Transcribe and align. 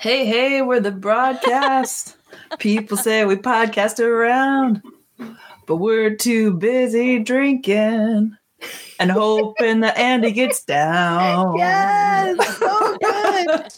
Hey, 0.00 0.26
hey, 0.26 0.62
we're 0.62 0.78
the 0.78 0.92
broadcast. 0.92 2.16
People 2.60 2.96
say 2.96 3.24
we 3.24 3.34
podcast 3.34 3.98
around, 3.98 4.80
but 5.66 5.78
we're 5.78 6.14
too 6.14 6.52
busy 6.52 7.18
drinking 7.18 8.36
and 9.00 9.10
hoping 9.10 9.80
that 9.80 9.98
Andy 9.98 10.30
gets 10.30 10.62
down. 10.62 11.56
Yes, 11.56 12.58
so 12.58 12.96
good. 13.02 13.72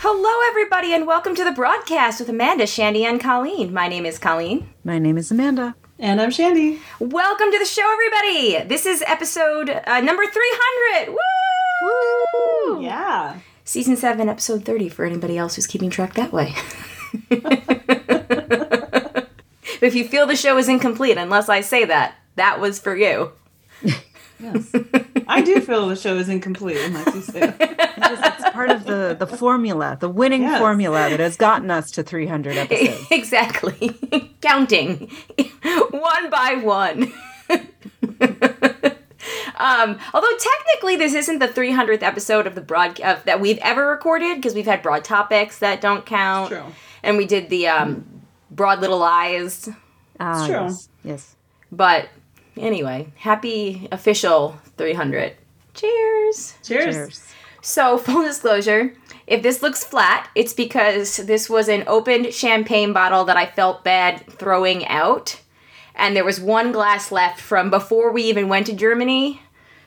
Hello, 0.00 0.48
everybody, 0.48 0.92
and 0.92 1.06
welcome 1.06 1.36
to 1.36 1.44
the 1.44 1.52
broadcast 1.52 2.18
with 2.18 2.28
Amanda, 2.28 2.66
Shandy, 2.66 3.04
and 3.04 3.20
Colleen. 3.20 3.72
My 3.72 3.86
name 3.86 4.06
is 4.06 4.18
Colleen. 4.18 4.68
My 4.82 4.98
name 4.98 5.16
is 5.16 5.30
Amanda. 5.30 5.76
And 6.00 6.20
I'm 6.20 6.32
Shandy. 6.32 6.80
Welcome 6.98 7.52
to 7.52 7.58
the 7.60 7.64
show, 7.64 7.88
everybody. 7.92 8.68
This 8.68 8.86
is 8.86 9.04
episode 9.06 9.70
uh, 9.70 10.00
number 10.00 10.24
300. 10.26 11.12
Woo! 11.12 11.43
Yeah. 12.80 13.38
Season 13.64 13.96
7, 13.96 14.28
episode 14.28 14.64
30, 14.64 14.88
for 14.88 15.04
anybody 15.04 15.38
else 15.38 15.54
who's 15.56 15.66
keeping 15.66 15.90
track 15.90 16.14
that 16.14 16.32
way. 16.32 16.54
if 19.80 19.94
you 19.94 20.06
feel 20.06 20.26
the 20.26 20.36
show 20.36 20.56
is 20.58 20.68
incomplete, 20.68 21.16
unless 21.16 21.48
I 21.48 21.60
say 21.62 21.84
that, 21.86 22.14
that 22.36 22.60
was 22.60 22.78
for 22.78 22.94
you. 22.96 23.32
Yes. 24.40 24.72
I 25.28 25.40
do 25.42 25.60
feel 25.60 25.88
the 25.88 25.96
show 25.96 26.16
is 26.16 26.28
incomplete 26.28 26.76
unless 26.84 27.14
you 27.14 27.22
say 27.22 27.40
it. 27.40 27.56
It's 27.58 28.50
part 28.50 28.68
of 28.70 28.84
the, 28.84 29.16
the 29.18 29.26
formula, 29.26 29.96
the 29.98 30.08
winning 30.08 30.42
Yes. 30.42 30.58
formula 30.58 31.08
that 31.08 31.20
has 31.20 31.36
gotten 31.36 31.70
us 31.70 31.90
to 31.92 32.02
300 32.02 32.56
episodes. 32.56 33.06
exactly. 33.10 33.96
Counting 34.42 35.10
one 35.90 36.30
by 36.30 36.60
one. 36.62 37.12
Um, 39.56 39.98
although 40.12 40.36
technically 40.38 40.96
this 40.96 41.14
isn't 41.14 41.38
the 41.38 41.48
300th 41.48 42.02
episode 42.02 42.46
of 42.46 42.54
the 42.54 42.60
broadcast 42.60 43.24
that 43.26 43.40
we've 43.40 43.58
ever 43.58 43.86
recorded 43.86 44.36
because 44.36 44.54
we've 44.54 44.66
had 44.66 44.82
broad 44.82 45.04
topics 45.04 45.58
that 45.58 45.80
don't 45.80 46.04
count. 46.06 46.50
True. 46.50 46.64
And 47.02 47.16
we 47.16 47.26
did 47.26 47.50
the 47.50 47.68
um, 47.68 48.04
broad 48.50 48.80
little 48.80 49.02
eyes. 49.02 49.68
Ah, 50.18 50.46
true. 50.46 50.54
Yes. 50.54 50.88
yes. 51.04 51.36
But 51.70 52.08
anyway, 52.56 53.12
happy 53.16 53.88
official 53.92 54.58
300. 54.76 55.34
Cheers. 55.74 56.54
Cheers. 56.62 56.94
Cheers. 56.94 57.34
So, 57.60 57.96
full 57.98 58.22
disclosure, 58.22 58.94
if 59.26 59.42
this 59.42 59.62
looks 59.62 59.82
flat, 59.82 60.28
it's 60.34 60.52
because 60.52 61.16
this 61.16 61.48
was 61.48 61.68
an 61.68 61.84
opened 61.86 62.32
champagne 62.34 62.92
bottle 62.92 63.24
that 63.24 63.36
I 63.36 63.46
felt 63.46 63.84
bad 63.84 64.26
throwing 64.26 64.86
out. 64.86 65.40
And 65.94 66.14
there 66.14 66.24
was 66.24 66.40
one 66.40 66.72
glass 66.72 67.10
left 67.10 67.40
from 67.40 67.70
before 67.70 68.12
we 68.12 68.24
even 68.24 68.48
went 68.48 68.66
to 68.66 68.74
Germany. 68.74 69.40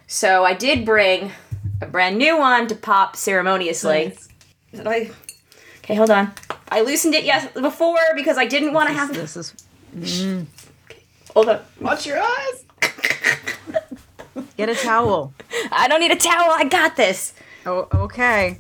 So, 0.08 0.46
I 0.46 0.54
did 0.54 0.86
bring 0.86 1.32
a 1.82 1.86
brand 1.86 2.18
new 2.18 2.38
one 2.38 2.68
to 2.68 2.76
pop 2.76 3.16
ceremoniously. 3.16 4.08
Nice. 4.08 4.28
Did 4.74 4.88
I? 4.88 5.12
Okay, 5.80 5.96
hold 5.96 6.12
on. 6.12 6.32
I 6.70 6.82
loosened 6.82 7.14
it 7.14 7.24
yes 7.24 7.52
before 7.54 7.98
because 8.16 8.38
I 8.38 8.46
didn't 8.46 8.74
want 8.74 8.90
to 8.90 8.94
have. 8.94 9.14
This 9.14 9.38
is 9.38 9.54
mm. 9.96 10.46
okay, 10.86 11.04
Hold 11.34 11.50
on. 11.50 11.62
Watch 11.80 12.06
your 12.06 12.20
eyes. 12.22 12.66
get 14.58 14.70
a 14.70 14.76
towel. 14.76 15.34
I 15.72 15.88
don't 15.88 16.00
need 16.00 16.12
a 16.12 16.18
towel. 16.18 16.52
I 16.52 16.66
got 16.66 16.96
this. 16.96 17.34
Oh, 17.66 17.88
okay. 17.94 18.58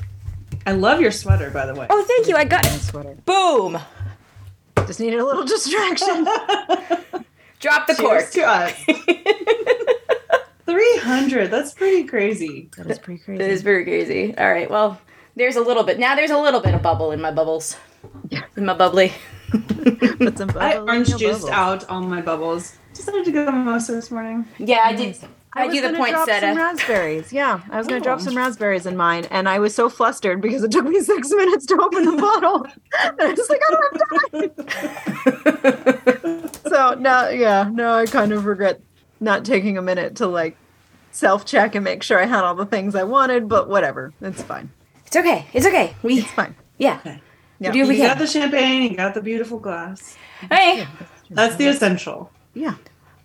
I 0.65 0.71
love 0.71 1.01
your 1.01 1.11
sweater, 1.11 1.49
by 1.49 1.65
the 1.65 1.73
way. 1.73 1.87
Oh, 1.89 2.03
thank 2.03 2.27
you. 2.27 2.35
I 2.35 2.43
got 2.43 2.65
it. 2.65 2.79
Sweater. 2.79 3.15
Boom. 3.25 3.77
Just 4.85 4.99
needed 4.99 5.19
a 5.19 5.25
little 5.25 5.45
distraction. 5.45 6.25
Drop 7.59 7.87
the 7.87 7.95
cork. 7.95 8.31
Cheers 8.31 8.31
to 8.31 8.43
us. 8.47 8.73
300. 10.67 11.49
That's 11.49 11.73
pretty 11.73 12.03
crazy. 12.03 12.69
that 12.77 12.87
is 12.87 12.99
pretty 12.99 13.23
crazy. 13.23 13.43
It 13.43 13.49
is 13.49 13.61
very 13.61 13.83
crazy. 13.83 14.37
All 14.37 14.49
right. 14.51 14.69
Well, 14.69 14.99
there's 15.35 15.55
a 15.55 15.61
little 15.61 15.83
bit. 15.83 15.97
Now 15.99 16.15
there's 16.15 16.31
a 16.31 16.37
little 16.37 16.59
bit 16.61 16.73
of 16.73 16.81
bubble 16.81 17.11
in 17.11 17.21
my 17.21 17.31
bubbles. 17.31 17.77
Yeah. 18.29 18.41
In 18.55 18.65
my 18.65 18.73
bubbly. 18.73 19.13
Put 19.51 20.37
some 20.37 20.49
I 20.51 20.75
bubble 20.75 20.83
in 20.83 20.89
orange 20.89 21.07
juiced 21.17 21.41
bubbles. 21.41 21.49
out 21.49 21.89
all 21.89 22.01
my 22.01 22.21
bubbles. 22.21 22.77
Decided 22.93 23.25
to 23.25 23.31
go 23.31 23.45
mimosa 23.51 23.93
this 23.93 24.11
morning. 24.11 24.45
Yeah, 24.57 24.81
I 24.85 24.93
did. 24.93 25.17
I, 25.53 25.65
was 25.67 25.75
do 25.75 25.81
the 25.81 25.87
gonna 25.87 25.97
point 25.97 26.11
drop 26.11 26.29
some 26.29 26.57
raspberries. 26.57 27.33
Yeah, 27.33 27.61
I 27.71 27.77
was 27.79 27.87
going 27.87 27.99
to 27.99 28.03
drop 28.03 28.19
Oh. 28.19 28.23
some 28.23 28.37
raspberries 28.37 28.85
in 28.85 28.95
mine, 28.95 29.25
and 29.31 29.49
I 29.49 29.57
was 29.59 29.73
so 29.73 29.89
flustered 29.89 30.39
because 30.41 30.63
it 30.63 30.71
took 30.71 30.85
me 30.85 30.99
six 31.01 31.29
minutes 31.31 31.65
to 31.67 31.79
open 31.81 32.05
the 32.05 32.11
bottle. 32.21 32.67
And 32.99 33.21
I 33.21 33.33
was 33.33 33.49
like, 33.49 33.61
I 33.67 33.71
don't 33.71 34.57
have 34.57 34.65
time. 36.43 36.49
so 36.71 36.93
now, 36.99 37.29
yeah, 37.29 37.69
now 37.73 37.95
I 37.95 38.05
kind 38.05 38.33
of 38.33 38.45
regret 38.45 38.81
not 39.19 39.45
taking 39.45 39.77
a 39.77 39.81
minute 39.81 40.15
to 40.17 40.27
like 40.27 40.55
self 41.17 41.45
check 41.45 41.75
and 41.75 41.83
make 41.83 42.03
sure 42.03 42.19
I 42.21 42.25
had 42.25 42.43
all 42.43 42.55
the 42.55 42.65
things 42.65 42.95
I 42.95 43.03
wanted. 43.03 43.49
But 43.49 43.67
whatever, 43.69 44.13
it's 44.21 44.41
fine. 44.43 44.69
It's 45.05 45.15
okay. 45.15 45.45
It's 45.53 45.65
okay. 45.65 45.95
We 46.03 46.19
It's 46.19 46.31
fine. 46.31 46.55
yeah. 46.77 46.97
Okay. 46.99 47.21
Yeah. 47.59 47.69
We 47.69 47.73
do 47.73 47.79
what 47.81 47.89
we 47.89 47.97
got 47.97 48.09
can. 48.09 48.17
the 48.19 48.27
champagne, 48.27 48.91
you 48.91 48.95
got 48.97 49.13
the 49.15 49.21
beautiful 49.21 49.57
glass. 49.59 50.15
Hey, 50.51 50.85
That's 51.31 51.55
the 51.55 51.65
essential. 51.67 52.31
Yeah. 52.53 52.75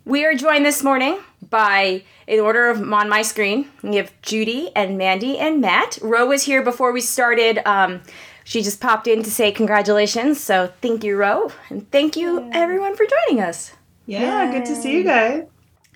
we 0.06 0.24
are 0.24 0.34
joined 0.34 0.64
this 0.64 0.82
morning 0.82 1.18
by 1.50 2.02
in 2.26 2.40
order 2.40 2.70
of 2.70 2.80
on 2.80 3.08
my 3.10 3.20
screen. 3.22 3.68
We 3.82 3.96
have 3.96 4.10
Judy 4.22 4.70
and 4.74 4.96
Mandy 4.96 5.38
and 5.38 5.60
Matt. 5.60 5.98
Ro 6.00 6.26
was 6.26 6.44
here 6.44 6.62
before 6.62 6.92
we 6.92 7.02
started. 7.02 7.60
Um, 7.68 8.00
she 8.44 8.62
just 8.62 8.80
popped 8.80 9.06
in 9.06 9.22
to 9.22 9.30
say 9.30 9.52
congratulations. 9.52 10.40
So 10.42 10.72
thank 10.80 11.04
you, 11.04 11.16
Ro, 11.16 11.50
and 11.68 11.90
thank 11.90 12.16
you 12.16 12.48
everyone 12.52 12.96
for 12.96 13.04
joining 13.04 13.42
us. 13.42 13.72
Yeah, 14.06 14.50
good 14.50 14.64
to 14.64 14.74
see 14.74 14.92
you 14.96 15.04
guys. 15.04 15.44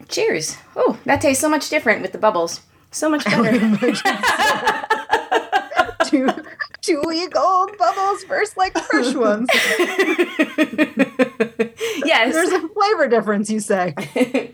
Cheers. 0.08 0.56
Oh, 0.76 0.98
that 1.04 1.20
tastes 1.20 1.40
so 1.40 1.48
much 1.48 1.68
different 1.68 2.02
with 2.02 2.12
the 2.12 2.18
bubbles. 2.18 2.60
So 2.90 3.10
much 3.10 3.24
better. 3.24 3.52
two 6.04 6.28
two 6.80 7.02
week 7.06 7.36
old 7.36 7.76
bubbles 7.76 8.22
versus 8.24 8.56
like 8.56 8.76
fresh 8.78 9.14
ones. 9.14 9.48
yes. 12.04 12.32
There's 12.32 12.52
a 12.52 12.68
flavor 12.68 13.08
difference, 13.08 13.50
you 13.50 13.60
say. 13.60 13.94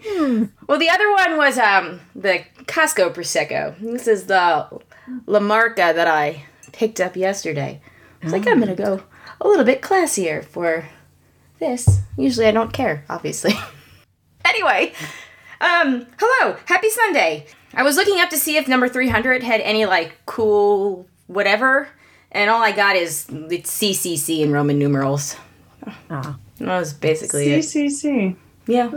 Well, 0.69 0.79
the 0.79 0.89
other 0.89 1.11
one 1.11 1.37
was 1.37 1.59
um 1.59 2.01
the 2.15 2.45
Costco 2.65 3.13
Prosecco. 3.15 3.79
This 3.81 4.07
is 4.07 4.27
the 4.27 4.69
La 5.27 5.41
Marca 5.41 5.93
that 5.95 6.07
I 6.07 6.45
picked 6.73 7.01
up 7.01 7.17
yesterday. 7.17 7.81
I 8.21 8.25
was 8.25 8.33
like, 8.33 8.47
I'm 8.47 8.61
gonna 8.61 8.75
go 8.75 9.03
a 9.41 9.49
little 9.49 9.65
bit 9.65 9.83
classier 9.83 10.45
for 10.45 10.89
this. 11.59 12.01
Usually, 12.17 12.47
I 12.47 12.53
don't 12.53 12.73
care, 12.73 13.05
obviously. 13.11 13.53
anyway, 14.45 14.93
um, 15.63 16.07
hello, 16.19 16.57
happy 16.67 16.91
Sunday. 16.91 17.47
I 17.75 17.83
was 17.83 17.97
looking 17.97 18.21
up 18.21 18.29
to 18.31 18.37
see 18.37 18.57
if 18.57 18.69
number 18.69 18.89
300 18.89 19.43
had 19.43 19.61
any 19.63 19.87
like 19.87 20.19
cool 20.27 21.07
whatever, 21.27 21.89
and 22.31 22.51
all 22.51 22.63
I 22.63 22.73
got 22.73 22.97
is 22.97 23.27
it's 23.31 23.71
CCC 23.79 24.41
in 24.41 24.53
Roman 24.53 24.79
numerals. 24.79 25.37
Ah, 26.11 26.39
That 26.59 26.67
was 26.79 26.93
basically 26.93 27.51
it. 27.51 27.61
CCC. 27.61 28.37
Yeah. 28.67 28.91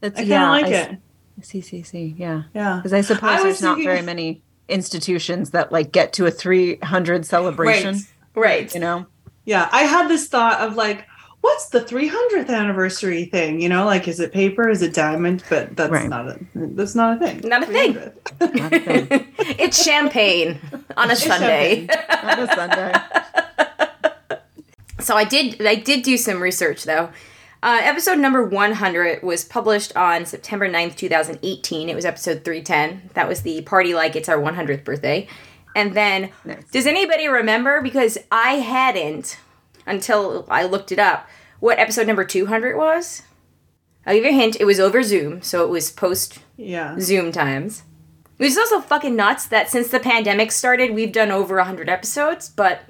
that's 0.00 0.14
I 0.20 0.22
kind 0.22 0.22
of 0.22 0.28
yeah, 0.28 0.50
like 0.50 0.66
I- 0.66 0.68
it. 0.68 0.98
CCC, 1.40 2.14
yeah. 2.18 2.42
Yeah. 2.54 2.76
Because 2.76 2.92
I 2.92 3.00
suppose 3.00 3.22
I 3.30 3.34
was 3.36 3.42
there's 3.44 3.62
not 3.62 3.78
very 3.78 4.02
many 4.02 4.42
institutions 4.68 5.50
that 5.50 5.70
like 5.72 5.92
get 5.92 6.12
to 6.14 6.26
a 6.26 6.30
300 6.30 7.24
celebration, 7.24 7.94
Right. 8.34 8.44
Right. 8.62 8.74
you 8.74 8.80
know? 8.80 9.06
Yeah. 9.44 9.68
I 9.72 9.82
had 9.84 10.08
this 10.08 10.28
thought 10.28 10.60
of 10.60 10.74
like, 10.76 11.06
what's 11.40 11.68
the 11.70 11.80
300th 11.80 12.48
anniversary 12.48 13.24
thing? 13.26 13.60
You 13.60 13.68
know, 13.68 13.84
like, 13.84 14.08
is 14.08 14.20
it 14.20 14.32
paper? 14.32 14.68
Is 14.68 14.82
it 14.82 14.94
diamond? 14.94 15.42
But 15.48 15.76
that's 15.76 15.90
Right. 15.90 16.08
not 16.08 16.28
a 16.28 16.38
that's 16.54 16.94
not 16.94 17.16
a 17.16 17.26
thing. 17.26 17.40
Not 17.48 17.62
a 17.62 17.66
thing. 17.66 17.94
Not 18.40 18.72
a 18.72 18.80
thing. 18.80 19.26
it's 19.58 19.82
champagne 19.82 20.58
on 20.96 21.10
a 21.10 21.16
Sunday. 21.16 21.86
Not 21.86 22.38
a 22.38 22.46
Sunday. 22.54 22.92
so 25.00 25.16
I 25.16 25.24
did 25.24 25.64
I 25.66 25.74
did 25.76 26.02
do 26.02 26.16
some 26.16 26.40
research 26.42 26.84
though. 26.84 27.10
Uh, 27.60 27.80
episode 27.82 28.18
number 28.18 28.44
100 28.44 29.20
was 29.24 29.44
published 29.44 29.96
on 29.96 30.24
September 30.24 30.68
9th, 30.68 30.94
2018. 30.94 31.88
It 31.88 31.94
was 31.96 32.04
episode 32.04 32.44
310. 32.44 33.10
That 33.14 33.26
was 33.26 33.42
the 33.42 33.62
party 33.62 33.94
like 33.94 34.14
it's 34.14 34.28
our 34.28 34.38
100th 34.38 34.84
birthday. 34.84 35.26
And 35.74 35.92
then, 35.94 36.30
Nice. 36.44 36.62
does 36.70 36.86
anybody 36.86 37.26
remember? 37.26 37.80
Because 37.80 38.16
I 38.30 38.54
hadn't 38.60 39.38
until 39.88 40.46
I 40.48 40.64
looked 40.64 40.92
it 40.92 40.98
up 40.98 41.28
what 41.60 41.78
episode 41.78 42.06
number 42.06 42.24
200 42.24 42.76
was. 42.76 43.22
I'll 44.06 44.14
give 44.14 44.24
you 44.24 44.30
a 44.30 44.32
hint. 44.32 44.56
It 44.60 44.64
was 44.64 44.78
over 44.80 45.02
Zoom, 45.02 45.42
so 45.42 45.64
it 45.64 45.68
was 45.70 45.90
post 45.90 46.38
Yeah. 46.56 46.96
Zoom 47.00 47.32
times. 47.32 47.82
Which 48.36 48.50
is 48.50 48.58
also 48.58 48.80
fucking 48.80 49.16
nuts 49.16 49.46
that 49.46 49.68
since 49.68 49.88
the 49.88 49.98
pandemic 49.98 50.52
started, 50.52 50.94
we've 50.94 51.12
done 51.12 51.30
over 51.32 51.56
100 51.56 51.88
episodes, 51.88 52.48
but 52.48 52.82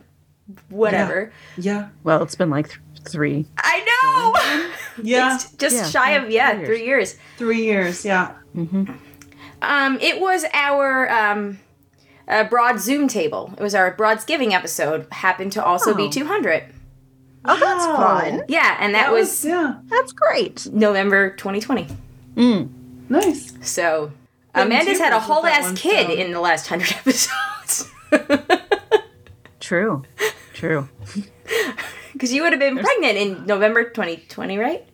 whatever. 0.69 1.33
Yeah. 1.57 1.73
yeah. 1.75 1.89
Well, 2.05 2.23
it's 2.23 2.35
been 2.35 2.51
like 2.51 2.69
th- 2.69 2.81
three. 3.09 3.47
I 3.57 3.85
know! 4.03 4.71
Yeah. 5.01 5.37
It's 5.37 5.53
just 5.53 5.77
Yeah, 5.77 5.85
shy 5.89 6.11
of, 6.17 6.29
yeah, 6.29 6.57
three 6.57 6.67
three 6.67 6.85
years. 6.85 7.17
Three 7.37 7.63
years. 7.65 8.05
Yeah. 8.05 8.33
Um, 9.63 9.99
it 10.01 10.21
was 10.21 10.45
our 10.53 11.09
um, 11.11 11.61
uh, 12.27 12.45
Broad 12.45 12.81
Zoom 12.81 13.07
table. 13.09 13.55
It 13.57 13.63
was 13.63 13.75
our 13.77 13.93
Broad's 13.95 14.25
Giving 14.25 14.53
episode, 14.55 15.07
happened 15.13 15.53
to 15.53 15.65
also 15.65 15.95
be 15.95 16.05
Oh. 16.05 16.11
200. 16.11 16.65
Oh, 17.45 17.59
that's 17.59 17.87
Wow. 17.87 17.97
fun. 17.97 18.45
Yeah, 18.49 18.77
and 18.81 18.95
that, 18.95 19.07
That 19.07 19.13
was, 19.13 19.29
was 19.29 19.45
yeah. 19.45 19.75
That's 19.87 20.13
great. 20.13 20.67
November 20.73 21.31
2020. 21.37 21.87
Mm. 22.37 22.69
Nice. 23.09 23.55
So, 23.63 24.13
Amanda's 24.55 24.99
had 24.99 25.13
a 25.13 25.21
whole 25.21 25.47
ass 25.47 25.65
one 25.65 25.77
kid 25.77 26.07
stone. 26.07 26.19
in 26.19 26.33
the 26.33 26.41
last 26.41 26.67
hundred 26.67 26.91
episodes. 26.99 27.91
True. 29.61 30.03
True. 30.55 30.89
Because 32.13 32.33
you 32.33 32.43
would 32.43 32.53
have 32.53 32.61
been 32.61 32.79
pregnant 32.79 33.17
in 33.17 33.47
November 33.47 33.85
2020, 33.85 34.59
right? 34.59 34.87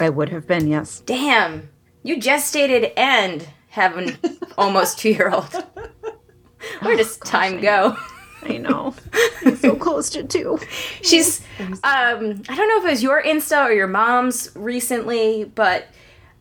I 0.00 0.08
would 0.08 0.30
have 0.30 0.46
been, 0.46 0.66
yes. 0.68 1.00
Damn. 1.00 1.68
You 2.02 2.16
gestated 2.16 2.92
and 2.96 3.46
have 3.68 3.96
an 3.96 4.18
almost 4.58 4.98
two 4.98 5.10
year 5.10 5.30
old. 5.30 5.52
Where 6.80 6.96
does 6.96 7.16
time 7.18 7.60
go? 7.60 7.96
I 8.44 8.56
know. 8.58 8.94
I'm 9.44 9.56
so 9.56 9.76
close 9.76 10.10
to 10.10 10.22
two. 10.24 10.58
She's, 11.02 11.40
um, 11.60 12.42
I 12.48 12.56
don't 12.56 12.68
know 12.68 12.78
if 12.78 12.84
it 12.84 12.90
was 12.90 13.02
your 13.02 13.22
Insta 13.22 13.64
or 13.66 13.72
your 13.72 13.86
mom's 13.86 14.50
recently, 14.54 15.44
but 15.44 15.84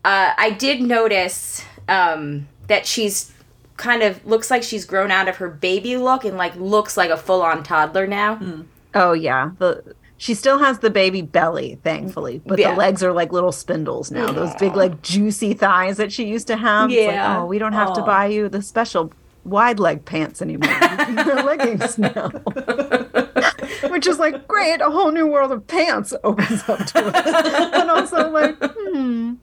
uh, 0.04 0.34
I 0.38 0.52
did 0.52 0.82
notice 0.82 1.64
um, 1.88 2.48
that 2.68 2.86
she's 2.88 3.32
kind 3.78 4.04
of 4.04 4.24
looks 4.26 4.52
like 4.52 4.64
she's 4.64 4.86
grown 4.86 5.12
out 5.12 5.28
of 5.28 5.38
her 5.38 5.50
baby 5.50 5.98
look 5.98 6.24
and 6.26 6.38
like 6.38 6.56
looks 6.56 6.98
like 6.98 7.10
a 7.10 7.18
full 7.18 7.42
on 7.42 7.64
toddler 7.64 8.06
now. 8.08 8.40
Oh 8.94 9.14
yeah. 9.14 9.52
The 9.60 9.96
she 10.18 10.36
still 10.36 10.60
has 10.60 10.78
the 10.80 10.92
baby 10.92 11.24
belly, 11.24 11.80
thankfully, 11.84 12.44
but 12.46 12.60
Yeah. 12.60 12.72
the 12.74 12.78
legs 12.78 13.02
are 13.04 13.12
like 13.12 13.32
little 13.32 13.52
spindles 13.52 14.12
now. 14.12 14.32
Those 14.32 14.54
big, 14.60 14.76
like 14.76 15.02
juicy 15.02 15.56
thighs 15.56 15.98
that 15.98 16.12
she 16.14 16.26
used 16.28 16.46
to 16.48 16.58
have. 16.58 16.92
It's 16.92 17.08
like, 17.08 17.16
Yeah. 17.16 17.40
oh, 17.42 17.46
we 17.48 17.58
don't 17.58 17.74
have 17.74 17.94
to 17.94 18.04
buy 18.04 18.28
you 18.28 18.48
the 18.48 18.62
special 18.62 19.12
wide 19.44 19.80
leg 19.80 20.06
pants 20.06 20.42
anymore. 20.42 20.70
Wear 20.80 21.44
leggings 21.44 21.98
now. 21.98 22.30
Which 23.90 24.08
is 24.08 24.20
like 24.20 24.48
great, 24.48 24.82
a 24.82 24.90
whole 24.90 25.12
new 25.12 25.28
world 25.28 25.52
of 25.52 25.66
pants 25.68 26.14
opens 26.24 26.68
up 26.68 26.86
to 26.88 27.06
us. 27.06 27.74
and 27.74 27.90
also 27.90 28.30
like, 28.30 28.56
hmm. 28.62 29.34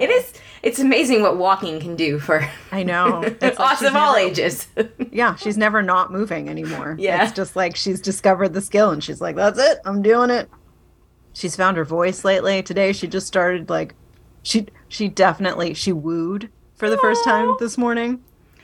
It 0.00 0.10
is, 0.10 0.34
it's 0.62 0.78
amazing 0.78 1.22
what 1.22 1.38
walking 1.38 1.80
can 1.80 1.96
do 1.96 2.18
for 2.18 2.46
I 2.70 2.82
know. 2.82 3.22
It's 3.40 3.58
like 3.58 3.82
us 3.82 3.94
all 3.94 4.14
never- 4.14 4.18
ages. 4.18 4.68
Yeah, 5.10 5.34
she's 5.36 5.56
never 5.56 5.82
not 5.82 6.12
moving 6.12 6.48
anymore. 6.48 6.96
Yeah. 6.98 7.24
It's 7.24 7.32
just 7.32 7.56
like 7.56 7.74
she's 7.74 8.00
discovered 8.00 8.52
the 8.52 8.60
skill 8.60 8.90
and 8.90 9.02
she's 9.02 9.20
like, 9.20 9.36
that's 9.36 9.58
it, 9.58 9.78
I'm 9.84 10.02
doing 10.02 10.30
it. 10.30 10.50
She's 11.32 11.56
found 11.56 11.76
her 11.76 11.84
voice 11.84 12.24
lately. 12.24 12.62
Today 12.62 12.92
she 12.92 13.06
just 13.06 13.26
started 13.26 13.70
like 13.70 13.94
she 14.42 14.66
she 14.88 15.08
definitely 15.08 15.72
she 15.74 15.92
wooed 15.92 16.50
for 16.74 16.90
the 16.90 16.98
first 16.98 17.24
time 17.24 17.54
this 17.58 17.78
morning. 17.78 18.22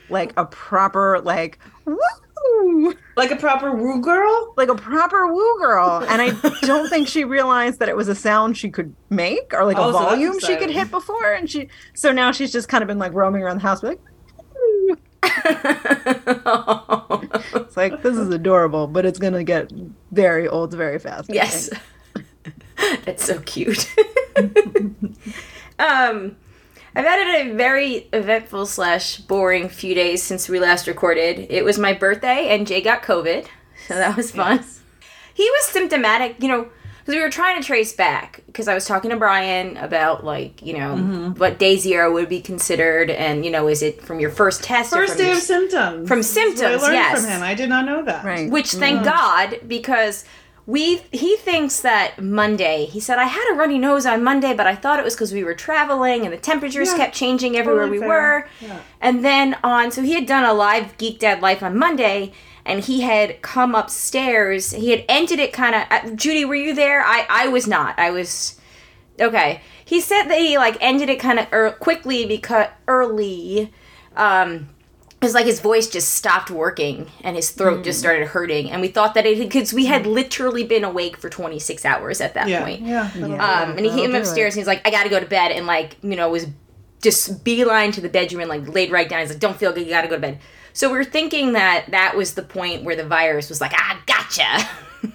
Like 0.09 0.33
a 0.37 0.45
proper 0.45 1.19
like 1.21 1.59
woo 1.85 2.93
Like 3.15 3.31
a 3.31 3.35
proper 3.35 3.71
woo 3.75 4.01
girl? 4.01 4.53
like 4.57 4.69
a 4.69 4.75
proper 4.75 5.27
woo 5.33 5.57
girl. 5.59 6.05
And 6.07 6.21
I 6.21 6.31
don't 6.61 6.89
think 6.89 7.07
she 7.07 7.23
realized 7.23 7.79
that 7.79 7.89
it 7.89 7.95
was 7.97 8.07
a 8.07 8.15
sound 8.15 8.57
she 8.57 8.69
could 8.69 8.95
make 9.09 9.53
or 9.53 9.65
like 9.65 9.77
Oh, 9.77 9.89
a 9.89 9.93
so 9.93 9.99
volume 9.99 10.39
she 10.39 10.55
could 10.57 10.69
hit 10.69 10.91
before. 10.91 11.33
And 11.33 11.49
she 11.49 11.69
so 11.93 12.11
now 12.11 12.31
she's 12.31 12.51
just 12.51 12.69
kind 12.69 12.83
of 12.83 12.87
been 12.87 12.99
like 12.99 13.13
roaming 13.13 13.41
around 13.43 13.57
the 13.57 13.63
house 13.63 13.81
like 13.83 13.99
"Woo." 14.53 14.97
It's 17.55 17.77
like 17.77 18.03
this 18.03 18.17
is 18.17 18.29
adorable, 18.29 18.87
but 18.87 19.05
it's 19.05 19.19
gonna 19.19 19.43
get 19.43 19.71
very 20.11 20.47
old 20.47 20.73
very 20.73 20.99
fast. 20.99 21.29
Yes. 21.33 21.69
That's 23.05 23.23
so 23.23 23.39
cute. 23.41 23.89
um, 25.79 26.35
I've 26.95 27.05
had 27.05 27.47
a 27.47 27.53
very 27.53 28.07
eventful 28.13 28.65
slash 28.67 29.17
boring 29.17 29.67
few 29.69 29.93
days 29.93 30.23
since 30.23 30.47
we 30.47 30.59
last 30.59 30.87
recorded. 30.87 31.47
It 31.49 31.65
was 31.65 31.77
my 31.77 31.93
birthday, 31.93 32.47
and 32.55 32.65
Jay 32.65 32.81
got 32.81 33.03
COVID, 33.03 33.47
so 33.87 33.95
that 33.95 34.15
was 34.15 34.31
fun. 34.31 34.63
He 35.33 35.43
was 35.43 35.65
symptomatic, 35.65 36.37
you 36.41 36.47
know, 36.47 36.69
because 36.99 37.15
we 37.15 37.21
were 37.21 37.29
trying 37.29 37.61
to 37.61 37.67
trace 37.67 37.91
back. 37.91 38.41
Because 38.47 38.69
I 38.69 38.73
was 38.73 38.85
talking 38.85 39.09
to 39.11 39.17
Brian 39.17 39.75
about 39.75 40.23
like, 40.23 40.61
you 40.61 40.73
know, 40.77 40.95
Mm-hmm. 40.95 41.31
what 41.33 41.59
day 41.59 41.75
zero 41.75 42.13
would 42.13 42.29
be 42.29 42.39
considered, 42.39 43.09
and 43.11 43.43
you 43.43 43.51
know, 43.51 43.67
is 43.67 43.83
it 43.83 44.01
from 44.01 44.21
your 44.21 44.29
first 44.31 44.63
test 44.63 44.93
or 44.93 44.97
First 45.05 45.13
from 45.13 45.21
day 45.21 45.27
your 45.27 45.35
of 45.37 45.43
symptoms. 45.43 46.07
from 46.07 46.19
This 46.19 46.29
is 46.29 46.35
what 46.37 46.55
symptoms, 46.55 46.83
I 46.83 46.85
learned 46.87 46.95
yes. 46.95 47.21
from 47.21 47.29
him. 47.29 47.43
I 47.43 47.53
did 47.53 47.67
not 47.67 47.85
know 47.85 48.05
that. 48.05 48.23
Right. 48.23 48.49
which 48.49 48.71
thank 48.71 49.03
God 49.03 49.59
because 49.67 50.23
we 50.67 50.97
he 51.11 51.35
thinks 51.37 51.81
that 51.81 52.21
Monday. 52.21 52.85
He 52.85 52.99
said 52.99 53.19
I 53.19 53.25
had 53.25 53.53
a 53.53 53.55
runny 53.55 53.77
nose 53.77 54.05
on 54.05 54.23
Monday, 54.23 54.53
but 54.53 54.65
I 54.65 54.75
thought 54.75 54.99
it 54.99 55.05
was 55.05 55.13
because 55.15 55.31
we 55.33 55.43
were 55.43 55.53
traveling 55.53 56.23
and 56.23 56.33
the 56.33 56.37
temperatures 56.37 56.89
Yeah, 56.91 56.97
kept 56.97 57.15
changing 57.15 57.55
everywhere 57.55 57.83
totally 57.83 57.99
we 57.99 58.05
fair. 58.07 58.09
were. 58.09 58.47
Yeah. 58.67 58.79
And 58.99 59.23
then 59.23 59.57
on, 59.63 59.91
so 59.91 60.01
he 60.01 60.13
had 60.13 60.25
done 60.25 60.43
a 60.43 60.53
live 60.53 60.97
Geek 60.97 61.19
Dad 61.19 61.39
Life 61.41 61.61
on 61.61 61.77
Monday, 61.77 62.33
and 62.65 62.79
he 62.83 63.01
had 63.01 63.41
come 63.43 63.75
upstairs. 63.75 64.71
He 64.71 64.89
had 64.89 65.05
ended 65.07 65.39
it 65.39 65.53
kind 65.53 65.75
of. 65.75 65.83
Uh, 65.91 66.15
Judy, 66.15 66.45
were 66.45 66.55
you 66.55 66.73
there? 66.73 67.01
I 67.05 67.25
I 67.29 67.47
was 67.47 67.67
not. 67.67 67.97
I 67.99 68.09
was. 68.09 68.59
Okay. 69.21 69.61
He 69.85 70.01
said 70.01 70.23
that 70.29 70.39
he 70.39 70.57
like 70.57 70.77
ended 70.81 71.09
it 71.09 71.19
kind 71.19 71.37
of 71.37 71.47
er- 71.53 71.77
quickly 71.79 72.25
because 72.25 72.67
early. 72.87 73.71
Um, 74.15 74.69
it 75.21 75.25
was 75.25 75.33
like 75.33 75.45
his 75.45 75.59
voice 75.59 75.87
just 75.89 76.09
stopped 76.15 76.51
working 76.51 77.09
and 77.23 77.35
his 77.35 77.49
throat 77.51 77.83
just 77.83 77.99
started 77.99 78.27
hurting, 78.27 78.69
and 78.69 78.81
we 78.81 78.89
thought 78.89 79.13
that 79.15 79.25
it 79.25 79.39
because 79.39 79.73
we 79.73 79.85
had 79.85 80.05
literally 80.05 80.63
been 80.63 80.83
awake 80.83 81.17
for 81.17 81.29
26 81.29 81.83
hours 81.85 82.21
at 82.21 82.33
that 82.35 82.47
Yeah. 82.47 82.63
point. 82.63 82.81
Yeah. 82.81 83.09
that'll 83.15 83.33
Um, 83.41 83.71
and 83.77 83.79
he 83.79 83.89
came 83.89 84.13
upstairs 84.13 84.53
and 84.53 84.59
he's 84.59 84.67
like, 84.67 84.85
I 84.85 84.91
gotta 84.91 85.09
go 85.09 85.19
to 85.19 85.25
bed. 85.25 85.51
And 85.51 85.65
like, 85.65 85.97
you 86.03 86.15
know, 86.15 86.29
was 86.29 86.45
just 87.01 87.43
beeline 87.43 87.91
to 87.93 88.01
the 88.01 88.09
bedroom 88.09 88.41
and 88.41 88.49
like 88.49 88.67
laid 88.73 88.91
right 88.91 89.07
down. 89.09 89.21
He's 89.21 89.29
like, 89.29 89.39
don't 89.39 89.57
feel 89.57 89.71
good, 89.73 89.83
you 89.85 89.89
gotta 89.89 90.07
go 90.07 90.15
to 90.15 90.21
bed. 90.21 90.39
So 90.73 90.91
we're 90.91 91.03
thinking 91.05 91.53
that 91.53 91.85
that 91.91 92.15
was 92.17 92.33
the 92.33 92.43
point 92.43 92.83
where 92.83 92.95
the 92.95 93.05
virus 93.07 93.49
was 93.49 93.61
like, 93.61 93.71
ah, 93.73 94.01
gotcha. 94.05 94.67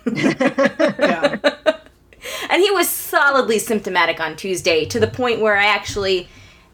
yeah. 0.17 1.37
and 2.51 2.63
he 2.63 2.71
was 2.71 2.89
solidly 2.89 3.59
symptomatic 3.59 4.21
on 4.21 4.37
Tuesday 4.37 4.85
to 4.87 4.99
the 4.99 5.07
point 5.07 5.41
where 5.41 5.57
I 5.57 5.67
actually, 5.67 6.29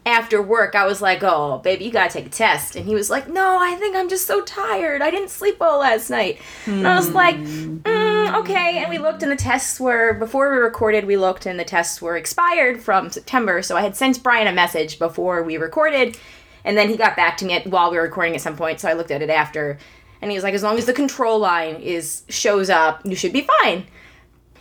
after 0.07 0.41
work, 0.41 0.73
I 0.73 0.85
was 0.85 1.01
like, 1.01 1.21
oh, 1.21 1.57
baby, 1.59 1.83
you 1.83 1.91
gotta 1.91 2.11
take 2.11 2.27
a 2.27 2.29
test. 2.29 2.77
And 2.77 2.85
he 2.85 2.95
was 2.95 3.09
like, 3.09 3.27
no, 3.27 3.59
I 3.59 3.75
think 3.75 3.95
I'm 3.95 4.07
just 4.07 4.25
so 4.25 4.41
tired. 4.41 5.01
I 5.01 5.11
didn't 5.11 5.29
sleep 5.29 5.59
well 5.59 5.79
last 5.79 6.09
night. 6.09 6.39
And 6.65 6.87
I 6.87 6.95
was 6.95 7.09
like, 7.09 7.35
mm, 7.35 8.33
okay. 8.39 8.77
And 8.77 8.89
we 8.89 8.99
looked, 8.99 9.21
and 9.21 9.31
the 9.31 9.35
tests 9.35 9.81
were, 9.81 10.13
before 10.13 10.49
we 10.49 10.57
recorded, 10.57 11.05
we 11.05 11.17
looked, 11.17 11.45
and 11.45 11.59
the 11.59 11.65
tests 11.65 12.01
were 12.01 12.15
expired 12.15 12.81
from 12.81 13.09
September. 13.11 13.61
So 13.61 13.75
I 13.75 13.81
had 13.81 13.97
sent 13.97 14.23
Brian 14.23 14.47
a 14.47 14.53
message 14.53 14.97
before 14.97 15.43
we 15.43 15.57
recorded. 15.57 16.17
And 16.63 16.77
then 16.77 16.89
he 16.89 16.95
got 16.95 17.17
back 17.17 17.35
to 17.37 17.45
me 17.45 17.53
at, 17.53 17.67
while 17.67 17.91
we 17.91 17.97
were 17.97 18.03
recording 18.03 18.33
at 18.33 18.41
some 18.41 18.55
point. 18.55 18.79
So 18.79 18.87
I 18.87 18.93
looked 18.93 19.11
at 19.11 19.21
it 19.21 19.29
after. 19.29 19.77
And 20.21 20.31
he 20.31 20.37
was 20.37 20.43
like, 20.43 20.53
as 20.53 20.63
long 20.63 20.77
as 20.77 20.85
the 20.85 20.93
control 20.93 21.37
line 21.37 21.75
is 21.75 22.23
shows 22.29 22.69
up, 22.69 23.05
you 23.05 23.15
should 23.15 23.33
be 23.33 23.47
fine. 23.61 23.85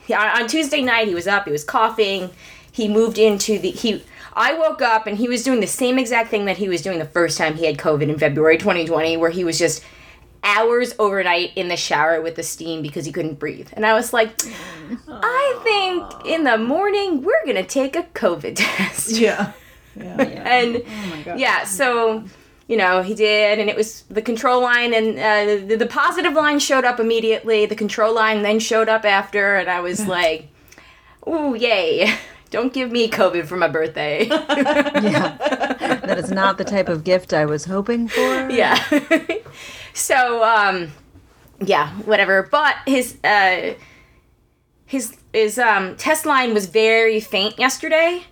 Yeah, 0.08 0.40
on 0.40 0.48
Tuesday 0.48 0.82
night 0.82 1.06
he 1.08 1.14
was 1.14 1.26
up, 1.26 1.44
he 1.44 1.52
was 1.52 1.64
coughing. 1.64 2.30
He 2.70 2.88
moved 2.88 3.16
into 3.16 3.58
the 3.58 3.70
he 3.70 4.04
I 4.36 4.52
woke 4.52 4.82
up 4.82 5.06
and 5.06 5.16
he 5.16 5.28
was 5.28 5.42
doing 5.42 5.60
the 5.60 5.66
same 5.66 5.98
exact 5.98 6.28
thing 6.30 6.44
that 6.44 6.58
he 6.58 6.68
was 6.68 6.82
doing 6.82 6.98
the 6.98 7.06
first 7.06 7.38
time 7.38 7.54
he 7.56 7.64
had 7.64 7.78
COVID 7.78 8.02
in 8.02 8.18
February 8.18 8.58
2020 8.58 9.16
where 9.16 9.30
he 9.30 9.44
was 9.44 9.58
just 9.58 9.82
hours 10.44 10.94
overnight 10.98 11.52
in 11.56 11.68
the 11.68 11.76
shower 11.76 12.20
with 12.20 12.36
the 12.36 12.42
steam 12.42 12.82
because 12.82 13.06
he 13.06 13.12
couldn't 13.12 13.38
breathe. 13.38 13.70
And 13.72 13.86
I 13.86 13.94
was 13.94 14.12
like, 14.12 14.38
I 15.08 15.60
think 15.64 16.26
in 16.26 16.44
the 16.44 16.58
morning 16.58 17.22
we're 17.22 17.44
going 17.44 17.56
to 17.56 17.64
take 17.64 17.96
a 17.96 18.02
COVID 18.02 18.54
test. 18.56 19.10
Yeah. 19.12 19.52
Yeah. 19.96 20.20
And 20.20 20.82
Oh 20.86 21.24
my 21.24 21.36
yeah, 21.36 21.64
so 21.64 22.22
you 22.68 22.76
know 22.76 23.00
he 23.00 23.14
did, 23.14 23.58
and 23.58 23.70
it 23.70 23.76
was 23.76 24.02
the 24.10 24.20
control 24.20 24.60
line, 24.60 24.92
and 24.92 25.18
uh, 25.18 25.66
the, 25.66 25.76
the 25.76 25.86
positive 25.86 26.34
line 26.34 26.58
showed 26.58 26.84
up 26.84 27.00
immediately. 27.00 27.64
The 27.64 27.76
control 27.76 28.14
line 28.14 28.42
then 28.42 28.58
showed 28.58 28.90
up 28.90 29.06
after, 29.06 29.56
and 29.56 29.70
I 29.70 29.80
was 29.80 30.06
like, 30.06 30.48
"Ooh, 31.26 31.54
yay! 31.54 32.14
Don't 32.56 32.72
give 32.72 32.90
me 32.90 33.10
COVID 33.10 33.44
for 33.46 33.56
my 33.58 33.68
birthday." 33.68 34.26
Yeah. 35.06 35.36
that 36.06 36.18
is 36.18 36.30
not 36.30 36.56
the 36.56 36.64
type 36.64 36.88
of 36.88 37.04
gift 37.04 37.32
I 37.32 37.44
was 37.44 37.66
hoping 37.66 38.08
for. 38.08 38.50
yeah. 38.50 38.76
so 39.92 40.42
um, 40.42 40.90
yeah, 41.60 41.90
whatever. 42.10 42.48
But 42.50 42.76
his 42.86 43.18
uh, 43.22 43.74
his 44.86 45.16
his 45.34 45.58
um 45.58 45.96
test 45.96 46.24
line 46.24 46.54
was 46.54 46.66
very 46.66 47.20
faint 47.20 47.58
yesterday. 47.58 48.24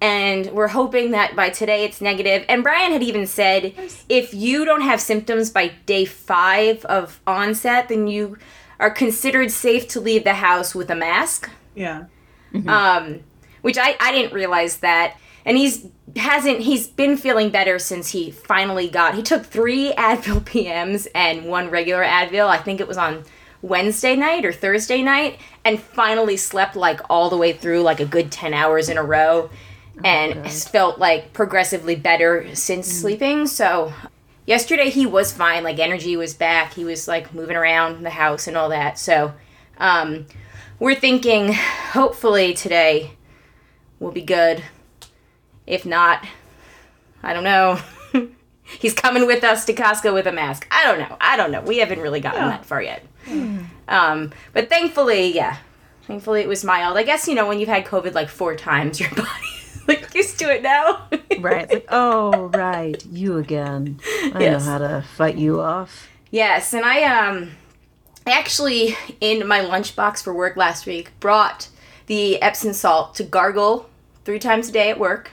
And 0.00 0.46
we're 0.52 0.68
hoping 0.68 1.10
that 1.10 1.34
by 1.36 1.50
today 1.50 1.84
it's 1.84 2.00
negative. 2.00 2.44
And 2.48 2.62
Brian 2.62 2.92
had 2.92 3.02
even 3.02 3.26
said 3.26 3.74
if 4.08 4.32
you 4.32 4.64
don't 4.64 4.82
have 4.82 5.00
symptoms 5.00 5.50
by 5.50 5.72
day 5.86 6.04
five 6.06 6.84
of 6.86 7.20
onset, 7.26 7.88
then 7.88 8.06
you 8.06 8.38
are 8.80 8.90
considered 8.90 9.50
safe 9.50 9.88
to 9.88 10.00
leave 10.00 10.22
the 10.24 10.34
house 10.34 10.72
with 10.74 10.88
a 10.90 10.94
mask. 10.94 11.50
Yeah. 11.74 12.04
Um, 12.66 13.20
which 13.62 13.78
I, 13.78 13.96
I 14.00 14.12
didn't 14.12 14.32
realize 14.32 14.78
that. 14.78 15.16
And 15.44 15.56
he's 15.56 15.86
hasn't 16.16 16.60
he's 16.60 16.86
been 16.86 17.16
feeling 17.16 17.50
better 17.50 17.78
since 17.78 18.10
he 18.10 18.30
finally 18.30 18.88
got 18.88 19.14
he 19.14 19.22
took 19.22 19.44
three 19.44 19.92
Advil 19.96 20.40
PMs 20.40 21.06
and 21.14 21.46
one 21.46 21.70
regular 21.70 22.02
Advil. 22.02 22.48
I 22.48 22.58
think 22.58 22.80
it 22.80 22.88
was 22.88 22.98
on 22.98 23.24
Wednesday 23.62 24.14
night 24.14 24.44
or 24.44 24.52
Thursday 24.52 25.02
night, 25.02 25.40
and 25.64 25.80
finally 25.80 26.36
slept 26.36 26.76
like 26.76 27.00
all 27.10 27.30
the 27.30 27.36
way 27.36 27.52
through 27.52 27.82
like 27.82 28.00
a 28.00 28.04
good 28.04 28.30
ten 28.30 28.54
hours 28.54 28.88
in 28.88 28.98
a 28.98 29.02
row 29.02 29.50
and 30.04 30.46
has 30.46 30.66
felt 30.66 30.98
like 30.98 31.32
progressively 31.32 31.96
better 31.96 32.54
since 32.54 32.86
sleeping. 32.86 33.46
So 33.46 33.92
yesterday 34.46 34.90
he 34.90 35.06
was 35.06 35.32
fine, 35.32 35.64
like 35.64 35.78
energy 35.78 36.16
was 36.16 36.34
back. 36.34 36.74
He 36.74 36.84
was 36.84 37.08
like 37.08 37.34
moving 37.34 37.56
around 37.56 38.04
the 38.04 38.10
house 38.10 38.46
and 38.46 38.56
all 38.56 38.68
that. 38.68 38.98
So 38.98 39.34
um 39.78 40.26
we're 40.78 40.94
thinking 40.94 41.52
hopefully 41.92 42.54
today 42.54 43.12
will 44.00 44.12
be 44.12 44.22
good. 44.22 44.62
If 45.66 45.84
not, 45.84 46.24
I 47.22 47.32
don't 47.34 47.44
know. 47.44 47.78
he's 48.62 48.94
coming 48.94 49.26
with 49.26 49.44
us 49.44 49.64
to 49.66 49.74
Costco 49.74 50.14
with 50.14 50.26
a 50.26 50.32
mask. 50.32 50.66
I 50.70 50.84
don't 50.84 50.98
know. 50.98 51.16
I 51.20 51.36
don't 51.36 51.50
know. 51.50 51.60
We 51.62 51.78
haven't 51.78 52.00
really 52.00 52.20
gotten 52.20 52.40
Yeah. 52.40 52.48
that 52.50 52.64
far 52.66 52.82
yet. 52.82 53.04
Um, 53.88 54.32
but 54.54 54.68
thankfully, 54.70 55.34
yeah, 55.34 55.58
thankfully 56.06 56.40
it 56.40 56.48
was 56.48 56.64
mild. 56.64 56.96
I 56.96 57.02
guess 57.02 57.28
you 57.28 57.34
know 57.34 57.46
when 57.46 57.58
you've 57.60 57.68
had 57.68 57.84
COVID 57.84 58.14
like 58.14 58.28
four 58.30 58.56
times, 58.56 58.98
your 59.00 59.10
body 59.14 59.28
like 59.86 60.14
used 60.14 60.38
to 60.38 60.52
it 60.54 60.62
now. 60.62 61.08
Right. 61.40 61.70
Like, 61.72 61.86
oh, 61.90 62.46
right. 62.48 63.00
You 63.12 63.36
again. 63.36 64.00
I 64.34 64.38
Yes. 64.40 64.64
know 64.66 64.72
how 64.72 64.78
to 64.78 65.04
fight 65.14 65.36
you 65.36 65.60
off. 65.60 66.08
Yes, 66.32 66.72
and 66.74 66.84
I 66.84 67.04
um 67.04 67.50
I 68.26 68.32
actually 68.32 68.96
in 69.20 69.46
my 69.46 69.60
lunchbox 69.60 70.24
for 70.24 70.34
work 70.34 70.56
last 70.56 70.84
week 70.84 71.12
brought 71.20 71.68
the 72.08 72.40
Epsom 72.42 72.72
salt 72.72 73.14
to 73.14 73.22
gargle 73.24 73.88
three 74.24 74.38
times 74.38 74.68
a 74.68 74.72
day 74.72 74.90
at 74.90 74.98
work. 74.98 75.30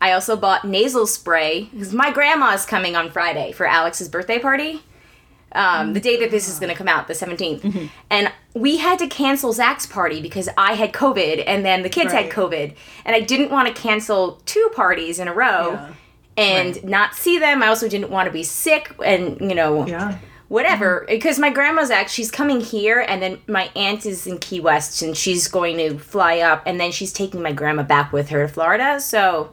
I 0.00 0.12
also 0.12 0.34
bought 0.36 0.64
nasal 0.64 1.06
spray 1.06 1.68
because 1.72 1.92
my 1.92 2.10
grandma's 2.10 2.64
coming 2.64 2.96
on 2.96 3.10
Friday 3.10 3.52
for 3.52 3.66
Alex's 3.66 4.08
birthday 4.08 4.38
party. 4.38 4.82
Um, 5.52 5.94
the 5.94 6.00
day 6.00 6.16
that 6.20 6.30
this 6.30 6.48
is 6.48 6.60
going 6.60 6.70
to 6.70 6.76
come 6.76 6.86
out, 6.86 7.08
the 7.08 7.12
17th. 7.12 7.90
And 8.08 8.32
we 8.54 8.76
had 8.76 9.00
to 9.00 9.08
cancel 9.08 9.52
Zach's 9.52 9.84
party 9.84 10.22
because 10.22 10.48
I 10.56 10.74
had 10.74 10.92
COVID 10.92 11.42
and 11.44 11.64
then 11.66 11.82
the 11.82 11.88
kids 11.88 12.12
had 12.12 12.30
COVID. 12.30 12.74
And 13.04 13.16
I 13.16 13.20
didn't 13.20 13.50
want 13.50 13.66
to 13.66 13.74
cancel 13.74 14.40
two 14.46 14.70
parties 14.76 15.18
in 15.18 15.26
a 15.26 15.34
row 15.34 15.72
Yeah. 15.72 15.92
and 16.36 16.84
not 16.84 17.16
see 17.16 17.36
them. 17.38 17.64
I 17.64 17.66
also 17.66 17.88
didn't 17.88 18.10
want 18.10 18.26
to 18.26 18.32
be 18.32 18.44
sick 18.44 18.94
and, 19.04 19.40
you 19.40 19.56
know, 19.56 19.84
Yeah. 19.86 20.18
Whatever 20.50 21.00
mm-hmm. 21.06 21.14
because 21.14 21.38
my 21.38 21.48
grandma's 21.50 21.90
act 21.90 22.10
she's 22.10 22.30
coming 22.30 22.60
here 22.60 23.00
and 23.00 23.22
then 23.22 23.38
my 23.46 23.70
aunt 23.76 24.04
is 24.04 24.26
in 24.26 24.38
key 24.38 24.58
west 24.60 25.00
and 25.00 25.16
she's 25.16 25.46
going 25.48 25.76
to 25.78 25.96
fly 25.98 26.40
up 26.40 26.62
and 26.66 26.78
then 26.80 26.90
she's 26.92 27.12
taking 27.12 27.40
my 27.40 27.52
grandma 27.52 27.84
back 27.84 28.12
with 28.12 28.30
her 28.30 28.46
to 28.46 28.52
florida 28.52 28.98
so 29.00 29.52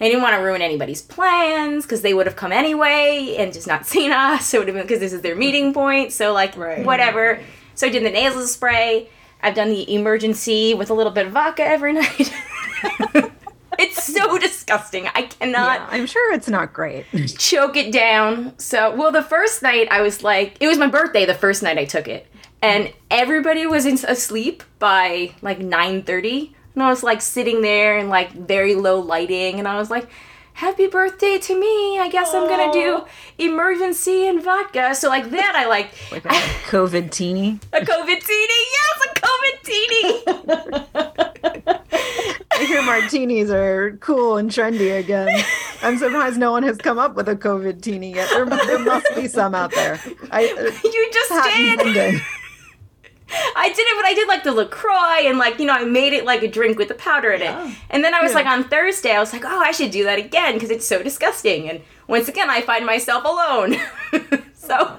i 0.00 0.04
didn't 0.08 0.22
want 0.22 0.34
to 0.34 0.42
ruin 0.42 0.62
anybody's 0.62 1.02
plans 1.02 1.84
because 1.84 2.00
they 2.00 2.14
would 2.14 2.24
have 2.26 2.34
come 2.34 2.50
anyway 2.50 3.36
and 3.38 3.52
just 3.52 3.66
not 3.66 3.84
seen 3.92 4.10
us 4.10 4.54
it 4.54 4.58
would 4.58 4.68
have 4.68 4.74
been 4.74 4.84
because 4.86 5.00
this 5.00 5.12
is 5.12 5.20
their 5.20 5.36
meeting 5.36 5.74
point 5.74 6.12
so 6.12 6.32
like 6.32 6.56
Right. 6.56 6.84
whatever. 6.84 7.38
So 7.74 7.86
i 7.86 7.90
did 7.90 8.02
the 8.02 8.10
nasal 8.10 8.46
spray. 8.46 9.08
I've 9.42 9.54
done 9.54 9.68
the 9.70 9.84
Emergen-C 9.86 10.74
with 10.74 10.88
a 10.90 10.94
little 10.94 11.12
bit 11.12 11.26
of 11.26 11.32
vodka 11.32 11.62
every 11.64 11.92
night 12.00 12.30
so 14.22 14.38
disgusting 14.48 15.08
i 15.14 15.22
cannot 15.22 15.80
Yeah, 15.80 15.86
I'm 15.90 16.06
sure 16.06 16.32
it's 16.32 16.48
not 16.48 16.72
great. 16.72 17.06
choke 17.38 17.76
it 17.76 17.92
down. 17.92 18.58
So, 18.58 18.94
well, 18.94 19.12
the 19.12 19.22
first 19.22 19.62
night 19.62 19.88
I 19.90 20.00
was 20.02 20.22
like, 20.22 20.56
it 20.60 20.66
was 20.68 20.78
my 20.78 20.86
birthday. 20.88 21.24
The 21.26 21.34
first 21.34 21.62
night 21.62 21.78
I 21.78 21.84
took 21.84 22.08
it, 22.08 22.26
and 22.60 22.92
everybody 23.10 23.66
was 23.66 23.86
in, 23.86 23.98
asleep 24.06 24.62
by 24.78 25.34
like 25.42 25.58
nine 25.58 26.02
thirty, 26.02 26.54
and 26.74 26.82
I 26.82 26.88
was 26.88 27.02
like 27.02 27.20
sitting 27.20 27.60
there 27.62 27.98
in 27.98 28.08
like 28.08 28.32
very 28.32 28.74
low 28.74 28.98
lighting, 29.00 29.58
and 29.58 29.66
I 29.68 29.76
was 29.76 29.90
like. 29.90 30.08
Happy 30.54 30.86
birthday 30.86 31.38
to 31.38 31.58
me. 31.58 31.98
I 31.98 32.08
guess 32.08 32.32
I'm 32.34 32.48
gonna 32.48 32.72
do 32.72 33.04
Emergen-C 33.38 34.28
and 34.28 34.42
vodka. 34.42 34.94
So 34.94 35.08
like 35.08 35.30
that 35.30 35.54
I 35.56 35.66
like 35.66 35.90
Like 36.12 36.24
a 36.24 36.28
COVID 36.68 37.10
teeny. 37.10 37.58
a 37.72 37.80
COVID 37.80 38.20
teeny. 38.24 38.60
Yes, 38.78 39.00
a 39.04 39.08
COVID 39.20 39.62
teeny. 39.64 40.22
I 42.54 42.64
hear 42.64 42.82
martinis 42.82 43.50
are 43.50 43.96
cool 44.00 44.36
and 44.36 44.50
trendy 44.50 44.96
again. 44.98 45.42
I'm 45.82 45.98
surprised 45.98 46.38
no 46.38 46.52
one 46.52 46.62
has 46.62 46.76
come 46.78 46.98
up 46.98 47.16
with 47.16 47.28
a 47.28 47.34
COVID 47.34 47.82
teeny 47.82 48.14
yet. 48.14 48.28
There, 48.30 48.44
there 48.46 48.78
must 48.78 49.06
be 49.16 49.26
some 49.26 49.54
out 49.54 49.72
there. 49.72 49.98
I 50.30 50.46
uh, 50.46 50.70
you 50.88 51.10
just 51.12 51.32
did. 51.94 52.20
I 53.56 53.68
did 53.68 53.78
it, 53.78 53.96
but 53.96 54.04
I 54.04 54.14
did 54.14 54.28
like 54.28 54.42
the 54.44 54.52
LaCroix 54.52 55.26
and 55.26 55.38
like, 55.38 55.58
you 55.58 55.66
know, 55.66 55.72
I 55.74 55.84
made 55.84 56.12
it 56.12 56.24
like 56.24 56.42
a 56.42 56.48
drink 56.48 56.78
with 56.78 56.88
the 56.88 56.94
powder 56.94 57.30
in 57.32 57.40
Yeah. 57.40 57.66
it. 57.68 57.76
And 57.90 58.04
then 58.04 58.14
I 58.14 58.20
was 58.20 58.32
Yeah. 58.32 58.38
like 58.38 58.46
on 58.46 58.64
Thursday, 58.64 59.12
I 59.12 59.20
was 59.20 59.32
like, 59.32 59.44
oh, 59.44 59.60
I 59.60 59.70
should 59.72 59.90
do 59.90 60.04
that 60.04 60.18
again 60.18 60.54
because 60.54 60.70
it's 60.70 60.86
so 60.86 61.02
disgusting. 61.02 61.68
And 61.70 61.80
once 62.08 62.28
again, 62.28 62.50
I 62.50 62.60
find 62.60 62.84
myself 62.84 63.24
alone. 63.24 63.76
so, 64.54 64.98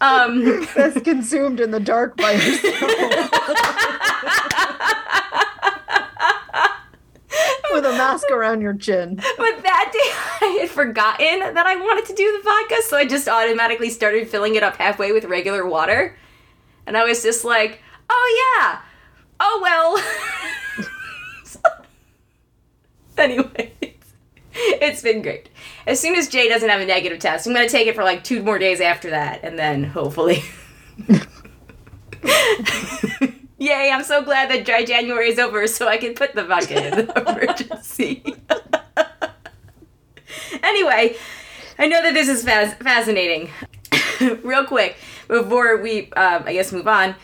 um, 0.00 0.66
That's 0.74 1.00
consumed 1.02 1.60
in 1.60 1.70
the 1.70 1.80
dark 1.80 2.16
by 2.16 2.32
yourself. 2.32 3.30
With 7.72 7.84
a 7.86 7.92
mask 7.92 8.28
around 8.32 8.60
your 8.62 8.74
chin. 8.74 9.14
but 9.14 9.62
that 9.62 9.90
day 9.92 10.46
I 10.46 10.58
had 10.60 10.68
forgotten 10.70 11.54
that 11.54 11.66
I 11.66 11.76
wanted 11.76 12.04
to 12.06 12.14
do 12.14 12.32
the 12.36 12.42
vodka, 12.42 12.82
so 12.88 12.96
I 12.96 13.06
just 13.06 13.28
automatically 13.28 13.90
started 13.90 14.28
filling 14.28 14.56
it 14.56 14.64
up 14.64 14.76
halfway 14.76 15.12
with 15.12 15.24
regular 15.24 15.64
water. 15.64 16.16
And 16.90 16.96
I 16.96 17.04
was 17.04 17.22
just 17.22 17.44
like, 17.44 17.80
oh 18.10 18.58
yeah, 18.58 18.80
oh 19.38 19.60
well. 19.62 20.02
Anyway, 23.16 23.72
it's, 24.54 25.02
been 25.02 25.22
great. 25.22 25.50
As 25.86 26.00
soon 26.00 26.16
as 26.16 26.26
Jay 26.26 26.48
doesn't 26.48 26.68
have 26.70 26.80
a 26.80 26.86
negative 26.86 27.18
test, 27.18 27.46
I'm 27.46 27.52
going 27.52 27.68
to 27.68 27.70
take 27.70 27.86
it 27.86 27.94
for 27.94 28.02
like 28.02 28.24
two 28.24 28.42
more 28.42 28.58
days 28.58 28.80
after 28.80 29.10
that, 29.10 29.44
and 29.44 29.58
then 29.58 29.84
hopefully. 29.84 30.42
Yay, 33.58 33.90
I'm 33.92 34.02
so 34.02 34.24
glad 34.24 34.50
that 34.50 34.64
dry 34.64 34.86
January 34.86 35.28
is 35.28 35.38
over 35.38 35.66
so 35.66 35.86
I 35.86 35.98
can 35.98 36.14
put 36.14 36.34
the 36.34 36.44
vodka 36.44 36.82
in 36.82 37.06
the 37.06 37.12
Emergen-C. 37.12 38.24
anyway, 40.62 41.14
I 41.78 41.86
know 41.86 42.02
that 42.02 42.14
this 42.14 42.28
is 42.28 42.42
fas- 42.42 42.74
fascinating. 42.74 43.50
Real 44.42 44.64
quick, 44.64 44.96
before 45.30 45.76
we, 45.78 46.12
um, 46.12 46.42
I 46.46 46.52
guess, 46.52 46.72
move 46.72 46.88
on, 46.88 47.14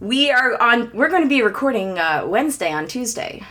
we 0.00 0.30
are 0.30 0.60
on. 0.60 0.90
We're 0.92 1.08
going 1.08 1.22
to 1.22 1.28
be 1.28 1.42
recording 1.42 1.98
uh, 1.98 2.24
Wednesday 2.26 2.70
on 2.72 2.86
Tuesday. 2.86 3.42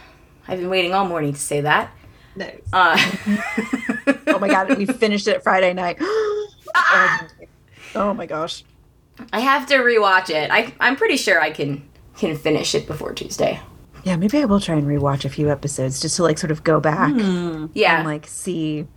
I've 0.48 0.60
been 0.60 0.70
waiting 0.70 0.94
all 0.94 1.06
morning 1.08 1.34
to 1.34 1.40
say 1.40 1.62
that. 1.62 1.92
Nice. 2.36 2.60
Uh, 2.72 2.98
Oh 4.28 4.40
my 4.40 4.48
god, 4.50 4.78
we 4.78 4.86
finished 4.86 5.28
it 5.28 5.42
Friday 5.44 5.74
night. 5.74 5.98
oh 7.96 8.14
my 8.16 8.26
gosh. 8.26 8.64
I 9.32 9.40
have 9.40 9.66
to 9.68 9.76
rewatch 9.76 10.30
it. 10.30 10.52
I, 10.52 10.74
I'm 10.80 10.96
pretty 10.98 11.16
sure 11.18 11.40
I 11.40 11.52
can 11.52 11.88
can 12.18 12.36
finish 12.36 12.76
it 12.76 12.86
before 12.88 13.14
Tuesday. 13.14 13.60
Yeah, 14.04 14.18
maybe 14.18 14.38
I 14.40 14.46
will 14.46 14.60
try 14.60 14.76
and 14.76 14.86
rewatch 14.86 15.26
a 15.26 15.30
few 15.30 15.50
episodes 15.50 16.00
just 16.02 16.18
to 16.18 16.24
like 16.24 16.38
sort 16.38 16.52
of 16.52 16.64
go 16.64 16.80
back 16.80 17.12
Yeah, 17.74 17.98
and 17.98 18.06
like 18.08 18.28
see, 18.28 18.88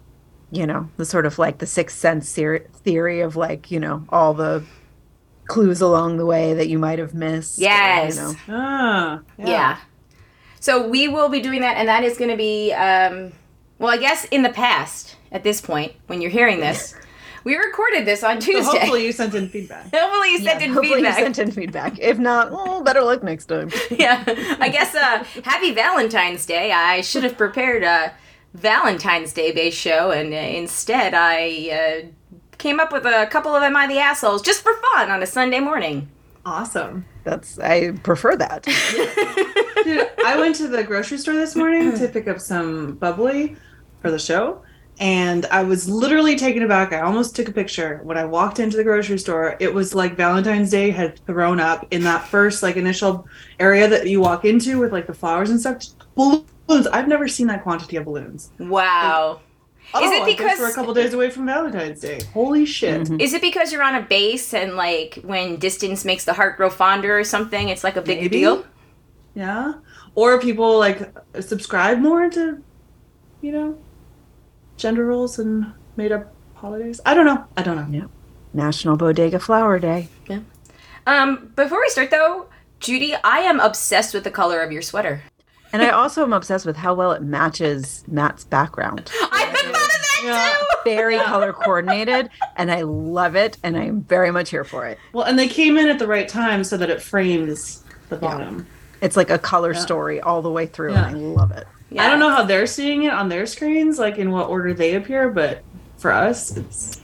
you 0.50 0.66
know, 0.66 0.90
the 0.96 1.04
sort 1.04 1.24
of 1.24 1.38
like 1.38 1.58
the 1.58 1.66
sixth 1.66 1.98
sense 1.98 2.32
theory 2.34 3.20
of 3.20 3.36
like, 3.36 3.70
you 3.70 3.80
know, 3.80 4.04
all 4.10 4.34
the 4.34 4.64
clues 5.48 5.80
along 5.80 6.16
the 6.18 6.26
way 6.26 6.54
that 6.54 6.68
you 6.68 6.78
might 6.78 6.98
have 7.00 7.14
missed. 7.14 7.58
or, 7.58 7.62
Yes. 7.62 8.16
you 8.16 8.22
know. 8.22 8.34
Ah, 8.48 9.20
yeah. 9.36 9.78
So 10.60 10.86
we 10.86 11.08
will 11.08 11.28
be 11.28 11.40
doing 11.40 11.60
that, 11.62 11.76
and 11.76 11.88
that 11.88 12.04
is 12.04 12.16
going 12.18 12.30
to 12.30 12.36
be, 12.36 12.72
um, 12.72 13.32
well, 13.78 13.90
I 13.90 13.96
guess 13.96 14.24
in 14.26 14.42
the 14.42 14.48
past, 14.50 15.16
at 15.32 15.42
this 15.44 15.60
point, 15.60 15.92
when 16.06 16.20
you're 16.20 16.30
hearing 16.30 16.60
this, 16.60 16.94
we 17.44 17.56
recorded 17.56 18.04
this 18.06 18.22
on 18.24 18.40
So 18.40 18.52
Tuesday. 18.52 18.78
hopefully 18.78 19.06
you 19.06 19.12
sent 19.12 19.34
in 19.34 19.48
feedback. 19.48 19.84
Hopefully 19.94 20.32
you 20.32 20.38
sent 20.38 20.60
Yeah, 20.60 20.66
in 20.66 20.72
hopefully 20.74 20.96
feedback. 20.96 21.18
you 21.18 21.24
sent 21.24 21.38
in 21.38 21.50
feedback. 21.52 21.98
If 21.98 22.18
not, 22.18 22.50
well, 22.50 22.82
better 22.82 23.00
luck 23.02 23.22
next 23.22 23.46
time. 23.46 23.70
yeah, 23.90 24.22
I 24.60 24.68
guess 24.68 24.94
uh, 24.94 25.24
happy 25.44 25.72
Valentine's 25.72 26.44
Day. 26.44 26.72
I 26.72 27.00
should 27.00 27.22
have 27.22 27.38
prepared 27.38 27.84
a 27.84 28.12
Valentine's 28.54 29.32
Day 29.32 29.52
based 29.52 29.78
show, 29.78 30.10
and 30.10 30.34
uh, 30.34 30.36
instead 30.36 31.14
I 31.14 32.02
uh, 32.02 32.06
came 32.58 32.80
up 32.80 32.92
with 32.92 33.06
a 33.06 33.26
couple 33.26 33.54
of 33.54 33.62
Am 33.62 33.76
I 33.76 33.86
the 33.86 33.98
Assholes 33.98 34.42
just 34.42 34.62
for 34.62 34.72
fun 34.92 35.10
on 35.10 35.22
a 35.22 35.26
Sunday 35.26 35.60
morning. 35.60 36.08
Awesome. 36.44 37.04
That's 37.24 37.58
I 37.58 37.92
prefer 37.92 38.36
that. 38.36 38.64
Dude, 38.64 40.10
I 40.24 40.36
went 40.38 40.56
to 40.56 40.68
the 40.68 40.82
grocery 40.82 41.18
store 41.18 41.34
this 41.34 41.54
morning 41.54 41.96
to 41.98 42.08
pick 42.08 42.26
up 42.26 42.40
some 42.40 42.94
bubbly 42.94 43.56
for 44.00 44.10
the 44.10 44.18
show. 44.18 44.62
And 45.00 45.46
I 45.46 45.62
was 45.62 45.88
literally 45.88 46.34
taken 46.36 46.62
aback. 46.62 46.92
I 46.92 47.02
almost 47.02 47.36
took 47.36 47.48
a 47.48 47.52
picture 47.52 48.00
when 48.02 48.18
I 48.18 48.24
walked 48.24 48.58
into 48.58 48.76
the 48.76 48.82
grocery 48.82 49.18
store. 49.18 49.56
It 49.60 49.72
was 49.72 49.94
like 49.94 50.16
Valentine's 50.16 50.70
Day 50.70 50.90
had 50.90 51.24
thrown 51.24 51.60
up 51.60 51.86
in 51.92 52.02
that 52.02 52.26
first 52.26 52.64
like 52.64 52.76
initial 52.76 53.28
area 53.60 53.86
that 53.88 54.08
you 54.08 54.20
walk 54.20 54.44
into 54.44 54.80
with 54.80 54.92
like 54.92 55.06
the 55.06 55.14
flowers 55.14 55.50
and 55.50 55.60
stuff. 55.60 55.84
Balloons. 56.16 56.86
I've 56.88 57.06
never 57.06 57.28
seen 57.28 57.46
that 57.46 57.62
quantity 57.62 57.96
of 57.96 58.06
balloons. 58.06 58.50
Wow. 58.58 59.40
Oh, 59.94 60.04
Is 60.04 60.10
it 60.12 60.26
because- 60.26 60.58
we're 60.58 60.68
a 60.70 60.74
couple 60.74 60.92
days 60.92 61.14
away 61.14 61.30
from 61.30 61.46
Valentine's 61.46 62.00
Day? 62.00 62.20
Holy 62.34 62.66
shit! 62.66 63.10
Is 63.20 63.32
it 63.32 63.40
because 63.40 63.72
you're 63.72 63.82
on 63.82 63.94
a 63.94 64.02
base 64.02 64.52
and 64.52 64.76
like 64.76 65.18
when 65.22 65.56
distance 65.56 66.04
makes 66.04 66.24
the 66.24 66.34
heart 66.34 66.56
grow 66.58 66.68
fonder 66.70 67.18
or 67.18 67.24
something? 67.24 67.68
It's 67.70 67.82
like 67.84 67.96
a 67.96 68.02
big 68.02 68.18
Maybe. 68.20 68.38
deal. 68.40 68.66
Yeah. 69.34 69.74
Or 70.14 70.38
people 70.40 70.78
like 70.78 71.10
subscribe 71.40 71.98
more 72.00 72.28
to, 72.28 72.62
you 73.40 73.52
know, 73.52 73.78
gender 74.76 75.06
roles 75.06 75.38
and 75.38 75.72
made 75.96 76.12
up 76.12 76.34
holidays. 76.54 77.00
I 77.06 77.14
don't 77.14 77.24
know. 77.24 77.44
I 77.56 77.62
don't 77.62 77.90
know. 77.90 78.08
National 78.52 78.96
Bodega 78.96 79.38
Flower 79.38 79.78
Day. 79.78 80.08
Yeah. 80.28 80.40
Um, 81.06 81.52
before 81.56 81.80
we 81.80 81.88
start 81.88 82.10
though, 82.10 82.48
Judy, 82.80 83.14
I 83.24 83.38
am 83.38 83.60
obsessed 83.60 84.12
with 84.12 84.24
the 84.24 84.30
color 84.30 84.60
of 84.62 84.70
your 84.72 84.82
sweater. 84.82 85.22
And 85.72 85.82
I 85.82 85.90
also 85.90 86.22
am 86.22 86.32
obsessed 86.32 86.64
with 86.64 86.76
how 86.76 86.94
well 86.94 87.12
it 87.12 87.22
matches 87.22 88.02
Matt's 88.08 88.44
background. 88.44 89.10
I've 89.32 89.52
been 90.22 90.32
thought 90.32 90.66
Yeah. 90.86 90.94
Very 90.96 91.18
color 91.18 91.52
coordinated, 91.52 92.30
and 92.56 92.70
I 92.70 92.82
love 92.82 93.34
it, 93.36 93.56
and 93.62 93.76
I'm 93.76 94.02
very 94.02 94.30
much 94.30 94.50
here 94.50 94.64
for 94.64 94.86
it. 94.86 94.98
Well, 95.12 95.24
and 95.24 95.38
they 95.38 95.48
came 95.48 95.76
in 95.76 95.88
at 95.88 95.98
the 95.98 96.06
right 96.06 96.28
time 96.28 96.64
so 96.64 96.76
that 96.76 96.88
it 96.90 97.02
frames 97.02 97.82
the 98.08 98.16
bottom. 98.16 98.66
It's 99.00 99.16
like 99.16 99.30
a 99.30 99.38
color 99.38 99.72
Yeah. 99.74 99.80
story 99.80 100.20
all 100.20 100.42
the 100.42 100.50
way 100.50 100.66
through, 100.66 100.92
Yeah. 100.92 101.06
and 101.08 101.16
I 101.16 101.18
love 101.20 101.50
it. 101.52 101.66
Yeah. 101.90 102.04
I 102.04 102.10
don't 102.10 102.18
know 102.20 102.30
how 102.30 102.42
they're 102.44 102.66
seeing 102.66 103.04
it 103.04 103.12
on 103.12 103.28
their 103.28 103.46
screens, 103.46 103.98
like 103.98 104.18
in 104.18 104.30
what 104.30 104.48
order 104.48 104.72
they 104.74 104.94
appear, 104.94 105.28
but 105.30 105.62
for 105.98 106.10
us, 106.12 106.56
it's 106.56 107.00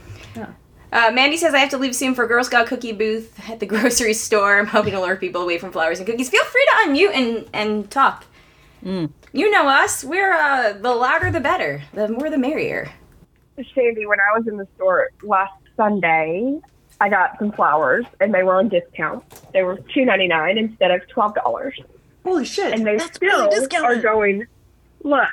Uh, 0.92 1.10
Mandy 1.10 1.36
says 1.36 1.52
I 1.54 1.58
have 1.58 1.70
to 1.70 1.76
leave 1.78 1.96
soon 1.96 2.14
for 2.14 2.24
Girl 2.24 2.44
Scout 2.44 2.68
cookie 2.68 2.92
booth 2.92 3.40
at 3.50 3.58
the 3.58 3.66
grocery 3.74 4.14
store. 4.14 4.58
I'm 4.60 4.66
hoping 4.68 4.92
to 4.92 5.00
lure 5.00 5.16
people 5.16 5.42
away 5.42 5.58
from 5.58 5.72
flowers 5.72 5.98
and 5.98 6.06
cookies. 6.06 6.28
Feel 6.30 6.44
free 6.44 6.64
to 6.70 6.88
unmute 6.88 7.12
and, 7.16 7.46
and 7.52 7.90
talk. 7.90 8.24
You 8.84 9.50
know 9.50 9.66
us. 9.66 10.04
We're 10.04 10.32
uh, 10.32 10.74
the 10.74 10.92
louder 10.94 11.32
the 11.32 11.40
better. 11.40 11.82
The 11.94 12.06
more 12.06 12.30
the 12.30 12.38
merrier. 12.38 12.92
Shandy, 13.62 14.06
when 14.06 14.18
I 14.20 14.36
was 14.38 14.46
in 14.48 14.56
the 14.56 14.66
store 14.76 15.10
last 15.22 15.52
Sunday, 15.76 16.58
I 17.00 17.08
got 17.08 17.38
some 17.38 17.52
flowers 17.52 18.04
and 18.20 18.32
they 18.34 18.42
were 18.42 18.56
on 18.56 18.68
discount. 18.68 19.24
They 19.52 19.62
were 19.62 19.78
two 19.92 20.04
ninety 20.04 20.26
nine 20.28 20.58
instead 20.58 20.90
of 20.90 21.06
twelve 21.08 21.34
dollars, 21.34 21.78
holy 22.24 22.44
shit. 22.44 22.72
and 22.72 22.86
they 22.86 22.96
That's 22.96 23.16
still 23.16 23.46
really 23.46 23.60
discounted. 23.60 23.98
are 23.98 24.02
going. 24.02 24.46
Look, 25.02 25.28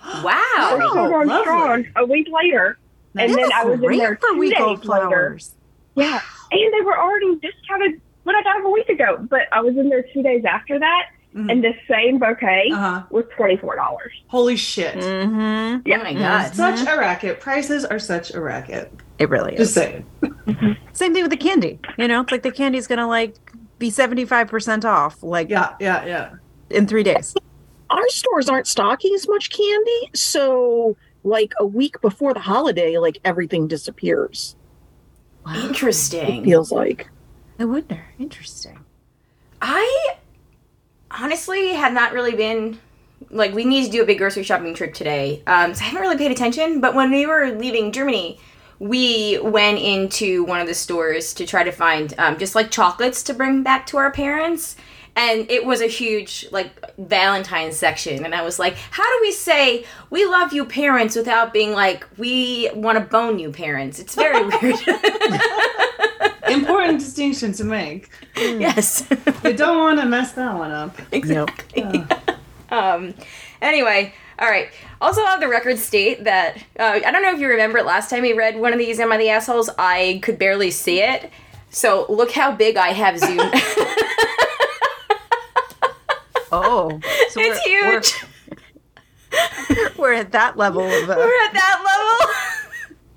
Wow. 0.22 0.42
they're 0.78 0.88
still 0.88 1.08
going 1.08 1.28
lovely. 1.28 1.42
strong. 1.42 1.86
A 1.96 2.06
week 2.06 2.28
later, 2.32 2.78
and 3.16 3.34
then 3.34 3.52
I 3.52 3.64
was 3.64 3.82
in 3.82 3.98
there 3.98 4.16
for 4.16 4.28
two 4.32 4.38
week 4.38 4.52
days 4.54 4.60
old 4.62 4.84
later. 4.86 5.06
flowers. 5.08 5.54
Yeah, 5.96 6.20
and 6.52 6.72
they 6.74 6.80
were 6.82 6.98
already 6.98 7.34
discounted 7.36 8.00
when 8.22 8.36
I 8.36 8.42
got 8.42 8.56
them 8.58 8.66
a 8.66 8.70
week 8.70 8.88
ago. 8.88 9.18
But 9.28 9.42
I 9.52 9.60
was 9.60 9.76
in 9.76 9.88
there 9.88 10.04
two 10.12 10.22
days 10.22 10.44
after 10.44 10.78
that, 10.78 11.06
Mhm. 11.36 11.52
and 11.52 11.62
the 11.62 11.74
same 11.88 12.18
bouquet 12.18 12.70
uh-huh. 12.72 13.02
was 13.10 13.24
twenty 13.36 13.56
four 13.58 13.76
dollars. 13.76 14.12
Holy 14.28 14.56
shit. 14.56 14.94
Mm-hmm. 14.96 15.92
Oh 15.92 16.02
my 16.02 16.14
god. 16.14 16.54
Such 16.54 16.80
a 16.88 16.96
racket. 16.98 17.40
Prices 17.40 17.84
are 17.84 17.98
such 17.98 18.32
a 18.32 18.40
racket. 18.40 18.90
It 19.18 19.28
really 19.28 19.52
Just 19.56 19.70
is. 19.70 19.74
saying. 19.74 20.06
Same 20.92 21.12
thing 21.12 21.22
with 21.22 21.30
the 21.30 21.36
candy. 21.36 21.78
You 21.98 22.08
know, 22.08 22.22
it's 22.22 22.32
like 22.32 22.42
the 22.42 22.50
candy's 22.52 22.86
gonna 22.86 23.06
like 23.06 23.34
be 23.78 23.90
seventy 23.90 24.24
five 24.24 24.48
percent 24.48 24.84
off, 24.86 25.22
like 25.22 25.50
Yeah, 25.50 25.74
yeah, 25.78 26.04
yeah. 26.06 26.30
in 26.70 26.86
three 26.86 27.02
days. 27.02 27.34
our 27.90 28.08
stores 28.08 28.48
aren't 28.48 28.66
stocking 28.66 29.14
as 29.14 29.28
much 29.28 29.50
candy, 29.50 30.10
so 30.14 30.96
like 31.22 31.52
a 31.60 31.66
week 31.66 32.00
before 32.00 32.32
the 32.32 32.40
holiday, 32.40 32.96
like 32.98 33.18
everything 33.24 33.68
disappears. 33.68 34.56
It 35.48 35.64
Interesting. 35.66 36.44
feels 36.44 36.72
like. 36.72 37.08
I 37.58 37.64
wonder. 37.66 38.04
Interesting. 38.18 38.78
I 39.60 40.16
honestly 41.18 41.72
have 41.72 41.92
not 41.92 42.12
really 42.12 42.34
been 42.34 42.78
like 43.30 43.54
we 43.54 43.64
need 43.64 43.84
to 43.86 43.90
do 43.90 44.02
a 44.02 44.06
big 44.06 44.18
grocery 44.18 44.42
shopping 44.42 44.74
trip 44.74 44.94
today. 44.94 45.42
Um, 45.46 45.74
so 45.74 45.82
I 45.82 45.88
haven't 45.88 46.02
really 46.02 46.18
paid 46.18 46.30
attention. 46.30 46.80
But 46.80 46.94
when 46.94 47.10
we 47.10 47.26
were 47.26 47.50
leaving 47.50 47.92
Germany, 47.92 48.38
we 48.78 49.38
went 49.42 49.78
into 49.78 50.44
one 50.44 50.60
of 50.60 50.66
the 50.66 50.74
stores 50.74 51.32
to 51.34 51.46
try 51.46 51.64
to 51.64 51.72
find 51.72 52.14
um, 52.18 52.38
just 52.38 52.54
like 52.54 52.70
chocolates 52.70 53.22
to 53.24 53.34
bring 53.34 53.62
back 53.62 53.86
to 53.86 53.96
our 53.96 54.10
parents. 54.10 54.76
And 55.18 55.50
it 55.50 55.64
was 55.64 55.80
a 55.80 55.86
huge 55.86 56.46
like 56.52 56.78
Valentine's 56.98 57.78
section, 57.78 58.22
and 58.26 58.34
I 58.34 58.42
was 58.42 58.58
like, 58.58 58.76
"How 58.90 59.02
do 59.02 59.18
we 59.22 59.32
say 59.32 59.86
we 60.10 60.26
love 60.26 60.52
you, 60.52 60.66
parents, 60.66 61.16
without 61.16 61.54
being 61.54 61.72
like 61.72 62.06
we 62.18 62.70
want 62.74 62.98
to 62.98 63.04
bone 63.04 63.38
you, 63.38 63.50
parents?" 63.50 63.98
It's 63.98 64.14
very 64.14 64.44
weird. 64.62 64.78
Important 66.48 67.00
distinction 67.00 67.52
to 67.54 67.64
make. 67.64 68.10
yes. 68.36 69.06
You 69.44 69.52
don't 69.52 69.78
want 69.78 70.00
to 70.00 70.06
mess 70.06 70.32
that 70.32 70.54
one 70.56 70.72
up. 70.72 70.96
Exactly. 71.12 72.04
um, 72.70 73.14
anyway, 73.62 74.12
all 74.38 74.48
right. 74.48 74.68
Also, 75.00 75.20
on 75.20 75.40
the 75.40 75.48
record 75.48 75.78
state 75.78 76.24
that 76.24 76.56
uh, 76.78 77.00
I 77.04 77.10
don't 77.10 77.22
know 77.22 77.32
if 77.32 77.40
you 77.40 77.48
remember 77.48 77.78
it 77.78 77.86
last 77.86 78.10
time 78.10 78.22
we 78.22 78.32
read 78.32 78.58
one 78.58 78.72
of 78.72 78.78
these 78.78 78.98
"Am 78.98 79.12
I 79.12 79.18
the 79.18 79.28
assholes?" 79.28 79.70
I 79.78 80.20
could 80.22 80.38
barely 80.38 80.70
see 80.70 81.00
it. 81.00 81.30
So 81.70 82.06
look 82.08 82.32
how 82.32 82.52
big 82.52 82.76
I 82.76 82.88
have 82.88 83.18
zoomed. 83.18 83.52
Oh, 86.52 87.00
so 87.30 87.40
it's 87.40 87.60
we're, 87.66 88.00
huge. 88.00 88.24
We're, 89.70 89.92
we're 89.98 90.12
at 90.14 90.32
that 90.32 90.56
level 90.56 90.82
of. 90.82 91.10
Uh, 91.10 91.14
We're 91.16 91.44
at 91.44 91.52
that 91.52 91.82
level. 91.84 92.45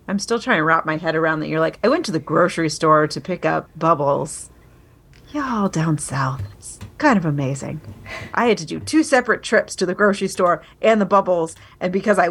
I'm 0.10 0.18
still 0.18 0.40
trying 0.40 0.58
to 0.58 0.64
wrap 0.64 0.88
my 0.88 0.98
head 0.98 1.16
around 1.16 1.42
that. 1.42 1.50
You're 1.50 1.60
like, 1.60 1.78
I 1.84 1.88
went 1.88 2.04
to 2.06 2.12
the 2.12 2.20
grocery 2.20 2.70
store 2.70 3.08
to 3.08 3.22
pick 3.22 3.46
up 3.46 3.70
bubbles. 3.78 4.50
Y'all 5.32 5.70
down 5.70 6.00
south. 6.00 6.42
It's 6.58 6.80
kind 6.98 7.16
of 7.16 7.26
amazing. 7.26 7.80
I 8.34 8.48
had 8.48 8.58
to 8.58 8.66
do 8.66 8.80
two 8.80 9.04
separate 9.04 9.44
trips 9.44 9.76
to 9.76 9.86
the 9.86 9.94
grocery 9.94 10.28
store 10.28 10.64
and 10.82 11.00
the 11.00 11.06
bubbles, 11.06 11.56
and 11.80 11.94
because 11.94 12.18
I 12.18 12.30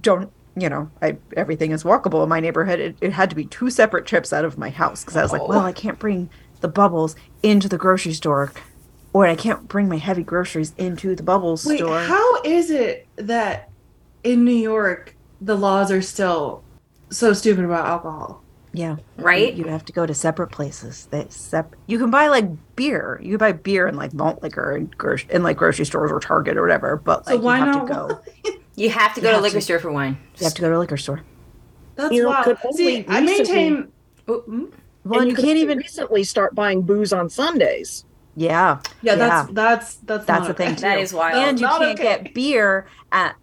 don't, 0.00 0.30
you 0.56 0.68
know, 0.68 0.88
I 1.02 1.16
everything 1.36 1.72
is 1.72 1.82
walkable 1.82 2.22
in 2.22 2.28
my 2.28 2.38
neighborhood. 2.38 2.78
It, 2.78 2.96
it 3.00 3.12
had 3.12 3.28
to 3.30 3.36
be 3.36 3.44
two 3.44 3.70
separate 3.70 4.06
trips 4.06 4.32
out 4.32 4.44
of 4.44 4.56
my 4.56 4.70
house 4.70 5.02
because 5.02 5.16
I 5.16 5.22
was 5.22 5.32
like, 5.32 5.42
oh. 5.42 5.48
well, 5.48 5.64
I 5.64 5.72
can't 5.72 5.98
bring 5.98 6.30
the 6.60 6.68
bubbles 6.68 7.16
into 7.42 7.68
the 7.68 7.76
grocery 7.76 8.12
store, 8.12 8.52
or 9.12 9.26
I 9.26 9.34
can't 9.34 9.66
bring 9.66 9.88
my 9.88 9.98
heavy 9.98 10.22
groceries 10.22 10.74
into 10.78 11.16
the 11.16 11.24
bubbles 11.24 11.66
Wait, 11.66 11.78
store. 11.78 11.98
how 11.98 12.42
is 12.42 12.70
it 12.70 13.08
that 13.16 13.68
in 14.22 14.44
New 14.44 14.52
York 14.52 15.16
the 15.40 15.56
laws 15.56 15.90
are 15.90 16.00
still 16.00 16.62
so 17.10 17.32
stupid 17.32 17.64
about 17.64 17.86
alcohol? 17.86 18.42
yeah, 18.72 18.96
Right? 19.16 19.54
You 19.54 19.64
have 19.68 19.86
to 19.86 19.92
go 19.92 20.04
to 20.04 20.12
separate 20.12 20.50
places. 20.50 21.08
They 21.10 21.24
sep- 21.30 21.74
You 21.86 21.98
can 21.98 22.10
buy 22.10 22.28
like 22.28 22.44
beer. 22.76 23.18
You 23.22 23.30
can 23.30 23.38
buy 23.38 23.52
beer 23.52 23.86
in 23.88 23.96
like 23.96 24.12
malt 24.12 24.42
liquor 24.42 24.72
and 24.72 24.94
gro- 24.98 25.16
in 25.30 25.42
like 25.42 25.56
grocery 25.56 25.86
stores 25.86 26.12
or 26.12 26.20
Target 26.20 26.58
or 26.58 26.62
whatever. 26.62 26.96
But 26.96 27.26
like 27.26 27.36
So 27.36 27.40
why 27.40 27.58
you 27.58 27.64
have 27.64 27.74
not 27.74 27.86
to 27.86 28.50
go. 28.52 28.52
You 28.76 28.90
have 28.90 29.14
to 29.14 29.22
go 29.22 29.28
You 29.28 29.30
to 29.30 29.34
have 29.36 29.42
liquor 29.44 29.54
to- 29.58 29.60
store 29.62 29.78
for 29.78 29.90
wine. 29.90 30.18
You 30.36 30.44
have 30.44 30.52
to 30.54 30.60
go 30.60 30.68
to 30.68 30.76
a 30.76 30.78
liquor 30.78 30.98
store. 30.98 31.22
That's 31.94 32.12
You 32.12 32.24
know, 32.24 32.28
wild. 32.28 32.44
could 32.44 32.58
only 32.66 32.76
See, 32.76 33.06
I 33.08 33.20
recently- 33.20 33.54
maintain. 33.54 33.92
Oh, 34.28 34.40
mm-hmm. 34.40 34.64
Well, 35.04 35.20
and 35.20 35.30
and 35.30 35.38
you 35.38 35.42
can't 35.42 35.56
even. 35.56 35.78
recently 35.78 36.24
start 36.24 36.54
buying 36.54 36.82
booze 36.82 37.12
on 37.14 37.30
Sundays. 37.30 38.04
Yeah, 38.34 38.80
Yeah, 39.00 39.14
that's 39.14 39.50
that's 39.52 39.94
that's 39.94 40.26
That's 40.26 40.40
not 40.40 40.48
the 40.48 40.52
thing, 40.54 40.72
okay. 40.72 40.80
That 40.82 40.98
is 40.98 41.14
wild. 41.14 41.36
and 41.38 41.58
you 41.58 41.64
not 41.66 41.80
can't 41.80 41.98
okay. 41.98 42.22
get 42.24 42.34
beer 42.34 42.86
at 43.12 43.36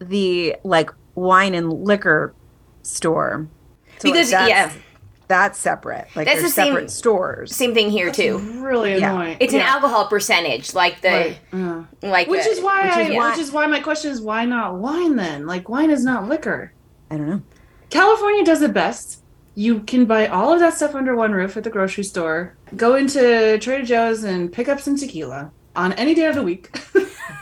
the 0.00 0.56
like 0.64 0.90
wine 1.14 1.54
and 1.54 1.72
liquor 1.84 2.34
store 2.82 3.48
So, 3.98 4.10
because 4.10 4.30
that's- 4.30 4.48
yeah, 4.48 4.70
that's 5.28 5.58
separate. 5.58 6.08
Like 6.16 6.26
That's 6.26 6.40
there's 6.40 6.42
the 6.54 6.62
same- 6.62 6.72
separate 6.74 6.90
stores. 6.90 7.54
same 7.54 7.72
thing 7.74 7.90
here 7.90 8.10
too. 8.10 8.38
really 8.62 8.98
Yeah. 8.98 9.12
annoying. 9.12 9.36
It's 9.40 9.52
an 9.54 9.60
alcohol 9.60 10.06
percentage, 10.08 10.74
like 10.74 11.00
the 11.02 11.08
Right. 11.08 11.38
Yeah. 11.52 11.82
like 12.02 12.28
Which 12.28 12.44
the- 12.44 12.50
is 12.50 12.60
why, 12.60 12.84
Which 12.84 12.92
I, 12.92 13.00
is 13.02 13.16
why- 13.16 13.30
which 13.30 13.38
is 13.38 13.52
why 13.52 13.66
my 13.66 13.80
question 13.80 14.10
is 14.10 14.20
why 14.20 14.44
not 14.44 14.74
wine 14.76 15.16
then? 15.16 15.46
Like 15.46 15.68
wine 15.68 15.90
is 15.90 16.04
not 16.04 16.28
liquor. 16.28 16.72
I 17.10 17.16
don't 17.16 17.28
know. 17.28 17.42
California 17.90 18.44
does 18.44 18.62
it 18.62 18.72
best. 18.72 19.18
You 19.54 19.80
can 19.80 20.04
buy 20.04 20.26
all 20.28 20.52
of 20.52 20.60
that 20.60 20.74
stuff 20.74 20.94
under 20.94 21.14
one 21.16 21.32
roof 21.32 21.56
at 21.56 21.64
the 21.64 21.70
grocery 21.70 22.04
store. 22.04 22.54
Go 22.76 22.94
into 22.94 23.58
Trader 23.58 23.84
Joe's 23.84 24.22
and 24.24 24.52
pick 24.52 24.68
up 24.68 24.80
some 24.80 24.96
tequila 24.96 25.50
on 25.76 25.92
any 25.94 26.14
day 26.14 26.26
of 26.26 26.34
the 26.36 26.42
week. 26.42 26.70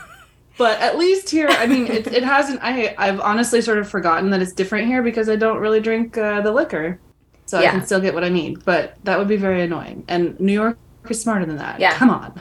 but 0.59 0.79
at 0.81 0.97
least 0.97 1.29
here, 1.29 1.47
I 1.49 1.65
mean, 1.65 1.87
it, 1.87 2.05
it 2.07 2.23
hasn't. 2.23 2.59
I 2.61 2.93
I've 2.97 3.19
honestly 3.21 3.61
sort 3.61 3.79
of 3.79 3.89
forgotten 3.89 4.29
that 4.31 4.41
it's 4.41 4.51
different 4.53 4.87
here 4.87 5.01
because 5.01 5.29
I 5.29 5.37
don't 5.37 5.57
really 5.57 5.79
drink 5.79 6.17
uh, 6.17 6.41
the 6.41 6.51
liquor, 6.51 6.99
so 7.45 7.59
Yeah. 7.59 7.69
I 7.69 7.71
can 7.71 7.85
still 7.85 8.01
get 8.01 8.13
what 8.13 8.23
I 8.25 8.29
need. 8.29 8.65
But 8.65 8.97
that 9.05 9.17
would 9.17 9.29
be 9.29 9.37
very 9.37 9.61
annoying. 9.63 10.03
And 10.09 10.37
New 10.39 10.53
York 10.53 10.77
is 11.09 11.21
smarter 11.21 11.45
than 11.45 11.55
that. 11.57 11.79
Yeah. 11.79 11.93
come 11.93 12.09
on. 12.09 12.39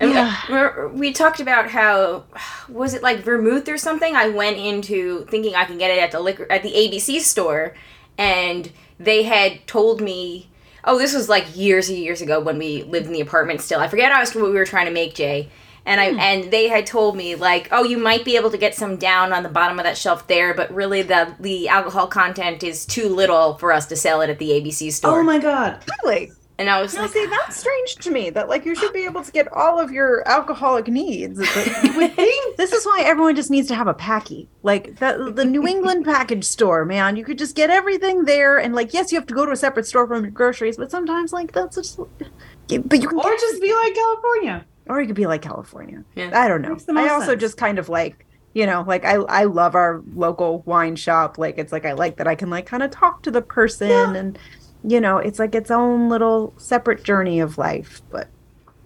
And 0.00 0.10
Yeah. 0.10 0.34
we're- 0.48 0.88
we 0.92 1.12
talked 1.12 1.38
about 1.38 1.68
how 1.70 2.24
was 2.68 2.94
it 2.94 3.02
like 3.02 3.18
vermouth 3.20 3.68
or 3.68 3.76
something? 3.78 4.16
I 4.16 4.28
went 4.30 4.56
into 4.56 5.26
thinking 5.26 5.54
I 5.54 5.64
can 5.66 5.78
get 5.78 5.90
it 5.90 5.98
at 6.02 6.10
the 6.10 6.20
liquor 6.20 6.50
at 6.50 6.62
the 6.62 6.72
ABC 6.72 7.20
store, 7.20 7.74
and 8.18 8.70
they 8.98 9.22
had 9.24 9.66
told 9.66 10.00
me, 10.00 10.48
oh, 10.84 10.98
this 10.98 11.14
was 11.14 11.28
like 11.28 11.56
years 11.56 11.88
and 11.90 11.98
years 11.98 12.22
ago 12.22 12.40
when 12.40 12.58
we 12.58 12.82
lived 12.84 13.06
in 13.06 13.12
the 13.12 13.20
apartment. 13.20 13.60
Still, 13.60 13.80
I 13.80 13.86
forget 13.88 14.10
how 14.10 14.20
what 14.40 14.50
we 14.50 14.56
were 14.58 14.64
trying 14.64 14.86
to 14.86 14.92
make, 14.92 15.14
Jay. 15.14 15.50
And 15.86 16.00
I 16.00 16.12
hmm. 16.12 16.18
and 16.18 16.50
they 16.50 16.68
had 16.68 16.86
told 16.86 17.16
me 17.16 17.34
like, 17.34 17.68
oh, 17.70 17.84
you 17.84 17.98
might 17.98 18.24
be 18.24 18.36
able 18.36 18.50
to 18.50 18.58
get 18.58 18.74
some 18.74 18.96
down 18.96 19.32
on 19.32 19.42
the 19.42 19.48
bottom 19.48 19.78
of 19.78 19.84
that 19.84 19.98
shelf 19.98 20.26
there, 20.26 20.54
but 20.54 20.72
really 20.72 21.02
the 21.02 21.34
the 21.40 21.68
alcohol 21.68 22.06
content 22.06 22.62
is 22.62 22.86
too 22.86 23.08
little 23.08 23.54
for 23.58 23.72
us 23.72 23.86
to 23.86 23.96
sell 23.96 24.20
it 24.20 24.30
at 24.30 24.38
the 24.38 24.50
ABC 24.50 24.92
store. 24.92 25.20
Oh 25.20 25.22
my 25.22 25.38
god. 25.38 25.82
Really? 26.02 26.32
and 26.56 26.70
I 26.70 26.80
was 26.80 26.94
Now, 26.94 27.02
like, 27.02 27.10
see, 27.10 27.26
that's 27.26 27.56
strange 27.56 27.96
to 27.96 28.10
me. 28.10 28.30
That 28.30 28.48
like 28.48 28.64
you 28.64 28.74
should 28.74 28.92
be 28.92 29.04
able 29.04 29.24
to 29.24 29.32
get 29.32 29.52
all 29.52 29.80
of 29.80 29.90
your 29.90 30.26
alcoholic 30.28 30.86
needs. 30.86 31.38
But 31.38 31.82
you 31.82 31.96
would 31.96 32.12
think 32.16 32.56
this 32.56 32.72
is 32.72 32.84
why 32.84 33.02
everyone 33.04 33.34
just 33.34 33.50
needs 33.50 33.66
to 33.68 33.74
have 33.74 33.88
a 33.88 33.94
packy, 33.94 34.48
like 34.62 34.96
the 34.98 35.32
the 35.34 35.44
New 35.44 35.66
England 35.66 36.04
package 36.04 36.44
store. 36.44 36.84
Man, 36.84 37.16
you 37.16 37.24
could 37.24 37.38
just 37.38 37.56
get 37.56 37.70
everything 37.70 38.24
there, 38.24 38.58
and 38.58 38.74
like 38.74 38.94
yes, 38.94 39.10
you 39.10 39.18
have 39.18 39.26
to 39.26 39.34
go 39.34 39.44
to 39.44 39.52
a 39.52 39.56
separate 39.56 39.86
store 39.86 40.06
from 40.06 40.22
your 40.22 40.30
groceries, 40.30 40.76
but 40.76 40.90
sometimes 40.90 41.32
like 41.32 41.52
that's 41.52 41.76
just. 41.76 41.98
But 41.98 43.00
you 43.02 43.08
can, 43.08 43.18
Or 43.18 43.36
just 43.36 43.60
be 43.60 43.74
like 43.74 43.94
California. 43.94 44.64
Or 44.88 45.00
it 45.00 45.06
could 45.06 45.16
be 45.16 45.26
like 45.26 45.42
California. 45.42 46.04
Yeah. 46.14 46.30
I 46.34 46.48
don't 46.48 46.62
know. 46.62 46.76
I 46.96 47.08
also 47.08 47.28
sense. 47.28 47.40
just 47.40 47.56
kind 47.56 47.78
of 47.78 47.88
like 47.88 48.26
you 48.52 48.66
know 48.66 48.84
like 48.86 49.04
I 49.04 49.14
I 49.14 49.44
love 49.44 49.74
our 49.74 50.02
local 50.14 50.60
wine 50.62 50.96
shop. 50.96 51.38
Like 51.38 51.58
it's 51.58 51.72
like 51.72 51.84
I 51.84 51.92
like 51.92 52.16
that 52.18 52.26
I 52.26 52.34
can 52.34 52.50
like 52.50 52.66
kind 52.66 52.82
of 52.82 52.90
talk 52.90 53.22
to 53.22 53.30
the 53.30 53.42
person 53.42 53.88
Yeah. 53.88 54.14
and 54.14 54.38
you 54.86 55.00
know 55.00 55.18
it's 55.18 55.38
like 55.38 55.54
its 55.54 55.70
own 55.70 56.08
little 56.08 56.52
separate 56.56 57.02
journey 57.04 57.40
of 57.40 57.58
life. 57.58 58.02
But 58.10 58.28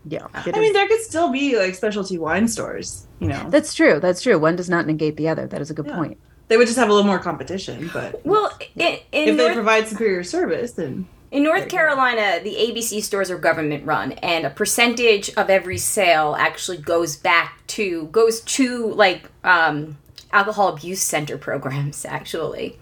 yeah, 0.06 0.26
it 0.46 0.56
I 0.56 0.60
mean, 0.60 0.72
there 0.72 0.88
could 0.88 1.02
still 1.02 1.30
be 1.30 1.58
like 1.58 1.74
specialty 1.74 2.16
wine 2.18 2.48
stores. 2.48 3.06
You 3.18 3.28
know, 3.28 3.50
that's 3.50 3.74
true. 3.74 4.00
That's 4.00 4.22
true. 4.22 4.38
One 4.38 4.56
does 4.56 4.70
not 4.70 4.86
negate 4.86 5.16
the 5.16 5.28
other. 5.28 5.46
That 5.46 5.60
is 5.60 5.70
a 5.70 5.74
good 5.74 5.86
Yeah. 5.86 5.96
point. 5.96 6.18
they 6.46 6.56
would 6.56 6.66
just 6.66 6.78
have 6.78 6.88
a 6.88 6.92
little 6.92 7.06
more 7.06 7.18
competition. 7.18 7.90
But 7.92 8.24
well, 8.24 8.50
in, 8.74 9.00
in 9.12 9.28
if 9.30 9.36
they 9.36 9.52
provide 9.52 9.86
superior 9.86 10.24
service, 10.24 10.72
then 10.72 11.06
In 11.30 11.42
North. 11.42 11.68
Carolina, 11.68 12.40
the 12.42 12.54
ABC 12.54 13.02
stores 13.02 13.30
are 13.30 13.36
government 13.36 13.84
run, 13.84 14.12
and 14.12 14.46
a 14.46 14.50
percentage 14.50 15.28
of 15.36 15.50
every 15.50 15.76
sale 15.76 16.34
actually 16.38 16.78
goes 16.78 17.16
back 17.16 17.66
to 17.68 18.06
goes 18.06 18.40
to 18.40 18.92
like 18.94 19.30
um, 19.44 19.98
alcohol 20.32 20.68
abuse 20.68 21.02
center 21.02 21.36
programs. 21.36 22.06
Actually, 22.06 22.78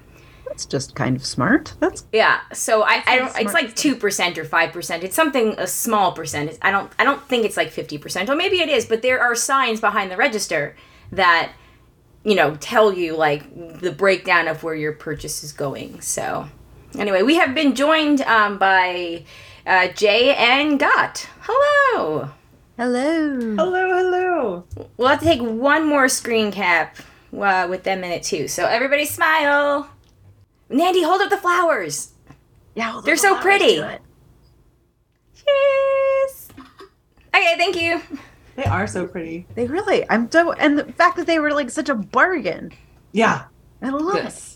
That's 0.46 0.64
just 0.64 0.94
kind 0.94 1.16
of 1.16 1.26
smart. 1.26 1.74
That's 1.80 2.04
Yeah, 2.12 2.40
so 2.52 2.82
I, 2.82 3.02
I 3.04 3.18
don't. 3.18 3.36
It's 3.36 3.52
like 3.52 3.74
two 3.74 3.96
percent 3.96 4.38
or 4.38 4.44
five 4.44 4.72
percent. 4.72 5.02
It's 5.02 5.16
something 5.16 5.56
a 5.58 5.66
small 5.66 6.12
percent. 6.12 6.56
I 6.62 6.70
don't. 6.70 6.92
I 7.00 7.04
don't 7.04 7.22
think 7.28 7.44
it's 7.44 7.56
like 7.56 7.72
fifty 7.72 7.98
percent, 7.98 8.30
or 8.30 8.36
maybe 8.36 8.60
it 8.60 8.68
is. 8.68 8.86
But 8.86 9.02
there 9.02 9.20
are 9.20 9.34
signs 9.34 9.80
behind 9.80 10.12
the 10.12 10.16
register 10.16 10.76
that 11.10 11.50
you 12.22 12.36
know 12.36 12.56
tell 12.60 12.92
you 12.92 13.16
like 13.16 13.80
the 13.80 13.90
breakdown 13.90 14.46
of 14.46 14.62
where 14.62 14.76
your 14.76 14.92
purchase 14.92 15.42
is 15.42 15.52
going. 15.52 16.00
So 16.00 16.48
anyway, 16.98 17.22
we 17.22 17.36
have 17.36 17.54
been 17.54 17.74
joined 17.74 18.22
um, 18.22 18.58
by 18.58 19.24
uh, 19.66 19.88
Jay 19.88 20.34
and 20.34 20.78
Got. 20.78 21.28
Hello. 21.40 22.30
hello. 22.76 23.56
Hello, 23.56 23.88
hello. 23.96 24.64
We'll 24.96 25.08
have 25.08 25.20
to 25.20 25.24
take 25.24 25.40
one 25.40 25.86
more 25.86 26.08
screen 26.08 26.50
cap 26.52 26.96
uh, 27.36 27.66
with 27.68 27.82
them 27.84 28.04
in 28.04 28.10
it 28.10 28.22
too. 28.22 28.48
So 28.48 28.66
everybody 28.66 29.04
smile. 29.04 29.90
Nandy, 30.68 31.02
hold 31.02 31.20
up 31.20 31.30
the 31.30 31.36
flowers. 31.36 32.12
Yeah, 32.74 32.92
well, 32.92 33.02
They're 33.02 33.16
so 33.16 33.38
flowers 33.40 33.42
pretty. 33.42 33.76
Cheers. 35.34 36.48
Okay, 37.34 37.54
thank 37.56 37.76
you. 37.80 38.00
They 38.56 38.64
are 38.64 38.86
so 38.86 39.06
pretty. 39.06 39.46
They 39.54 39.66
really. 39.66 40.08
I'm 40.08 40.30
so, 40.30 40.52
and 40.52 40.78
the 40.78 40.90
fact 40.92 41.16
that 41.18 41.26
they 41.26 41.38
were 41.38 41.52
like 41.52 41.70
such 41.70 41.88
a 41.88 41.94
bargain. 41.94 42.72
Yeah. 43.12 43.44
I 43.82 43.90
love 43.90 44.16
it. 44.16 44.55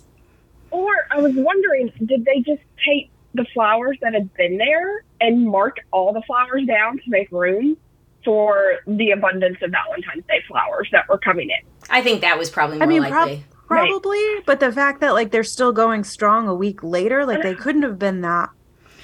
Yes. 0.72 0.80
Or 0.80 0.92
I 1.10 1.20
was 1.20 1.32
wondering, 1.34 1.92
did 2.04 2.24
they 2.24 2.40
just 2.40 2.62
take 2.86 3.10
the 3.34 3.44
flowers 3.54 3.96
that 4.02 4.14
had 4.14 4.32
been 4.34 4.56
there 4.58 5.04
and 5.20 5.46
mark 5.46 5.78
all 5.92 6.12
the 6.12 6.22
flowers 6.26 6.64
down 6.66 6.96
to 6.98 7.04
make 7.08 7.30
room 7.30 7.76
for 8.24 8.78
the 8.86 9.12
abundance 9.12 9.56
of 9.62 9.70
Valentine's 9.70 10.24
Day 10.26 10.42
flowers 10.48 10.88
that 10.92 11.08
were 11.08 11.18
coming 11.18 11.50
in? 11.50 11.66
I 11.88 12.02
think 12.02 12.20
that 12.22 12.38
was 12.38 12.50
probably 12.50 12.78
more 12.78 12.84
I 12.84 12.86
mean, 12.88 13.02
prob- 13.04 13.28
likely. 13.28 13.44
probably, 13.66 14.22
but 14.46 14.60
the 14.60 14.72
fact 14.72 15.00
that 15.00 15.12
like 15.14 15.30
they're 15.30 15.44
still 15.44 15.72
going 15.72 16.04
strong 16.04 16.48
a 16.48 16.54
week 16.54 16.82
later, 16.82 17.24
like 17.24 17.42
they 17.42 17.54
couldn't 17.54 17.82
have 17.82 17.98
been 17.98 18.20
that. 18.22 18.50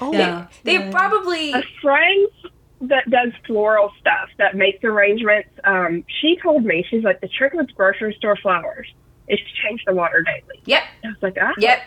Oh, 0.00 0.12
Yeah. 0.12 0.48
they 0.64 0.74
Yeah. 0.74 0.90
probably 0.90 1.52
A 1.52 1.62
friend 1.80 2.28
that 2.82 3.08
does 3.08 3.32
floral 3.46 3.90
stuff 4.00 4.28
that 4.38 4.54
makes 4.54 4.84
arrangements, 4.84 5.48
um, 5.64 6.04
she 6.20 6.36
told 6.42 6.64
me, 6.64 6.84
she's 6.90 7.02
like, 7.04 7.20
the 7.22 7.28
trick 7.28 7.54
with 7.54 7.74
grocery 7.74 8.14
store 8.18 8.36
flowers 8.36 8.86
is 9.28 9.38
to 9.38 9.62
change 9.68 9.82
the 9.86 9.94
water 9.94 10.22
daily. 10.22 10.60
Yep. 10.66 10.82
I 11.04 11.08
was 11.08 11.16
like, 11.22 11.36
ah, 11.40 11.52
Yep. 11.58 11.78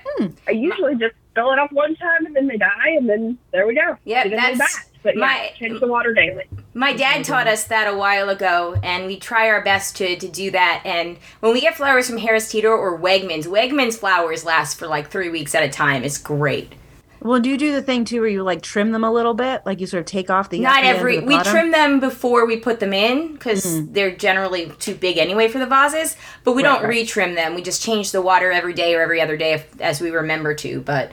I 0.48 0.52
usually 0.52 0.96
just 0.96 1.16
fill 1.36 1.52
it 1.52 1.60
up 1.60 1.72
one 1.72 1.96
time 1.96 2.26
and 2.26 2.36
then 2.36 2.48
they 2.48 2.58
die 2.58 2.90
and 2.98 3.10
then 3.10 3.38
there 3.52 3.66
we 3.68 3.76
go. 3.76 3.98
Yep, 4.06 4.24
Get 4.24 4.26
a 4.26 4.30
new 4.30 4.58
that's. 4.58 4.86
But 5.02 5.16
yeah, 5.16 5.22
my- 5.22 5.52
change 5.58 5.80
the 5.80 5.88
water 5.88 6.14
daily. 6.14 6.44
My 6.74 6.92
dad 6.94 7.24
taught 7.24 7.48
us 7.48 7.64
that 7.66 7.88
a 7.92 7.98
while 7.98 8.28
ago, 8.30 8.76
and 8.84 9.06
we 9.06 9.18
try 9.18 9.48
our 9.50 9.62
best 9.64 9.96
to, 9.98 10.18
to 10.18 10.28
do 10.28 10.52
that. 10.52 10.82
And 10.86 11.18
when 11.40 11.54
we 11.54 11.62
get 11.62 11.76
flowers 11.76 12.10
from 12.10 12.18
Harris 12.20 12.50
Teeter 12.52 12.72
or 12.72 12.98
Wegmans, 13.00 13.46
Wegmans 13.46 13.98
flowers 13.98 14.44
last 14.46 14.78
for 14.78 14.88
like 14.88 15.10
three 15.10 15.30
weeks 15.30 15.56
at 15.56 15.64
a 15.64 15.70
time. 15.70 16.04
It's 16.04 16.18
great. 16.18 16.74
Well, 17.22 17.40
do 17.42 17.50
you 17.50 17.58
do 17.58 17.74
the 17.74 17.82
thing 17.82 18.06
too 18.06 18.22
where 18.22 18.30
you 18.30 18.44
like 18.44 18.62
trim 18.62 18.92
them 18.92 19.04
a 19.04 19.12
little 19.12 19.34
bit, 19.34 19.62
like 19.66 19.80
you 19.82 19.88
sort 19.88 20.00
of 20.02 20.06
take 20.06 20.30
off 20.30 20.50
the 20.50 20.60
Not 20.60 20.82
the 20.82 20.88
end 20.88 20.96
of 20.96 21.00
every. 21.00 21.20
the 21.20 21.26
We 21.26 21.36
bottom? 21.36 21.52
trim 21.52 21.72
them 21.72 22.00
before 22.00 22.46
we 22.48 22.58
put 22.58 22.80
them 22.80 22.94
in 22.94 23.34
because 23.34 23.86
they're 23.88 24.16
generally 24.16 24.72
too 24.80 24.96
big 24.96 25.18
anyway 25.18 25.48
for 25.50 25.60
the 25.60 25.66
vases. 25.66 26.16
But 26.44 26.54
we 26.54 26.64
don't 26.64 26.82
right. 26.82 26.90
re-trim 26.90 27.36
them. 27.36 27.56
We 27.56 27.62
just 27.62 27.82
change 27.82 28.12
the 28.12 28.22
water 28.22 28.52
every 28.52 28.74
day 28.74 28.96
or 28.96 29.02
every 29.02 29.20
other 29.22 29.36
day 29.36 29.54
if, 29.54 29.82
as 29.82 30.00
we 30.00 30.12
remember 30.12 30.54
to. 30.56 30.80
But 30.82 31.12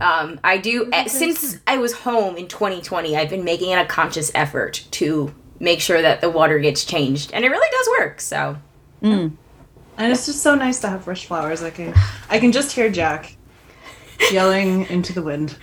um, 0.00 0.38
I 0.44 0.58
do 0.58 0.90
eh, 0.92 1.06
since 1.08 1.58
I 1.66 1.78
was 1.78 1.92
home 1.92 2.36
in 2.36 2.46
2020. 2.46 3.16
I've 3.16 3.30
been 3.30 3.44
making 3.44 3.70
it 3.70 3.78
a 3.78 3.86
conscious 3.86 4.30
effort 4.34 4.84
to 4.92 5.34
make 5.60 5.80
sure 5.80 6.02
that 6.02 6.20
the 6.20 6.30
water 6.30 6.58
gets 6.58 6.84
changed, 6.84 7.32
and 7.32 7.44
it 7.44 7.48
really 7.48 7.68
does 7.72 7.88
work. 7.98 8.20
So 8.20 8.58
And 9.02 10.12
it's 10.12 10.26
just 10.26 10.42
so 10.42 10.54
nice 10.54 10.78
to 10.80 10.88
have 10.88 11.04
fresh 11.04 11.26
flowers. 11.26 11.62
I 11.62 11.70
can 11.70 11.94
I 12.28 12.38
can 12.38 12.52
just 12.52 12.72
hear 12.72 12.90
Jack 12.90 13.34
yelling 14.30 14.86
into 14.86 15.12
the 15.12 15.22
wind. 15.22 15.56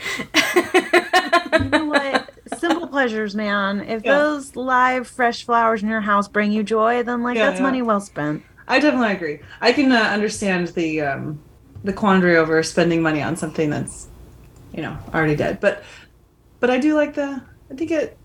You 1.59 1.69
know 1.69 1.85
what? 1.85 2.29
Simple 2.57 2.87
pleasures, 2.87 3.35
man. 3.35 3.81
If 3.81 4.03
Yeah. 4.03 4.17
those 4.19 4.55
live, 4.55 5.07
fresh 5.07 5.45
flowers 5.45 5.81
in 5.83 5.89
your 5.89 6.01
house 6.01 6.27
bring 6.27 6.51
you 6.51 6.63
joy, 6.63 7.03
then 7.03 7.23
like 7.23 7.35
Yeah, 7.37 7.45
that's 7.47 7.59
yeah. 7.59 7.63
money 7.63 7.81
well 7.81 8.01
spent. 8.01 8.43
I 8.67 8.79
definitely 8.79 9.13
agree. 9.13 9.39
I 9.61 9.71
can 9.73 9.91
uh, 9.91 9.95
understand 9.97 10.69
the 10.69 11.01
um, 11.01 11.39
the 11.83 11.93
quandary 11.93 12.35
over 12.37 12.61
spending 12.63 13.01
money 13.01 13.21
on 13.21 13.35
something 13.35 13.69
that's 13.69 14.07
you 14.73 14.81
know 14.81 14.97
already 15.13 15.35
dead, 15.35 15.59
but 15.59 15.83
but 16.59 16.69
I 16.69 16.77
do 16.79 16.95
like 16.95 17.13
the. 17.13 17.41
I 17.71 17.75
think 17.75 17.91
it 17.91 18.17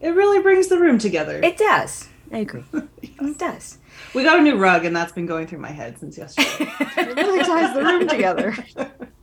it 0.00 0.10
really 0.10 0.40
brings 0.42 0.68
the 0.68 0.78
room 0.78 0.98
together. 0.98 1.40
it 1.42 1.56
does. 1.56 2.08
I 2.32 2.38
agree. 2.38 2.64
It 3.20 3.38
does. 3.38 3.78
we 4.14 4.22
got 4.22 4.38
a 4.38 4.42
new 4.42 4.56
rug, 4.56 4.84
and 4.84 4.94
that's 4.94 5.12
been 5.12 5.26
going 5.26 5.46
through 5.46 5.58
my 5.60 5.70
head 5.70 5.98
since 5.98 6.16
yesterday. 6.18 6.70
It 6.98 7.16
really 7.16 7.40
ties 7.44 7.74
the 7.74 7.82
room 7.82 8.06
together. 8.08 8.54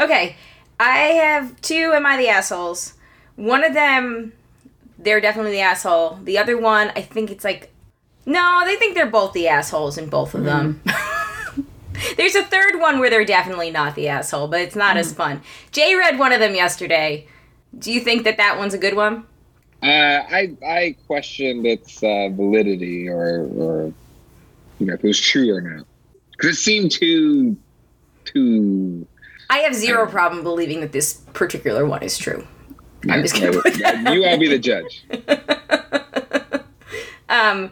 Okay, 0.00 0.36
I 0.78 0.96
have 0.96 1.60
two. 1.60 1.92
Am 1.94 2.06
I 2.06 2.16
the 2.16 2.28
assholes? 2.28 2.94
One 3.36 3.64
of 3.64 3.74
them, 3.74 4.32
they're 4.98 5.20
definitely 5.20 5.52
the 5.52 5.60
asshole. 5.60 6.18
The 6.24 6.38
other 6.38 6.58
one, 6.58 6.90
I 6.96 7.02
think 7.02 7.30
it's 7.30 7.44
like, 7.44 7.72
no, 8.26 8.62
they 8.64 8.76
think 8.76 8.94
they're 8.94 9.06
both 9.06 9.32
the 9.32 9.48
assholes 9.48 9.98
in 9.98 10.08
both 10.08 10.34
of 10.34 10.44
them. 10.44 10.82
There's 12.16 12.34
a 12.34 12.44
third 12.44 12.80
one 12.80 12.98
where 12.98 13.10
they're 13.10 13.24
definitely 13.24 13.70
not 13.70 13.94
the 13.94 14.08
asshole, 14.08 14.48
but 14.48 14.60
it's 14.60 14.76
not 14.76 14.96
as 14.96 15.12
fun. 15.12 15.42
Jay 15.72 15.94
read 15.94 16.18
one 16.18 16.32
of 16.32 16.40
them 16.40 16.54
yesterday. 16.54 17.26
Do 17.78 17.92
you 17.92 18.00
think 18.00 18.24
that 18.24 18.36
that 18.36 18.58
one's 18.58 18.74
a 18.74 18.78
good 18.78 18.94
one? 18.94 19.24
Uh, 19.82 19.86
I 20.28 20.56
I 20.66 20.96
questioned 21.06 21.66
its 21.66 22.02
uh, 22.02 22.28
validity 22.30 23.08
or 23.08 23.46
or 23.56 23.94
you 24.78 24.86
know 24.86 24.94
if 24.94 25.02
it 25.02 25.06
was 25.06 25.20
true 25.20 25.54
or 25.54 25.60
not 25.60 25.86
because 26.32 26.56
it 26.56 26.60
seemed 26.60 26.90
too 26.90 27.56
too. 28.24 29.06
I 29.50 29.58
have 29.58 29.74
zero 29.74 30.06
problem 30.06 30.42
believing 30.42 30.80
that 30.80 30.92
this 30.92 31.14
particular 31.34 31.84
one 31.84 32.02
is 32.02 32.16
true. 32.16 32.46
I'm 33.08 33.20
just 33.20 33.34
gonna 33.34 33.52
put 33.52 33.74
that 33.74 34.14
you 34.14 34.24
all 34.24 34.38
be 34.38 34.48
the 34.48 34.58
judge. 34.58 35.04
Um, 37.30 37.70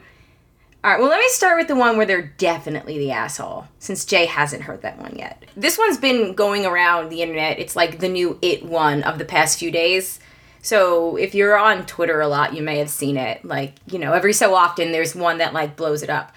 all 0.84 0.92
right, 0.92 1.00
well, 1.00 1.08
let 1.08 1.18
me 1.18 1.28
start 1.30 1.58
with 1.58 1.66
the 1.66 1.74
one 1.74 1.96
where 1.96 2.06
they're 2.06 2.32
definitely 2.38 2.96
the 2.96 3.10
asshole, 3.10 3.66
since 3.80 4.04
Jay 4.04 4.24
hasn't 4.26 4.62
heard 4.62 4.82
that 4.82 5.00
one 5.00 5.16
yet. 5.18 5.44
This 5.56 5.76
one's 5.76 5.98
been 5.98 6.34
going 6.34 6.64
around 6.64 7.08
the 7.08 7.20
internet. 7.22 7.58
It's 7.58 7.74
like 7.74 7.98
the 7.98 8.08
new 8.08 8.38
It 8.40 8.64
one 8.64 9.02
of 9.02 9.18
the 9.18 9.24
past 9.24 9.58
few 9.58 9.72
days. 9.72 10.20
So 10.62 11.16
if 11.16 11.34
you're 11.34 11.58
on 11.58 11.86
Twitter 11.86 12.20
a 12.20 12.28
lot, 12.28 12.54
you 12.54 12.62
may 12.62 12.78
have 12.78 12.88
seen 12.88 13.16
it. 13.16 13.44
Like, 13.44 13.74
you 13.86 13.98
know, 13.98 14.12
every 14.12 14.32
so 14.32 14.54
often 14.54 14.92
there's 14.92 15.14
one 15.16 15.38
that 15.38 15.52
like 15.52 15.76
blows 15.76 16.04
it 16.04 16.10
up. 16.10 16.32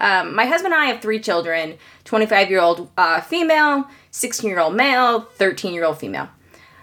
Um, 0.00 0.34
my 0.34 0.46
husband 0.46 0.72
and 0.72 0.82
I 0.82 0.86
have 0.86 1.02
three 1.02 1.20
children 1.20 1.76
25 2.04 2.50
year 2.50 2.60
old 2.60 2.90
uh, 2.96 3.20
female, 3.20 3.86
16 4.10 4.48
year 4.48 4.58
old 4.58 4.74
male, 4.74 5.20
13 5.20 5.74
year 5.74 5.84
old 5.84 5.98
female. 5.98 6.28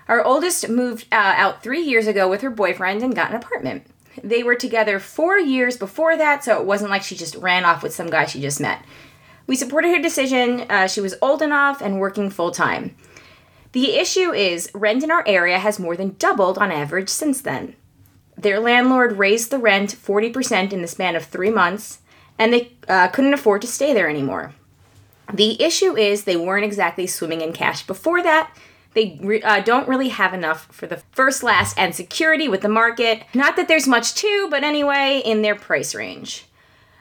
Our 0.08 0.24
oldest 0.24 0.70
moved 0.70 1.06
uh, 1.12 1.34
out 1.36 1.64
three 1.64 1.82
years 1.82 2.08
ago 2.08 2.30
with 2.30 2.42
her 2.42 2.50
boyfriend 2.50 3.04
and 3.04 3.16
got 3.16 3.32
an 3.32 3.36
apartment. 3.36 3.86
They 4.24 4.42
were 4.42 4.56
together 4.56 5.00
four 5.00 5.38
years 5.38 5.78
before 5.78 6.18
that, 6.18 6.44
so 6.44 6.60
it 6.60 6.66
wasn't 6.66 6.92
like 6.92 7.04
she 7.04 7.16
just 7.16 7.36
ran 7.36 7.66
off 7.66 7.84
with 7.84 7.94
some 7.94 8.10
guy 8.10 8.26
she 8.26 8.42
just 8.42 8.60
met. 8.60 8.84
We 9.48 9.56
supported 9.56 9.90
her 9.90 10.02
decision. 10.02 10.62
Uh, 10.70 10.88
she 10.88 11.02
was 11.02 11.16
old 11.22 11.42
enough 11.42 11.82
and 11.82 12.00
working 12.00 12.30
full 12.30 12.52
time. 12.52 12.96
The 13.74 13.96
issue 13.96 14.32
is 14.32 14.72
rent 14.74 15.04
in 15.04 15.12
our 15.12 15.24
area 15.28 15.60
has 15.60 15.80
more 15.80 15.96
than 15.96 16.16
doubled 16.18 16.58
on 16.58 16.72
average 16.72 17.10
since 17.10 17.42
then. 17.42 17.76
Their 18.38 18.60
landlord 18.60 19.18
raised 19.18 19.52
the 19.52 19.60
rent 19.60 19.96
40% 19.96 20.72
in 20.72 20.82
the 20.82 20.88
span 20.88 21.16
of 21.16 21.26
three 21.26 21.50
months, 21.50 22.00
and 22.40 22.54
they 22.54 22.72
uh, 22.88 23.08
couldn't 23.10 23.34
afford 23.34 23.62
to 23.62 23.68
stay 23.68 23.94
there 23.94 24.10
anymore. 24.10 24.54
The 25.34 25.62
issue 25.62 25.98
is 25.98 26.24
they 26.24 26.38
weren't 26.38 26.64
exactly 26.66 27.08
swimming 27.08 27.42
in 27.42 27.52
cash 27.52 27.86
before 27.86 28.24
that. 28.24 28.56
They 28.94 29.20
re- 29.22 29.42
uh, 29.42 29.62
don't 29.62 29.88
really 29.88 30.10
have 30.10 30.34
enough 30.34 30.68
for 30.72 30.88
the 30.88 31.02
first, 31.12 31.44
last, 31.44 31.78
and 31.78 31.94
security 31.94 32.48
with 32.48 32.62
the 32.62 32.70
market. 32.70 33.24
Not 33.34 33.56
that 33.58 33.68
there's 33.68 33.88
much 33.88 34.16
to, 34.16 34.48
but 34.50 34.64
anyway, 34.64 35.22
in 35.24 35.42
their 35.42 35.56
price 35.56 35.94
range. 35.94 36.46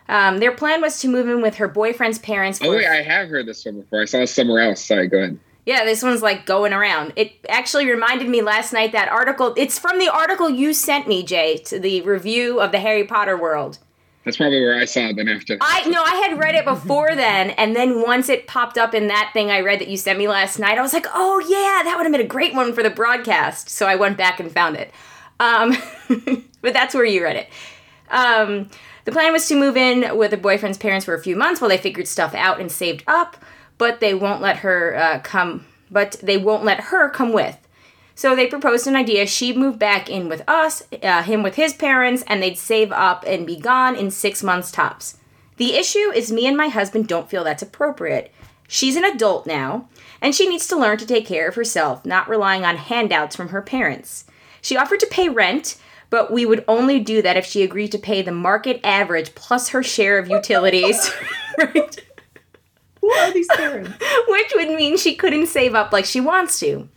Um, 0.09 0.39
their 0.39 0.53
plan 0.53 0.81
was 0.81 1.01
to 1.01 1.09
move 1.09 1.29
in 1.29 1.41
with 1.41 1.57
her 1.57 1.69
boyfriend's 1.69 2.19
parents. 2.19 2.61
Oh 2.63 2.71
wait, 2.71 2.87
I 2.87 3.03
have 3.03 3.29
heard 3.29 3.47
this 3.47 3.65
one 3.65 3.81
before. 3.81 4.03
I 4.03 4.05
saw 4.05 4.19
it 4.19 4.29
somewhere 4.29 4.61
else. 4.63 4.85
Sorry, 4.85 5.09
go 5.09 5.19
ahead. 5.19 5.39
yeah, 5.65 5.85
this 5.85 6.03
one's 6.03 6.23
like 6.23 6.47
going 6.47 6.73
around. 6.73 7.13
It 7.17 7.33
actually 7.49 7.87
reminded 7.91 8.29
me 8.29 8.43
last 8.43 8.73
night 8.73 8.93
that 8.93 9.09
article. 9.09 9.55
It's 9.57 9.79
from 9.79 9.99
the 9.99 10.09
article 10.09 10.49
you 10.51 10.73
sent 10.75 11.09
me, 11.09 11.23
Jay, 11.25 11.57
to 11.67 11.79
the 11.81 12.03
review 12.03 12.61
of 12.61 12.71
the 12.73 12.79
Harry 12.79 13.05
Potter 13.05 13.37
world. 13.37 13.79
That's 14.27 14.39
probably 14.39 14.61
where 14.61 14.77
I 14.77 14.87
saw 14.87 15.07
it. 15.07 15.15
Then 15.15 15.29
after 15.29 15.57
I 15.61 15.89
no, 15.89 16.03
I 16.03 16.17
had 16.17 16.37
read 16.37 16.57
it 16.57 16.65
before 16.65 17.15
then, 17.15 17.51
and 17.51 17.77
then 17.77 18.03
once 18.03 18.29
it 18.29 18.49
popped 18.49 18.77
up 18.77 18.93
in 18.93 19.07
that 19.07 19.31
thing 19.33 19.53
I 19.53 19.61
read 19.61 19.81
that 19.81 19.87
you 19.87 19.97
sent 19.97 20.19
me 20.19 20.27
last 20.27 20.59
night, 20.59 20.79
I 20.79 20.83
was 20.83 20.93
like, 20.93 21.07
oh 21.15 21.39
yeah, 21.39 21.85
that 21.85 21.95
would 21.97 22.03
have 22.03 22.13
been 22.13 22.21
a 22.21 22.29
great 22.29 22.53
one 22.53 22.73
for 22.73 22.83
the 22.83 22.91
broadcast. 22.91 23.71
So 23.71 23.87
I 23.87 23.95
went 23.95 24.19
back 24.19 24.41
and 24.41 24.51
found 24.51 24.77
it. 24.77 24.91
Um, 25.39 25.77
but 26.61 26.73
that's 26.73 26.93
where 26.93 27.05
you 27.05 27.23
read 27.23 27.37
it. 27.37 27.49
Um, 28.11 28.69
the 29.05 29.13
plan 29.13 29.33
was 29.33 29.47
to 29.47 29.55
move 29.55 29.77
in 29.77 30.19
with 30.19 30.33
her 30.33 30.37
boyfriend's 30.37 30.77
parents 30.77 31.05
for 31.05 31.15
a 31.15 31.23
few 31.23 31.37
months 31.37 31.61
while 31.61 31.71
they 31.71 31.79
figured 31.79 32.09
stuff 32.09 32.35
out 32.35 32.59
and 32.59 32.71
saved 32.71 33.05
up, 33.07 33.37
but 33.79 34.01
they 34.01 34.13
won't 34.13 34.43
let 34.43 34.57
her 34.59 34.97
uh, 34.97 35.21
come. 35.21 35.65
But 35.89 36.17
they 36.21 36.37
won't 36.37 36.65
let 36.65 36.81
her 36.81 37.11
come 37.11 37.33
with. 37.33 37.57
So 38.17 38.35
they 38.35 38.47
proposed 38.47 38.87
an 38.87 38.97
idea. 38.97 39.27
She'd 39.27 39.59
move 39.59 39.79
back 39.79 40.09
in 40.09 40.29
with 40.29 40.43
us, 40.49 40.83
uh, 41.03 41.23
him 41.23 41.43
with 41.43 41.57
his 41.57 41.75
parents, 41.75 42.25
and 42.27 42.43
they'd 42.43 42.57
save 42.57 42.91
up 42.91 43.25
and 43.27 43.47
be 43.47 43.61
gone 43.61 43.95
in 43.95 44.11
six 44.11 44.43
months 44.43 44.73
tops. 44.73 45.19
The 45.59 45.75
issue 45.75 46.11
is 46.15 46.33
me 46.33 46.47
and 46.47 46.57
my 46.57 46.69
husband 46.69 47.09
don't 47.09 47.29
feel 47.29 47.45
that's 47.45 47.63
appropriate. 47.63 48.33
She's 48.67 48.97
an 48.97 49.05
adult 49.05 49.47
now, 49.47 49.89
and 50.23 50.35
she 50.35 50.49
needs 50.49 50.67
to 50.69 50.77
learn 50.77 50.97
to 50.97 51.07
take 51.07 51.27
care 51.27 51.47
of 51.47 51.57
herself, 51.57 52.07
not 52.07 52.29
relying 52.29 52.65
on 52.65 52.77
handouts 52.77 53.37
from 53.37 53.51
her 53.51 53.61
parents. 53.61 54.25
She 54.63 54.79
offered 54.79 55.01
to 55.01 55.07
pay 55.07 55.29
rent, 55.29 55.77
but 56.09 56.33
we 56.33 56.47
would 56.47 56.65
only 56.67 56.99
do 56.99 57.21
that 57.21 57.37
if 57.37 57.45
she 57.45 57.63
agreed 57.63 57.93
to 57.93 57.99
pay 57.99 58.23
the 58.23 58.33
market 58.33 58.81
average 58.83 59.35
plus 59.35 59.69
her 59.69 59.83
share 59.83 60.19
of 60.19 60.31
utilities. 60.31 61.11
right? 61.59 62.03
Who 63.03 63.11
are 63.11 63.31
these 63.31 63.49
parents? 63.55 63.93
Which 64.29 64.53
would 64.55 64.71
mean 64.71 64.97
she 64.97 65.15
couldn't 65.15 65.49
save 65.49 65.75
up 65.75 65.93
like 65.93 66.07
she 66.07 66.21
wants 66.21 66.59
to. 66.61 66.89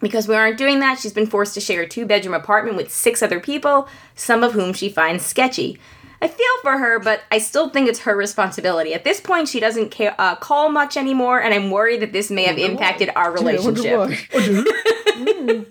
Because 0.00 0.28
we 0.28 0.34
aren't 0.36 0.56
doing 0.58 0.78
that, 0.80 0.98
she's 0.98 1.12
been 1.12 1.26
forced 1.26 1.54
to 1.54 1.60
share 1.60 1.82
a 1.82 1.88
two 1.88 2.06
bedroom 2.06 2.34
apartment 2.34 2.76
with 2.76 2.92
six 2.92 3.22
other 3.22 3.40
people, 3.40 3.88
some 4.14 4.42
of 4.44 4.52
whom 4.52 4.72
she 4.72 4.88
finds 4.88 5.26
sketchy. 5.26 5.78
I 6.20 6.26
feel 6.28 6.46
for 6.62 6.78
her, 6.78 6.98
but 6.98 7.22
I 7.30 7.38
still 7.38 7.68
think 7.68 7.88
it's 7.88 8.00
her 8.00 8.16
responsibility. 8.16 8.92
At 8.92 9.04
this 9.04 9.20
point, 9.20 9.48
she 9.48 9.60
doesn't 9.60 9.92
ca- 9.94 10.14
uh, 10.18 10.34
call 10.36 10.68
much 10.68 10.96
anymore, 10.96 11.40
and 11.40 11.54
I'm 11.54 11.70
worried 11.70 12.00
that 12.02 12.12
this 12.12 12.28
may 12.30 12.44
have 12.44 12.58
impacted 12.58 13.10
our 13.14 13.30
relationship. 13.32 14.10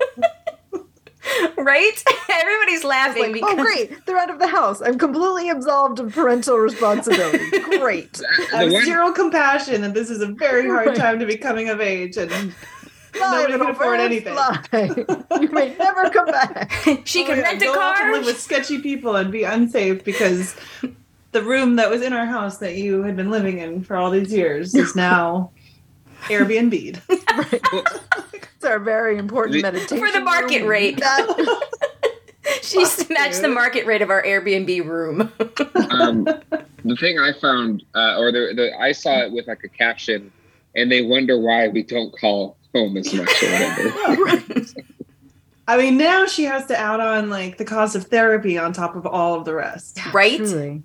right? 1.58 2.04
Everybody's 2.30 2.84
laughing 2.86 3.34
because 3.34 3.56
Oh, 3.58 3.64
great. 3.64 4.06
They're 4.06 4.18
out 4.18 4.30
of 4.30 4.40
the 4.40 4.48
house. 4.48 4.82
I'm 4.82 4.98
completely 4.98 5.50
absolved 5.50 6.00
of 6.00 6.14
parental 6.14 6.58
responsibility. 6.58 7.40
Great. 7.80 8.22
I 8.54 8.58
have 8.60 8.68
The 8.70 8.74
one- 8.74 8.86
zero 8.86 9.12
compassion, 9.12 9.84
and 9.84 9.94
this 9.94 10.10
is 10.10 10.22
a 10.22 10.28
very 10.28 10.68
hard 10.68 10.88
Right. 10.88 10.98
time 10.98 11.20
to 11.20 11.26
be 11.26 11.36
coming 11.38 11.68
of 11.70 11.82
age, 11.82 12.16
and 12.18 12.32
Fly, 12.32 12.54
Nobody 13.16 13.54
can 13.58 13.62
afford 13.70 14.00
anything. 14.00 14.34
fly. 14.34 14.64
you 15.42 15.50
may 15.50 15.76
never 15.78 16.10
come 16.10 16.26
back. 16.28 16.72
she 17.06 17.24
Oh 17.24 17.26
could 17.28 17.38
my 17.38 17.42
God, 17.44 17.44
rent 17.44 17.62
a 17.62 17.66
go 17.66 17.72
off 17.80 17.98
and 17.98 18.04
car. 18.06 18.12
live 18.14 18.26
with 18.26 18.40
sketchy 18.40 18.82
people 18.82 19.16
and 19.16 19.32
be 19.32 19.44
unsafe 19.44 20.04
because 20.04 20.56
the 21.32 21.42
room 21.42 21.76
that 21.78 21.90
was 21.90 22.02
in 22.02 22.14
our 22.14 22.26
house 22.26 22.58
that 22.60 22.76
you 22.76 23.04
had 23.04 23.16
been 23.16 23.30
living 23.32 23.60
in 23.60 23.84
for 23.84 23.96
all 23.98 24.10
these 24.12 24.32
years 24.34 24.74
is 24.76 24.96
now 24.96 25.52
Airbnb'd. 26.24 27.02
It's 28.58 28.66
our 28.66 28.80
very 28.80 29.20
important 29.20 29.62
meditation. 29.62 30.00
For 30.00 30.12
the 30.12 30.20
market 30.20 30.62
room. 30.62 30.70
rate. 30.70 30.98
That- 31.00 31.64
She's 32.64 32.96
Fuck, 32.96 33.10
matched 33.12 33.42
the 33.44 33.50
market 33.50 33.86
rate 33.86 34.02
of 34.02 34.10
our 34.10 34.24
Airbnb 34.24 34.84
room. 34.86 35.32
um, 35.92 36.24
the 36.84 36.96
thing 37.00 37.20
I 37.20 37.34
found, 37.40 37.84
uh, 37.94 38.18
or 38.18 38.32
the, 38.32 38.54
the 38.56 38.72
I 38.82 38.94
saw 38.94 39.20
it 39.22 39.32
with 39.32 39.48
like 39.48 39.64
a 39.64 39.70
caption, 39.70 40.32
and 40.76 40.92
they 40.92 41.02
wonder 41.04 41.40
why 41.40 41.68
we 41.68 41.84
don't 41.84 42.12
call 42.20 42.57
home 42.74 42.98
as 42.98 43.14
much 43.14 43.44
or 43.44 43.52
whatever. 43.52 44.34
I 45.70 45.78
mean, 45.78 45.98
now 45.98 46.26
she 46.26 46.44
has 46.46 46.66
to 46.68 46.78
add 46.80 47.00
on 47.02 47.30
like 47.30 47.58
the 47.58 47.66
cost 47.66 47.96
of 47.96 48.06
therapy 48.06 48.58
on 48.58 48.72
top 48.74 48.96
of 48.96 49.06
all 49.06 49.36
of 49.36 49.46
the 49.46 49.54
rest. 49.54 50.00
right? 50.14 50.38
Truly. 50.38 50.84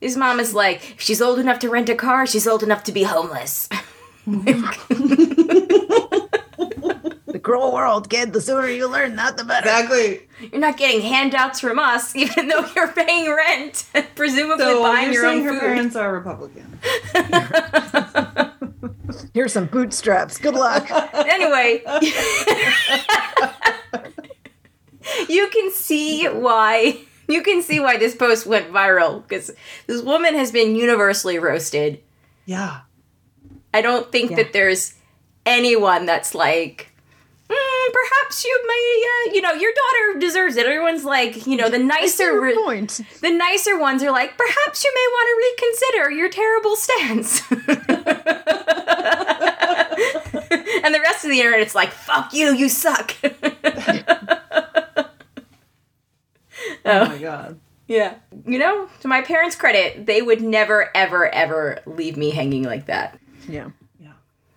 His 0.00 0.16
mom 0.16 0.38
is 0.40 0.54
like, 0.54 0.92
if 0.92 1.00
she's 1.00 1.20
old 1.20 1.38
enough 1.38 1.58
to 1.60 1.68
rent 1.68 1.88
a 1.88 1.94
car, 1.94 2.26
she's 2.26 2.46
old 2.46 2.62
enough 2.62 2.84
to 2.84 2.92
be 2.92 3.02
homeless. 3.02 3.68
The 7.26 7.38
cruel 7.38 7.72
world, 7.72 8.10
kid. 8.10 8.32
The 8.32 8.40
sooner 8.40 8.68
you 8.68 8.88
learn 8.88 9.14
that, 9.16 9.36
the 9.36 9.44
better. 9.44 9.68
Exactly. 9.68 10.28
You're 10.50 10.60
not 10.60 10.76
getting 10.76 11.00
handouts 11.00 11.60
from 11.60 11.78
us, 11.78 12.14
even 12.16 12.48
though 12.48 12.66
you're 12.74 12.92
paying 12.92 13.32
rent, 13.32 13.86
presumably 14.16 14.64
So 14.64 14.82
buying 14.82 15.12
you're 15.12 15.22
your 15.22 15.22
saying 15.22 15.46
own 15.48 15.54
her 15.54 15.60
parents 15.60 15.96
are 15.96 16.12
Republican. 16.12 16.78
Here's 19.34 19.52
some 19.52 19.66
bootstraps. 19.66 20.38
Good 20.38 20.54
luck. 20.54 20.90
anyway, 21.14 21.82
you 25.28 25.48
can 25.48 25.70
see 25.72 26.26
why 26.26 26.98
you 27.28 27.42
can 27.42 27.62
see 27.62 27.78
why 27.80 27.96
this 27.96 28.14
post 28.14 28.46
went 28.46 28.70
viral 28.72 29.22
because 29.22 29.50
this 29.86 30.02
woman 30.02 30.34
has 30.34 30.50
been 30.50 30.74
universally 30.76 31.38
roasted. 31.38 32.00
Yeah. 32.44 32.80
I 33.72 33.82
don't 33.82 34.10
think 34.10 34.30
Yeah. 34.32 34.38
that 34.38 34.52
there's 34.52 34.94
anyone 35.46 36.06
that's 36.06 36.34
like, 36.34 36.89
"Mm, 37.90 37.92
perhaps 37.92 38.44
you 38.44 38.64
may, 38.66 39.04
uh, 39.30 39.34
you 39.34 39.40
know, 39.42 39.52
your 39.52 39.72
daughter 39.72 40.18
deserves 40.20 40.56
it. 40.56 40.66
Everyone's 40.66 41.04
like, 41.04 41.46
you 41.46 41.56
know, 41.56 41.68
the 41.68 41.78
nicer, 41.78 42.40
re- 42.40 42.54
point. 42.54 43.00
the 43.20 43.30
nicer 43.30 43.78
ones 43.78 44.02
are 44.02 44.10
like, 44.10 44.36
perhaps 44.36 44.84
you 44.84 44.92
may 44.94 45.06
want 45.12 45.28
to 45.28 45.36
reconsider 45.66 46.10
your 46.10 46.28
terrible 46.28 46.76
stance. 46.76 47.42
and 50.84 50.94
the 50.94 51.00
rest 51.00 51.24
of 51.24 51.30
the 51.30 51.38
internet, 51.38 51.60
it's 51.60 51.74
like, 51.74 51.90
fuck 51.92 52.32
you, 52.32 52.52
you 52.54 52.68
suck. 52.68 53.14
Oh 56.84 57.06
my 57.06 57.18
god. 57.18 57.58
yeah. 57.88 58.14
You 58.46 58.58
know, 58.58 58.88
to 59.00 59.08
my 59.08 59.22
parents' 59.22 59.54
credit, 59.54 60.06
they 60.06 60.22
would 60.22 60.40
never, 60.42 60.90
ever, 60.94 61.32
ever 61.32 61.78
leave 61.86 62.16
me 62.16 62.30
hanging 62.30 62.64
like 62.64 62.86
that. 62.86 63.18
Yeah. 63.48 63.70
Yeah. 64.00 64.12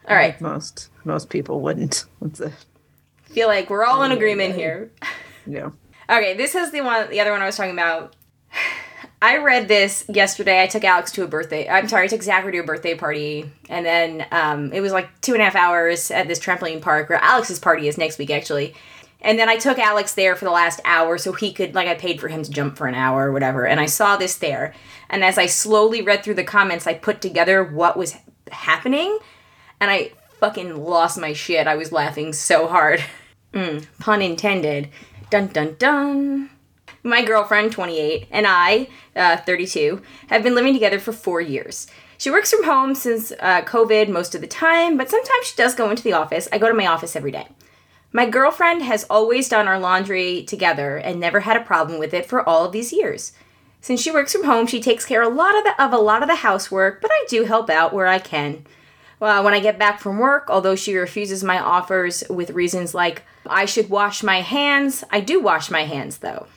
All 0.08 0.16
right. 0.16 0.34
Like 0.34 0.42
most 0.42 0.90
most 1.06 1.30
people 1.30 1.60
wouldn't. 1.62 2.06
That's 2.22 2.40
it. 2.40 2.54
Feel 3.34 3.48
like 3.48 3.70
we're 3.70 3.84
all 3.84 4.04
in 4.04 4.12
agreement 4.12 4.56
here. 4.56 4.92
Yeah. 5.46 5.72
Okay, 6.10 6.36
this 6.36 6.54
is 6.54 6.72
the 6.72 6.82
one, 6.82 7.10
the 7.10 7.22
other 7.22 7.32
one 7.32 7.42
I 7.42 7.46
was 7.46 7.56
talking 7.56 7.72
about. 7.72 8.14
I 9.22 9.38
read 9.38 9.70
this 9.70 10.04
yesterday. 10.10 10.62
I 10.62 10.68
took 10.68 10.84
Alex 10.84 11.14
to 11.14 11.24
a 11.24 11.28
birthday. 11.28 11.68
I'm 11.68 11.88
sorry, 11.88 12.04
I 12.04 12.08
took 12.08 12.22
Zachary 12.22 12.52
to 12.52 12.58
a 12.60 12.64
birthday 12.66 12.94
party, 12.94 13.50
and 13.70 13.86
then 13.86 14.28
um, 14.34 14.74
it 14.74 14.82
was 14.82 14.92
like 14.92 15.10
two 15.22 15.32
and 15.32 15.42
a 15.42 15.46
half 15.46 15.56
hours 15.56 16.12
at 16.12 16.28
this 16.28 16.40
trampoline 16.40 16.82
park 16.82 17.10
where 17.10 17.24
Alex's 17.24 17.58
party 17.58 17.88
is 17.88 17.98
next 17.98 18.18
week, 18.18 18.32
actually. 18.32 18.76
And 19.22 19.40
then 19.40 19.48
I 19.48 19.56
took 19.56 19.80
Alex 19.80 20.14
there 20.14 20.36
for 20.36 20.44
the 20.44 20.52
last 20.52 20.82
hour 20.84 21.18
so 21.18 21.32
he 21.32 21.54
could, 21.54 21.74
like, 21.74 21.88
I 21.88 21.96
paid 21.96 22.20
for 22.20 22.28
him 22.28 22.44
to 22.44 22.52
jump 22.52 22.78
for 22.78 22.88
an 22.88 22.96
hour 22.96 23.30
or 23.30 23.32
whatever. 23.32 23.66
And 23.66 23.80
I 23.80 23.86
saw 23.86 24.18
this 24.18 24.36
there. 24.36 24.74
And 25.10 25.24
as 25.24 25.38
I 25.38 25.46
slowly 25.46 26.02
read 26.02 26.22
through 26.22 26.34
the 26.34 26.44
comments, 26.44 26.86
I 26.86 26.96
put 26.96 27.22
together 27.22 27.64
what 27.64 27.96
was 27.96 28.18
happening, 28.52 29.18
and 29.80 29.90
I 29.90 30.12
fucking 30.42 30.76
lost 30.84 31.18
my 31.18 31.32
shit. 31.32 31.66
I 31.66 31.78
was 31.78 31.94
laughing 31.94 32.34
so 32.34 32.68
hard. 32.68 33.02
Mm, 33.54 33.86
pun 34.00 34.22
intended. 34.22 34.90
Dun 35.30 35.48
dun 35.48 35.76
dun. 35.80 36.50
My 37.06 37.24
girlfriend, 37.24 37.74
28, 37.74 38.28
and 38.32 38.48
I, 38.48 38.88
uh, 39.16 39.38
32, 39.38 40.02
have 40.28 40.42
been 40.42 40.56
living 40.56 40.74
together 40.74 41.00
for 41.00 41.12
four 41.12 41.42
years. 41.42 41.88
She 42.18 42.32
works 42.32 42.50
from 42.50 42.64
home 42.64 42.96
since 42.96 43.34
uh, 43.40 43.62
COVID 43.64 44.08
most 44.08 44.34
of 44.34 44.42
the 44.42 44.48
time, 44.48 44.96
but 44.96 45.10
sometimes 45.10 45.48
she 45.48 45.56
does 45.58 45.76
go 45.76 45.90
into 45.90 46.04
the 46.04 46.14
office. 46.14 46.48
I 46.54 46.58
go 46.58 46.70
to 46.70 46.74
my 46.74 46.88
office 46.88 47.18
every 47.18 47.32
day. 47.32 47.48
My 48.14 48.30
girlfriend 48.30 48.84
has 48.84 49.04
always 49.10 49.50
done 49.50 49.68
our 49.68 49.80
laundry 49.80 50.44
together 50.44 50.98
and 50.98 51.20
never 51.20 51.42
had 51.42 51.58
a 51.58 51.66
problem 51.66 52.00
with 52.00 52.14
it 52.14 52.26
for 52.26 52.48
all 52.48 52.64
of 52.64 52.72
these 52.72 52.94
years. 52.94 53.34
Since 53.82 54.02
she 54.02 54.12
works 54.12 54.32
from 54.32 54.46
home, 54.46 54.66
she 54.66 54.80
takes 54.80 55.04
care 55.06 55.22
a 55.22 55.28
lot 55.28 55.58
of 55.58 55.66
the, 55.66 55.84
of 55.84 55.92
a 55.92 55.98
lot 55.98 56.22
of 56.22 56.30
the 56.30 56.36
housework, 56.36 57.02
but 57.02 57.12
I 57.12 57.26
do 57.28 57.44
help 57.44 57.70
out 57.70 57.94
where 57.94 58.08
I 58.08 58.20
can. 58.20 58.66
Well, 59.24 59.42
when 59.46 59.54
I 59.54 59.62
get 59.62 59.80
back 59.80 60.02
from 60.02 60.20
work, 60.20 60.50
although 60.50 60.76
she 60.76 60.98
refuses 60.98 61.46
my 61.46 61.58
offers 61.58 62.26
with 62.30 62.50
reasons 62.50 62.94
like 62.94 63.22
I 63.48 63.64
should 63.64 63.90
wash 63.90 64.22
my 64.22 64.42
hands, 64.42 65.06
I 65.12 65.22
do 65.22 65.40
wash 65.40 65.72
my 65.72 65.86
hands 65.86 66.18
though. 66.18 66.48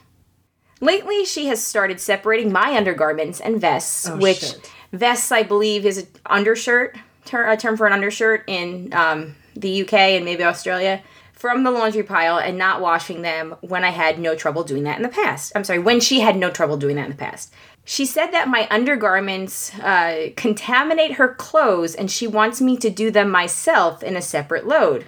Lately, 0.81 1.25
she 1.25 1.47
has 1.47 1.63
started 1.63 2.01
separating 2.01 2.51
my 2.51 2.77
undergarments 2.77 3.41
and 3.41 3.61
vests, 3.61 4.09
Oh, 4.09 4.17
which 4.17 4.41
shit. 4.41 4.73
vests 4.93 5.31
I 5.31 5.45
believe 5.45 5.87
is 5.87 5.99
an 5.99 6.09
undershirt, 6.27 6.97
ter- 7.25 7.49
a 7.49 7.57
term 7.57 7.77
for 7.77 7.87
an 7.87 7.93
undershirt 7.93 8.43
in 8.49 8.93
um, 8.93 9.37
the 9.55 9.83
UK 9.83 9.93
and 9.95 10.25
maybe 10.25 10.43
Australia, 10.43 11.05
from 11.35 11.63
the 11.63 11.71
laundry 11.71 12.03
pile 12.03 12.37
and 12.37 12.59
not 12.59 12.81
washing 12.81 13.23
them 13.23 13.55
when 13.61 13.85
I 13.85 13.91
had 13.91 14.19
no 14.19 14.35
trouble 14.35 14.65
doing 14.65 14.83
that 14.83 14.97
in 14.97 15.05
the 15.05 15.09
past. 15.09 15.53
I'm 15.55 15.63
sorry, 15.63 15.79
when 15.79 16.01
she 16.01 16.19
had 16.19 16.37
no 16.37 16.51
trouble 16.51 16.77
doing 16.77 16.97
that 16.97 17.05
in 17.05 17.13
the 17.13 17.17
past. 17.17 17.55
She 17.89 18.05
said 18.05 18.33
that 18.33 18.49
my 18.49 18.67
undergarments 18.69 19.73
uh, 19.79 20.31
contaminate 20.35 21.13
her 21.13 21.33
clothes 21.33 21.95
and 21.95 22.11
she 22.11 22.27
wants 22.27 22.61
me 22.61 22.77
to 22.79 22.91
do 22.91 23.13
them 23.13 23.31
myself 23.31 24.03
in 24.03 24.17
a 24.17 24.23
separate 24.23 24.67
load. 24.67 25.07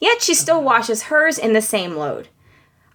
Yet 0.00 0.22
she 0.22 0.34
still 0.34 0.60
washes 0.60 1.04
hers 1.04 1.38
in 1.38 1.52
the 1.52 1.62
same 1.62 1.94
load. 1.94 2.26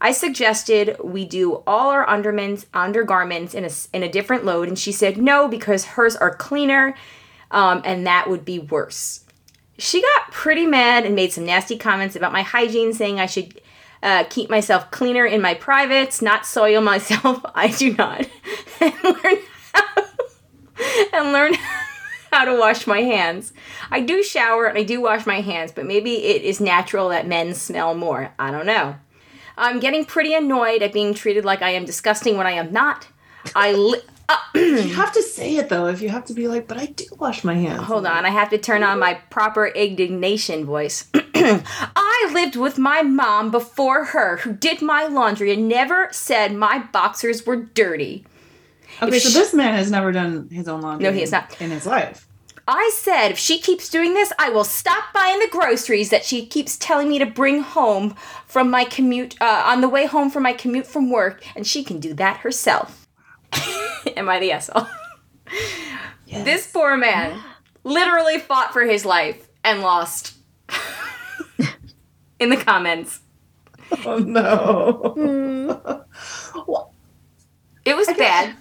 I 0.02 0.12
suggested 0.12 0.98
we 1.02 1.24
do 1.24 1.63
all 1.65 1.91
our 1.91 2.08
undergarments, 2.10 2.65
undergarments 2.74 3.54
in 3.54 3.63
a, 3.63 3.70
in 3.94 4.04
a 4.04 4.12
different 4.12 4.44
load, 4.44 4.67
and 4.67 4.78
she 4.78 4.91
said 4.91 5.17
no 5.17 5.48
because 5.48 5.86
hers 5.86 6.17
are 6.17 6.36
cleaner 6.36 6.94
um, 7.52 7.82
and 7.86 8.06
that 8.06 8.30
would 8.30 8.44
be 8.44 8.60
worse. 8.60 9.24
She 9.78 10.02
got 10.02 10.32
pretty 10.32 10.65
mad 10.65 11.06
and 11.06 11.15
made 11.15 11.32
some 11.32 11.46
nasty 11.46 11.78
comments 11.78 12.17
about 12.17 12.34
my 12.34 12.41
hygiene, 12.41 12.91
saying 12.91 13.17
I 13.17 13.28
should 13.28 13.62
uh, 14.04 14.24
keep 14.30 14.50
myself 14.50 14.90
cleaner 14.92 15.26
in 15.26 15.42
my 15.42 15.54
privates, 15.54 16.22
not 16.22 16.46
soil 16.46 16.82
myself. 16.92 17.42
I 17.56 17.68
do 17.68 17.94
not. 17.96 18.28
and 18.82 18.94
learn 19.04 19.38
how, 19.74 20.04
and 21.14 21.32
learn 21.34 21.54
how 22.32 22.46
to 22.46 22.58
wash 22.58 22.88
my 22.88 23.02
hands. 23.02 23.54
I 23.90 24.02
do 24.02 24.24
shower 24.24 24.66
and 24.66 24.78
I 24.78 24.84
do 24.84 25.02
wash 25.02 25.26
my 25.26 25.42
hands, 25.42 25.72
but 25.72 25.86
maybe 25.86 26.24
it 26.26 26.44
is 26.44 26.60
natural 26.62 27.10
that 27.10 27.28
men 27.28 27.54
smell 27.54 27.94
more. 27.94 28.34
I 28.40 28.52
don't 28.52 28.66
know. 28.66 28.96
I'm 29.58 29.80
getting 29.80 30.06
pretty 30.06 30.34
annoyed 30.34 30.82
at 30.82 30.94
being 30.94 31.14
treated 31.14 31.46
like 31.46 31.62
I 31.62 31.72
am 31.72 31.86
disgusting 31.86 32.38
when 32.38 32.48
I 32.48 32.52
am 32.52 32.72
not. 32.72 33.08
I 33.56 33.74
li- 33.74 34.02
You 34.56 34.94
have 34.94 35.12
to 35.14 35.22
say 35.22 35.58
it 35.58 35.68
though. 35.70 35.88
If 35.88 36.02
you 36.02 36.10
have 36.10 36.26
to 36.26 36.34
be 36.34 36.48
like, 36.48 36.68
but 36.68 36.78
I 36.78 36.86
do 36.88 37.04
wash 37.20 37.44
my 37.44 37.54
hands. 37.54 37.84
hold 37.84 38.06
on, 38.06 38.26
I 38.26 38.30
have 38.30 38.50
to 38.52 38.58
turn 38.58 38.82
on 38.82 38.98
my 38.98 39.16
proper 39.30 39.68
indignation 39.68 40.66
voice. 40.66 41.10
I 41.96 42.30
lived 42.34 42.56
with 42.56 42.78
my 42.78 43.02
mom 43.02 43.52
before 43.52 44.06
her, 44.06 44.38
who 44.38 44.54
did 44.54 44.82
my 44.82 45.06
laundry 45.08 45.52
and 45.54 45.68
never 45.68 46.08
said 46.12 46.54
my 46.56 46.80
boxers 46.80 47.46
were 47.46 47.56
dirty. 47.58 48.26
Okay, 49.02 49.18
If 49.18 49.24
so 49.24 49.30
sh- 49.30 49.34
this 49.34 49.54
man 49.54 49.74
has 49.76 49.90
never 49.90 50.12
done 50.12 50.50
his 50.52 50.68
own 50.68 50.82
laundry. 50.82 51.08
No, 51.08 51.14
he 51.14 51.22
has 51.22 51.32
not. 51.32 51.60
in 51.62 51.72
his 51.72 51.86
life. 51.86 52.28
I 52.68 52.92
said 52.94 53.30
if 53.32 53.38
she 53.40 53.60
keeps 53.60 53.90
doing 53.90 54.14
this, 54.14 54.32
I 54.38 54.50
will 54.50 54.64
stop 54.64 55.06
buying 55.14 55.40
the 55.40 55.48
groceries 55.50 56.10
that 56.12 56.24
she 56.24 56.46
keeps 56.46 56.78
telling 56.78 57.10
me 57.10 57.18
to 57.20 57.26
bring 57.26 57.62
home 57.62 58.16
from 58.46 58.70
my 58.70 58.86
commute 58.86 59.36
uh, 59.42 59.64
on 59.66 59.82
the 59.82 59.90
way 59.90 60.06
home 60.06 60.30
from 60.30 60.44
my 60.44 60.54
commute 60.54 60.86
from 60.86 61.10
work, 61.10 61.44
and 61.56 61.66
she 61.66 61.84
can 61.84 62.00
do 62.00 62.14
that 62.14 62.38
herself. 62.38 63.08
Am 64.16 64.30
I 64.30 64.40
the 64.40 64.52
asshole? 64.52 64.88
This 66.28 66.72
poor 66.72 66.96
man 66.96 67.42
literally 67.84 68.38
fought 68.40 68.72
for 68.74 68.84
his 68.84 69.06
life 69.06 69.50
and 69.64 69.82
lost 69.82 70.34
in 72.42 72.50
the 72.50 72.58
comments. 72.58 73.22
Oh 74.06 74.20
no. 74.20 75.14
Hmm. 75.18 75.72
It 77.84 77.94
was 77.94 78.08
bad. 78.08 78.56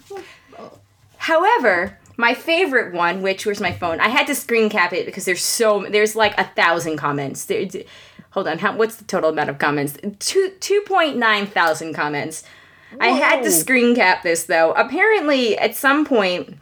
However, 1.18 1.98
my 2.16 2.34
favorite 2.34 2.92
one, 2.92 3.22
which 3.22 3.46
was 3.46 3.60
my 3.60 3.70
phone, 3.70 4.00
I 4.00 4.08
had 4.08 4.26
to 4.26 4.34
screen 4.34 4.68
cap 4.68 4.92
it 4.92 5.06
because 5.06 5.26
there's 5.26 5.44
so 5.44 5.86
there's 5.88 6.16
like 6.16 6.36
a 6.36 6.44
thousand 6.44 6.96
comments. 6.96 7.44
There, 7.44 7.64
hold 8.30 8.48
on, 8.48 8.58
how, 8.58 8.76
what's 8.76 8.96
the 8.96 9.04
total 9.04 9.30
amount 9.30 9.50
of 9.50 9.58
comments? 9.58 9.96
Two 10.18 10.52
two 10.58 10.80
point 10.80 11.16
nine 11.16 11.46
thousand 11.46 11.94
comments. 11.94 12.42
I 12.98 13.10
had 13.10 13.44
to 13.44 13.52
screen 13.52 13.94
cap 13.94 14.24
this 14.24 14.44
though. 14.44 14.72
Apparently, 14.72 15.56
at 15.56 15.76
some 15.76 16.04
point, 16.04 16.56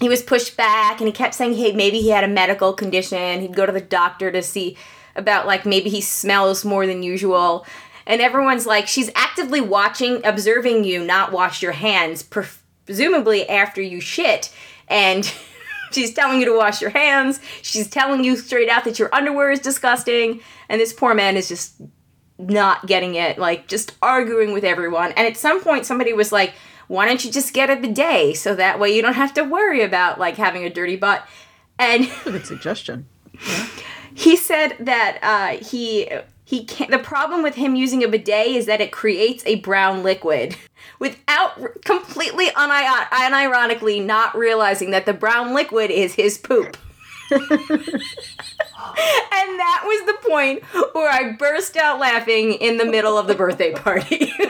he 0.00 0.08
was 0.08 0.22
pushed 0.22 0.56
back, 0.56 1.00
and 1.00 1.06
he 1.06 1.12
kept 1.12 1.34
saying, 1.34 1.54
"Hey, 1.54 1.72
maybe 1.72 2.00
he 2.00 2.08
had 2.08 2.24
a 2.24 2.28
medical 2.28 2.72
condition. 2.72 3.42
He'd 3.42 3.54
go 3.54 3.66
to 3.66 3.72
the 3.72 3.80
doctor 3.82 4.32
to 4.32 4.42
see 4.42 4.76
about 5.16 5.46
like 5.46 5.66
maybe 5.66 5.90
he 5.90 6.00
smells 6.00 6.64
more 6.64 6.86
than 6.86 7.02
usual." 7.02 7.66
And 8.06 8.20
everyone's 8.20 8.66
like, 8.66 8.86
"She's 8.86 9.10
actively 9.14 9.60
watching, 9.60 10.24
observing 10.24 10.84
you 10.84 11.04
not 11.04 11.32
wash 11.32 11.62
your 11.62 11.72
hands, 11.72 12.22
presumably 12.22 13.48
after 13.48 13.82
you 13.82 14.00
shit." 14.00 14.52
And 14.88 15.30
she's 15.90 16.14
telling 16.14 16.40
you 16.40 16.46
to 16.46 16.56
wash 16.56 16.80
your 16.80 16.90
hands. 16.90 17.40
She's 17.62 17.88
telling 17.88 18.24
you 18.24 18.36
straight 18.36 18.68
out 18.68 18.84
that 18.84 18.98
your 18.98 19.12
underwear 19.14 19.50
is 19.50 19.60
disgusting. 19.60 20.40
And 20.68 20.80
this 20.80 20.92
poor 20.92 21.14
man 21.14 21.36
is 21.36 21.48
just 21.48 21.80
not 22.38 22.86
getting 22.86 23.14
it, 23.14 23.38
like 23.38 23.66
just 23.66 23.94
arguing 24.02 24.52
with 24.52 24.64
everyone. 24.64 25.12
And 25.12 25.26
at 25.26 25.36
some 25.36 25.62
point, 25.62 25.86
somebody 25.86 26.12
was 26.12 26.32
like, 26.32 26.54
"Why 26.88 27.06
don't 27.06 27.24
you 27.24 27.30
just 27.30 27.54
get 27.54 27.70
a 27.70 27.76
bidet 27.76 28.36
so 28.36 28.54
that 28.54 28.78
way 28.78 28.94
you 28.94 29.02
don't 29.02 29.14
have 29.14 29.34
to 29.34 29.42
worry 29.42 29.82
about 29.82 30.20
like 30.20 30.36
having 30.36 30.64
a 30.64 30.70
dirty 30.70 30.96
butt?" 30.96 31.26
And 31.78 32.10
Good 32.24 32.46
suggestion. 32.46 33.06
he 34.16 34.36
said 34.36 34.76
that 34.80 35.18
uh, 35.22 35.64
he 35.64 36.08
he 36.44 36.64
can't. 36.64 36.90
The 36.90 36.98
problem 36.98 37.42
with 37.42 37.54
him 37.56 37.74
using 37.74 38.02
a 38.02 38.08
bidet 38.08 38.48
is 38.48 38.66
that 38.66 38.80
it 38.80 38.92
creates 38.92 39.44
a 39.46 39.56
brown 39.56 40.02
liquid 40.02 40.56
without 40.98 41.82
completely 41.84 42.46
uni- 42.46 43.06
unironically 43.12 44.04
not 44.04 44.36
realizing 44.36 44.90
that 44.92 45.04
the 45.06 45.12
brown 45.12 45.54
liquid 45.54 45.90
is 45.90 46.14
his 46.14 46.38
poop. 46.38 46.76
and 47.30 47.40
that 47.50 47.82
was 49.84 50.06
the 50.06 50.16
point 50.28 50.62
where 50.94 51.10
I 51.10 51.32
burst 51.32 51.76
out 51.76 51.98
laughing 51.98 52.52
in 52.52 52.76
the 52.76 52.84
middle 52.84 53.18
of 53.18 53.26
the 53.26 53.34
birthday 53.34 53.72
party. 53.72 54.32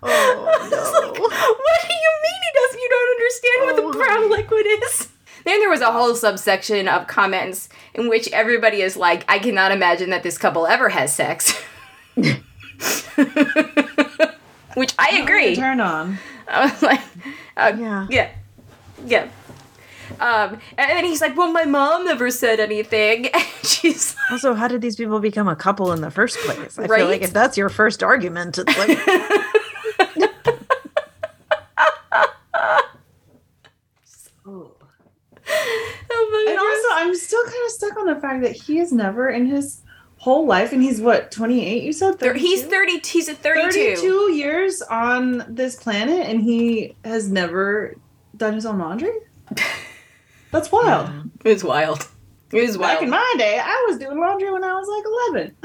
Oh 0.00 0.06
no. 0.70 1.10
what 1.20 1.80
do 1.88 1.94
you 1.94 2.12
mean 2.22 2.40
he 2.42 2.50
doesn't? 2.54 2.80
You 2.80 2.88
don't 2.88 3.10
understand 3.18 3.58
what 3.64 3.74
Oh, 3.78 3.80
the 3.92 3.98
brown 3.98 4.30
liquid 4.30 4.66
is? 4.84 5.08
Then 5.48 5.60
there 5.60 5.70
was 5.70 5.80
a 5.80 5.90
whole 5.90 6.14
subsection 6.14 6.88
of 6.88 7.06
comments 7.06 7.70
in 7.94 8.10
which 8.10 8.28
everybody 8.32 8.82
is 8.82 8.98
like, 8.98 9.24
I 9.28 9.38
cannot 9.38 9.72
imagine 9.72 10.10
that 10.10 10.22
this 10.22 10.36
couple 10.36 10.66
ever 10.66 10.90
has 10.90 11.10
sex. 11.16 11.58
which 14.74 14.94
I 14.98 15.20
agree. 15.22 15.56
Turn 15.56 15.80
on. 15.80 16.18
I 16.48 16.66
was 16.66 16.82
like, 16.82 17.00
uh, 17.56 17.72
Yeah. 17.78 18.06
yeah, 18.10 18.30
yeah. 19.06 19.28
Um, 20.20 20.58
and 20.76 20.90
then 20.90 21.04
he's 21.06 21.20
like, 21.22 21.34
"Well, 21.36 21.50
my 21.52 21.64
mom 21.64 22.04
never 22.04 22.30
said 22.30 22.60
anything." 22.60 23.30
And 23.34 23.44
she's 23.62 24.14
like, 24.16 24.32
Also, 24.32 24.52
how 24.54 24.68
did 24.68 24.82
these 24.82 24.96
people 24.96 25.18
become 25.20 25.48
a 25.48 25.56
couple 25.56 25.92
in 25.92 26.00
the 26.02 26.10
first 26.10 26.36
place? 26.40 26.78
I 26.78 26.82
Right? 26.84 26.98
feel 27.00 27.08
like 27.08 27.22
if 27.22 27.32
that's 27.32 27.56
your 27.56 27.68
first 27.70 28.02
argument, 28.02 28.58
it's 28.58 28.78
like 28.78 28.98
"Oh 36.10 36.28
my 36.32 36.46
And 36.50 36.58
also, 36.58 36.88
I'm 37.08 37.14
still 37.14 37.42
kind 37.44 37.64
of 37.66 37.70
stuck 37.72 37.96
on 37.96 38.06
the 38.06 38.16
fact 38.20 38.42
that 38.42 38.52
he 38.52 38.76
has 38.78 38.92
never 38.92 39.28
in 39.28 39.46
his 39.46 39.82
whole 40.16 40.46
life, 40.46 40.72
and 40.72 40.82
he's 40.82 41.00
what, 41.00 41.30
28? 41.30 41.82
You 41.82 41.92
said 41.92 42.18
Thir- 42.18 42.28
32? 42.34 42.44
he's 42.46 42.64
thirty. 42.64 42.98
He's 42.98 43.28
a 43.28 43.34
thirty-two. 43.34 43.96
32 43.96 44.32
years 44.32 44.82
on 44.82 45.44
this 45.48 45.76
planet, 45.76 46.26
and 46.28 46.42
he 46.42 46.96
has 47.04 47.30
never 47.30 47.96
done 48.36 48.54
his 48.54 48.66
own 48.66 48.78
laundry? 48.78 49.12
That's 50.50 50.72
wild. 50.72 51.10
It 51.44 51.52
was 51.52 51.64
wild. 51.64 52.08
It 52.52 52.62
was 52.62 52.76
Back 52.78 52.94
wild. 53.00 53.02
in 53.04 53.10
my 53.10 53.34
day, 53.36 53.60
I 53.62 53.86
was 53.88 53.98
doing 53.98 54.18
laundry 54.18 54.50
when 54.50 54.64
I 54.64 54.72
was 54.72 54.88
like 54.88 55.04
11. 55.34 55.56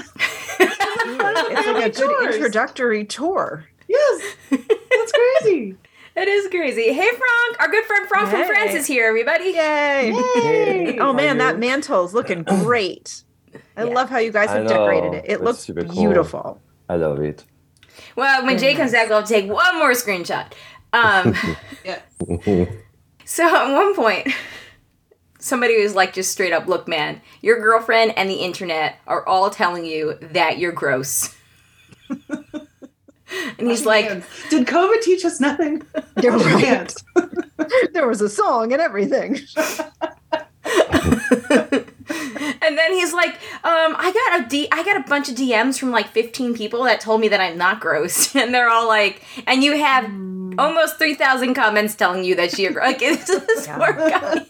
it's 0.59 1.67
like 1.67 1.85
a 1.85 1.89
good 1.97 2.33
introductory 2.35 3.05
tour. 3.05 3.65
Yes, 3.87 4.35
that's 4.49 5.11
crazy. 5.41 5.77
It 6.15 6.27
is 6.27 6.47
crazy. 6.49 6.93
Hey, 6.93 7.09
Frank, 7.09 7.59
our 7.59 7.67
good 7.69 7.85
friend 7.85 8.07
Frank 8.07 8.29
from 8.29 8.45
France 8.45 8.73
is 8.75 8.85
here. 8.85 9.07
Everybody. 9.07 9.45
Yay! 9.45 10.13
Yay! 10.35 10.97
Oh 10.99 11.11
man, 11.11 11.39
that 11.39 11.55
you? 11.55 11.59
mantle 11.59 12.05
is 12.05 12.13
looking 12.13 12.43
great. 12.63 13.23
I 13.75 13.83
Yeah. 13.83 13.93
love 13.93 14.09
how 14.09 14.19
you 14.19 14.31
guys 14.31 14.49
have 14.51 14.67
decorated 14.67 15.13
it. 15.13 15.25
It 15.25 15.31
It's 15.33 15.41
looks 15.41 15.59
super 15.59 15.83
cool. 15.83 15.93
beautiful. 15.93 16.61
I 16.87 16.97
love 16.97 17.19
it. 17.19 17.43
Well, 18.15 18.45
when 18.45 18.57
Jay 18.59 18.75
comes 18.75 18.91
back, 18.91 19.09
I'll 19.09 19.23
take 19.23 19.49
one 19.49 19.77
more 19.79 19.91
screenshot. 19.91 20.51
Um, 20.91 21.35
Yeah. 21.83 21.99
so 23.25 23.43
at 23.55 23.73
one 23.73 23.95
point, 23.95 24.27
somebody 25.39 25.81
was 25.81 25.95
like, 25.95 26.13
just 26.13 26.31
straight 26.31 26.53
up, 26.53 26.67
look, 26.67 26.87
man, 26.87 27.21
your 27.41 27.59
girlfriend 27.59 28.13
and 28.17 28.29
the 28.29 28.35
internet 28.35 28.99
are 29.07 29.27
all 29.27 29.49
telling 29.49 29.83
you 29.85 30.17
that 30.21 30.59
you're 30.59 30.71
gross. 30.71 31.35
and 33.57 33.69
he's 33.69 33.85
like, 33.85 34.07
Did 34.49 34.67
COVID 34.67 35.01
teach 35.01 35.23
us 35.25 35.39
nothing? 35.39 35.81
You're 36.21 36.37
right. 36.37 36.93
There 37.93 38.07
was 38.07 38.19
a 38.21 38.29
song 38.29 38.73
and 38.73 38.81
everything. 38.81 39.37
and 40.65 42.77
then 42.77 42.93
he's 42.93 43.13
like, 43.13 43.33
um, 43.63 43.95
I 43.97 44.11
got 44.13 44.45
a 44.45 44.49
D, 44.49 44.67
I 44.71 44.83
got 44.83 44.97
a 44.97 45.09
bunch 45.09 45.29
of 45.29 45.35
DMs 45.35 45.79
from 45.79 45.91
like 45.91 46.09
15 46.09 46.53
people 46.55 46.83
that 46.83 46.99
told 46.99 47.21
me 47.21 47.27
that 47.29 47.39
I'm 47.39 47.57
not 47.57 47.79
gross, 47.79 48.35
and 48.35 48.53
they're 48.53 48.69
all 48.69 48.87
like, 48.87 49.23
and 49.47 49.63
you 49.63 49.77
have 49.77 50.05
almost 50.59 50.97
3,000 50.97 51.53
comments 51.53 51.95
telling 51.95 52.23
you 52.23 52.35
that 52.35 52.57
you're 52.59 52.73
like 52.73 53.01
it's 53.01 53.25
this 53.27 53.67
Yeah. 53.67 53.77
poor 53.77 53.93
guy. 53.93 54.45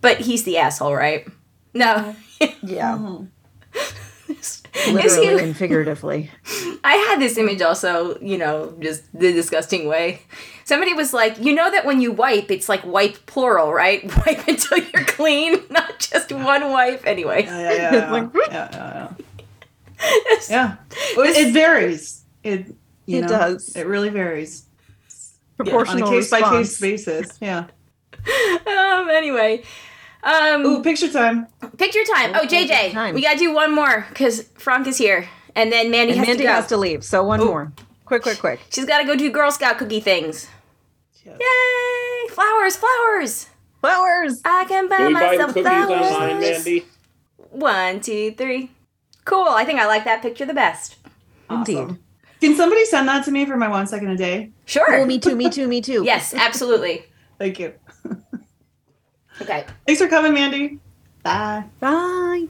but 0.00 0.20
he's 0.20 0.44
the 0.44 0.58
asshole, 0.58 0.94
right? 0.94 1.26
No. 1.74 2.14
Yeah, 2.62 3.18
Is 3.74 3.92
literally 4.90 5.38
he- 5.38 5.42
and 5.44 5.56
figuratively. 5.56 6.30
I 6.84 6.94
had 7.08 7.20
this 7.20 7.36
image 7.38 7.62
also, 7.62 8.18
you 8.20 8.38
know, 8.38 8.76
just 8.80 9.02
the 9.18 9.32
disgusting 9.32 9.88
way. 9.88 10.22
Somebody 10.64 10.94
was 10.94 11.12
like, 11.12 11.38
you 11.38 11.54
know 11.54 11.70
that 11.70 11.84
when 11.84 12.00
you 12.00 12.12
wipe, 12.12 12.50
it's 12.50 12.68
like 12.68 12.84
wipe 12.84 13.26
plural, 13.26 13.72
right? 13.72 14.04
Wipe 14.26 14.46
until 14.48 14.78
you're 14.78 15.04
clean, 15.04 15.60
not 15.70 15.98
just 15.98 16.32
one 16.32 16.70
wipe. 16.70 17.06
Anyway. 17.06 17.44
Yeah, 17.44 17.72
yeah, 17.72 17.94
yeah. 17.94 18.12
Like, 18.12 18.30
yeah, 18.34 18.68
yeah, 18.72 19.12
yeah. 20.00 20.38
yeah. 20.48 20.76
Well, 21.16 21.26
it 21.26 21.52
varies. 21.52 22.24
It 22.42 22.74
you 23.06 23.18
It 23.18 23.22
know, 23.22 23.28
does. 23.28 23.74
It 23.76 23.86
really 23.86 24.08
varies 24.10 24.64
on 25.58 25.66
Proportional 25.66 26.08
a 26.08 26.10
case 26.12 26.30
by 26.30 26.40
case 26.40 26.80
basis. 26.80 27.38
Yeah. 27.40 27.66
Um, 28.66 29.08
anyway. 29.10 29.62
Um, 30.26 30.66
Ooh, 30.66 30.82
picture 30.82 31.10
time. 31.10 31.46
picture 31.78 32.02
time. 32.14 32.32
Oh, 32.34 32.46
JJ, 32.46 32.92
time. 32.92 33.14
we 33.14 33.22
gotta 33.22 33.38
do 33.38 33.54
one 33.54 33.72
more 33.72 34.04
because 34.08 34.42
Frank 34.56 34.86
is 34.88 34.98
here, 34.98 35.28
and 35.54 35.70
then 35.70 35.90
Mandy 35.90 36.12
And 36.14 36.18
has 36.18 36.26
Mandy 36.28 36.42
to 36.42 36.48
go. 36.48 36.52
has 36.52 36.66
to 36.66 36.76
leave, 36.76 37.04
so 37.04 37.22
one 37.22 37.40
Oh. 37.40 37.44
more. 37.46 37.72
Quick, 38.04 38.22
quick, 38.22 38.38
quick. 38.40 38.60
She's 38.70 38.84
gotta 38.86 39.04
go 39.06 39.14
do 39.14 39.30
Girl 39.30 39.50
Scout 39.52 39.78
cookie 39.78 40.00
things. 40.00 40.48
Yeah. 41.24 41.36
Yay! 41.40 42.28
Flowers, 42.34 42.76
flowers. 42.76 43.46
Flowers. 43.80 44.40
I 44.44 44.64
can 44.68 44.88
buy 44.88 44.96
Can 44.96 45.06
we 45.08 45.14
buy 45.14 45.20
myself 45.20 45.48
cookies 45.54 45.62
flowers. 45.62 45.90
online, 46.12 46.40
Mandy? 46.40 46.84
One, 47.50 48.00
two, 48.00 48.32
three. 48.32 48.70
Cool. 49.24 49.46
I 49.48 49.64
think 49.64 49.78
I 49.80 49.86
like 49.86 50.04
that 50.04 50.22
picture 50.22 50.44
the 50.44 50.54
best. 50.54 50.96
Indeed. 51.50 51.76
Awesome. 51.78 51.98
Can 52.40 52.54
somebody 52.56 52.84
send 52.84 53.08
that 53.08 53.24
to 53.26 53.30
me 53.30 53.44
for 53.46 53.56
my 53.56 53.68
one 53.68 53.86
second 53.86 54.10
a 54.10 54.16
day? 54.16 54.50
Sure. 54.66 54.96
Oh, 55.00 55.06
me 55.06 55.18
too, 55.18 55.34
me 55.36 55.48
too, 55.50 55.66
me 55.68 55.80
too. 55.80 56.02
Yes, 56.04 56.34
absolutely. 56.34 57.04
Thank 57.38 57.58
you. 57.60 57.72
Okay. 59.42 59.64
Thanks 59.86 60.00
for 60.00 60.08
coming, 60.08 60.32
Mandy. 60.34 60.78
Bye. 61.22 61.64
Bye. 61.80 62.46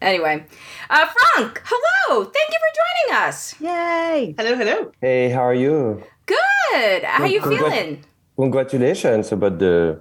Anyway, 0.00 0.44
uh, 0.90 1.06
Frank, 1.06 1.60
hello. 1.64 2.24
Thank 2.24 2.48
you 2.52 2.58
for 2.62 2.72
joining 2.80 3.26
us. 3.26 3.54
Yay. 3.60 4.34
Hello, 4.38 4.54
hello. 4.54 4.92
Hey, 5.00 5.28
how 5.30 5.40
are 5.42 5.54
you? 5.54 6.02
Good. 6.26 7.02
How 7.02 7.24
are 7.24 7.26
you 7.28 7.40
Good. 7.40 7.58
feeling? 7.58 8.04
Congratulations 8.36 9.32
about 9.32 9.58
the 9.58 10.00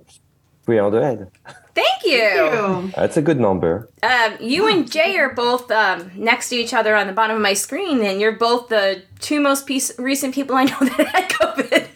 300. 0.65 1.31
Thank 1.73 2.03
you. 2.05 2.13
Ew. 2.21 2.91
That's 2.95 3.17
a 3.17 3.21
good 3.23 3.39
number. 3.39 3.89
Um, 4.03 4.33
you 4.39 4.67
and 4.67 4.89
Jay 4.89 5.17
are 5.17 5.33
both 5.33 5.71
um, 5.71 6.11
next 6.15 6.49
to 6.49 6.55
each 6.55 6.73
other 6.73 6.95
on 6.95 7.07
the 7.07 7.13
bottom 7.13 7.35
of 7.35 7.41
my 7.41 7.53
screen, 7.53 8.01
and 8.03 8.21
you're 8.21 8.37
both 8.37 8.69
the 8.69 9.01
two 9.19 9.41
most 9.41 9.65
piece- 9.65 9.97
recent 9.99 10.35
people 10.35 10.55
I 10.55 10.65
know 10.65 10.77
that 10.81 11.07
had 11.07 11.29
COVID. 11.31 11.86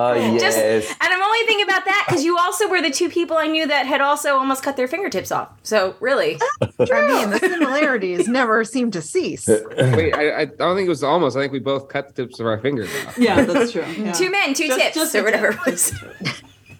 Oh 0.00 0.14
yes. 0.34 0.40
Just- 0.40 0.58
And 1.00 1.12
I'm 1.12 1.22
only 1.22 1.40
thinking 1.46 1.64
about 1.64 1.84
that 1.86 2.04
because 2.06 2.24
you 2.24 2.38
also 2.38 2.68
were 2.68 2.80
the 2.80 2.90
two 2.90 3.08
people 3.08 3.36
I 3.36 3.46
knew 3.46 3.66
that 3.66 3.86
had 3.86 4.00
also 4.00 4.36
almost 4.36 4.62
cut 4.62 4.76
their 4.76 4.86
fingertips 4.88 5.32
off. 5.32 5.48
So 5.62 5.96
really, 6.00 6.38
I 6.62 6.66
mean, 7.06 7.30
the 7.30 7.38
similarities 7.40 8.28
never 8.28 8.64
seem 8.64 8.90
to 8.92 9.02
cease. 9.02 9.46
Wait, 9.78 10.14
I, 10.14 10.40
I 10.42 10.44
don't 10.44 10.76
think 10.76 10.86
it 10.86 10.88
was 10.88 11.02
almost. 11.02 11.36
I 11.36 11.40
think 11.40 11.52
we 11.52 11.58
both 11.58 11.88
cut 11.88 12.08
the 12.14 12.22
tips 12.26 12.38
of 12.40 12.46
our 12.46 12.58
fingers 12.58 12.88
off. 13.06 13.18
Yeah, 13.18 13.44
that's 13.44 13.72
true. 13.72 13.84
Yeah. 13.98 14.12
two 14.12 14.30
men, 14.30 14.54
two 14.54 14.68
Just- 14.68 14.80
tips, 14.80 14.94
just 14.94 15.14
or 15.14 15.24
whatever 15.24 15.52
tip. 15.52 15.60
it 15.66 15.70
was. 15.70 15.92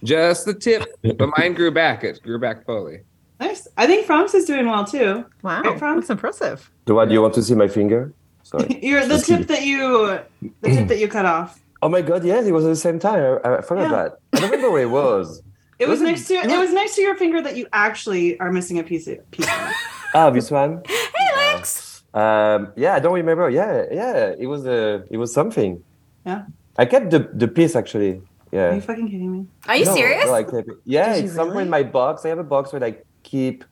Just 0.05 0.47
the 0.47 0.55
tip, 0.55 0.85
but 1.03 1.29
mine 1.37 1.55
grew 1.55 1.73
back. 1.73 2.05
It 2.05 2.23
grew 2.23 2.39
back 2.39 2.65
fully. 2.65 3.01
Nice. 3.41 3.67
I 3.77 3.87
think 3.87 4.07
Franz 4.07 4.33
is 4.35 4.45
doing 4.45 4.67
well 4.67 4.85
too. 4.85 5.25
Wow, 5.43 5.63
Right, 5.63 5.79
Frank? 5.79 6.01
that's 6.01 6.11
impressive. 6.11 6.71
So 6.87 6.95
what? 6.95 7.09
Do 7.09 7.15
you 7.15 7.23
want 7.23 7.35
to 7.35 7.43
see 7.43 7.55
my 7.55 7.67
finger? 7.69 8.13
Sorry. 8.45 8.79
You're 8.83 9.07
the 9.07 9.19
tip 9.19 9.47
that 9.49 9.65
you 9.67 10.19
the 10.63 10.69
tip 10.71 10.89
that 10.89 10.99
you 10.99 11.09
cut 11.09 11.27
off. 11.27 11.61
Oh 11.83 11.89
my 11.89 12.03
god! 12.03 12.25
Yes, 12.25 12.47
it 12.47 12.53
was 12.53 12.65
at 12.65 12.69
the 12.71 12.77
same 12.77 12.99
time. 12.99 13.39
I, 13.45 13.57
I 13.59 13.61
forgot 13.63 13.83
Yeah. 13.91 13.97
that. 13.97 14.19
I 14.33 14.41
don't 14.41 14.51
remember 14.51 14.71
where 14.71 14.83
it 14.83 14.91
was. 14.91 15.43
It 15.79 15.87
was 15.89 16.01
Was 16.01 16.09
it- 16.09 16.11
next 16.11 16.25
to 16.27 16.35
it 16.35 16.59
was 16.59 16.73
next 16.73 16.97
to 16.97 17.03
your 17.03 17.15
finger 17.17 17.41
that 17.41 17.55
you 17.57 17.69
actually 17.73 18.37
are 18.41 18.51
missing 18.51 18.81
a 18.81 18.83
piece 18.83 19.07
of 19.07 19.19
piece 19.31 19.47
of. 19.47 19.73
Ah, 20.15 20.29
this 20.31 20.51
one. 20.51 20.83
Hey, 20.89 21.29
Lex. 21.37 22.03
Um, 22.15 22.73
yeah, 22.75 22.95
I 22.97 22.99
don't 22.99 23.15
remember. 23.15 23.49
Yeah, 23.49 23.85
yeah, 23.93 24.35
it 24.37 24.47
was 24.47 24.67
uh, 24.67 25.03
it 25.09 25.19
was 25.19 25.33
something. 25.33 25.85
Yeah. 26.27 26.47
I 26.77 26.85
kept 26.85 27.11
the 27.13 27.31
the 27.33 27.47
piece 27.47 27.77
actually. 27.77 28.23
Yeah. 28.51 28.71
Are 28.71 28.75
you 28.75 28.81
fucking 28.81 29.07
kidding 29.09 29.31
me? 29.31 29.47
Are 29.69 29.77
you 29.77 29.85
No, 29.85 29.95
serious? 29.95 30.25
no, 30.27 30.35
I 30.35 30.43
kept 30.43 30.67
it. 30.69 30.77
Yeah, 30.85 31.15
Did 31.15 31.27
it's 31.27 31.35
somewhere 31.35 31.59
really? 31.63 31.71
in 31.71 31.71
my 31.71 31.85
box. 31.85 32.25
I 32.25 32.31
have 32.31 32.39
a 32.41 32.51
box 32.57 32.73
where 32.73 32.83
I 32.83 32.97
keep. 33.23 33.65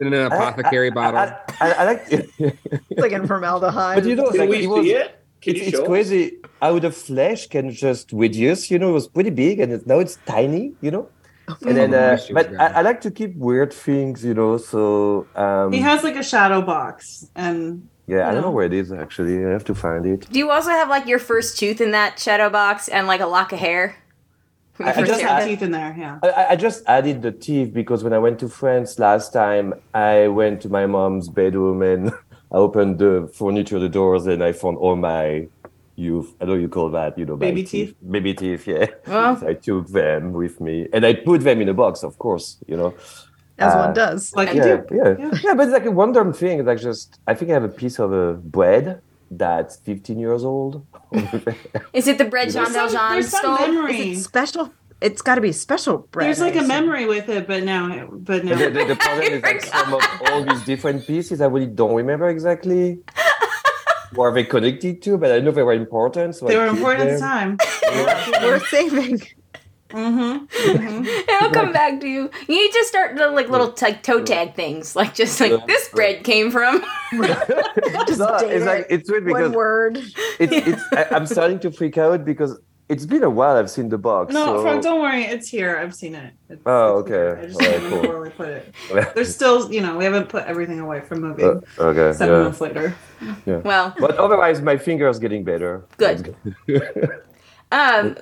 In 0.00 0.12
an 0.12 0.26
apothecary 0.32 0.90
I, 0.90 0.94
bottle. 0.94 1.20
I, 1.20 1.36
I, 1.60 1.72
I 1.80 1.84
like. 1.84 2.02
It's 2.10 2.98
like 3.04 3.12
in 3.12 3.26
formaldehyde. 3.28 3.96
but 4.02 4.04
you 4.08 4.16
know, 4.16 4.30
Can 4.30 4.40
like, 4.40 4.48
we 4.50 4.64
it 4.64 4.66
was, 4.66 4.84
see 4.84 4.94
it? 4.94 5.08
Can 5.42 5.54
it's, 5.54 5.60
you 5.60 5.68
it's 5.68 5.76
show 5.78 5.94
us? 5.94 6.10
Crazy 6.60 6.72
how 6.74 6.78
the 6.78 6.90
flesh 6.90 7.46
can 7.48 7.70
just 7.70 8.12
reduce. 8.12 8.70
You 8.70 8.78
know, 8.78 8.90
it 8.90 8.92
was 8.94 9.08
pretty 9.08 9.30
big, 9.30 9.60
and 9.60 9.72
it, 9.72 9.86
now 9.86 9.98
it's 9.98 10.18
tiny. 10.26 10.72
You 10.80 10.90
know. 10.90 11.08
And 11.66 11.76
then, 11.76 11.94
Oh, 11.94 11.98
uh, 11.98 12.10
wish 12.12 12.30
it 12.30 12.34
was 12.34 12.46
but 12.46 12.60
I. 12.60 12.66
I 12.78 12.82
like 12.82 13.00
to 13.00 13.10
keep 13.10 13.34
weird 13.36 13.72
things, 13.72 14.24
you 14.24 14.34
know. 14.34 14.56
So 14.56 15.26
um, 15.34 15.72
He 15.72 15.80
has 15.80 16.04
like 16.04 16.16
a 16.16 16.22
shadow 16.22 16.62
box 16.62 17.26
and 17.34 17.88
yeah, 18.06 18.28
I 18.28 18.32
don't 18.34 18.42
know 18.42 18.50
where 18.52 18.66
it 18.66 18.72
is 18.72 18.92
actually. 18.92 19.44
I 19.44 19.50
have 19.50 19.64
to 19.64 19.74
find 19.74 20.06
it. 20.06 20.28
Do 20.30 20.38
you 20.38 20.50
also 20.50 20.70
have 20.70 20.88
like 20.88 21.06
your 21.06 21.18
first 21.18 21.58
tooth 21.58 21.80
in 21.80 21.90
that 21.90 22.18
shadow 22.20 22.50
box 22.50 22.88
and 22.88 23.08
like 23.08 23.20
a 23.20 23.26
lock 23.26 23.52
of 23.52 23.58
hair? 23.58 23.96
I- 24.78 24.90
I 24.90 24.94
just 24.94 25.06
just 25.06 25.22
have 25.22 25.44
teeth 25.44 25.62
in 25.62 25.72
there. 25.72 25.94
Yeah. 25.98 26.18
I- 26.22 26.28
I, 26.30 26.50
I 26.50 26.56
just 26.56 26.84
added 26.86 27.22
the 27.22 27.32
teeth 27.32 27.74
because 27.74 28.04
when 28.04 28.12
I 28.12 28.18
went 28.18 28.38
to 28.40 28.48
France 28.48 28.98
last 29.00 29.32
time, 29.32 29.74
I 29.92 30.28
went 30.28 30.60
to 30.62 30.68
my 30.68 30.86
mom's 30.86 31.28
bedroom 31.28 31.82
and 31.82 32.10
I 32.52 32.56
opened 32.56 32.98
the 33.00 33.30
furniture, 33.34 33.78
the 33.80 33.88
doors, 33.88 34.26
and 34.26 34.42
I 34.42 34.52
found 34.52 34.76
all 34.78 34.96
my 34.96 35.48
youth. 36.00 36.28
I 36.40 36.44
know 36.46 36.54
you 36.54 36.68
call 36.68 36.88
that, 36.98 37.18
you 37.18 37.26
know, 37.26 37.36
Baby 37.36 37.62
teeth? 37.64 37.94
Baby 38.16 38.32
teeth, 38.34 38.66
yeah. 38.66 38.86
Well. 39.06 39.36
So 39.38 39.46
I 39.52 39.54
took 39.54 39.86
them 39.88 40.32
with 40.32 40.60
me 40.60 40.88
and 40.92 41.04
I 41.04 41.12
put 41.14 41.42
them 41.42 41.60
in 41.60 41.68
a 41.68 41.74
box, 41.74 42.02
of 42.02 42.18
course, 42.18 42.46
you 42.66 42.76
know. 42.76 42.94
as 43.58 43.74
uh, 43.74 43.78
one 43.84 43.92
does. 43.94 44.22
Like 44.34 44.54
you 44.54 44.60
Yeah, 44.64 44.76
do. 44.88 44.94
yeah, 45.00 45.14
Yeah. 45.18 45.30
yeah, 45.44 45.54
But 45.54 45.64
it's 45.68 45.72
like 45.78 45.86
a 45.86 45.90
wonderful 46.02 46.32
thing. 46.32 46.64
Like 46.64 46.80
just, 46.80 47.18
I 47.26 47.34
think 47.34 47.50
I 47.50 47.54
have 47.54 47.64
a 47.72 47.74
piece 47.82 47.98
of 48.04 48.12
a 48.12 48.34
bread 48.34 49.00
that's 49.30 49.76
15 49.76 50.18
years 50.18 50.42
old. 50.44 50.84
Is 51.92 52.06
it 52.08 52.18
the 52.18 52.24
bread 52.24 52.50
Jean 52.50 52.64
There's 52.64 52.74
some, 52.74 52.90
Valjean 52.90 53.12
there's 53.12 53.28
some 53.28 53.54
memory. 53.60 54.10
Is 54.10 54.20
it 54.20 54.24
special? 54.24 54.72
It's 55.00 55.22
got 55.22 55.36
to 55.36 55.40
be 55.40 55.52
special 55.52 55.98
bread. 56.12 56.26
There's 56.26 56.40
like 56.40 56.56
a 56.56 56.62
memory 56.76 57.06
with 57.06 57.28
it, 57.30 57.46
but 57.46 57.62
now, 57.64 58.06
but 58.10 58.24
But 58.24 58.42
the, 58.42 58.48
now. 58.50 58.56
the, 58.76 58.84
the 58.92 58.96
problem 58.96 59.32
is 59.32 59.42
like 59.50 59.62
some 59.64 59.94
of 59.94 60.02
all 60.26 60.42
these 60.44 60.62
different 60.64 61.06
pieces 61.06 61.40
I 61.40 61.46
really 61.46 61.72
don't 61.80 61.94
remember 61.94 62.28
exactly. 62.28 62.98
What 64.14 64.24
are 64.26 64.34
they 64.34 64.44
connected 64.44 65.02
to? 65.02 65.18
But 65.18 65.32
I 65.32 65.40
know 65.40 65.50
they 65.50 65.62
were 65.62 65.72
important. 65.72 66.34
So 66.36 66.46
They 66.46 66.56
I 66.56 66.58
were 66.58 66.66
important 66.66 67.10
at 67.10 67.14
the 67.14 67.20
them. 67.20 67.56
time. 67.58 68.42
We're 68.42 68.60
saving. 68.66 69.22
Mm-hmm. 69.90 70.44
mm-hmm. 70.46 71.04
It'll 71.04 71.50
come 71.50 71.72
back 71.72 72.00
to 72.00 72.06
you. 72.06 72.30
You 72.48 72.54
need 72.54 72.72
to 72.72 72.84
start 72.84 73.16
the 73.16 73.28
like 73.28 73.48
little 73.48 73.74
like 73.82 74.02
toe 74.02 74.22
tag 74.22 74.54
things, 74.54 74.94
like 74.94 75.14
just 75.14 75.40
like 75.40 75.66
this 75.66 75.88
bread 75.88 76.22
came 76.24 76.50
from. 76.50 76.80
Just 78.06 78.20
No, 78.20 78.36
it's 78.36 78.64
like 78.64 78.86
it's 78.88 79.10
weird 79.10 79.24
because 79.24 79.48
One 79.48 79.52
word. 79.52 79.96
it's, 80.38 80.52
it's 80.52 80.82
I, 80.92 81.08
I'm 81.10 81.26
starting 81.26 81.58
to 81.60 81.72
freak 81.72 81.98
out 81.98 82.24
because 82.24 82.56
it's 82.90 83.06
been 83.06 83.22
a 83.22 83.30
while 83.30 83.56
I've 83.56 83.70
seen 83.70 83.88
the 83.88 83.96
box. 83.98 84.34
No, 84.34 84.44
so... 84.56 84.62
Frank, 84.62 84.82
don't 84.82 85.00
worry. 85.00 85.22
It's 85.24 85.48
here. 85.48 85.78
I've 85.78 85.94
seen 85.94 86.14
it. 86.14 86.32
It's, 86.48 86.60
Oh, 86.66 86.98
it's 86.98 87.08
here. 87.08 87.24
okay. 87.28 87.42
I 87.42 87.46
just 87.46 87.60
Alright, 87.60 87.80
don't 87.80 87.84
remember 87.84 88.06
cool. 88.06 88.12
where 88.12 88.22
we 88.22 88.30
put 88.30 88.48
it. 88.48 89.14
There's 89.14 89.34
still, 89.34 89.72
you 89.72 89.80
know, 89.80 89.96
we 89.96 90.04
haven't 90.04 90.28
put 90.28 90.44
everything 90.44 90.80
away 90.80 91.00
from 91.00 91.20
moving. 91.20 91.62
Uh, 91.78 91.82
okay. 91.90 92.12
Seven 92.16 92.34
Yeah. 92.36 92.42
months 92.44 92.60
later. 92.60 92.94
Yeah. 93.46 93.56
Well, 93.58 93.94
But 93.98 94.16
otherwise, 94.18 94.60
my 94.60 94.76
finger's 94.76 95.18
getting 95.18 95.44
better. 95.44 95.84
Good. 95.98 96.34
um, 97.72 98.16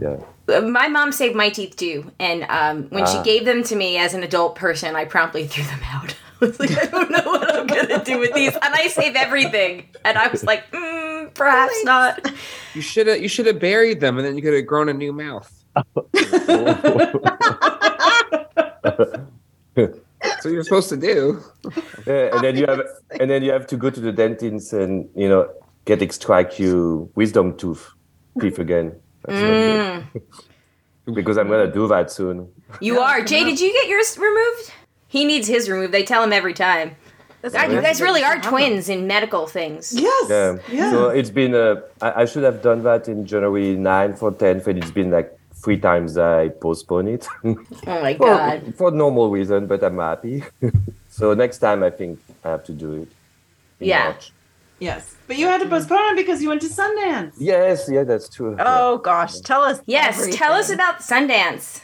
yeah. 0.00 0.60
my 0.60 0.88
mom 0.88 1.12
saved 1.12 1.36
my 1.36 1.48
teeth 1.50 1.76
too, 1.76 2.10
and 2.18 2.44
um, 2.48 2.84
when 2.90 3.06
she 3.06 3.18
Ah. 3.18 3.22
gave 3.22 3.44
them 3.44 3.62
to 3.64 3.76
me 3.76 3.96
as 3.98 4.14
an 4.14 4.22
adult 4.22 4.56
person, 4.56 4.96
I 4.96 5.04
promptly 5.04 5.46
threw 5.46 5.64
them 5.64 5.80
out. 5.92 6.14
I 6.42 6.46
was 6.46 6.58
like, 6.58 6.76
I 6.76 6.86
don't 6.86 7.10
know 7.10 7.22
what 7.24 7.54
I'm 7.54 7.66
gonna 7.66 8.02
do 8.04 8.18
with 8.18 8.34
these, 8.34 8.52
and 8.54 8.74
I 8.74 8.88
save 8.88 9.14
everything. 9.14 9.86
And 10.04 10.18
I 10.18 10.26
was 10.28 10.42
like, 10.42 10.68
mm, 10.72 11.03
perhaps 11.34 11.84
not. 11.84 12.32
You 12.74 12.80
should 12.80 13.06
have 13.06 13.20
you 13.20 13.28
should 13.28 13.46
have 13.46 13.60
buried 13.60 14.00
them, 14.00 14.18
and 14.18 14.26
then 14.26 14.36
you 14.36 14.42
could 14.42 14.54
have 14.54 14.66
grown 14.66 14.88
a 14.88 14.94
new 14.94 15.12
mouth. 15.12 15.50
That's 19.74 20.44
what 20.44 20.52
you're 20.52 20.64
supposed 20.64 20.88
to 20.88 20.96
do. 20.96 21.42
Yeah, 22.06 22.34
and 22.34 22.44
then 22.44 22.56
you 22.56 22.66
have 22.66 22.80
and 23.20 23.30
then 23.30 23.42
you 23.42 23.52
have 23.52 23.66
to 23.68 23.76
go 23.76 23.90
to 23.90 24.00
the 24.00 24.12
dentist 24.12 24.72
and 24.72 25.08
you 25.14 25.28
know 25.28 25.50
get 25.84 26.00
extract 26.02 26.58
you 26.58 27.10
wisdom 27.14 27.56
tooth 27.56 27.92
teeth 28.40 28.58
again. 28.58 28.94
Mm. 29.28 30.06
Because 31.12 31.36
I'm 31.36 31.48
gonna 31.48 31.70
do 31.70 31.86
that 31.88 32.10
soon. 32.10 32.48
You 32.80 33.00
are 33.00 33.22
Jay. 33.22 33.44
Did 33.44 33.60
you 33.60 33.72
get 33.72 33.88
yours 33.88 34.16
removed? 34.18 34.72
He 35.08 35.24
needs 35.24 35.46
his 35.46 35.68
removed. 35.68 35.92
They 35.92 36.02
tell 36.02 36.22
him 36.22 36.32
every 36.32 36.54
time. 36.54 36.96
God, 37.52 37.72
you 37.72 37.80
guys 37.80 38.00
really 38.00 38.22
are 38.24 38.40
twins 38.40 38.88
in 38.88 39.06
medical 39.06 39.46
things. 39.46 39.92
Yes. 39.94 40.30
Yeah. 40.30 40.56
Yeah. 40.70 40.90
So 40.90 41.08
it's 41.10 41.30
been 41.30 41.54
uh, 41.54 41.80
I, 42.00 42.22
I 42.22 42.24
should 42.24 42.42
have 42.44 42.62
done 42.62 42.82
that 42.84 43.08
in 43.08 43.26
January 43.26 43.76
9 43.76 44.14
for 44.16 44.32
10th, 44.32 44.66
and 44.66 44.78
it's 44.78 44.90
been 44.90 45.10
like 45.10 45.36
three 45.54 45.78
times 45.78 46.18
I 46.18 46.48
postpone 46.50 47.08
it 47.08 47.26
Oh 47.44 47.56
my 47.86 48.14
for, 48.16 48.26
god. 48.26 48.74
for 48.76 48.90
normal 48.90 49.30
reason, 49.30 49.66
but 49.66 49.82
I'm 49.82 49.98
happy. 49.98 50.42
so 51.08 51.32
next 51.34 51.58
time 51.58 51.82
I 51.82 51.90
think 51.90 52.18
I 52.44 52.50
have 52.50 52.64
to 52.64 52.72
do 52.72 52.92
it. 52.94 53.08
in 53.80 53.88
Yeah. 53.88 54.04
March. 54.10 54.32
Yes. 54.80 55.14
But 55.26 55.38
you 55.38 55.46
had 55.46 55.62
to 55.62 55.68
postpone 55.68 56.12
it 56.12 56.16
because 56.16 56.42
you 56.42 56.48
went 56.50 56.60
to 56.62 56.68
Sundance. 56.68 57.32
Yes, 57.38 57.88
yeah, 57.90 58.04
that's 58.04 58.28
true. 58.28 58.56
Oh 58.58 58.98
gosh, 58.98 59.38
tell 59.40 59.62
us. 59.62 59.80
Yes, 59.86 60.36
tell 60.36 60.52
us 60.52 60.68
about 60.68 60.98
Sundance. 60.98 61.80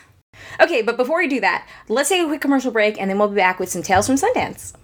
Okay, 0.61 0.83
but 0.83 0.97
before 0.97 1.19
we 1.19 1.29
do 1.29 1.41
that, 1.41 1.67
let's 1.89 2.09
take 2.09 2.23
a 2.23 2.27
quick 2.27 2.41
commercial 2.41 2.73
break 2.73 3.01
and 3.01 3.09
then 3.09 3.19
we'll 3.19 3.29
be 3.29 3.37
back 3.37 3.59
with 3.61 3.71
some 3.71 3.83
tales 3.83 4.07
from 4.07 4.17
Sundance. 4.17 4.75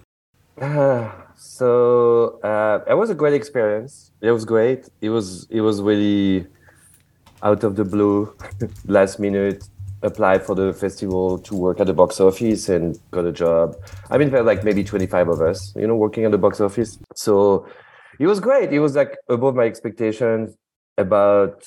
Ah, 0.61 1.27
so 1.35 2.39
uh, 2.43 2.83
it 2.87 2.95
was 2.95 3.09
a 3.09 3.15
great 3.15 3.33
experience. 3.33 4.11
It 4.21 4.31
was 4.31 4.45
great. 4.45 4.89
It 5.01 5.09
was 5.09 5.47
it 5.49 5.61
was 5.61 5.81
really 5.81 6.47
out 7.43 7.63
of 7.63 7.75
the 7.75 7.85
blue, 7.85 8.35
last 8.85 9.19
minute. 9.19 9.67
Applied 10.03 10.43
for 10.43 10.53
the 10.53 10.73
festival 10.73 11.39
to 11.39 11.55
work 11.55 11.79
at 11.79 11.87
the 11.87 11.93
box 11.93 12.19
office 12.19 12.69
and 12.69 12.99
got 13.09 13.25
a 13.25 13.31
job. 13.31 13.75
I 14.11 14.19
mean, 14.19 14.29
there 14.29 14.41
were 14.43 14.45
like 14.45 14.63
maybe 14.63 14.83
twenty 14.83 15.07
five 15.07 15.27
of 15.27 15.41
us, 15.41 15.75
you 15.75 15.87
know, 15.87 15.95
working 15.95 16.23
at 16.23 16.31
the 16.31 16.37
box 16.37 16.61
office. 16.61 16.99
So 17.15 17.67
it 18.19 18.27
was 18.27 18.39
great. 18.39 18.71
It 18.71 18.79
was 18.79 18.95
like 18.95 19.17
above 19.27 19.55
my 19.55 19.63
expectations 19.63 20.55
about 20.99 21.63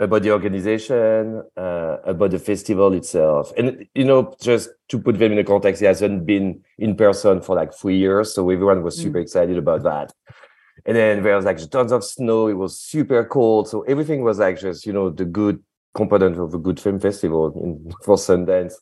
about 0.00 0.22
the 0.22 0.32
organization, 0.32 1.42
uh, 1.56 1.96
about 2.04 2.30
the 2.30 2.38
festival 2.38 2.92
itself. 2.92 3.52
And, 3.56 3.86
you 3.94 4.04
know, 4.04 4.34
just 4.40 4.70
to 4.88 4.98
put 4.98 5.18
them 5.18 5.32
in 5.32 5.38
a 5.38 5.44
context, 5.44 5.82
it 5.82 5.86
hasn't 5.86 6.26
been 6.26 6.62
in 6.78 6.96
person 6.96 7.40
for 7.40 7.54
like 7.54 7.72
three 7.72 7.98
years. 7.98 8.34
So 8.34 8.48
everyone 8.50 8.82
was 8.82 8.96
super 8.96 9.18
excited 9.18 9.56
about 9.56 9.82
that. 9.84 10.12
And 10.84 10.96
then 10.96 11.22
there 11.22 11.36
was 11.36 11.44
like 11.44 11.58
tons 11.70 11.92
of 11.92 12.04
snow. 12.04 12.48
It 12.48 12.54
was 12.54 12.78
super 12.78 13.24
cold. 13.24 13.68
So 13.68 13.82
everything 13.82 14.24
was 14.24 14.38
like 14.38 14.58
just, 14.58 14.86
you 14.86 14.92
know, 14.92 15.10
the 15.10 15.24
good 15.24 15.62
component 15.94 16.38
of 16.38 16.54
a 16.54 16.58
good 16.58 16.80
film 16.80 16.98
festival 16.98 17.52
in, 17.62 17.92
for 18.04 18.16
Sundance. 18.16 18.74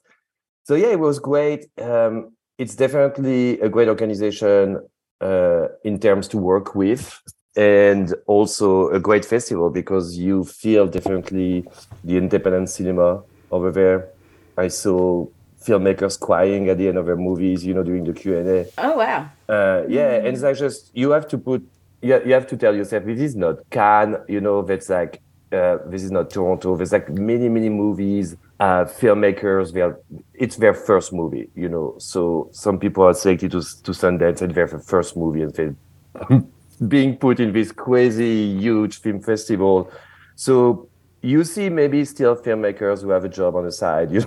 So 0.65 0.75
yeah, 0.75 0.89
it 0.89 1.01
was 1.01 1.19
great. 1.19 1.67
Um, 1.81 2.33
it's 2.57 2.77
definitely 2.77 3.61
a 3.61 3.69
great 3.69 3.89
organization 3.89 4.79
uh, 5.21 5.69
in 5.85 5.99
terms 5.99 6.29
to 6.29 6.39
work 6.39 6.75
with 6.75 7.21
and 7.57 8.15
also 8.27 8.89
a 8.91 9.01
great 9.01 9.25
festival 9.25 9.71
because 9.71 10.17
you 10.17 10.45
feel 10.45 10.87
definitely 10.87 11.67
the 12.05 12.17
independent 12.17 12.71
cinema 12.71 13.23
over 13.51 13.71
there. 13.71 14.09
I 14.57 14.69
saw 14.69 15.27
filmmakers 15.63 16.19
crying 16.19 16.69
at 16.69 16.79
the 16.79 16.89
end 16.89 16.99
of 16.99 17.07
their 17.07 17.17
movies, 17.17 17.65
you 17.65 17.75
know, 17.75 17.83
during 17.83 18.05
the 18.05 18.13
Q 18.13 18.39
and 18.39 18.49
A. 18.49 18.67
Oh 18.79 18.97
wow. 18.97 19.29
Uh, 19.49 19.83
yeah, 19.89 20.15
and 20.15 20.29
it's 20.29 20.43
like 20.43 20.57
just 20.57 20.91
you 20.95 21.11
have 21.11 21.29
to 21.29 21.39
put, 21.39 21.67
you, 22.01 22.21
you 22.25 22.33
have 22.33 22.47
to 22.49 22.57
tell 22.57 22.75
yourself 22.75 23.05
this 23.05 23.21
is 23.21 23.37
not 23.37 23.69
Cannes, 23.71 24.17
you 24.29 24.41
know, 24.41 24.63
that's 24.63 24.89
like 24.89 25.21
uh, 25.53 25.79
this 25.87 26.03
is 26.03 26.11
not 26.11 26.31
Toronto. 26.31 26.77
There's 26.77 26.93
like 26.93 27.09
many, 27.11 27.49
many 27.49 27.69
movies, 27.69 28.37
uh, 28.61 28.85
filmmakers. 28.85 29.73
They 29.73 29.81
are, 29.81 29.99
it's 30.35 30.57
their 30.57 30.75
first 30.75 31.13
movie, 31.13 31.51
you 31.57 31.69
know. 31.69 31.97
So 31.99 32.49
some 32.53 32.79
people 32.79 33.05
are 33.05 33.15
selected 33.15 33.51
to 33.53 33.61
to 33.61 33.91
Sundance 33.93 34.43
and 34.43 34.55
their 34.55 34.69
first 34.69 35.17
movie, 35.17 35.43
and 35.43 35.53
they 35.55 35.71
being 36.89 37.17
put 37.17 37.41
in 37.41 37.53
this 37.53 37.73
crazy 37.73 38.57
huge 38.59 39.01
film 39.01 39.21
festival. 39.21 39.91
So 40.37 40.91
you 41.23 41.45
see 41.45 41.69
maybe 41.69 42.05
still 42.05 42.37
filmmakers 42.37 43.03
who 43.03 43.11
have 43.11 43.25
a 43.25 43.29
job 43.29 43.57
on 43.57 43.65
the 43.65 43.73
side. 43.73 44.11
You, 44.21 44.25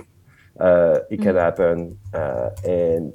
uh, 0.60 1.00
it 1.10 1.20
can 1.20 1.34
happen, 1.34 1.98
uh, 2.12 2.50
and 2.62 3.12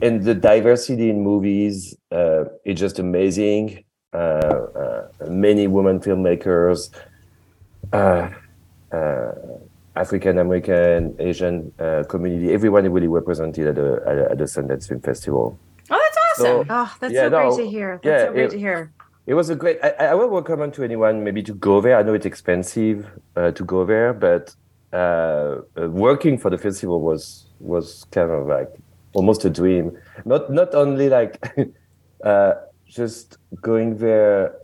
and 0.00 0.22
the 0.22 0.34
diversity 0.34 1.10
in 1.10 1.22
movies 1.22 1.96
uh, 2.12 2.44
is 2.64 2.78
just 2.78 2.98
amazing. 2.98 3.84
Uh, 4.12 4.16
uh, 4.16 5.02
many 5.28 5.66
women 5.66 6.00
filmmakers, 6.00 6.90
uh, 7.92 8.30
uh, 8.92 9.30
African 9.96 10.38
American, 10.38 11.16
Asian 11.18 11.72
uh, 11.78 12.04
community, 12.08 12.52
everyone 12.52 12.84
is 12.86 12.90
really 12.92 13.08
represented 13.08 13.66
at, 13.68 13.74
the- 13.76 14.28
at 14.30 14.38
the 14.38 14.44
Sundance 14.44 14.86
Film 14.88 15.00
Festival. 15.00 15.60
Oh, 16.40 16.64
that's. 16.64 16.70
Oh, 16.70 16.96
that's 17.00 17.14
Yeah, 17.14 17.24
so 17.24 17.28
no, 17.30 17.56
great 17.56 17.64
to 17.64 17.70
hear. 17.70 18.00
That's 18.02 18.22
yeah, 18.22 18.26
so 18.28 18.32
great 18.32 18.44
it- 18.44 18.50
to 18.50 18.58
hear. 18.58 18.92
It 19.26 19.34
was 19.34 19.50
a 19.50 19.54
great. 19.56 19.78
I, 19.82 19.90
I 20.06 20.14
would 20.14 20.30
recommend 20.32 20.72
to 20.74 20.82
anyone 20.84 21.22
maybe 21.22 21.42
to 21.42 21.52
go 21.52 21.82
there. 21.82 21.98
I 21.98 22.02
know 22.02 22.14
it's 22.14 22.24
expensive 22.24 23.10
uh, 23.36 23.50
to 23.50 23.62
go 23.64 23.84
there, 23.84 24.14
but 24.14 24.54
uh, 24.90 24.96
uh, 25.78 25.88
working 25.90 26.38
for 26.38 26.48
the 26.50 26.56
festival 26.56 27.02
was 27.02 27.46
was 27.58 28.06
kind 28.10 28.30
of 28.30 28.46
like 28.46 28.70
almost 29.12 29.44
a 29.44 29.50
dream. 29.50 29.92
Not 30.24 30.50
not 30.50 30.74
only 30.74 31.10
like 31.10 31.36
uh, 32.24 32.52
just 32.86 33.36
going 33.60 33.98
there 33.98 34.54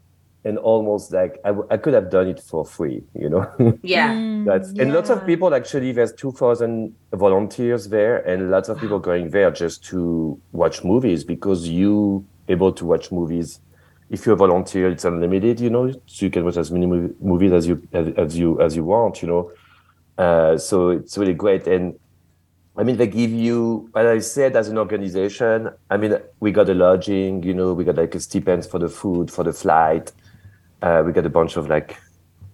and 0.45 0.59
almost 0.59 1.13
like 1.13 1.39
I, 1.45 1.49
w- 1.49 1.67
I 1.71 1.77
could 1.79 1.95
have 1.95 2.11
done 2.11 2.29
it 2.29 2.41
for 2.41 2.65
free, 2.65 3.03
you 3.15 3.29
know. 3.31 3.51
yeah. 3.83 4.43
That's 4.45 4.73
and 4.79 4.93
lots 4.93 5.11
of 5.11 5.25
people 5.27 5.55
actually. 5.55 5.93
There's 5.93 6.13
two 6.13 6.33
thousand 6.33 6.95
volunteers 7.13 7.89
there, 7.89 8.19
and 8.29 8.51
lots 8.51 8.69
of 8.69 8.79
people 8.79 8.99
going 8.99 9.31
there 9.31 9.51
just 9.51 9.85
to 9.87 10.39
watch 10.53 10.85
movies 10.85 11.25
because 11.25 11.67
you 11.67 12.25
able 12.49 12.73
to 12.73 12.85
watch 12.85 13.11
movies. 13.11 13.61
If 14.11 14.27
you're 14.27 14.35
a 14.35 14.39
volunteer, 14.39 14.91
it's 14.91 15.07
unlimited, 15.07 15.61
you 15.61 15.71
know, 15.71 15.91
so 16.07 16.27
you 16.27 16.31
can 16.31 16.45
watch 16.45 16.59
as 16.59 16.71
many 16.71 16.87
mov- 16.87 17.15
movies 17.21 17.53
as 17.53 17.67
you 17.67 17.89
as, 17.93 18.09
as 18.17 18.39
you 18.39 18.61
as 18.61 18.77
you 18.77 18.85
want, 18.85 19.23
you 19.23 19.29
know. 19.29 19.51
Uh, 20.19 20.59
so 20.59 20.91
it's 20.91 21.17
really 21.17 21.35
great, 21.35 21.67
and 21.67 21.95
I 22.77 22.83
mean, 22.83 22.97
they 22.97 23.07
give 23.07 23.31
you, 23.31 23.89
as 23.95 24.07
I 24.07 24.19
said, 24.19 24.57
as 24.57 24.69
an 24.69 24.79
organization. 24.79 25.71
I 25.91 25.97
mean, 25.97 26.19
we 26.41 26.53
got 26.53 26.69
a 26.69 26.75
lodging, 26.75 27.43
you 27.43 27.55
know, 27.55 27.73
we 27.73 27.85
got 27.85 27.97
like 27.97 28.15
a 28.15 28.21
stipend 28.21 28.67
for 28.67 28.79
the 28.79 28.89
food, 28.89 29.31
for 29.31 29.45
the 29.45 29.53
flight. 29.53 30.13
Uh, 30.85 31.03
we 31.05 31.13
got 31.13 31.25
a 31.25 31.31
bunch 31.31 31.57
of 31.57 31.69
like 31.69 31.97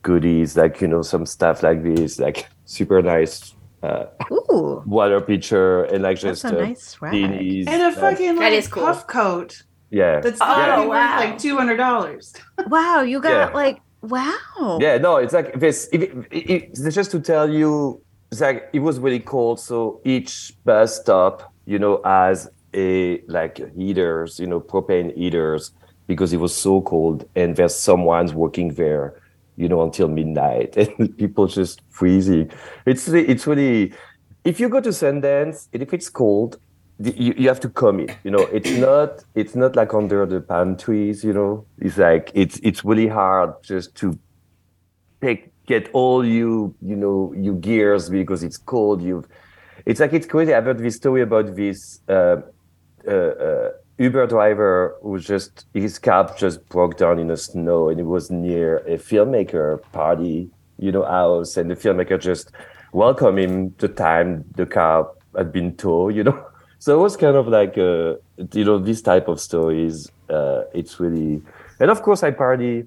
goodies, 0.02 0.56
like 0.56 0.80
you 0.80 0.88
know, 0.88 1.02
some 1.02 1.26
stuff 1.26 1.62
like 1.62 1.82
this, 1.82 2.18
like 2.18 2.46
super 2.64 3.02
nice 3.02 3.54
uh, 3.82 4.04
Ooh, 4.30 4.82
water 4.86 5.20
pitcher, 5.20 5.84
and 5.84 6.02
like 6.02 6.20
that's 6.20 6.42
just 6.42 6.52
a 6.52 6.58
uh, 6.58 6.64
nice 6.66 6.82
swag. 6.94 7.12
beanies. 7.12 7.66
And 7.68 7.82
a 7.82 7.86
uh, 7.86 7.92
fucking 7.92 8.36
like 8.36 8.52
is 8.52 8.68
cool. 8.68 8.84
puff 8.84 9.06
coat 9.06 9.62
yeah, 9.90 10.20
that's 10.20 10.40
Oh, 10.40 10.44
probably 10.44 10.86
wow. 10.86 11.16
worth 11.16 11.24
like 11.30 11.38
two 11.38 11.56
hundred 11.56 11.76
dollars. 11.76 12.32
Wow, 12.68 13.02
you 13.02 13.20
got 13.20 13.30
Yeah. 13.50 13.54
like 13.54 13.80
wow. 14.02 14.78
yeah. 14.80 14.98
No, 14.98 15.16
it's 15.16 15.32
like 15.34 15.58
this. 15.58 15.88
It, 15.92 16.02
it, 16.02 16.12
it, 16.30 16.50
it's 16.78 16.94
just 16.94 17.10
to 17.10 17.20
tell 17.20 17.50
you, 17.50 18.00
it's 18.30 18.40
like 18.40 18.68
it 18.72 18.78
was 18.80 18.98
really 19.00 19.18
cold. 19.20 19.58
So 19.58 20.00
each 20.04 20.52
bus 20.64 21.00
stop, 21.00 21.52
you 21.66 21.78
know, 21.78 22.00
has 22.04 22.48
a 22.74 23.20
like 23.26 23.58
heaters, 23.76 24.38
you 24.38 24.46
know, 24.46 24.60
propane 24.60 25.14
heaters 25.16 25.72
because 26.10 26.32
it 26.32 26.38
was 26.38 26.52
so 26.52 26.80
cold, 26.80 27.24
and 27.36 27.54
there's 27.54 27.76
someone's 27.76 28.34
working 28.34 28.74
there, 28.74 29.14
you 29.56 29.68
know, 29.68 29.80
until 29.84 30.08
midnight, 30.08 30.76
and 30.76 31.16
people 31.16 31.46
just 31.46 31.82
freezing. 31.88 32.50
It's 32.84 33.06
it's 33.08 33.46
really. 33.46 33.92
If 34.42 34.58
you 34.58 34.68
go 34.68 34.80
to 34.80 34.88
Sundance, 34.88 35.68
and 35.72 35.82
if 35.84 35.94
it's 35.94 36.08
cold, 36.08 36.58
you, 36.98 37.32
you 37.38 37.46
have 37.46 37.60
to 37.60 37.68
commit. 37.68 38.16
You 38.24 38.32
know, 38.32 38.44
it's 38.52 38.72
not 38.72 39.24
it's 39.36 39.54
not 39.54 39.76
like 39.76 39.94
under 39.94 40.26
the 40.26 40.40
palm 40.40 40.76
trees. 40.76 41.22
You 41.22 41.32
know, 41.32 41.64
it's 41.78 41.96
like 41.96 42.32
it's 42.34 42.58
it's 42.64 42.84
really 42.84 43.06
hard 43.06 43.54
just 43.62 43.94
to 44.00 44.18
take 45.22 45.52
get 45.66 45.88
all 45.92 46.26
you 46.26 46.74
you 46.82 46.96
know 46.96 47.32
you 47.36 47.54
gears 47.54 48.10
because 48.10 48.42
it's 48.42 48.56
cold. 48.56 49.00
you've 49.00 49.28
it's 49.86 50.00
like 50.00 50.12
it's 50.12 50.26
crazy. 50.26 50.52
I've 50.54 50.64
heard 50.64 50.78
this 50.78 50.96
story 50.96 51.22
about 51.22 51.54
this 51.54 52.00
uh, 52.08 52.38
uh, 53.06 53.10
uh, 53.46 53.70
Uber 54.00 54.26
driver 54.26 54.96
who 55.02 55.18
just 55.18 55.66
his 55.74 55.98
cab 55.98 56.34
just 56.38 56.66
broke 56.70 56.96
down 56.96 57.18
in 57.18 57.28
the 57.28 57.36
snow 57.36 57.90
and 57.90 58.00
it 58.00 58.04
was 58.04 58.30
near 58.30 58.78
a 58.78 58.96
filmmaker 58.96 59.82
party, 59.92 60.48
you 60.78 60.90
know, 60.90 61.04
house, 61.04 61.58
and 61.58 61.70
the 61.70 61.76
filmmaker 61.76 62.18
just 62.18 62.50
welcomed 62.92 63.38
him 63.38 63.74
the 63.76 63.88
time 63.88 64.46
the 64.56 64.64
car 64.64 65.10
had 65.36 65.52
been 65.52 65.76
towed, 65.76 66.14
you 66.16 66.24
know. 66.24 66.46
So 66.82 66.98
it 66.98 67.02
was 67.02 67.14
kind 67.14 67.36
of 67.36 67.46
like 67.46 67.76
uh, 67.76 68.16
you 68.54 68.64
know 68.64 68.78
this 68.78 69.02
type 69.02 69.28
of 69.28 69.38
stories. 69.38 70.10
Uh, 70.30 70.62
it's 70.72 70.98
really, 70.98 71.42
and 71.78 71.90
of 71.90 72.00
course 72.00 72.22
I 72.22 72.30
party. 72.30 72.86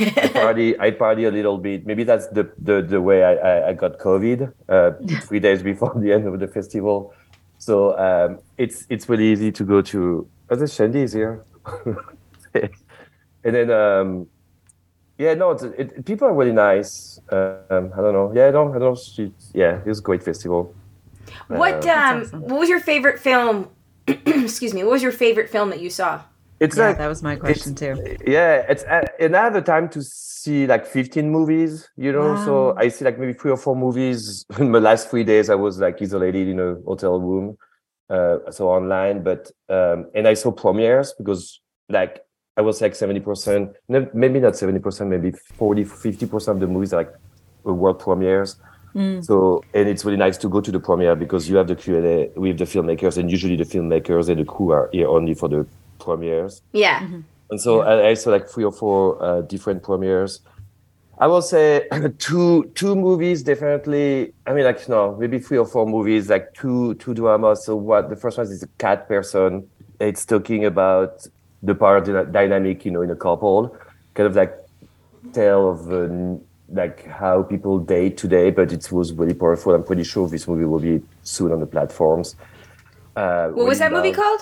I 0.00 0.30
party. 0.32 0.76
I 0.80 0.90
party 0.90 1.26
a 1.26 1.30
little 1.30 1.56
bit. 1.56 1.86
Maybe 1.86 2.02
that's 2.02 2.26
the 2.26 2.50
the, 2.58 2.82
the 2.82 3.00
way 3.00 3.22
I, 3.22 3.34
I, 3.34 3.68
I 3.68 3.72
got 3.74 4.00
COVID 4.00 4.52
uh, 4.68 4.90
three 5.28 5.38
days 5.38 5.62
before 5.62 5.94
the 6.02 6.12
end 6.12 6.26
of 6.26 6.40
the 6.40 6.48
festival. 6.48 7.14
So 7.58 7.96
um, 7.96 8.40
it's 8.58 8.84
it's 8.90 9.08
really 9.08 9.28
easy 9.30 9.52
to 9.52 9.64
go 9.64 9.80
to. 9.80 10.26
The 10.50 10.66
Shandy 10.66 11.02
is 11.02 11.12
here, 11.12 11.44
and 12.54 13.54
then 13.54 13.70
um, 13.70 14.26
yeah, 15.18 15.34
no, 15.34 15.50
it's, 15.52 15.62
it, 15.62 16.04
people 16.04 16.26
are 16.28 16.34
really 16.34 16.52
nice. 16.52 17.18
Um, 17.30 17.92
I 17.94 18.00
don't 18.00 18.12
know. 18.14 18.32
Yeah, 18.34 18.50
no, 18.50 18.68
I 18.68 18.78
don't 18.78 18.80
know. 18.80 18.94
She, 18.96 19.32
yeah, 19.54 19.78
it 19.78 19.86
was 19.86 19.98
a 20.00 20.02
great 20.02 20.22
festival. 20.22 20.74
What 21.48 21.86
Uh, 21.86 21.88
um 21.88 22.20
awesome. 22.20 22.42
what 22.42 22.60
was 22.60 22.68
your 22.68 22.80
favorite 22.80 23.18
film? 23.20 23.68
excuse 24.06 24.74
me. 24.74 24.82
What 24.82 24.92
was 24.92 25.02
your 25.02 25.12
favorite 25.12 25.50
film 25.50 25.70
that 25.70 25.80
you 25.80 25.90
saw? 25.90 26.22
It's 26.58 26.76
Yeah, 26.76 26.88
like 26.88 26.98
that 26.98 27.08
was 27.08 27.22
my 27.22 27.36
question 27.36 27.74
too. 27.74 27.96
yeah 28.26 28.64
it's 28.68 28.84
uh, 28.84 29.02
and 29.18 29.36
i 29.36 29.44
have 29.44 29.54
the 29.54 29.62
time 29.62 29.88
to 29.88 30.02
see 30.02 30.66
like 30.66 30.86
15 30.86 31.30
movies 31.30 31.88
you 31.96 32.12
know 32.12 32.34
so 32.34 32.74
i 32.76 32.88
see 32.88 33.04
like 33.04 33.18
maybe 33.18 33.32
three 33.32 33.50
or 33.50 33.56
four 33.56 33.74
movies 33.76 34.44
in 34.58 34.72
the 34.72 34.80
last 34.80 35.08
three 35.10 35.24
days 35.24 35.48
i 35.50 35.54
was 35.54 35.78
like 35.78 36.00
isolated 36.02 36.48
in 36.48 36.60
a 36.60 36.74
hotel 36.86 37.18
room 37.20 37.56
uh 38.10 38.50
so 38.50 38.68
online 38.68 39.22
but 39.22 39.50
um 39.68 40.06
and 40.14 40.26
i 40.26 40.34
saw 40.34 40.50
premieres 40.50 41.14
because 41.18 41.60
like 41.88 42.22
i 42.56 42.60
was 42.60 42.80
like 42.80 42.94
70 42.94 43.20
percent 43.20 43.70
maybe 43.88 44.40
not 44.40 44.56
70 44.56 44.80
percent 44.80 45.10
maybe 45.10 45.32
40 45.56 45.84
50 45.84 46.26
percent 46.26 46.56
of 46.56 46.60
the 46.60 46.66
movies 46.66 46.92
like 46.92 47.10
world 47.64 47.98
premieres 47.98 48.56
Mm. 48.92 49.24
so 49.24 49.62
and 49.72 49.88
it's 49.88 50.04
really 50.04 50.16
nice 50.18 50.36
to 50.38 50.48
go 50.48 50.60
to 50.60 50.72
the 50.72 50.80
premiere 50.80 51.14
because 51.14 51.48
you 51.48 51.54
have 51.56 51.68
the 51.68 51.76
q&a 51.76 52.28
with 52.34 52.58
the 52.58 52.64
filmmakers 52.64 53.18
and 53.18 53.30
usually 53.30 53.54
the 53.54 53.62
filmmakers 53.62 54.28
and 54.28 54.40
the 54.40 54.44
crew 54.44 54.70
are 54.72 54.88
here 54.90 55.06
only 55.06 55.32
for 55.32 55.48
the 55.48 55.64
premieres 56.00 56.60
Yeah. 56.72 57.06
and 57.50 57.60
so 57.60 57.82
I, 57.82 58.08
I 58.08 58.14
saw 58.14 58.30
like 58.30 58.48
three 58.48 58.64
or 58.64 58.72
four 58.72 59.22
uh, 59.22 59.42
different 59.42 59.84
premieres. 59.84 60.40
I 61.20 61.26
will 61.26 61.42
say 61.42 61.86
two 62.18 62.72
two 62.74 62.96
movies 62.96 63.42
definitely. 63.42 64.32
I 64.46 64.54
mean, 64.54 64.64
like 64.64 64.88
no, 64.88 65.14
maybe 65.16 65.38
three 65.38 65.58
or 65.58 65.66
four 65.66 65.86
movies, 65.86 66.30
like 66.30 66.54
two 66.54 66.94
two 66.94 67.12
dramas. 67.14 67.64
So 67.66 67.76
what 67.76 68.08
the 68.08 68.16
first 68.16 68.38
one 68.38 68.46
is 68.46 68.62
a 68.62 68.68
cat 68.78 69.06
person. 69.06 69.68
It's 70.00 70.24
talking 70.24 70.64
about 70.64 71.26
the 71.62 71.74
power 71.74 72.00
dyna- 72.00 72.24
dynamic, 72.24 72.86
you 72.86 72.90
know, 72.90 73.02
in 73.02 73.10
a 73.10 73.16
couple, 73.16 73.76
kind 74.14 74.26
of 74.26 74.34
like 74.34 74.56
tale 75.34 75.68
of 75.72 75.92
um, 75.92 76.40
like 76.72 77.06
how 77.06 77.42
people 77.42 77.78
date 77.78 78.16
today. 78.16 78.50
But 78.50 78.72
it 78.72 78.90
was 78.90 79.12
really 79.12 79.34
powerful. 79.34 79.74
I'm 79.74 79.84
pretty 79.84 80.04
sure 80.04 80.26
this 80.26 80.48
movie 80.48 80.64
will 80.64 80.80
be 80.80 81.02
soon 81.22 81.52
on 81.52 81.60
the 81.60 81.66
platforms. 81.66 82.34
Uh, 83.14 83.48
What 83.50 83.66
was 83.66 83.78
that 83.80 83.92
movie 83.92 84.12
called? 84.12 84.40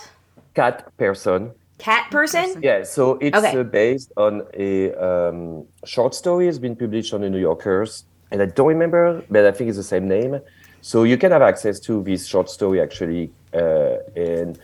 Cat 0.55 0.97
person. 0.97 1.51
Cat 1.79 2.11
Person? 2.11 2.61
Yeah, 2.63 2.83
so 2.85 3.19
it's 3.21 3.37
Okay. 3.39 3.59
uh, 3.59 3.63
based 3.63 4.13
on 4.17 4.43
a 4.55 4.93
um, 4.95 5.65
short 5.85 6.15
story. 6.15 6.49
It's 6.49 6.59
been 6.59 6.77
published 6.77 7.15
on 7.15 7.21
the 7.23 7.31
New 7.31 7.39
Yorkers, 7.41 8.05
and 8.31 8.43
I 8.43 8.47
don't 8.47 8.67
remember, 8.69 9.23
but 9.31 9.47
I 9.47 9.53
think 9.53 9.69
it's 9.69 9.77
the 9.79 9.83
same 9.85 10.09
name. 10.09 10.41
So 10.81 11.05
you 11.05 11.17
can 11.17 11.33
have 11.33 11.43
access 11.43 11.81
to 11.81 12.03
this 12.03 12.27
short 12.27 12.51
story 12.51 12.81
actually, 12.81 13.31
uh, 13.55 13.97
and 14.17 14.59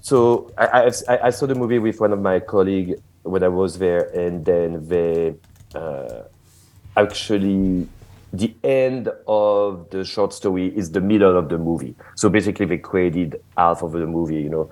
so 0.00 0.50
I, 0.58 0.66
I, 0.66 0.90
I- 1.08 1.20
I 1.26 1.30
saw 1.30 1.46
the 1.46 1.54
movie 1.54 1.78
with 1.78 2.00
one 2.00 2.12
of 2.12 2.20
my 2.20 2.38
colleagues 2.40 3.00
when 3.22 3.42
I 3.42 3.48
was 3.48 3.78
there, 3.78 4.04
and 4.16 4.44
then 4.44 4.86
they 4.86 5.34
uh, 5.74 6.22
actually 6.96 7.88
the 8.32 8.56
end 8.64 9.08
of 9.26 9.88
the 9.90 10.04
short 10.04 10.32
story 10.32 10.66
is 10.76 10.90
the 10.92 11.00
middle 11.00 11.36
of 11.38 11.48
the 11.48 11.58
movie. 11.58 11.96
So 12.16 12.28
basically, 12.28 12.66
they 12.66 12.78
created 12.78 13.36
half 13.56 13.82
of 13.82 13.92
the 13.92 14.06
movie, 14.06 14.36
you 14.42 14.50
know. 14.50 14.70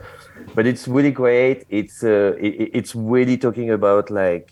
But 0.55 0.67
it's 0.67 0.87
really 0.89 1.11
great. 1.13 1.65
It's 1.69 2.03
uh, 2.05 2.35
it, 2.41 2.55
it- 2.61 2.71
it's 2.75 2.95
really 2.95 3.37
talking 3.37 3.71
about 3.71 4.11
like 4.11 4.51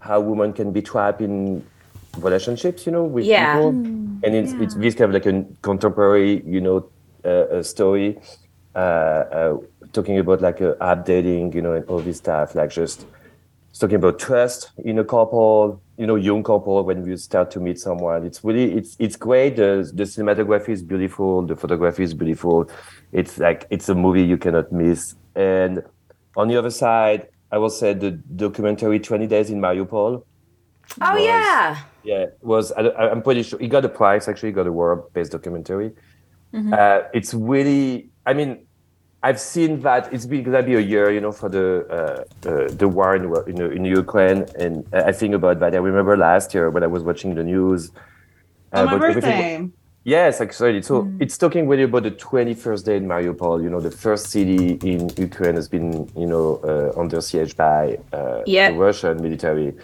how 0.00 0.20
women 0.20 0.52
can 0.52 0.72
be 0.72 0.82
trapped 0.82 1.20
in 1.20 1.68
relationships, 2.16 2.86
you 2.86 2.92
know, 2.92 3.04
with 3.04 3.26
Yeah. 3.26 3.54
people, 3.54 3.82
and 4.22 4.34
it's 4.34 4.54
it's 4.58 4.74
this 4.74 4.94
kind 4.94 5.14
of 5.14 5.14
like 5.14 5.26
a 5.26 5.44
contemporary, 5.62 6.42
you 6.46 6.60
know, 6.60 6.90
uh, 7.24 7.48
a 7.58 7.64
story, 7.64 8.18
uh, 8.74 8.78
uh, 8.78 9.56
talking 9.92 10.18
about 10.18 10.40
like 10.42 10.60
uh, 10.60 10.74
updating, 10.80 11.54
you 11.54 11.62
know, 11.62 11.72
and 11.74 11.84
all 11.86 12.02
this 12.02 12.18
stuff, 12.18 12.54
like 12.54 12.70
just 12.70 13.06
it's 13.70 13.78
talking 13.80 13.96
about 13.96 14.18
trust 14.18 14.72
in 14.84 14.98
a 14.98 15.04
couple, 15.04 15.82
you 15.98 16.06
know, 16.06 16.16
young 16.16 16.42
couple 16.42 16.82
when 16.84 17.06
you 17.06 17.16
start 17.16 17.50
to 17.52 17.60
meet 17.60 17.78
someone. 17.78 18.24
It's 18.24 18.44
really 18.44 18.72
it's 18.74 18.96
it's 18.98 19.16
great. 19.16 19.56
The 19.56 19.90
the 19.94 20.04
cinematography 20.04 20.70
is 20.70 20.82
beautiful, 20.82 21.42
the 21.42 21.56
photography 21.56 22.02
is 22.02 22.14
beautiful. 22.14 22.70
It's 23.12 23.38
like 23.38 23.66
it's 23.70 23.88
a 23.88 23.94
movie 23.94 24.22
you 24.22 24.36
cannot 24.36 24.72
miss. 24.72 25.14
And 25.34 25.82
on 26.36 26.48
the 26.48 26.56
other 26.56 26.70
side, 26.70 27.28
I 27.50 27.58
will 27.58 27.70
say 27.70 27.94
the 27.94 28.10
documentary 28.10 29.00
20 29.00 29.26
Days 29.26 29.50
in 29.50 29.60
Mariupol. 29.60 30.22
Oh 31.00 31.14
was- 31.14 31.24
yeah. 31.24 31.78
yeah, 32.04 32.26
was 32.42 32.72
I, 32.72 32.88
I'm 32.90 33.22
pretty 33.22 33.42
sure 33.42 33.58
he 33.58 33.68
got 33.68 33.84
a 33.84 33.88
prize. 33.88 34.28
Actually, 34.28 34.50
he 34.50 34.52
got 34.52 34.66
a 34.66 34.72
world-based 34.72 35.32
documentary. 35.32 35.92
Mm-hmm. 36.52 36.72
Uh, 36.72 37.08
it's 37.12 37.34
really, 37.34 38.10
I 38.24 38.34
mean, 38.34 38.65
I've 39.22 39.40
seen 39.40 39.80
that 39.82 40.12
it's 40.12 40.26
been 40.26 40.42
gonna 40.44 40.62
be 40.62 40.74
a 40.76 40.80
year, 40.80 41.10
you 41.10 41.20
know, 41.20 41.32
for 41.32 41.48
the 41.48 41.66
uh, 41.98 42.48
uh, 42.48 42.68
the 42.68 42.86
war 42.88 43.16
in 43.16 43.24
in, 43.50 43.72
in 43.78 43.84
Ukraine, 43.84 44.46
and 44.58 44.84
I 44.92 45.12
think 45.12 45.34
about 45.34 45.58
that. 45.60 45.74
I 45.74 45.78
remember 45.78 46.16
last 46.16 46.54
year 46.54 46.70
when 46.70 46.82
I 46.84 46.86
was 46.86 47.02
watching 47.02 47.34
the 47.34 47.44
news. 47.44 47.90
On 48.72 48.84
my 48.86 48.92
about 48.94 49.08
everything- 49.08 49.30
birthday. 49.64 49.70
Yes, 50.04 50.40
actually. 50.40 50.82
So 50.82 50.94
Mm. 51.02 51.16
it's 51.22 51.36
talking 51.36 51.66
really 51.66 51.82
about 51.90 52.04
the 52.04 52.12
21st 52.12 52.84
day 52.88 52.96
in 52.96 53.06
Mariupol. 53.08 53.60
You 53.64 53.70
know, 53.70 53.80
the 53.80 53.90
first 53.90 54.24
city 54.30 54.78
in 54.92 55.10
Ukraine 55.28 55.56
has 55.60 55.68
been, 55.68 55.88
you 56.22 56.28
know, 56.32 56.46
uh, 56.70 57.00
under 57.00 57.20
siege 57.20 57.56
by 57.56 57.98
uh, 58.12 58.42
Yeah. 58.46 58.70
the 58.70 58.76
Russian 58.78 59.20
military. 59.20 59.74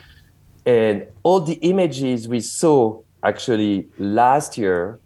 And 0.65 1.07
all 1.25 1.41
the 1.41 1.55
images 1.73 2.29
we 2.29 2.41
saw 2.61 3.01
actually 3.25 3.89
last 3.99 4.57
year 4.57 5.01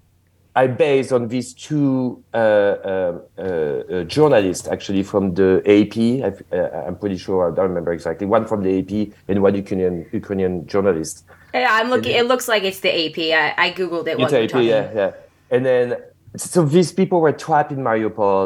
are 0.57 0.68
based 0.68 1.12
on 1.12 1.28
these 1.28 1.52
two 1.52 2.22
uh, 2.32 2.38
um, 2.38 3.20
uh, 3.38 3.42
uh, 3.42 4.04
journalists 4.04 4.66
actually 4.74 5.02
from 5.11 5.24
the 5.38 5.50
AP. 5.74 5.96
I've- 6.26 6.44
Uh, 6.50 6.86
I'm 6.86 6.96
pretty 7.02 7.18
sure 7.24 7.38
I 7.48 7.54
don't 7.57 7.68
remember 7.72 7.92
exactly. 7.98 8.26
One 8.26 8.44
from 8.50 8.61
the 8.66 8.72
AP 8.80 8.92
and 9.28 9.36
one 9.46 9.54
Ukrainian 9.62 9.94
Ukrainian 10.20 10.54
journalist. 10.72 11.14
Yeah, 11.54 11.68
I'm 11.78 11.88
looking. 11.94 12.14
It 12.20 12.26
looks 12.32 12.46
like 12.52 12.62
it's 12.70 12.80
the 12.86 12.92
AP. 13.02 13.18
I, 13.42 13.46
I 13.64 13.66
googled 13.78 14.07
it. 14.11 14.14
It's 14.22 14.32
AP, 14.32 14.48
talking. 14.48 14.68
yeah, 14.74 15.00
yeah. 15.00 15.11
And 15.54 15.62
then, 15.68 15.86
so 16.36 16.59
these 16.76 16.90
people 17.00 17.18
were 17.24 17.36
trapped 17.44 17.70
in 17.76 17.80
Mariupol 17.88 18.42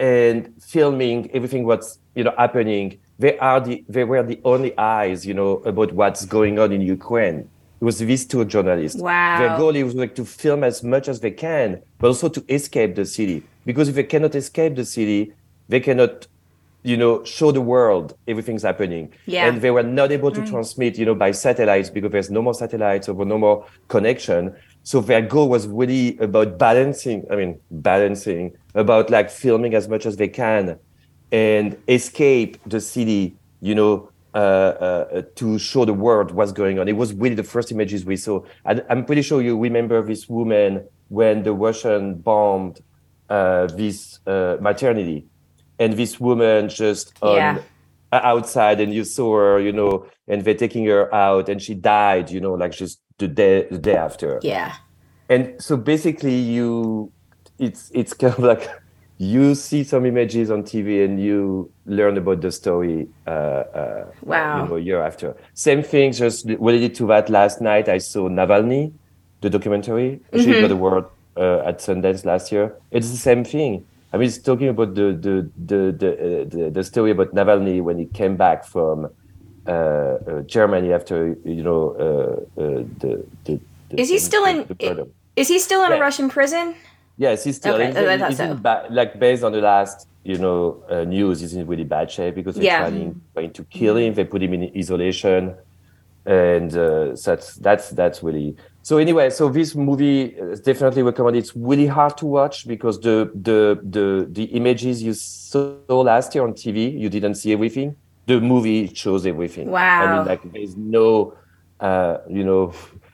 and 0.00 0.38
filming 0.74 1.18
everything 1.36 1.62
what's 1.70 1.88
you 2.14 2.24
know 2.26 2.34
happening. 2.44 2.86
They 3.24 3.34
are 3.48 3.58
the 3.66 3.76
they 3.96 4.04
were 4.10 4.22
the 4.32 4.38
only 4.52 4.70
eyes, 4.78 5.18
you 5.28 5.34
know, 5.40 5.50
about 5.72 5.90
what's 6.00 6.22
going 6.36 6.54
on 6.62 6.68
in 6.76 6.82
Ukraine. 6.98 7.38
It 7.80 7.84
was 7.84 7.98
these 7.98 8.26
two 8.26 8.44
journalists. 8.44 9.00
Wow. 9.00 9.38
Their 9.38 9.56
goal 9.56 9.76
is 9.76 9.94
like 9.94 10.14
to 10.16 10.24
film 10.24 10.64
as 10.64 10.82
much 10.82 11.08
as 11.08 11.20
they 11.20 11.30
can, 11.30 11.80
but 11.98 12.08
also 12.08 12.28
to 12.28 12.44
escape 12.48 12.96
the 12.96 13.04
city. 13.04 13.44
Because 13.64 13.88
if 13.88 13.94
they 13.94 14.04
cannot 14.04 14.34
escape 14.34 14.74
the 14.74 14.84
city, 14.84 15.32
they 15.68 15.78
cannot, 15.78 16.26
you 16.82 16.96
know, 16.96 17.22
show 17.22 17.52
the 17.52 17.60
world 17.60 18.16
everything's 18.26 18.62
happening. 18.62 19.12
Yeah. 19.26 19.46
And 19.46 19.60
they 19.60 19.70
were 19.70 19.84
not 19.84 20.10
able 20.10 20.32
to 20.32 20.40
mm. 20.40 20.50
transmit, 20.50 20.98
you 20.98 21.06
know, 21.06 21.14
by 21.14 21.30
satellites 21.30 21.88
because 21.88 22.10
there's 22.10 22.30
no 22.30 22.42
more 22.42 22.54
satellites 22.54 23.08
or 23.08 23.24
no 23.24 23.38
more 23.38 23.64
connection. 23.86 24.56
So 24.82 25.00
their 25.00 25.22
goal 25.22 25.48
was 25.48 25.68
really 25.68 26.18
about 26.18 26.58
balancing, 26.58 27.26
I 27.30 27.36
mean, 27.36 27.60
balancing, 27.70 28.56
about 28.74 29.10
like 29.10 29.30
filming 29.30 29.74
as 29.74 29.88
much 29.88 30.04
as 30.04 30.16
they 30.16 30.28
can 30.28 30.78
and 31.30 31.76
escape 31.86 32.58
the 32.66 32.80
city, 32.80 33.36
you 33.60 33.74
know, 33.74 34.10
to 35.36 35.58
show 35.58 35.84
the 35.84 35.94
world 35.94 36.30
what's 36.32 36.52
going 36.52 36.78
on. 36.78 36.88
It 36.88 36.96
was 36.96 37.12
really 37.14 37.34
the 37.34 37.44
first 37.44 37.72
images 37.72 38.04
we 38.04 38.16
saw. 38.16 38.40
And 38.64 38.84
I'm 38.90 39.04
pretty 39.04 39.22
sure 39.22 39.42
you 39.42 39.58
remember 39.58 40.02
this 40.02 40.28
woman 40.28 40.86
when 41.08 41.42
the 41.42 41.52
Russian 41.52 42.16
bombed 42.16 42.80
uh, 43.28 43.66
this 43.66 44.20
uh, 44.26 44.56
maternity. 44.60 45.26
And 45.78 45.94
this 45.94 46.18
woman 46.20 46.68
just 46.68 47.12
on, 47.22 47.36
Yeah. 47.36 47.58
uh, 48.12 48.20
outside, 48.22 48.80
and 48.80 48.92
you 48.92 49.04
saw 49.04 49.36
her, 49.36 49.60
you 49.60 49.72
know, 49.72 50.06
and 50.26 50.44
they're 50.44 50.54
taking 50.54 50.84
her 50.86 51.12
out, 51.14 51.48
and 51.48 51.60
she 51.62 51.74
died, 51.74 52.30
you 52.30 52.40
know, 52.40 52.54
like 52.54 52.72
just 52.72 53.00
the 53.18 53.28
day, 53.28 53.66
the 53.70 53.78
day 53.78 53.96
after 53.96 54.40
Yeah. 54.42 54.74
and 55.28 55.54
so 55.60 55.76
basically 55.76 56.34
you 56.36 57.12
it's 57.58 57.90
it's 57.92 58.14
kind 58.22 58.34
of 58.34 58.40
like 58.40 58.64
you 59.18 59.54
see 59.54 59.82
some 59.82 60.06
images 60.06 60.50
on 60.50 60.62
tv 60.62 61.04
and 61.04 61.20
you 61.20 61.70
learn 61.86 62.16
about 62.16 62.40
the 62.40 62.52
story 62.52 63.08
uh, 63.26 63.30
uh 63.30 64.04
Wow. 64.22 64.62
you 64.62 64.68
know 64.68 64.76
a 64.76 64.80
year 64.80 65.02
after 65.02 65.36
same 65.54 65.82
thing 65.82 66.12
just 66.12 66.46
related 66.46 66.94
to 66.94 67.06
that 67.08 67.28
last 67.28 67.60
night 67.60 67.88
i 67.88 67.98
saw 67.98 68.28
navalny 68.28 68.92
the 69.40 69.50
documentary 69.50 70.20
she 70.36 70.52
got 70.60 70.70
award 70.70 71.04
uh, 71.36 71.58
at 71.66 71.78
sundance 71.78 72.24
last 72.24 72.52
year 72.52 72.74
it's 72.92 73.10
the 73.10 73.16
same 73.16 73.42
thing 73.44 73.84
i 74.12 74.16
mean 74.16 74.28
it's 74.28 74.38
talking 74.38 74.68
about 74.68 74.94
the 74.94 75.12
the 75.26 75.50
the 75.66 75.92
the, 75.92 76.10
uh, 76.12 76.44
the, 76.48 76.70
the 76.70 76.84
story 76.84 77.10
about 77.10 77.34
navalny 77.34 77.82
when 77.82 77.98
he 77.98 78.06
came 78.06 78.36
back 78.36 78.64
from 78.64 79.08
uh, 79.66 79.70
uh, 79.70 80.42
Germany 80.42 80.92
after 80.94 81.36
you 81.44 81.62
know 81.62 81.92
uh, 81.92 82.62
uh, 82.62 82.84
the, 83.00 83.26
the, 83.44 83.60
the 83.90 84.00
Is 84.00 84.08
he 84.08 84.18
still 84.18 84.44
in? 84.46 84.66
the. 84.78 85.08
Is 85.36 85.48
he 85.48 85.58
still 85.58 85.84
in 85.84 85.92
a 85.92 86.00
Russian 86.00 86.30
prison? 86.30 86.74
Yes, 87.18 87.42
he's 87.44 87.56
still. 87.56 87.74
Okay, 87.74 87.86
he's, 87.88 88.26
he's 88.28 88.36
so. 88.36 88.44
in 88.52 88.56
ba- 88.62 88.86
like 88.90 89.18
based 89.18 89.42
on 89.42 89.50
the 89.52 89.60
last, 89.60 90.06
you 90.22 90.38
know, 90.38 90.82
uh, 90.88 91.02
news, 91.04 91.40
he's 91.40 91.52
in 91.54 91.66
really 91.66 91.84
bad 91.84 92.10
shape 92.10 92.36
because 92.36 92.54
they're 92.54 92.64
Yeah. 92.64 92.88
trying, 92.88 93.20
trying 93.34 93.52
to 93.52 93.64
kill 93.64 93.96
him. 93.96 94.14
They 94.14 94.24
put 94.24 94.40
him 94.42 94.54
in 94.54 94.70
isolation, 94.76 95.54
and 96.24 96.74
uh, 96.76 97.16
so 97.16 97.32
that's 97.34 97.54
that's 97.56 97.90
that's 97.90 98.22
really. 98.22 98.56
So 98.82 98.98
anyway, 98.98 99.30
so 99.30 99.48
this 99.50 99.74
movie 99.74 100.22
is 100.26 100.60
definitely 100.60 101.02
recommended. 101.02 101.40
It's 101.40 101.54
really 101.56 101.86
hard 101.86 102.16
to 102.18 102.26
watch 102.26 102.66
because 102.68 103.00
the 103.00 103.30
the 103.34 103.78
the 103.82 104.26
the 104.30 104.44
images 104.44 105.02
you 105.02 105.12
saw 105.14 105.74
last 105.88 106.34
year 106.34 106.44
on 106.44 106.52
TV, 106.54 106.98
you 106.98 107.08
didn't 107.10 107.34
see 107.34 107.52
everything. 107.52 107.96
The 108.26 108.40
movie 108.40 108.94
shows 108.94 109.26
everything. 109.26 109.70
Wow! 109.70 110.02
I 110.04 110.16
mean, 110.18 110.26
like 110.26 110.52
there's 110.52 110.76
no, 110.76 111.34
uh, 111.80 112.18
you 112.30 112.44
know, 112.44 112.72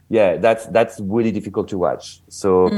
yeah, 0.09 0.37
that's 0.37 0.67
that's 0.67 1.01
really 1.01 1.33
difficult 1.33 1.69
to 1.69 1.79
watch. 1.79 2.21
So. 2.29 2.69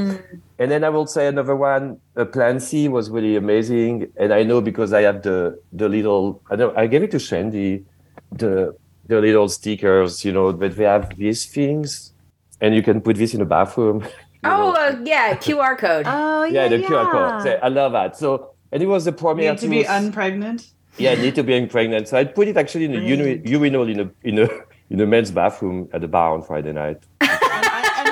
And 0.58 0.70
then 0.70 0.84
I 0.84 0.88
will 0.88 1.06
say 1.06 1.26
another 1.26 1.54
one, 1.54 2.00
uh, 2.16 2.24
Plan 2.24 2.60
C 2.60 2.88
was 2.88 3.10
really 3.10 3.36
amazing. 3.36 4.10
And 4.16 4.32
I 4.32 4.42
know 4.42 4.62
because 4.62 4.94
I 4.94 5.02
have 5.02 5.22
the 5.22 5.60
the 5.72 5.86
little, 5.86 6.40
I 6.50 6.56
know 6.56 6.72
I 6.74 6.86
gave 6.86 7.02
it 7.02 7.10
to 7.10 7.18
Shandy, 7.18 7.84
the 8.32 8.74
the 9.06 9.20
little 9.20 9.48
stickers, 9.50 10.24
you 10.24 10.32
know, 10.32 10.52
but 10.54 10.74
they 10.76 10.84
have 10.84 11.14
these 11.16 11.44
things, 11.44 12.14
and 12.62 12.74
you 12.74 12.82
can 12.82 13.02
put 13.02 13.16
this 13.16 13.34
in 13.34 13.40
the 13.40 13.46
bathroom. 13.46 14.02
Oh, 14.48 14.72
uh, 14.74 14.96
yeah, 15.04 15.34
QR 15.34 15.76
code. 15.76 16.06
Oh 16.06 16.44
yeah, 16.44 16.62
yeah, 16.62 16.68
the 16.68 16.78
yeah. 16.78 16.88
QR 16.88 17.10
code. 17.10 17.42
So 17.42 17.50
I 17.60 17.66
love 17.68 17.92
that. 17.92 18.16
So 18.16 18.54
and 18.70 18.80
it 18.80 18.86
was 18.86 19.04
the 19.04 19.12
premiere 19.12 19.50
Need 19.52 19.58
to 19.58 19.68
be 19.68 19.82
unpregnant. 19.82 20.70
yeah, 20.98 21.14
need 21.16 21.34
to 21.34 21.42
be 21.42 21.66
pregnant. 21.66 22.06
So 22.06 22.16
I 22.16 22.24
put 22.24 22.46
it 22.46 22.56
actually 22.56 22.84
in 22.84 22.94
a 22.94 23.00
uni- 23.00 23.42
urinal 23.44 23.88
in 23.88 24.00
a 24.00 24.10
in 24.22 24.38
a 24.38 24.48
in 24.90 25.00
a 25.00 25.06
men's 25.06 25.30
bathroom 25.30 25.88
at 25.92 26.00
the 26.00 26.08
bar 26.08 26.32
on 26.34 26.42
Friday 26.42 26.72
night. 26.72 27.02
And 27.28 27.64
I, 27.68 27.82
and, 28.00 28.08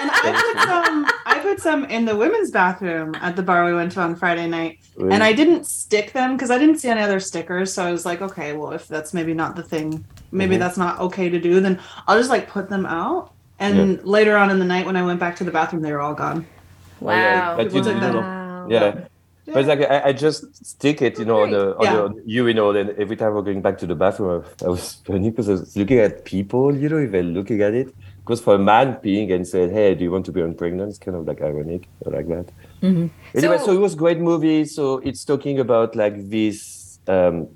and 0.00 0.10
I 0.10 0.52
put 0.52 0.68
some. 0.68 1.06
I 1.26 1.38
put 1.40 1.60
some 1.60 1.84
in 1.86 2.04
the 2.04 2.16
women's 2.16 2.50
bathroom 2.50 3.14
at 3.16 3.36
the 3.36 3.42
bar 3.42 3.64
we 3.64 3.74
went 3.74 3.92
to 3.92 4.00
on 4.00 4.14
Friday 4.16 4.46
night, 4.46 4.78
and 4.98 5.22
I 5.22 5.32
didn't 5.32 5.66
stick 5.66 6.12
them 6.12 6.36
because 6.36 6.50
I 6.50 6.58
didn't 6.58 6.78
see 6.78 6.88
any 6.88 7.00
other 7.00 7.20
stickers. 7.20 7.72
So 7.72 7.84
I 7.84 7.92
was 7.92 8.04
like, 8.06 8.20
okay, 8.22 8.52
well, 8.54 8.72
if 8.72 8.86
that's 8.88 9.12
maybe 9.14 9.34
not 9.34 9.56
the 9.56 9.62
thing, 9.62 10.04
maybe 10.32 10.56
Mhm. 10.56 10.58
that's 10.60 10.76
not 10.76 11.00
okay 11.00 11.28
to 11.28 11.40
do, 11.40 11.60
then 11.60 11.80
I'll 12.06 12.18
just 12.18 12.30
like 12.30 12.48
put 12.48 12.68
them 12.68 12.86
out. 12.86 13.32
And 13.58 14.02
later 14.04 14.36
on 14.36 14.50
in 14.50 14.58
the 14.58 14.64
night, 14.64 14.84
when 14.86 14.96
I 14.96 15.04
went 15.04 15.20
back 15.20 15.36
to 15.36 15.44
the 15.44 15.50
bathroom, 15.50 15.82
they 15.82 15.92
were 15.92 16.00
all 16.00 16.14
gone. 16.14 16.46
Oh, 17.02 17.10
yeah, 17.10 17.50
Wow. 17.50 17.56
but 17.56 17.64
you 17.66 17.70
People 17.70 17.92
took 17.92 18.00
them. 18.00 18.16
Wow. 18.16 18.66
Yeah. 18.68 18.94
But 19.46 19.56
it's 19.58 19.68
like 19.68 19.80
I, 19.80 20.08
I 20.08 20.12
just 20.12 20.64
stick 20.64 21.02
it, 21.02 21.18
you 21.18 21.24
know, 21.26 21.42
on 21.42 21.50
the, 21.50 21.76
on 21.76 21.84
Yeah. 21.84 22.44
the 22.44 22.78
and 22.80 22.90
every 22.98 23.16
time 23.16 23.34
we're 23.34 23.42
going 23.42 23.60
back 23.60 23.76
to 23.78 23.86
the 23.86 23.94
bathroom, 23.94 24.44
I, 24.64 24.68
was 24.68 24.94
funny 25.06 25.30
because 25.30 25.48
I 25.48 25.52
was 25.52 25.76
looking 25.76 25.98
at 25.98 26.24
people, 26.24 26.74
you 26.74 26.88
know, 26.88 26.98
if 26.98 27.10
they're 27.12 27.22
looking 27.22 27.60
at 27.60 27.74
it. 27.74 27.94
Because 28.20 28.40
for 28.40 28.54
a 28.54 28.58
man 28.58 28.94
peeing 29.04 29.30
and 29.34 29.46
said, 29.46 29.70
"Hey, 29.70 29.94
do 29.94 30.02
you 30.02 30.10
want 30.10 30.24
to 30.26 30.32
be 30.32 30.40
pregnant?" 30.54 30.88
It's 30.88 30.98
kind 30.98 31.14
of 31.14 31.26
like 31.26 31.42
ironic, 31.42 31.88
I 32.06 32.08
like 32.08 32.28
that. 32.28 32.46
Anyway, 32.82 33.10
So- 33.58 33.66
so, 33.66 33.72
it 33.72 33.80
was 33.80 33.92
a 33.92 33.96
great 33.98 34.18
movie. 34.18 34.64
So 34.64 34.98
it's 34.98 35.26
talking 35.26 35.60
about 35.60 35.94
like 35.94 36.30
this 36.30 36.98
um, 37.06 37.48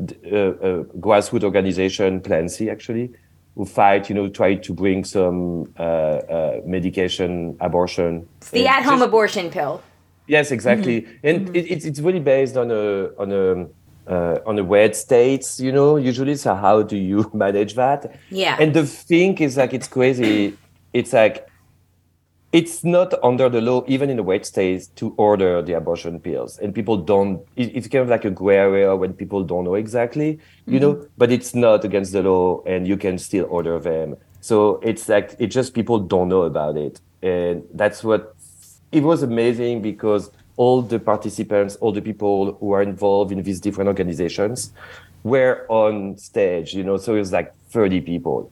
uh, 0.00 0.34
uh, 0.34 0.82
grassroots 0.98 1.44
organization, 1.44 2.20
Plan 2.20 2.48
C, 2.48 2.68
actually, 2.68 3.10
who 3.54 3.64
fight, 3.64 4.08
you 4.08 4.14
know, 4.16 4.28
try 4.28 4.56
to 4.56 4.72
bring 4.74 5.04
some 5.04 5.72
uh, 5.78 5.82
uh, 5.82 6.60
medication, 6.64 7.56
abortion. 7.60 8.26
It's 8.38 8.50
the 8.50 8.66
at-home 8.66 8.98
just- 8.98 9.06
abortion 9.08 9.50
pill. 9.50 9.82
Yes, 10.28 10.50
exactly, 10.50 11.02
mm-hmm. 11.02 11.26
and 11.26 11.46
mm-hmm. 11.46 11.56
It, 11.56 11.70
it's 11.70 11.84
it's 11.84 12.00
really 12.00 12.20
based 12.20 12.56
on 12.56 12.70
a 12.70 13.10
on 13.18 13.32
a 13.32 13.66
uh, 14.08 14.38
on 14.46 14.58
a 14.58 14.62
red 14.62 14.94
states, 14.94 15.60
you 15.60 15.72
know. 15.72 15.96
Usually, 15.96 16.36
so 16.36 16.54
how 16.54 16.82
do 16.82 16.96
you 16.96 17.30
manage 17.34 17.74
that? 17.74 18.16
Yeah. 18.30 18.56
And 18.60 18.72
the 18.74 18.86
thing 18.86 19.36
is, 19.38 19.56
like, 19.56 19.74
it's 19.74 19.88
crazy. 19.88 20.56
It's 20.92 21.12
like 21.12 21.48
it's 22.50 22.82
not 22.82 23.12
under 23.22 23.48
the 23.50 23.60
law, 23.60 23.84
even 23.86 24.08
in 24.08 24.16
the 24.16 24.22
red 24.22 24.46
states, 24.46 24.86
to 24.96 25.14
order 25.18 25.60
the 25.60 25.74
abortion 25.74 26.18
pills, 26.18 26.58
and 26.58 26.74
people 26.74 26.96
don't. 26.96 27.42
It, 27.56 27.76
it's 27.76 27.88
kind 27.88 28.02
of 28.02 28.08
like 28.08 28.24
a 28.24 28.30
gray 28.30 28.56
area 28.56 28.96
when 28.96 29.12
people 29.12 29.44
don't 29.44 29.64
know 29.64 29.74
exactly, 29.74 30.38
you 30.66 30.80
mm-hmm. 30.80 31.00
know. 31.00 31.06
But 31.18 31.30
it's 31.30 31.54
not 31.54 31.84
against 31.84 32.12
the 32.12 32.22
law, 32.22 32.62
and 32.64 32.88
you 32.88 32.96
can 32.96 33.18
still 33.18 33.46
order 33.50 33.78
them. 33.78 34.16
So 34.40 34.80
it's 34.82 35.08
like 35.08 35.36
it's 35.38 35.54
just 35.54 35.74
people 35.74 35.98
don't 35.98 36.28
know 36.28 36.42
about 36.42 36.78
it, 36.78 37.00
and 37.22 37.64
that's 37.74 38.02
what 38.02 38.34
it 38.92 39.02
was 39.02 39.22
amazing 39.22 39.82
because 39.82 40.30
all 40.56 40.82
the 40.82 40.98
participants, 40.98 41.76
all 41.76 41.92
the 41.92 42.02
people 42.02 42.54
who 42.54 42.72
are 42.72 42.82
involved 42.82 43.30
in 43.32 43.42
these 43.42 43.60
different 43.60 43.88
organizations 43.88 44.72
were 45.22 45.66
on 45.68 46.16
stage, 46.18 46.74
you 46.74 46.82
know, 46.82 46.96
so 46.96 47.14
it 47.14 47.18
was 47.18 47.32
like 47.32 47.54
30 47.70 48.00
people. 48.00 48.50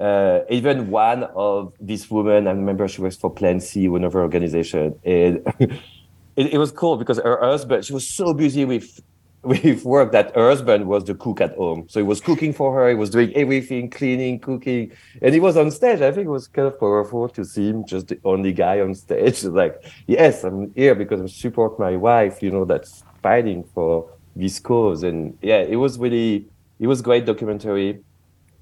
Uh, 0.00 0.40
even 0.50 0.90
one 0.90 1.24
of 1.34 1.72
these 1.80 2.10
women, 2.10 2.46
I 2.46 2.50
remember 2.50 2.86
she 2.86 3.00
works 3.00 3.16
for 3.16 3.30
Plan 3.30 3.60
C, 3.60 3.88
one 3.88 4.04
of 4.04 4.12
her 4.12 4.20
organization, 4.20 4.94
and 5.04 5.40
it, 5.58 6.52
it 6.52 6.58
was 6.58 6.70
cool 6.70 6.96
because 6.96 7.18
her 7.18 7.40
husband, 7.40 7.84
she 7.84 7.94
was 7.94 8.06
so 8.06 8.34
busy 8.34 8.64
with 8.64 9.00
with 9.46 9.84
work 9.84 10.12
that 10.12 10.34
her 10.34 10.48
husband 10.48 10.86
was 10.86 11.04
the 11.04 11.14
cook 11.14 11.40
at 11.40 11.54
home. 11.54 11.86
So 11.88 12.00
he 12.00 12.04
was 12.04 12.20
cooking 12.20 12.52
for 12.52 12.74
her. 12.74 12.88
He 12.88 12.94
was 12.94 13.10
doing 13.10 13.32
everything, 13.34 13.88
cleaning, 13.90 14.40
cooking, 14.40 14.92
and 15.22 15.32
he 15.32 15.40
was 15.40 15.56
on 15.56 15.70
stage. 15.70 16.00
I 16.00 16.10
think 16.10 16.26
it 16.26 16.30
was 16.30 16.48
kind 16.48 16.66
of 16.66 16.78
powerful 16.80 17.28
to 17.28 17.44
see 17.44 17.68
him 17.68 17.86
just 17.86 18.08
the 18.08 18.18
only 18.24 18.52
guy 18.52 18.80
on 18.80 18.94
stage. 18.94 19.44
Like, 19.56 19.82
yes, 20.06 20.44
I'm 20.44 20.72
here 20.74 20.94
because 20.94 21.20
I 21.22 21.26
support 21.26 21.78
my 21.78 21.96
wife. 21.96 22.42
You 22.42 22.50
know, 22.50 22.64
that's 22.64 23.04
fighting 23.22 23.64
for 23.74 24.10
this 24.34 24.58
cause. 24.58 25.02
And 25.02 25.38
yeah, 25.40 25.58
it 25.58 25.76
was 25.76 25.98
really, 25.98 26.46
it 26.78 26.86
was 26.88 27.00
great 27.00 27.24
documentary. 27.24 28.00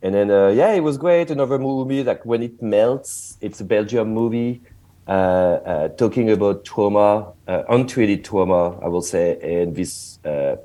And 0.02 0.14
then 0.14 0.30
uh, 0.30 0.48
yeah, 0.48 0.72
it 0.72 0.80
was 0.80 0.98
great. 0.98 1.30
Another 1.30 1.58
movie 1.58 2.04
like 2.04 2.24
When 2.24 2.42
It 2.42 2.62
Melts. 2.62 3.38
It's 3.40 3.60
a 3.60 3.64
Belgium 3.64 4.12
movie 4.12 4.60
uh, 5.06 5.10
uh, 5.10 5.88
talking 5.88 6.30
about 6.30 6.64
trauma, 6.64 7.32
uh, 7.46 7.62
untreated 7.68 8.24
trauma, 8.24 8.78
I 8.80 8.88
will 8.88 9.02
say. 9.02 9.38
And 9.42 9.74
this, 9.74 10.18
uh, 10.24 10.56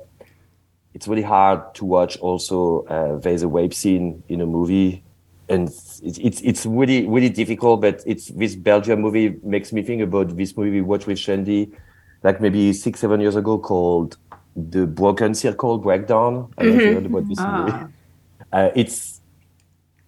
it's 0.94 1.06
really 1.08 1.22
hard 1.22 1.74
to 1.74 1.84
watch. 1.84 2.18
Also, 2.18 2.84
uh, 2.84 3.18
there's 3.18 3.42
a 3.42 3.48
rape 3.48 3.74
scene 3.74 4.22
in 4.28 4.40
a 4.40 4.46
movie, 4.46 5.02
and 5.48 5.68
it's 5.68 6.00
it's 6.02 6.40
it's 6.40 6.66
really 6.66 7.06
really 7.06 7.28
difficult. 7.28 7.80
But 7.80 8.02
it's 8.06 8.28
this 8.28 8.56
Belgium 8.56 9.00
movie 9.00 9.36
makes 9.42 9.72
me 9.72 9.82
think 9.82 10.02
about 10.02 10.36
this 10.36 10.56
movie 10.56 10.70
we 10.70 10.80
watched 10.80 11.06
with 11.06 11.18
Shandy, 11.18 11.70
like 12.22 12.40
maybe 12.40 12.72
six 12.72 13.00
seven 13.00 13.20
years 13.20 13.36
ago, 13.36 13.58
called 13.58 14.16
The 14.56 14.86
Broken 14.86 15.34
Circle 15.34 15.78
Breakdown. 15.78 16.52
I 16.58 16.64
don't 16.64 16.76
know 16.76 16.82
if 16.84 17.02
you 17.02 17.06
about 17.06 17.28
this 17.28 17.38
movie. 17.38 17.72
Ah. 17.72 17.88
Uh, 18.52 18.68
it's 18.74 19.19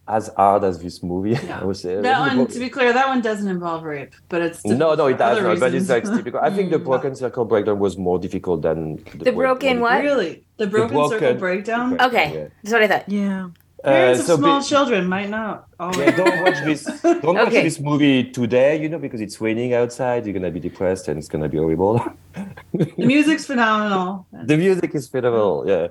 as 0.09 0.29
hard 0.37 0.65
as 0.65 0.83
this 0.83 1.03
movie. 1.03 1.37
I 1.49 1.65
would 1.65 1.77
say. 1.77 2.01
That 2.01 2.21
one, 2.21 2.47
to 2.47 2.59
be 2.59 2.69
clear, 2.69 2.93
that 2.93 3.09
one 3.09 3.21
doesn't 3.23 3.49
involve 3.49 3.85
rape, 3.85 4.15
but 4.29 4.43
it's 4.43 4.65
no, 4.65 4.95
no, 4.95 5.07
it 5.07 5.19
does 5.19 5.43
not. 5.43 5.61
But 5.61 5.75
it's 5.75 5.89
like 5.89 6.05
typical. 6.05 6.41
I 6.41 6.51
think 6.51 6.71
the 6.71 6.79
broken 6.91 7.15
circle 7.15 7.45
breakdown 7.45 7.79
was 7.79 7.97
more 7.97 8.19
difficult 8.19 8.63
than 8.63 9.05
The 9.15 9.33
broken 9.33 9.81
what? 9.81 10.03
Really, 10.03 10.45
the 10.57 10.67
broken, 10.67 10.97
circle 10.97 11.09
broken- 11.09 11.39
breakdown. 11.39 12.01
Okay, 12.01 12.35
Yeah. 12.35 12.47
that's 12.63 12.73
what 12.73 12.83
I 12.83 12.89
thought. 12.89 13.09
Yeah. 13.09 13.49
Parents 13.85 14.21
Uh, 14.21 14.23
of 14.23 14.27
so 14.27 14.37
small 14.37 14.61
be- 14.61 14.67
children 14.67 15.07
might 15.09 15.29
not 15.29 15.67
always. 15.81 15.99
yeah, 15.99 16.17
don't 16.17 16.43
watch 16.45 16.59
this. 16.69 16.85
Don't 17.03 17.35
watch 17.37 17.53
this 17.53 17.81
movie 17.81 18.31
today. 18.31 18.81
You 18.81 18.89
know, 18.89 18.99
because 18.99 19.21
it's 19.21 19.41
raining 19.41 19.75
outside. 19.75 20.25
You're 20.25 20.35
gonna 20.35 20.51
be 20.53 20.61
depressed 20.61 21.09
and 21.09 21.19
it's 21.19 21.29
gonna 21.29 21.49
be 21.49 21.59
horrible. 21.59 21.99
the 22.75 22.93
music's 22.97 23.45
phenomenal. 23.47 24.27
the 24.33 24.57
music 24.57 24.95
is 24.95 25.09
phenomenal. 25.09 25.65
Yeah, 25.67 25.89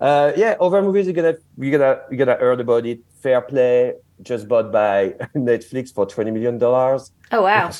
uh, 0.00 0.32
yeah. 0.36 0.56
Other 0.60 0.80
movies 0.82 1.04
you're 1.06 1.14
gonna 1.20 1.36
you're 1.58 1.76
gonna 1.78 2.00
you're 2.10 2.24
gonna 2.24 2.38
heard 2.38 2.60
about 2.60 2.86
it. 2.86 3.00
Fair 3.22 3.40
Play 3.42 3.94
just 4.22 4.48
bought 4.48 4.72
by 4.72 5.10
Netflix 5.36 5.92
for 5.92 6.06
twenty 6.06 6.30
million 6.30 6.56
dollars. 6.58 7.12
Oh 7.30 7.42
wow. 7.42 7.70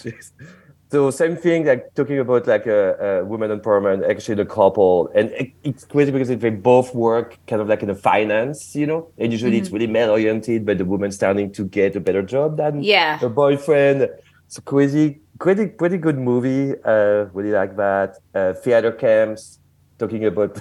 So 0.91 1.11
same 1.11 1.37
thing, 1.37 1.67
like 1.67 1.93
talking 1.95 2.19
about 2.21 2.47
like 2.47 2.67
a, 2.67 3.21
a 3.21 3.25
woman 3.25 3.51
empowerment, 3.51 4.09
actually 4.09 4.37
the 4.37 4.45
couple, 4.47 5.11
and 5.15 5.31
it, 5.31 5.51
it's 5.65 5.85
crazy 5.85 6.13
because 6.13 6.31
if 6.31 6.41
they 6.41 6.51
both 6.51 6.95
work 6.95 7.37
kind 7.49 7.61
of 7.61 7.69
like 7.69 7.83
in 7.83 7.89
the 7.89 7.95
finance, 7.97 8.77
you 8.77 8.87
know, 8.87 9.11
and 9.19 9.33
usually 9.33 9.59
it's 9.59 9.71
really 9.71 9.89
male 9.89 10.11
oriented, 10.11 10.65
but 10.65 10.79
the 10.79 10.85
woman 10.85 11.11
starting 11.11 11.51
to 11.53 11.65
get 11.65 11.97
a 11.97 12.01
better 12.01 12.23
job 12.23 12.59
than 12.59 12.83
Yeah. 12.83 13.19
her 13.19 13.29
boyfriend. 13.29 14.09
It's 14.47 14.59
a 14.59 14.63
crazy, 14.63 15.21
pretty 15.41 15.67
pretty 15.67 15.97
good 15.97 16.19
movie. 16.19 16.75
Uh, 16.85 17.27
really 17.33 17.51
like 17.51 17.77
that. 17.77 18.19
Uh, 18.35 18.53
theater 18.53 18.93
camps, 18.93 19.59
talking 19.99 20.25
about 20.27 20.61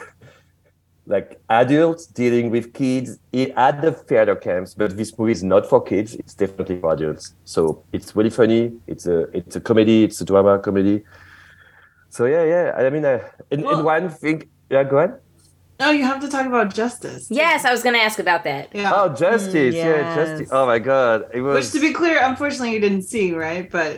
like 1.05 1.39
adults 1.49 2.05
dealing 2.05 2.49
with 2.49 2.73
kids 2.73 3.19
i- 3.33 3.51
at 3.57 3.81
the 3.81 3.91
theater 3.91 4.35
camps 4.35 4.73
but 4.73 4.95
this 4.95 5.17
movie 5.17 5.33
is 5.33 5.43
not 5.43 5.65
for 5.67 5.81
kids 5.83 6.15
it's 6.15 6.33
definitely 6.33 6.79
for 6.79 6.93
adults 6.93 7.33
so 7.43 7.83
it's 7.91 8.15
really 8.15 8.29
funny 8.29 8.71
it's 8.87 9.05
a 9.05 9.17
it's 9.37 9.55
a 9.57 9.61
comedy 9.61 10.03
it's 10.05 10.21
a 10.21 10.25
drama 10.25 10.57
comedy 10.59 11.03
so 12.09 12.25
yeah 12.25 12.43
yeah 12.43 12.71
i 12.77 12.89
mean 12.89 13.03
uh, 13.05 13.19
and, 13.51 13.63
Well- 13.63 13.75
and 13.75 13.85
one 13.85 14.09
thing 14.09 14.49
yeah 14.69 14.83
go 14.83 14.97
ahead 14.99 15.13
No, 15.79 15.89
you 15.99 16.05
have 16.05 16.21
to 16.21 16.29
talk 16.29 16.45
about 16.45 16.67
justice. 16.81 17.23
Yes, 17.41 17.65
I 17.65 17.71
was 17.75 17.81
going 17.85 17.95
to 17.99 18.03
ask 18.07 18.17
about 18.25 18.43
that. 18.49 18.65
Yeah. 18.79 18.93
oh 18.97 19.07
justice 19.09 19.73
yeah 19.75 19.95
yes. 19.97 20.15
justice 20.19 20.49
oh 20.57 20.65
my 20.73 20.79
god 20.91 21.17
it 21.37 21.41
was 21.41 21.53
Which, 21.57 21.71
to 21.75 21.79
be 21.87 21.91
clear, 21.99 22.17
unfortunately, 22.31 22.71
you 22.75 22.81
didn't 22.87 23.05
see, 23.13 23.25
right? 23.47 23.65
But 23.77 23.91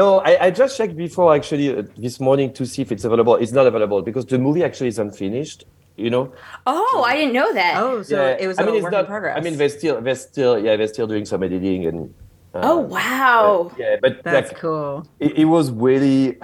no 0.00 0.06
I, 0.30 0.32
I 0.46 0.48
just 0.62 0.72
checked 0.78 0.94
before 1.06 1.28
actually 1.38 1.66
uh, 1.74 1.82
this 1.96 2.16
morning 2.20 2.48
to 2.58 2.62
see 2.72 2.80
if 2.86 2.92
it's 2.94 3.04
available 3.08 3.34
it's 3.42 3.52
not 3.58 3.66
available 3.72 4.00
because 4.08 4.24
the 4.26 4.38
movie 4.46 4.62
actually 4.68 4.90
is 4.94 4.98
unfinished 5.06 5.60
you 5.96 6.10
know 6.10 6.32
Oh, 6.66 7.04
I 7.06 7.16
didn't 7.16 7.32
know 7.34 7.52
that. 7.54 7.74
Oh, 7.78 8.02
so 8.02 8.16
yeah 8.16 8.36
it 8.38 8.46
was 8.46 8.58
i 8.58 8.62
a 8.62 8.66
mean 8.66 8.74
it's 8.76 8.82
work 8.84 8.92
not 8.92 9.00
in 9.00 9.06
progress. 9.06 9.36
i 9.36 9.40
mean 9.40 9.56
they're 9.56 9.68
still 9.68 10.00
they're 10.00 10.14
still 10.14 10.58
yeah 10.58 10.76
they're 10.76 10.88
still 10.88 11.06
doing 11.06 11.24
some 11.24 11.42
editing 11.42 11.86
and 11.86 12.14
uh, 12.54 12.60
Oh 12.62 12.78
wow. 12.78 13.70
yeah 13.78 13.96
but 14.00 14.22
That's 14.22 14.52
like, 14.52 14.60
cool. 14.60 15.06
it, 15.20 15.38
it 15.38 15.44
was 15.46 15.70
really 15.70 16.38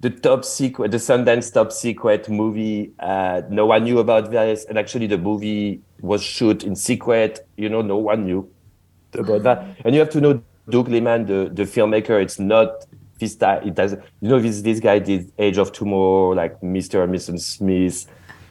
the 0.00 0.10
top 0.10 0.44
secret, 0.44 0.90
the 0.90 0.96
Sundance 0.96 1.52
top 1.54 1.70
secret 1.70 2.28
movie. 2.28 2.90
Uh, 2.98 3.42
no 3.48 3.66
one 3.66 3.84
knew 3.84 4.00
about 4.00 4.32
this, 4.32 4.64
and 4.64 4.76
actually 4.76 5.06
the 5.06 5.16
movie 5.18 5.80
was 6.00 6.20
shot 6.24 6.64
in 6.64 6.74
secret. 6.74 7.46
You 7.56 7.68
know, 7.68 7.82
no 7.82 7.98
one 7.98 8.24
knew 8.26 8.50
about 9.14 9.44
that. 9.44 9.64
And 9.84 9.94
you 9.94 10.00
have 10.00 10.10
to 10.10 10.20
know 10.20 10.42
Doug 10.68 10.88
Liman, 10.88 11.26
the 11.26 11.50
the 11.54 11.62
filmmaker. 11.62 12.20
It's 12.20 12.40
not 12.40 12.84
this 13.20 13.36
time. 13.36 13.62
It 13.68 13.76
does. 13.76 13.92
You 14.20 14.28
know, 14.28 14.40
this 14.40 14.62
this 14.62 14.80
guy 14.80 14.98
did 14.98 15.30
Edge 15.38 15.58
of 15.58 15.70
Tomorrow, 15.70 16.30
like 16.30 16.60
Mr. 16.62 17.04
and 17.04 17.14
Mrs. 17.14 17.38
Smith. 17.42 18.06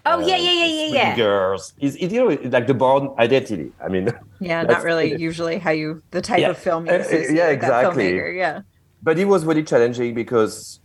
Oh 0.06 0.22
uh, 0.24 0.26
yeah, 0.26 0.38
yeah, 0.38 0.52
yeah, 0.52 0.66
yeah, 0.66 0.93
yeah. 0.93 1.16
Girls. 1.16 1.74
Is 1.80 1.95
it, 1.97 2.12
you 2.12 2.20
know 2.26 2.49
like 2.49 2.68
the 2.68 2.74
Bourne 2.74 3.10
Identity? 3.20 3.72
I 3.84 3.89
mean. 3.89 4.10
Yeah, 4.41 4.64
not 4.64 4.84
really 4.84 5.12
it. 5.14 5.20
usually 5.20 5.60
how 5.60 5.70
you 5.70 6.02
the 6.10 6.22
type 6.22 6.39
Yeah. 6.39 6.49
of 6.49 6.58
film 6.58 6.88
you 6.88 6.93
Uh, 6.93 6.95
uh, 6.95 6.99
associate 7.02 7.36
yeah, 7.36 7.49
exactly. 7.49 8.10
Yeah. 8.38 8.62
but 9.04 9.20
it 9.20 9.26
was 9.26 9.45
really 9.45 9.62
challenging 9.64 10.16
because 10.16 10.80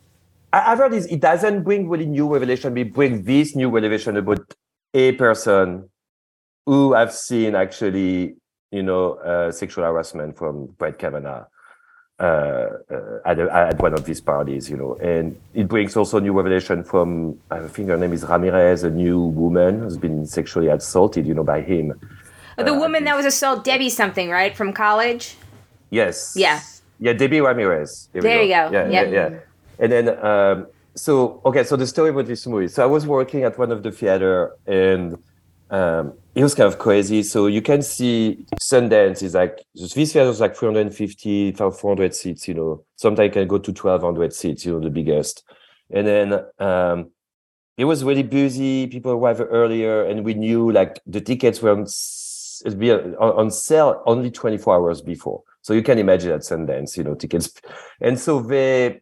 I, 0.53 0.73
I've 0.73 0.79
heard 0.79 0.93
is 0.93 1.07
it 1.07 1.21
doesn't 1.21 1.63
bring 1.63 1.89
really 1.89 2.05
new 2.07 2.29
revelation. 2.31 2.77
It 2.77 2.93
brings 2.93 3.25
this 3.25 3.57
new 3.57 3.71
revelation 3.71 4.17
about 4.19 4.41
a 4.93 5.13
person 5.13 5.89
who 6.67 6.95
I've 6.95 7.13
seen 7.15 7.55
actually, 7.55 8.37
you 8.71 8.83
know, 8.83 9.15
uh, 9.25 9.53
sexual 9.53 9.85
harassment 9.85 10.37
from 10.37 10.67
Brett 10.79 10.99
Kavanaugh 10.99 11.45
uh, 12.19 12.23
uh, 12.91 13.19
at, 13.27 13.39
a, 13.39 13.53
at 13.53 13.81
one 13.81 13.93
of 13.93 14.05
these 14.07 14.21
parties, 14.21 14.71
you 14.71 14.77
know, 14.77 14.95
and 14.97 15.39
it 15.55 15.69
brings 15.69 15.97
also 15.97 16.19
new 16.19 16.33
revelation 16.33 16.83
from 16.83 17.39
I 17.51 17.61
think 17.69 17.89
her 17.89 17.97
name 17.99 18.13
is 18.15 18.25
Ramirez, 18.25 18.85
a 18.85 18.91
new 18.91 19.21
woman 19.21 19.81
who's 19.81 19.99
been 19.99 20.27
sexually 20.27 20.69
assaulted, 20.69 21.27
you 21.27 21.35
know, 21.35 21.45
by 21.45 21.61
him. 21.61 21.93
Oh, 22.59 22.65
the 22.65 22.73
Uh, 22.73 22.79
woman 22.79 23.05
that 23.05 23.17
was 23.17 23.27
assaulted, 23.27 23.65
Debbie 23.65 23.91
something, 23.91 24.31
right, 24.31 24.57
from 24.57 24.73
college. 24.73 25.37
Yes. 25.91 26.35
Yeah. 26.37 26.61
Yeah, 26.99 27.13
Debbie 27.13 27.43
Ramirez. 27.43 28.09
we 28.15 28.21
There 28.21 28.43
you 28.43 28.49
go. 28.49 28.71
Yeah, 28.73 28.89
yeah, 28.89 29.03
Yep. 29.03 29.13
yeah. 29.13 29.39
And 29.79 29.93
then, 29.93 30.25
um, 30.25 30.67
so 30.95 31.43
okay, 31.45 31.65
so 31.65 31.77
the 31.77 31.87
story 31.87 32.09
about 32.09 32.25
this 32.27 32.47
movie. 32.47 32.69
So 32.69 32.83
I 32.83 32.87
was 32.87 33.07
working 33.07 33.45
at 33.45 33.59
one 33.59 33.71
of 33.71 33.83
the 33.83 33.93
theater, 33.93 34.53
and 34.67 35.19
um, 35.71 36.15
it 36.37 36.43
was 36.43 36.55
kind 36.55 36.71
of 36.71 36.79
crazy. 36.79 37.23
So 37.23 37.47
you 37.47 37.63
can 37.63 37.81
see 37.81 38.45
Sundance 38.61 39.23
is 39.23 39.35
like 39.35 39.65
this 39.75 39.95
theater 39.95 40.21
is 40.29 40.39
like 40.39 40.55
350, 40.55 41.53
400 41.53 42.15
seats. 42.15 42.47
You 42.47 42.55
know, 42.55 42.85
sometimes 42.97 43.33
can 43.33 43.49
go 43.49 43.57
to 43.57 43.71
1200 43.71 44.35
seats. 44.35 44.67
You 44.67 44.73
know, 44.73 44.81
the 44.81 44.91
biggest. 44.91 45.45
And 45.91 46.07
then 46.07 46.45
um, 46.59 47.11
it 47.79 47.87
was 47.87 48.05
really 48.05 48.23
busy. 48.23 48.87
People 48.87 49.13
arrived 49.13 49.41
earlier, 49.41 50.05
and 50.05 50.27
we 50.27 50.35
knew 50.35 50.71
like 50.71 51.01
the 51.07 51.23
tickets 51.23 51.63
were 51.63 51.71
on, 51.71 51.87
on 53.19 53.51
sale 53.51 54.03
only 54.05 54.31
24 54.31 54.75
hours 54.75 55.01
before. 55.01 55.43
So 55.63 55.73
you 55.73 55.83
can 55.83 55.99
imagine 55.99 56.33
at 56.33 56.41
Sundance, 56.43 56.99
you 56.99 57.05
know, 57.05 57.15
tickets. 57.15 57.51
And 58.03 58.21
so 58.21 58.41
they, 58.41 59.01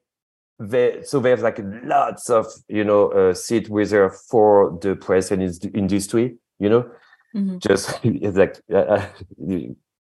they, 0.60 1.02
so 1.02 1.18
there's 1.18 1.42
like 1.42 1.58
lots 1.82 2.30
of, 2.30 2.46
you 2.68 2.84
know, 2.84 3.08
uh, 3.08 3.34
seat 3.34 3.68
reserved 3.70 4.16
for 4.30 4.78
the 4.80 4.94
press 4.94 5.32
and 5.32 5.42
industry, 5.74 6.36
you 6.60 6.68
know, 6.68 6.88
Mhm. 7.34 7.60
just 7.60 7.98
it's 8.04 8.36
like, 8.36 8.60
uh, 8.72 9.06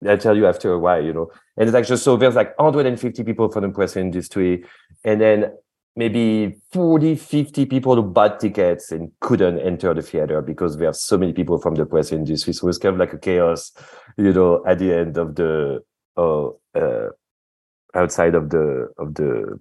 I 0.07 0.17
tell 0.17 0.35
you 0.35 0.47
after 0.47 0.71
a 0.73 0.79
while, 0.79 1.03
you 1.03 1.13
know, 1.13 1.31
and 1.57 1.67
it's 1.67 1.73
like 1.73 1.87
just 1.87 2.03
so 2.03 2.17
there's 2.17 2.35
like 2.35 2.57
150 2.59 3.23
people 3.23 3.49
from 3.49 3.63
the 3.63 3.69
press 3.69 3.95
industry, 3.95 4.65
and 5.05 5.21
then 5.21 5.51
maybe 5.95 6.55
40, 6.71 7.15
50 7.15 7.65
people 7.65 7.95
who 7.95 8.03
bought 8.03 8.39
tickets 8.39 8.91
and 8.91 9.11
couldn't 9.21 9.59
enter 9.59 9.93
the 9.93 10.01
theater 10.01 10.41
because 10.41 10.77
there 10.77 10.89
are 10.89 10.93
so 10.93 11.17
many 11.17 11.33
people 11.33 11.59
from 11.59 11.75
the 11.75 11.85
press 11.85 12.11
industry. 12.11 12.51
So 12.53 12.67
it's 12.67 12.77
kind 12.79 12.93
of 12.95 12.99
like 12.99 13.13
a 13.13 13.17
chaos, 13.19 13.71
you 14.17 14.33
know, 14.33 14.63
at 14.67 14.79
the 14.79 14.93
end 14.93 15.17
of 15.17 15.35
the, 15.35 15.83
uh, 16.17 16.47
uh, 16.75 17.09
outside 17.95 18.35
of 18.35 18.49
the, 18.51 18.89
of 18.97 19.15
the, 19.15 19.59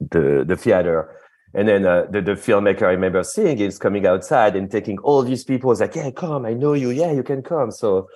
the, 0.00 0.44
the 0.46 0.56
theater. 0.56 1.16
And 1.54 1.66
then 1.66 1.84
uh, 1.84 2.06
the, 2.10 2.20
the 2.22 2.32
filmmaker 2.32 2.82
I 2.82 2.90
remember 2.92 3.22
seeing 3.24 3.58
is 3.58 3.78
coming 3.78 4.06
outside 4.06 4.54
and 4.54 4.70
taking 4.70 4.98
all 5.00 5.22
these 5.22 5.44
people. 5.44 5.72
It's 5.72 5.80
like, 5.80 5.96
yeah, 5.96 6.10
come, 6.10 6.46
I 6.46 6.54
know 6.54 6.74
you. 6.74 6.90
Yeah, 6.90 7.10
you 7.12 7.22
can 7.24 7.42
come. 7.42 7.72
So, 7.72 8.08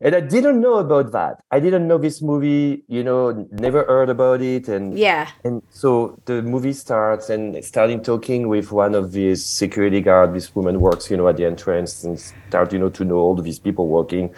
and 0.00 0.16
I 0.16 0.20
didn't 0.20 0.60
know 0.60 0.78
about 0.78 1.12
that. 1.12 1.44
I 1.52 1.60
didn't 1.60 1.86
know 1.86 1.96
this 1.96 2.20
movie, 2.20 2.82
you 2.88 3.04
know, 3.04 3.46
never 3.52 3.84
heard 3.84 4.10
about 4.10 4.40
it. 4.42 4.66
And 4.68 4.98
Yeah. 4.98 5.28
and 5.44 5.62
so 5.70 6.18
the 6.24 6.42
movie 6.42 6.72
starts 6.72 7.30
and 7.30 7.64
starting 7.64 8.02
talking 8.02 8.48
with 8.48 8.72
one 8.72 8.96
of 8.96 9.12
these 9.12 9.46
security 9.46 10.00
guard. 10.00 10.34
This 10.34 10.52
woman 10.56 10.80
works, 10.80 11.08
you 11.08 11.16
know, 11.16 11.28
at 11.28 11.36
the 11.36 11.44
entrance 11.44 12.02
and 12.02 12.18
start, 12.18 12.72
you 12.72 12.80
know, 12.80 12.88
to 12.90 13.04
know 13.04 13.18
all 13.18 13.36
these 13.36 13.60
people 13.60 13.86
working. 13.86 14.34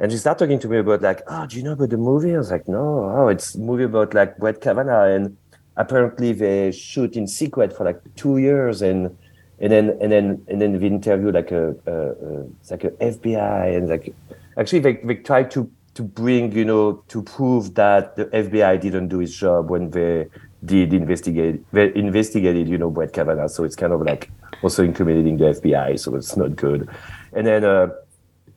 And 0.00 0.10
she 0.10 0.18
started 0.18 0.40
talking 0.44 0.58
to 0.58 0.68
me 0.68 0.78
about 0.78 1.02
like, 1.02 1.22
oh, 1.28 1.46
do 1.46 1.56
you 1.56 1.62
know 1.62 1.72
about 1.72 1.90
the 1.90 1.96
movie? 1.96 2.34
I 2.34 2.38
was 2.38 2.50
like, 2.50 2.66
no, 2.66 3.12
oh, 3.16 3.28
it's 3.28 3.54
a 3.54 3.60
movie 3.60 3.84
about 3.84 4.12
like 4.14 4.36
Brett 4.38 4.60
Kavanaugh. 4.60 5.04
And 5.04 5.36
apparently 5.76 6.32
they 6.32 6.70
shoot 6.72 7.16
in 7.16 7.26
secret 7.26 7.76
for 7.76 7.84
like 7.84 8.00
two 8.16 8.38
years. 8.38 8.82
And 8.82 9.16
and 9.60 9.72
then 9.72 9.96
and 10.00 10.10
then 10.12 10.44
and 10.48 10.60
then 10.60 10.78
they 10.78 10.86
interview 10.86 11.30
like 11.30 11.50
a, 11.52 11.74
a, 11.86 11.92
a 11.92 12.46
like 12.70 12.84
a 12.84 12.90
FBI 12.90 13.76
and 13.76 13.88
like 13.88 14.14
actually 14.56 14.80
they 14.80 14.94
they 15.04 15.14
tried 15.16 15.50
to 15.52 15.70
to 15.94 16.02
bring 16.02 16.52
you 16.52 16.64
know 16.64 17.04
to 17.08 17.22
prove 17.22 17.74
that 17.74 18.16
the 18.16 18.26
FBI 18.26 18.80
didn't 18.80 19.08
do 19.08 19.20
its 19.20 19.32
job 19.34 19.70
when 19.70 19.90
they 19.90 20.26
did 20.64 20.92
investigate 20.92 21.64
they 21.72 21.94
investigated 21.94 22.68
you 22.68 22.76
know 22.76 22.90
Brett 22.90 23.12
Kavanaugh 23.12 23.46
so 23.46 23.64
it's 23.64 23.76
kind 23.76 23.92
of 23.92 24.02
like 24.02 24.30
also 24.62 24.82
incriminating 24.82 25.36
the 25.36 25.44
FBI 25.44 25.98
so 26.00 26.16
it's 26.16 26.36
not 26.36 26.56
good 26.56 26.88
and 27.32 27.46
then 27.46 27.64
uh 27.64 27.88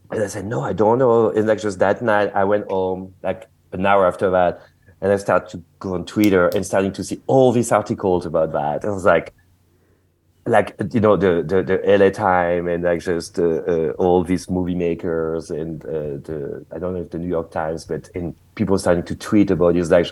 and 0.10 0.24
I 0.24 0.28
said 0.28 0.46
no 0.46 0.62
I 0.62 0.74
don't 0.74 0.98
know 0.98 1.30
and 1.30 1.48
like 1.48 1.62
just 1.62 1.80
that 1.80 2.02
night 2.02 2.32
I 2.34 2.44
went 2.44 2.70
home 2.72 3.14
like 3.22 3.48
an 3.72 3.86
hour 3.86 4.08
after 4.08 4.32
that 4.32 4.62
and 5.02 5.12
I 5.12 5.18
started 5.18 5.50
to 5.50 5.64
go 5.80 5.94
on 5.94 6.06
Twitter 6.06 6.48
and 6.50 6.66
starting 6.66 6.92
to 6.94 7.04
see 7.04 7.22
all 7.28 7.52
these 7.52 7.72
articles 7.72 8.26
about 8.26 8.52
that 8.54 8.84
and 8.84 8.92
I 8.92 8.94
was 8.94 9.06
like 9.06 9.34
like 10.48 10.76
you 10.94 11.00
know 11.00 11.16
the 11.16 11.44
the, 11.46 11.62
the 11.62 11.98
LA 11.98 12.10
Time 12.10 12.68
and 12.68 12.84
like 12.84 13.02
just 13.02 13.38
uh, 13.38 13.44
uh, 13.44 13.90
all 13.98 14.24
these 14.24 14.50
movie 14.50 14.76
makers 14.76 15.52
and 15.52 15.84
uh, 15.86 16.18
the 16.24 16.66
I 16.74 16.80
don't 16.80 16.94
know 16.94 17.02
if 17.02 17.12
the 17.12 17.20
New 17.20 17.28
York 17.28 17.52
Times, 17.52 17.86
but 17.86 18.10
and 18.16 18.36
people 18.56 18.78
starting 18.78 19.04
to 19.04 19.16
tweet 19.16 19.52
about 19.52 19.76
it. 19.76 19.80
It's 19.80 19.92
like 19.92 20.08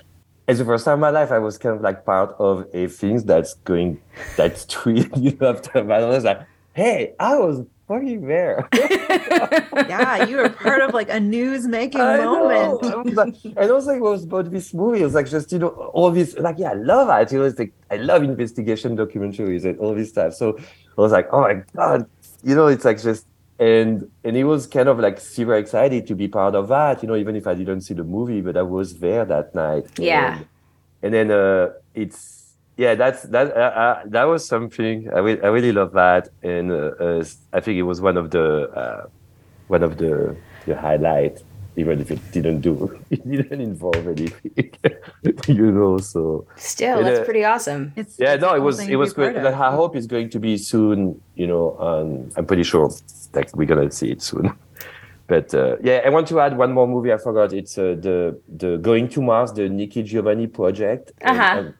it's 0.47 0.59
the 0.59 0.65
first 0.65 0.85
time 0.85 0.95
in 0.95 0.99
my 0.99 1.09
life 1.09 1.31
I 1.31 1.39
was 1.39 1.57
kind 1.57 1.75
of 1.75 1.81
like 1.81 2.05
part 2.05 2.35
of 2.37 2.67
a 2.73 2.87
thing 2.87 3.25
that's 3.25 3.55
going 3.55 4.01
that's 4.35 4.65
tweeting 4.75 5.21
you 5.21 5.37
know, 5.39 5.51
after 5.51 5.83
that. 5.83 6.03
I 6.03 6.05
was 6.05 6.23
like, 6.23 6.41
hey, 6.73 7.13
I 7.19 7.35
was 7.35 7.65
fucking 7.87 8.25
there. 8.27 8.67
yeah, 8.73 10.25
you 10.25 10.37
were 10.37 10.49
part 10.49 10.81
of 10.81 10.93
like 10.93 11.09
a 11.09 11.19
news 11.19 11.67
making 11.67 11.99
moment. 11.99 12.83
I 12.83 12.95
was 12.95 13.13
like, 13.13 13.35
and 13.43 13.71
also 13.71 13.91
it 13.91 14.01
was 14.01 14.23
about 14.23 14.51
this 14.51 14.73
movie. 14.73 15.01
It 15.01 15.05
was 15.05 15.13
like 15.13 15.29
just 15.29 15.51
you 15.51 15.59
know 15.59 15.69
all 15.69 16.11
this 16.11 16.37
like 16.37 16.57
yeah, 16.57 16.71
I 16.71 16.73
love 16.73 17.09
it. 17.21 17.31
You 17.31 17.39
know, 17.39 17.45
it's 17.45 17.59
like 17.59 17.73
I 17.91 17.97
love 17.97 18.23
investigation 18.23 18.97
documentaries 18.97 19.65
and 19.65 19.79
all 19.79 19.93
this 19.95 20.09
stuff. 20.09 20.33
So 20.33 20.57
I 20.97 21.01
was 21.01 21.11
like, 21.11 21.27
oh 21.31 21.41
my 21.41 21.61
god, 21.75 22.07
you 22.43 22.55
know, 22.55 22.67
it's 22.67 22.85
like 22.85 23.01
just 23.01 23.25
and 23.59 24.09
and 24.23 24.35
it 24.35 24.43
was 24.43 24.67
kind 24.67 24.89
of 24.89 24.99
like 24.99 25.19
super 25.19 25.55
excited 25.55 26.07
to 26.07 26.15
be 26.15 26.27
part 26.27 26.55
of 26.55 26.67
that. 26.69 27.01
You 27.01 27.07
know, 27.07 27.15
even 27.15 27.35
if 27.35 27.47
I 27.47 27.55
didn't 27.55 27.81
see 27.81 27.93
the 27.93 28.03
movie, 28.03 28.41
but 28.41 28.57
I 28.57 28.63
was 28.63 28.99
there 28.99 29.25
that 29.25 29.55
night. 29.55 29.87
Yeah. 29.97 30.35
And, 30.37 30.45
and 31.01 31.13
then 31.13 31.31
uh, 31.31 31.69
it's 31.93 32.44
yeah, 32.77 32.95
that's 32.95 33.23
that. 33.23 33.55
Uh, 33.55 33.59
uh, 33.59 34.01
that 34.05 34.23
was 34.25 34.45
something 34.47 35.09
I, 35.13 35.19
re- 35.19 35.41
I 35.41 35.47
really 35.47 35.71
love 35.71 35.93
that, 35.93 36.29
and 36.43 36.71
uh, 36.71 36.75
uh, 36.99 37.23
I 37.53 37.59
think 37.59 37.77
it 37.77 37.83
was 37.83 38.01
one 38.01 38.17
of 38.17 38.31
the 38.31 38.69
uh, 38.69 39.07
one 39.67 39.83
of 39.83 39.97
the 39.97 40.35
the 40.65 40.75
highlight, 40.75 41.41
even 41.77 42.01
if 42.01 42.11
it 42.11 42.19
didn't 42.31 42.61
do 42.61 42.99
it 43.09 43.27
didn't 43.29 43.61
involve 43.61 44.07
anything, 44.07 44.71
you 45.47 45.71
know. 45.71 45.97
So 45.99 46.45
Still, 46.57 46.97
And, 46.99 47.07
that's 47.07 47.19
uh, 47.19 47.23
pretty 47.23 47.45
awesome. 47.45 47.93
It's, 47.95 48.19
yeah, 48.19 48.33
it's 48.33 48.41
no, 48.41 48.53
it 48.55 48.59
was 48.61 48.79
it 48.79 48.97
was 48.97 49.13
be 49.13 49.21
part 49.21 49.33
great. 49.35 49.45
of. 49.45 49.53
I 49.53 49.71
hope 49.71 49.95
it's 49.95 50.07
going 50.07 50.29
to 50.31 50.39
be 50.39 50.57
soon. 50.57 51.21
You 51.35 51.47
know, 51.47 51.77
um, 51.79 52.31
I'm 52.35 52.45
pretty 52.45 52.63
sure 52.63 52.91
like 53.33 53.55
we're 53.55 53.67
gonna 53.67 53.91
see 53.91 54.11
it 54.11 54.21
soon. 54.21 54.51
But 55.27 55.55
uh, 55.55 55.77
yeah, 55.81 56.03
I 56.05 56.09
want 56.09 56.27
to 56.27 56.39
add 56.39 56.55
one 56.55 56.71
more 56.71 56.87
movie. 56.87 57.11
I 57.11 57.17
forgot. 57.17 57.51
It's 57.51 57.79
uh, 57.79 57.95
the 57.99 58.39
the 58.47 58.77
Going 58.77 59.09
to 59.09 59.23
Mars, 59.23 59.51
the 59.53 59.67
Nikki 59.67 60.03
Giovanni 60.03 60.45
project. 60.45 61.13
Uh-huh. 61.23 61.59
um, 61.61 61.73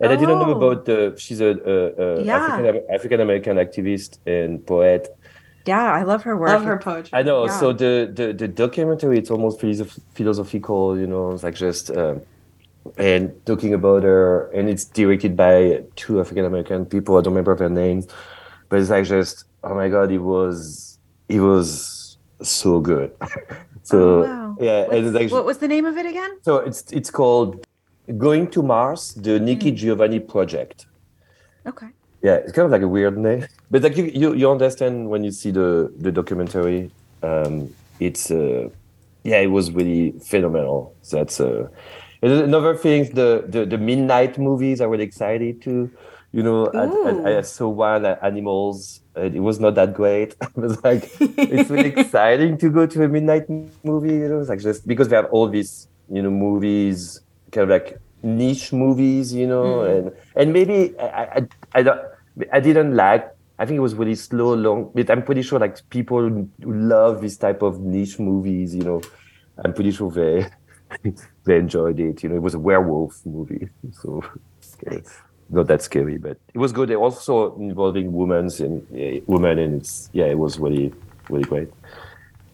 and 0.00 0.12
I 0.12 0.16
didn't 0.16 0.38
know 0.38 0.52
Oh. 0.54 0.58
about 0.60 0.84
the. 0.86 1.14
She's 1.18 1.40
a, 1.40 1.50
a, 1.74 2.02
a 2.04 2.22
Yeah. 2.24 2.36
African 2.36 2.82
African 2.96 3.20
American 3.20 3.56
activist 3.58 4.18
and 4.26 4.64
poet. 4.66 5.08
Yeah, 5.66 5.92
I 5.92 6.02
love 6.04 6.22
her 6.24 6.36
work. 6.36 6.48
Love 6.48 6.64
her 6.64 6.78
poetry. 6.78 7.10
I 7.12 7.22
know. 7.22 7.44
Yeah. 7.46 7.58
So 7.60 7.72
the, 7.72 8.10
the 8.12 8.32
the 8.32 8.48
documentary, 8.48 9.18
it's 9.18 9.30
almost 9.30 9.60
philosoph- 9.60 10.00
philosophical. 10.14 10.98
You 10.98 11.06
know, 11.06 11.32
it's 11.32 11.42
like 11.42 11.54
just 11.54 11.90
um, 11.90 12.22
and 12.96 13.30
talking 13.44 13.74
about 13.74 14.02
her, 14.02 14.50
and 14.52 14.68
it's 14.70 14.84
directed 14.86 15.36
by 15.36 15.82
two 15.96 16.18
African 16.20 16.44
American 16.46 16.86
people. 16.86 17.16
I 17.16 17.20
don't 17.20 17.34
remember 17.34 17.54
their 17.54 17.68
names, 17.68 18.06
but 18.68 18.80
it's 18.80 18.90
like 18.90 19.04
just 19.04 19.44
oh 19.62 19.74
my 19.74 19.88
god, 19.90 20.10
it 20.10 20.18
was 20.34 20.98
it 21.28 21.40
was 21.40 22.16
so 22.42 22.80
good. 22.80 23.12
so 23.82 23.98
Oh, 23.98 24.20
wow. 24.24 24.56
yeah, 24.60 24.86
and 24.90 25.06
it's 25.06 25.14
like 25.14 25.30
what 25.30 25.44
was 25.44 25.58
the 25.58 25.68
name 25.68 25.84
of 25.84 25.96
it 25.98 26.06
again? 26.06 26.30
so 26.42 26.56
it's 26.58 26.90
it's 26.90 27.10
called 27.10 27.64
Going 28.18 28.50
to 28.50 28.62
Mars: 28.62 29.14
The. 29.14 29.38
Nikki 29.38 29.70
Giovanni 29.72 30.20
Project. 30.20 30.86
Okay. 31.66 31.88
Yeah, 32.22 32.34
it's 32.34 32.52
kind 32.52 32.66
of 32.66 32.72
like 32.72 32.82
a 32.82 32.88
weird 32.88 33.16
name, 33.16 33.46
but 33.70 33.82
like 33.82 33.96
you, 33.96 34.04
you, 34.04 34.34
you 34.34 34.50
understand 34.50 35.08
when 35.08 35.24
you 35.24 35.30
see 35.30 35.50
the 35.50 35.92
the 35.98 36.12
documentary. 36.12 36.90
Um, 37.22 37.74
it's 37.98 38.30
uh, 38.30 38.68
yeah, 39.22 39.38
it 39.38 39.48
was 39.48 39.70
really 39.70 40.12
phenomenal. 40.20 40.94
That's 41.10 41.40
uh, 41.40 41.68
another 42.22 42.76
thing. 42.76 43.10
The, 43.14 43.44
the 43.46 43.64
the 43.64 43.78
midnight 43.78 44.38
movies. 44.38 44.80
I 44.80 44.84
really 44.84 45.04
excited 45.04 45.62
to, 45.62 45.90
you 46.32 46.42
know, 46.42 46.66
I, 46.68 47.30
I, 47.30 47.38
I 47.38 47.40
saw 47.42 47.68
one 47.68 48.06
uh, 48.06 48.16
animals. 48.22 49.00
Uh, 49.16 49.22
it 49.22 49.40
was 49.40 49.60
not 49.60 49.74
that 49.74 49.94
great. 49.94 50.36
I 50.42 50.48
was 50.56 50.82
like, 50.82 51.10
it's 51.20 51.70
really 51.70 51.88
exciting 51.96 52.56
to 52.58 52.70
go 52.70 52.86
to 52.86 53.04
a 53.04 53.08
midnight 53.08 53.48
movie. 53.84 54.14
You 54.14 54.28
know, 54.28 54.40
it's 54.40 54.48
like 54.48 54.60
just 54.60 54.86
because 54.86 55.08
we 55.08 55.16
have 55.16 55.26
all 55.26 55.48
these 55.48 55.88
you 56.10 56.22
know 56.22 56.30
movies, 56.30 57.20
kind 57.52 57.64
of 57.64 57.68
like 57.70 57.98
niche 58.22 58.72
movies, 58.72 59.32
you 59.32 59.46
know, 59.46 59.84
hmm. 59.84 59.90
and 59.90 60.12
and 60.36 60.52
maybe 60.52 60.98
I 60.98 61.22
I, 61.22 61.48
I 61.74 61.82
don't 61.82 62.00
I 62.52 62.60
didn't 62.60 62.94
like. 62.94 63.28
I 63.58 63.66
think 63.66 63.76
it 63.76 63.80
was 63.80 63.94
really 63.94 64.14
slow, 64.14 64.54
long. 64.54 64.90
But 64.94 65.10
I'm 65.10 65.22
pretty 65.22 65.42
sure 65.42 65.58
like 65.58 65.88
people 65.90 66.28
who 66.28 66.48
love 66.62 67.20
this 67.20 67.36
type 67.36 67.62
of 67.62 67.80
niche 67.80 68.18
movies, 68.18 68.74
you 68.74 68.82
know, 68.82 69.02
I'm 69.62 69.74
pretty 69.74 69.90
sure 69.90 70.10
they 70.10 70.48
they 71.44 71.56
enjoyed 71.58 72.00
it. 72.00 72.22
You 72.22 72.30
know, 72.30 72.36
it 72.36 72.42
was 72.42 72.54
a 72.54 72.58
werewolf 72.58 73.20
movie, 73.26 73.68
so 73.92 74.24
it's 74.82 75.20
not 75.50 75.66
that 75.66 75.82
scary, 75.82 76.16
but 76.16 76.38
it 76.54 76.58
was 76.58 76.72
good. 76.72 76.88
They 76.88 76.96
also 76.96 77.56
involving 77.56 78.12
women 78.12 78.48
and 78.60 79.22
women, 79.26 79.58
and 79.58 79.80
it's 79.80 80.08
yeah, 80.12 80.26
it 80.26 80.38
was 80.38 80.58
really 80.58 80.92
really 81.28 81.44
great. 81.44 81.68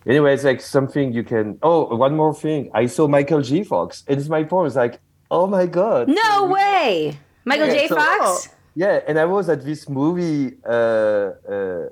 Anyway, 0.06 0.32
it's 0.34 0.44
like 0.44 0.60
something 0.60 1.12
you 1.12 1.24
can. 1.24 1.58
Oh, 1.62 1.94
one 1.96 2.14
more 2.16 2.32
thing. 2.34 2.70
I 2.74 2.86
saw 2.86 3.08
Michael 3.08 3.42
G. 3.42 3.64
Fox, 3.64 4.04
and 4.06 4.18
it's 4.20 4.28
my 4.28 4.44
point. 4.44 4.68
It's 4.68 4.76
like, 4.76 5.00
oh 5.30 5.46
my 5.46 5.66
god. 5.66 6.08
No 6.08 6.46
way. 6.46 7.18
Michael 7.44 7.66
Yeah, 7.68 7.74
J. 7.74 7.88
so- 7.88 7.96
Fox? 7.96 8.48
Yeah, 8.74 9.00
and 9.08 9.18
I 9.18 9.24
was 9.24 9.48
at 9.48 9.64
this 9.64 9.88
movie 9.88 10.52
uh, 10.68 10.70
uh, 11.48 11.88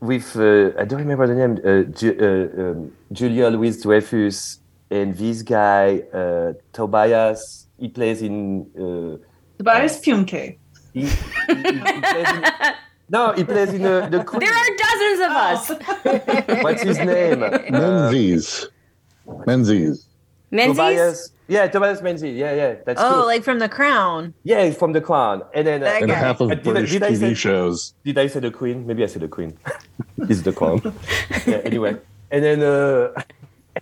with 0.00 0.34
uh, 0.36 0.70
I 0.80 0.84
don't 0.86 1.00
remember 1.00 1.26
the 1.26 1.34
name. 1.34 1.52
Uh, 1.62 1.82
Ju- 1.92 2.16
uh, 2.18 2.62
um, 2.62 2.92
Julia 3.12 3.48
Louis 3.48 3.80
Dreyfus 3.82 4.58
and 4.90 5.14
this 5.16 5.42
guy 5.42 6.02
uh, 6.12 6.54
Tobias. 6.72 7.68
He 7.78 7.88
plays 7.88 8.22
in. 8.22 8.66
Uh, 8.74 9.18
Tobias 9.58 10.00
Funke. 10.00 10.56
he, 10.94 11.00
he- 11.02 11.06
he 11.06 12.00
plays 12.00 12.28
in 12.28 12.44
no, 13.12 13.32
he 13.32 13.44
plays 13.44 13.70
in 13.72 13.82
the, 13.82 14.08
the 14.10 14.24
Queen. 14.24 14.40
There 14.44 14.52
are 14.62 14.70
dozens 14.84 15.20
of 15.28 15.32
us. 15.48 16.62
What's 16.64 16.82
his 16.82 16.98
name? 16.98 17.40
Menzies. 17.70 18.68
Menzies. 19.46 20.06
Menzies? 20.50 20.76
Tobias. 20.76 21.32
Yeah, 21.48 21.66
Tobias 21.68 22.00
Menzies. 22.02 22.36
Yeah, 22.36 22.52
yeah, 22.54 22.74
that's 22.86 23.00
Oh, 23.00 23.12
true. 23.20 23.26
like 23.26 23.42
from 23.42 23.58
The 23.58 23.68
Crown. 23.68 24.32
yeah, 24.44 24.64
he's 24.64 24.76
from 24.76 24.92
The 24.92 25.00
Crown. 25.00 25.42
And 25.54 25.66
then 25.66 25.82
uh, 25.82 25.86
And 26.00 26.08
guy. 26.08 26.14
half 26.14 26.40
of 26.40 26.50
Uh, 26.50 26.54
did 26.54 26.66
I- 26.68 26.72
British 26.72 26.90
did 26.92 27.02
I 27.02 27.10
TV 27.12 27.18
say- 27.20 27.34
shows. 27.34 27.94
Did 28.04 28.18
I 28.18 28.26
say 28.26 28.40
the 28.40 28.50
queen? 28.50 28.86
Maybe 28.86 29.02
I 29.02 29.06
said 29.06 29.22
the 29.22 29.28
queen. 29.28 29.56
It's 30.28 30.42
the 30.42 30.52
crown. 30.52 30.80
yeah, 31.46 31.60
anyway, 31.64 31.96
and 32.30 32.44
then 32.44 32.62
uh, 32.62 33.10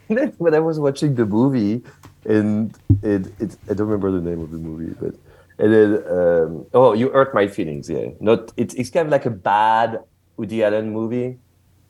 and 0.08 0.16
then 0.18 0.28
when 0.38 0.54
I 0.54 0.58
was 0.60 0.78
watching 0.80 1.14
the 1.14 1.26
movie, 1.26 1.82
and 2.24 2.72
it, 3.02 3.26
it 3.38 3.50
I 3.68 3.74
don't 3.74 3.88
remember 3.88 4.10
the 4.10 4.22
name 4.30 4.40
of 4.40 4.50
the 4.50 4.56
movie, 4.58 4.94
but 5.02 5.14
and 5.60 5.72
then 5.72 5.90
um, 6.08 6.66
oh, 6.74 6.92
you 6.94 7.10
hurt 7.10 7.34
my 7.34 7.46
feelings. 7.46 7.88
Yeah, 7.88 8.08
not 8.20 8.52
it's 8.56 8.74
it's 8.74 8.90
kind 8.90 9.06
of 9.06 9.12
like 9.12 9.26
a 9.26 9.30
bad 9.30 10.00
Woody 10.36 10.64
Allen 10.64 10.92
movie. 10.92 11.38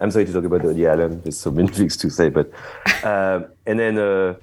I'm 0.00 0.10
sorry 0.10 0.24
to 0.24 0.32
talk 0.32 0.44
about 0.44 0.62
Woody 0.62 0.86
Allen. 0.86 1.20
There's 1.22 1.38
so 1.38 1.50
many 1.50 1.68
things 1.78 1.96
to 1.98 2.10
say, 2.10 2.28
but 2.28 2.50
um, 3.04 3.46
and 3.66 3.78
then. 3.78 3.98
Uh, 3.98 4.34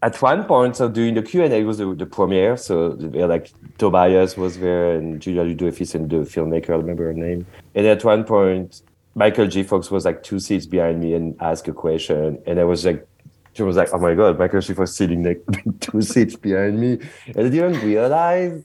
at 0.00 0.22
one 0.22 0.44
point, 0.44 0.76
so 0.76 0.88
during 0.88 1.14
the 1.14 1.22
Q 1.22 1.42
and 1.42 1.52
A, 1.52 1.56
it 1.56 1.64
was 1.64 1.78
the, 1.78 1.92
the 1.92 2.06
premiere. 2.06 2.56
So 2.56 2.90
like 2.90 3.50
Tobias 3.78 4.36
was 4.36 4.58
there, 4.58 4.92
and 4.92 5.20
Julia 5.20 5.42
Louis-Dreyfus 5.42 5.94
and 5.96 6.08
the 6.08 6.18
filmmaker, 6.18 6.70
I 6.70 6.76
remember 6.76 7.06
her 7.06 7.14
name. 7.14 7.46
And 7.74 7.84
at 7.84 8.04
one 8.04 8.22
point, 8.22 8.82
Michael 9.16 9.48
J. 9.48 9.64
Fox 9.64 9.90
was 9.90 10.04
like 10.04 10.22
two 10.22 10.38
seats 10.38 10.66
behind 10.66 11.00
me 11.00 11.14
and 11.14 11.34
asked 11.40 11.66
a 11.66 11.72
question, 11.72 12.38
and 12.46 12.60
I 12.60 12.64
was 12.64 12.86
like, 12.86 13.06
she 13.54 13.64
was 13.64 13.76
like, 13.76 13.88
"Oh 13.92 13.98
my 13.98 14.14
god, 14.14 14.38
Michael 14.38 14.60
J. 14.60 14.74
Fox 14.74 14.94
sitting 14.94 15.24
like 15.24 15.42
two 15.80 16.00
seats 16.02 16.36
behind 16.36 16.78
me," 16.78 17.00
and 17.34 17.46
I 17.46 17.48
didn't 17.48 17.82
realize, 17.82 18.62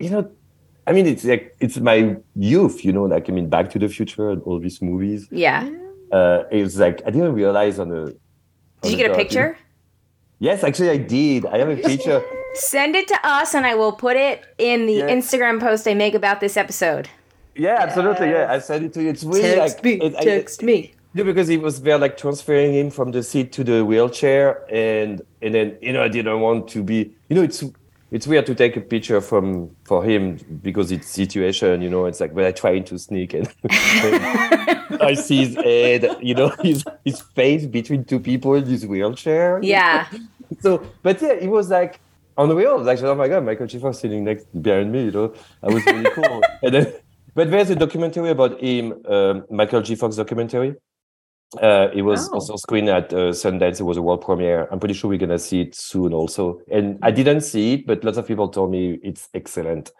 you 0.00 0.10
know. 0.10 0.30
I 0.86 0.92
mean, 0.92 1.06
it's 1.06 1.24
like 1.24 1.54
it's 1.60 1.78
my 1.78 2.16
youth, 2.34 2.84
you 2.84 2.92
know. 2.92 3.04
Like 3.04 3.28
I 3.28 3.32
mean, 3.32 3.48
Back 3.48 3.70
to 3.70 3.78
the 3.78 3.88
Future 3.88 4.30
and 4.30 4.42
all 4.42 4.58
these 4.58 4.80
movies. 4.82 5.28
Yeah. 5.30 5.68
Uh, 6.10 6.42
it 6.50 6.62
was 6.62 6.78
like 6.78 7.02
I 7.06 7.10
didn't 7.10 7.34
realize 7.34 7.78
on 7.78 7.88
the. 7.90 8.16
Did 8.82 8.90
you 8.92 8.96
get 8.96 9.10
a 9.10 9.14
picture? 9.14 9.56
Yes, 10.38 10.64
actually, 10.64 10.90
I 10.90 10.96
did. 10.96 11.44
I 11.46 11.58
have 11.58 11.68
a 11.68 11.76
picture. 11.76 12.22
Send 12.54 12.96
it 12.96 13.06
to 13.08 13.18
us 13.22 13.54
and 13.54 13.64
I 13.66 13.74
will 13.76 13.92
put 13.92 14.16
it 14.16 14.42
in 14.58 14.86
the 14.86 14.94
Yeah. 14.94 15.08
Instagram 15.10 15.60
post 15.60 15.86
I 15.86 15.94
make 15.94 16.14
about 16.14 16.40
this 16.40 16.56
episode. 16.56 17.08
Yeah, 17.54 17.76
absolutely. 17.78 18.30
Yeah, 18.30 18.46
I 18.50 18.58
sent 18.58 18.84
it 18.86 18.92
to 18.94 19.02
you. 19.02 19.10
It's 19.10 19.22
really 19.22 19.42
Text 19.42 19.76
like 19.76 19.84
me. 19.84 19.92
it- 20.06 20.16
I- 20.16 20.24
Text 20.24 20.62
me. 20.62 20.94
Yeah, 21.12 21.24
because 21.24 21.48
he 21.48 21.58
was 21.58 21.82
there 21.82 21.98
like 21.98 22.16
transferring 22.16 22.72
him 22.72 22.88
from 22.90 23.10
the 23.10 23.22
seat 23.22 23.52
to 23.52 23.64
the 23.64 23.84
wheelchair, 23.84 24.64
and 24.70 25.20
and 25.42 25.52
then 25.54 25.76
you 25.82 25.92
know 25.92 26.02
I 26.04 26.08
didn't 26.08 26.40
want 26.40 26.68
to 26.68 26.82
be. 26.84 27.10
You 27.28 27.34
know, 27.36 27.42
it's 27.42 27.62
it's 28.10 28.26
weird 28.26 28.46
to 28.46 28.54
take 28.54 28.76
a 28.76 28.80
picture 28.80 29.20
from 29.20 29.70
for 29.84 30.02
him 30.04 30.36
because 30.62 30.90
it's 30.90 31.08
situation, 31.08 31.80
you 31.80 31.88
know. 31.88 32.06
It's 32.06 32.20
like 32.20 32.34
when 32.34 32.44
I 32.44 32.52
trying 32.52 32.84
to 32.84 32.98
sneak 32.98 33.34
and 33.34 33.48
I 33.70 35.14
see 35.14 35.44
his 35.44 35.54
head, 35.54 36.16
you 36.20 36.34
know, 36.34 36.48
his 36.62 36.84
his 37.04 37.20
face 37.20 37.66
between 37.66 38.04
two 38.04 38.20
people 38.20 38.54
in 38.54 38.64
his 38.64 38.86
wheelchair. 38.86 39.60
Yeah. 39.62 40.06
So, 40.62 40.84
but 41.04 41.22
yeah, 41.22 41.34
it 41.34 41.48
was 41.48 41.70
like 41.70 42.00
unreal. 42.36 42.82
Like, 42.82 43.00
oh 43.02 43.14
my 43.14 43.28
god, 43.28 43.44
Michael 43.44 43.68
J. 43.68 43.78
Fox 43.78 44.00
sitting 44.00 44.24
next 44.24 44.46
behind 44.60 44.90
me, 44.90 45.04
you 45.04 45.12
know, 45.12 45.32
that 45.62 45.72
was 45.72 45.86
really 45.86 46.10
cool. 46.10 46.42
and 46.64 46.74
then, 46.74 46.92
but 47.36 47.52
there's 47.52 47.70
a 47.70 47.76
documentary 47.76 48.30
about 48.30 48.60
him, 48.60 49.00
um, 49.06 49.44
Michael 49.48 49.80
J. 49.80 49.94
Fox 49.94 50.16
documentary. 50.16 50.74
Uh, 51.60 51.88
it 51.92 52.02
was 52.02 52.28
Oh. 52.28 52.34
also 52.34 52.56
screened 52.56 52.88
at 52.88 53.12
uh, 53.12 53.32
Sundance. 53.32 53.80
It 53.80 53.84
was 53.84 53.96
a 53.96 54.02
world 54.02 54.20
premiere. 54.22 54.68
I'm 54.70 54.78
pretty 54.78 54.94
sure 54.94 55.10
we're 55.10 55.18
gonna 55.18 55.38
see 55.38 55.62
it 55.62 55.74
soon, 55.74 56.12
also. 56.14 56.60
And 56.70 56.98
I 57.02 57.10
didn't 57.10 57.40
see 57.40 57.74
it, 57.74 57.86
but 57.86 58.04
lots 58.04 58.18
of 58.18 58.26
people 58.26 58.48
told 58.48 58.70
me 58.70 58.98
it's 59.02 59.28
excellent, 59.34 59.90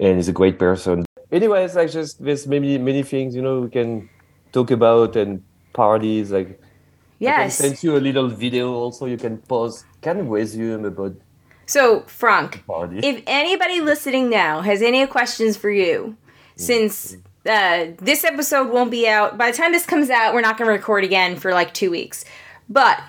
and 0.00 0.16
he's 0.16 0.28
a 0.28 0.32
great 0.32 0.58
person. 0.58 1.04
Anyways, 1.32 1.74
like 1.76 1.90
just 1.90 2.22
there's 2.22 2.46
many 2.46 2.78
many 2.78 3.02
things 3.02 3.34
you 3.34 3.42
know 3.42 3.60
we 3.62 3.70
can 3.70 4.08
talk 4.52 4.70
about 4.70 5.16
and 5.16 5.42
parties 5.72 6.30
like 6.30 6.48
I 6.48 7.32
can 7.32 7.50
Yes. 7.50 7.56
send 7.58 7.82
you 7.82 7.96
a 7.96 8.00
little 8.08 8.28
video 8.28 8.72
also 8.74 9.06
you 9.06 9.16
can 9.18 9.38
pause 9.48 9.84
Can 10.02 10.28
resume 10.28 10.84
about 10.84 11.14
So, 11.66 12.04
Frank, 12.06 12.64
if 13.02 13.22
anybody 13.26 13.80
listening 13.80 14.30
now 14.30 14.60
has 14.62 14.82
any 14.82 15.06
questions 15.06 15.56
for 15.56 15.70
you, 15.70 16.16
since 16.56 17.16
uh, 17.46 17.92
this 17.98 18.24
episode 18.24 18.70
won't 18.70 18.90
be 18.90 19.08
out, 19.08 19.38
by 19.38 19.50
the 19.50 19.56
time 19.56 19.72
this 19.72 19.86
comes 19.86 20.10
out, 20.10 20.34
we're 20.34 20.40
not 20.40 20.58
going 20.58 20.68
to 20.68 20.72
record 20.72 21.04
again 21.04 21.36
for 21.36 21.52
like 21.52 21.72
two 21.74 21.90
weeks. 21.90 22.24
But 22.68 23.00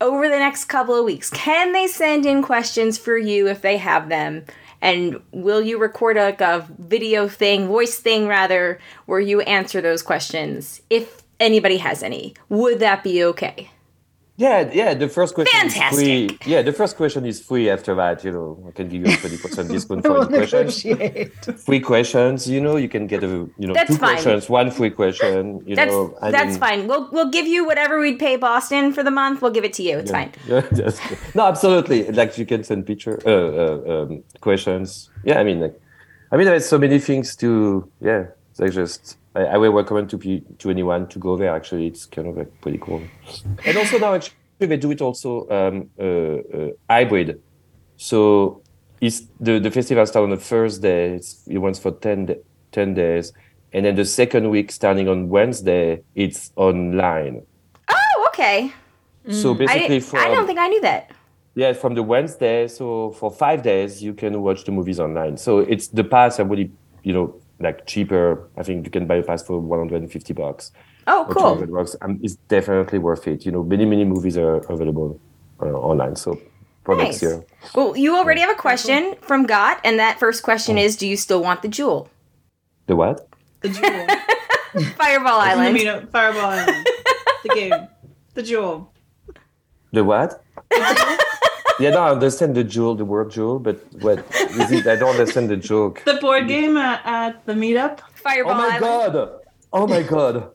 over 0.00 0.28
the 0.28 0.38
next 0.38 0.66
couple 0.66 0.94
of 0.94 1.04
weeks, 1.04 1.30
can 1.30 1.72
they 1.72 1.86
send 1.86 2.26
in 2.26 2.42
questions 2.42 2.98
for 2.98 3.16
you 3.16 3.48
if 3.48 3.62
they 3.62 3.78
have 3.78 4.08
them? 4.08 4.44
And 4.82 5.20
will 5.32 5.62
you 5.62 5.78
record 5.78 6.16
like 6.16 6.40
a 6.40 6.68
video 6.78 7.28
thing, 7.28 7.66
voice 7.66 7.98
thing 7.98 8.28
rather, 8.28 8.78
where 9.06 9.20
you 9.20 9.40
answer 9.40 9.80
those 9.80 10.02
questions 10.02 10.82
if 10.90 11.22
anybody 11.40 11.78
has 11.78 12.02
any? 12.02 12.34
Would 12.50 12.80
that 12.80 13.02
be 13.02 13.24
okay? 13.24 13.70
Yeah, 14.38 14.70
yeah. 14.72 14.92
The 14.94 15.08
first 15.08 15.34
question 15.34 15.66
is 15.66 15.74
free. 15.96 16.38
Yeah, 16.44 16.60
the 16.62 16.72
first 16.72 16.96
question 16.96 17.24
is 17.24 17.40
free. 17.40 17.70
After 17.70 17.94
that, 17.94 18.22
you 18.24 18.32
know, 18.32 18.64
I 18.68 18.70
can 18.72 18.88
give 18.88 19.06
you 19.06 19.12
a 19.12 19.16
twenty 19.16 19.38
percent 19.38 19.68
discount 19.70 20.02
for 20.04 20.12
We'll 20.12 20.22
any 20.28 20.36
questions. 20.46 20.84
negotiate. 20.84 21.34
Free 21.66 21.80
questions, 21.80 22.48
you 22.48 22.60
know, 22.60 22.76
you 22.76 22.88
can 22.88 23.06
get 23.06 23.24
a 23.24 23.28
you 23.28 23.66
know 23.66 23.72
That's 23.74 23.90
two 23.92 23.96
fine. 23.98 24.12
questions, 24.14 24.48
one 24.50 24.70
free 24.70 24.90
question. 24.90 25.62
You 25.66 25.74
That's 25.76 25.90
know, 25.90 26.16
I 26.20 26.30
that's 26.30 26.50
mean, 26.52 26.60
fine. 26.60 26.86
We'll 26.88 27.08
we'll 27.12 27.30
give 27.30 27.46
you 27.46 27.64
whatever 27.64 27.98
we'd 27.98 28.18
pay 28.18 28.36
Boston 28.36 28.92
for 28.92 29.02
the 29.02 29.10
month. 29.10 29.40
We'll 29.40 29.52
give 29.52 29.64
it 29.64 29.72
to 29.74 29.82
you. 29.82 29.98
It's 29.98 30.10
yeah, 30.10 30.18
fine. 30.24 30.32
Yeah, 30.48 30.60
that's- 30.60 31.00
no, 31.34 31.46
absolutely. 31.46 32.10
Like 32.12 32.36
you 32.36 32.44
can 32.46 32.62
send 32.64 32.86
picture, 32.86 33.18
uh, 33.26 33.30
uh, 33.30 34.02
um, 34.02 34.22
questions. 34.40 35.10
Yeah, 35.24 35.38
I 35.40 35.44
mean, 35.44 35.60
like, 35.60 35.80
I 36.30 36.36
mean, 36.36 36.46
there's 36.46 36.66
so 36.68 36.78
many 36.78 36.98
things 36.98 37.36
to. 37.36 37.90
Yeah, 38.00 38.26
it's 38.50 38.60
like 38.60 38.72
just. 38.72 39.16
I, 39.36 39.54
I 39.54 39.56
will 39.58 39.72
recommend 39.72 40.10
to 40.10 40.18
to 40.58 40.70
anyone 40.70 41.06
to 41.08 41.18
go 41.18 41.36
there. 41.36 41.54
Actually, 41.54 41.86
it's 41.86 42.06
kind 42.06 42.28
of 42.28 42.36
like 42.36 42.50
pretty 42.60 42.78
cool. 42.78 43.02
And 43.66 43.76
also 43.76 43.98
now, 43.98 44.14
actually, 44.14 44.34
they 44.58 44.76
do 44.76 44.90
it 44.90 45.00
also 45.00 45.48
um, 45.50 45.90
uh, 45.98 46.04
uh, 46.58 46.70
hybrid. 46.88 47.40
So 47.96 48.62
it's 49.00 49.22
the 49.40 49.58
the 49.58 49.70
festival 49.70 50.06
starts 50.06 50.24
on 50.24 50.30
the 50.30 50.36
first 50.54 50.82
day. 50.82 51.14
It's, 51.16 51.46
it 51.46 51.58
runs 51.58 51.78
for 51.78 51.92
10, 51.92 52.34
10 52.72 52.94
days, 52.94 53.32
and 53.72 53.84
then 53.84 53.94
the 53.96 54.04
second 54.04 54.48
week, 54.50 54.72
starting 54.72 55.08
on 55.08 55.28
Wednesday, 55.28 56.02
it's 56.14 56.50
online. 56.56 57.42
Oh, 57.88 58.26
okay. 58.28 58.72
So 59.30 59.54
basically, 59.54 59.98
didn't- 60.00 60.14
I 60.14 60.28
don't 60.34 60.46
think 60.46 60.58
I 60.58 60.68
knew 60.68 60.80
that. 60.82 61.10
yeah, 61.56 61.72
from 61.72 61.94
the 61.94 62.02
Wednesday, 62.02 62.68
so 62.68 63.10
for 63.18 63.30
five 63.30 63.62
days 63.62 64.02
you 64.02 64.14
can 64.14 64.40
watch 64.42 64.64
the 64.64 64.72
movies 64.72 65.00
online. 65.00 65.36
So 65.36 65.58
it's 65.60 65.88
the 65.88 66.04
past 66.04 66.38
are 66.38 66.44
really, 66.44 66.70
you 67.02 67.12
know, 67.12 67.34
like 67.60 67.86
cheaper. 67.86 68.48
I 68.56 68.62
think 68.62 68.84
you 68.84 68.90
can 68.90 69.06
buy 69.06 69.16
a 69.16 69.22
pass 69.22 69.42
for 69.42 69.58
150 69.60 70.32
bucks 70.34 70.72
Oh, 71.08 71.24
cool. 71.30 71.54
200 71.54 71.72
bucks. 71.72 71.94
And 72.02 72.18
it's 72.24 72.34
definitely 72.48 72.98
worth 72.98 73.28
it. 73.28 73.46
You 73.46 73.52
know, 73.52 73.62
many 73.62 73.84
many 73.84 74.04
movies 74.04 74.36
are 74.36 74.56
available 74.72 75.20
uh, 75.62 75.66
online. 75.66 76.16
So 76.16 76.38
for 76.84 76.96
Nice. 76.96 77.04
next 77.06 77.22
year, 77.22 77.44
Well, 77.74 77.96
you 77.96 78.16
already 78.16 78.40
have 78.40 78.50
a 78.50 78.54
question 78.60 79.14
from 79.22 79.46
Got, 79.46 79.80
and 79.84 79.98
that 79.98 80.18
first 80.18 80.42
question 80.42 80.78
is: 80.78 80.96
Do 80.96 81.06
you 81.06 81.16
still 81.16 81.42
want 81.42 81.62
the 81.62 81.68
jewel? 81.68 82.08
the 82.86 82.96
what? 82.96 83.28
The 83.62 83.68
jewel. 83.70 84.06
Fireball 84.98 85.40
Island. 85.40 85.60
I 85.60 85.66
Island. 85.66 85.74
mean, 85.74 86.06
Fireball 86.08 86.46
Island. 86.46 86.86
The 87.44 87.48
game. 87.54 87.88
The 88.34 88.42
jewel. 88.42 88.92
The 89.92 90.04
what? 90.04 90.42
yeah, 91.80 91.90
no, 91.90 92.00
I 92.02 92.10
understand 92.10 92.54
the 92.54 92.64
jewel, 92.64 92.94
the 92.94 93.04
word 93.04 93.30
jewel, 93.30 93.58
but 93.58 93.76
what 94.00 94.18
is 94.60 94.72
it? 94.72 94.86
I 94.86 94.96
don't 94.96 95.10
understand 95.10 95.48
the 95.50 95.56
joke. 95.56 96.02
The 96.04 96.14
board 96.14 96.48
game 96.48 96.76
at, 96.76 97.00
at 97.04 97.46
the 97.46 97.52
meetup. 97.54 98.00
Fireball 98.14 98.52
Oh 98.52 98.56
my 98.56 98.76
Island. 98.76 99.12
god! 99.14 99.30
Oh 99.72 99.86
my 99.86 100.02
god! 100.02 100.50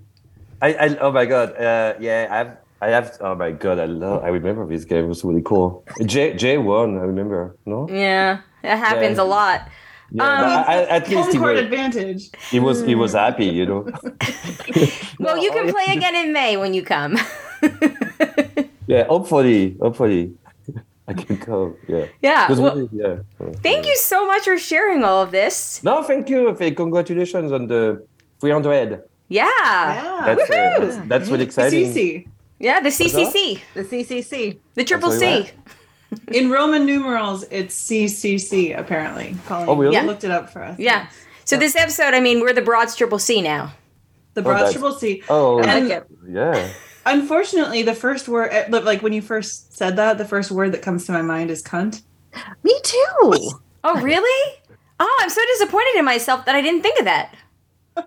I, 0.61 0.73
I 0.73 0.97
oh 0.99 1.11
my 1.11 1.25
god! 1.25 1.55
Uh, 1.57 1.93
yeah, 1.99 2.27
I've 2.29 2.57
I 2.81 2.89
have. 2.89 3.17
Oh 3.21 3.35
my 3.35 3.51
god! 3.51 3.79
I 3.79 3.85
love. 3.85 4.23
I 4.23 4.29
remember 4.29 4.65
this 4.67 4.85
game. 4.85 5.05
It 5.05 5.07
was 5.07 5.23
really 5.23 5.41
cool. 5.43 5.85
J 6.05 6.33
J 6.33 6.57
won. 6.57 6.97
I 6.97 7.03
remember. 7.03 7.55
No. 7.65 7.87
Yeah, 7.89 8.41
It 8.63 8.75
happens 8.77 9.17
Yeah. 9.17 9.23
a 9.23 9.27
lot. 9.27 9.69
Yeah, 10.13 10.23
Um, 10.27 10.45
I, 10.45 10.63
I, 10.67 10.75
at 10.97 11.07
least 11.07 11.23
Home 11.23 11.31
he 11.31 11.37
court 11.39 11.55
was, 11.55 11.63
advantage. 11.63 12.29
he 12.49 12.59
was 12.59 12.81
he 12.83 12.95
was 12.95 13.13
happy. 13.13 13.45
You 13.45 13.65
know. 13.65 13.81
Well, 15.19 15.37
you 15.37 15.51
can 15.51 15.71
play 15.75 15.93
again 15.95 16.15
in 16.15 16.33
May 16.33 16.57
when 16.57 16.73
you 16.73 16.81
come. 16.83 17.15
Yeah. 18.87 19.05
Hopefully, 19.05 19.77
hopefully, 19.79 20.33
I 21.11 21.23
can 21.23 21.37
come. 21.37 21.75
Yeah. 21.87 22.05
yeah. 22.21 22.51
Well, 22.51 22.75
really- 22.75 22.89
yeah. 22.91 23.17
thank 23.67 23.85
you 23.85 23.95
so 23.97 24.25
much 24.25 24.43
for 24.45 24.57
sharing 24.57 25.03
all 25.03 25.21
of 25.21 25.31
this. 25.31 25.83
No, 25.83 26.03
thank 26.03 26.29
you. 26.29 26.55
Th- 26.55 26.75
Congratulations 26.75 27.51
on 27.51 27.67
the 27.67 28.05
300. 28.39 29.03
Yeah. 29.29 29.45
Yeah. 29.59 30.23
That's 30.35 30.49
uh, 30.49 30.79
that's, 30.79 30.97
that's 31.07 31.29
really 31.29 31.45
exciting. 31.45 31.85
CC. 31.93 32.27
Yeah, 32.59 32.79
the 32.79 32.89
CCC, 32.89 33.59
The 33.73 33.83
CCC. 33.83 34.59
the 34.75 34.83
Triple 34.83 35.11
C. 35.11 35.49
In 36.33 36.51
Roman 36.51 36.85
numerals, 36.85 37.43
it's 37.49 37.73
CCC, 37.89 38.77
apparently. 38.77 39.35
Colleen 39.47 39.69
Oh, 39.69 39.75
really? 39.75 39.93
Yeah. 39.95 40.03
looked 40.03 40.23
it 40.25 40.31
up 40.31 40.49
for 40.51 40.61
us. 40.63 40.77
Yeah. 40.77 41.07
So 41.45 41.57
this 41.57 41.75
episode, 41.75 42.13
I 42.13 42.19
mean, 42.19 42.41
we're 42.41 42.53
the 42.53 42.61
Broads 42.61 42.95
Triple 42.95 43.17
C 43.17 43.41
now. 43.41 43.73
The 44.35 44.41
Oh, 44.41 44.43
Broad 44.43 44.71
Triple 44.71 44.93
C. 44.93 45.23
Oh, 45.29 45.59
I 45.59 45.65
And- 45.77 45.87
like 45.89 45.97
it. 45.99 46.07
yeah. 46.29 46.69
Unfortunately, 47.05 47.81
the 47.83 47.95
first 47.95 48.27
word, 48.27 48.49
eh, 48.51 48.67
like 48.69 49.01
when 49.01 49.13
you 49.13 49.21
first 49.21 49.75
said 49.75 49.95
that, 49.95 50.17
the 50.17 50.25
first 50.25 50.51
word 50.51 50.71
that 50.73 50.81
comes 50.81 51.05
to 51.05 51.11
my 51.11 51.21
mind 51.21 51.49
is 51.49 51.63
cunt. 51.63 52.01
Me 52.63 52.75
too. 52.83 53.51
Oh, 53.83 53.99
really? 53.99 54.59
Oh, 54.99 55.17
I'm 55.21 55.29
so 55.31 55.41
disappointed 55.53 55.95
in 55.97 56.05
myself 56.05 56.45
that 56.45 56.55
I 56.55 56.61
didn't 56.61 56.83
think 56.83 56.99
of 56.99 57.05
that. 57.05 57.33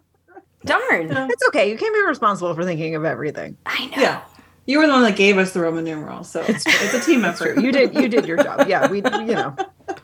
Darn. 0.64 1.10
It's 1.10 1.48
okay. 1.48 1.68
You 1.68 1.76
can't 1.76 1.92
be 1.92 2.00
responsible 2.06 2.54
for 2.54 2.62
thinking 2.62 2.94
of 2.94 3.04
everything. 3.04 3.56
I 3.66 3.86
know. 3.86 4.00
Yeah. 4.00 4.22
You 4.66 4.78
were 4.78 4.86
the 4.86 4.92
one 4.92 5.02
that 5.02 5.16
gave 5.16 5.36
us 5.36 5.52
the 5.52 5.58
Roman 5.58 5.82
numerals, 5.82 6.30
so 6.30 6.42
it's, 6.46 6.64
it's 6.64 6.94
a 6.94 7.00
team 7.00 7.24
effort. 7.24 7.54
true. 7.54 7.62
You 7.64 7.72
did. 7.72 7.92
You 7.92 8.08
did 8.08 8.24
your 8.24 8.36
job. 8.36 8.68
Yeah. 8.68 8.88
We. 8.88 8.98
You 9.02 9.34
know. 9.34 9.56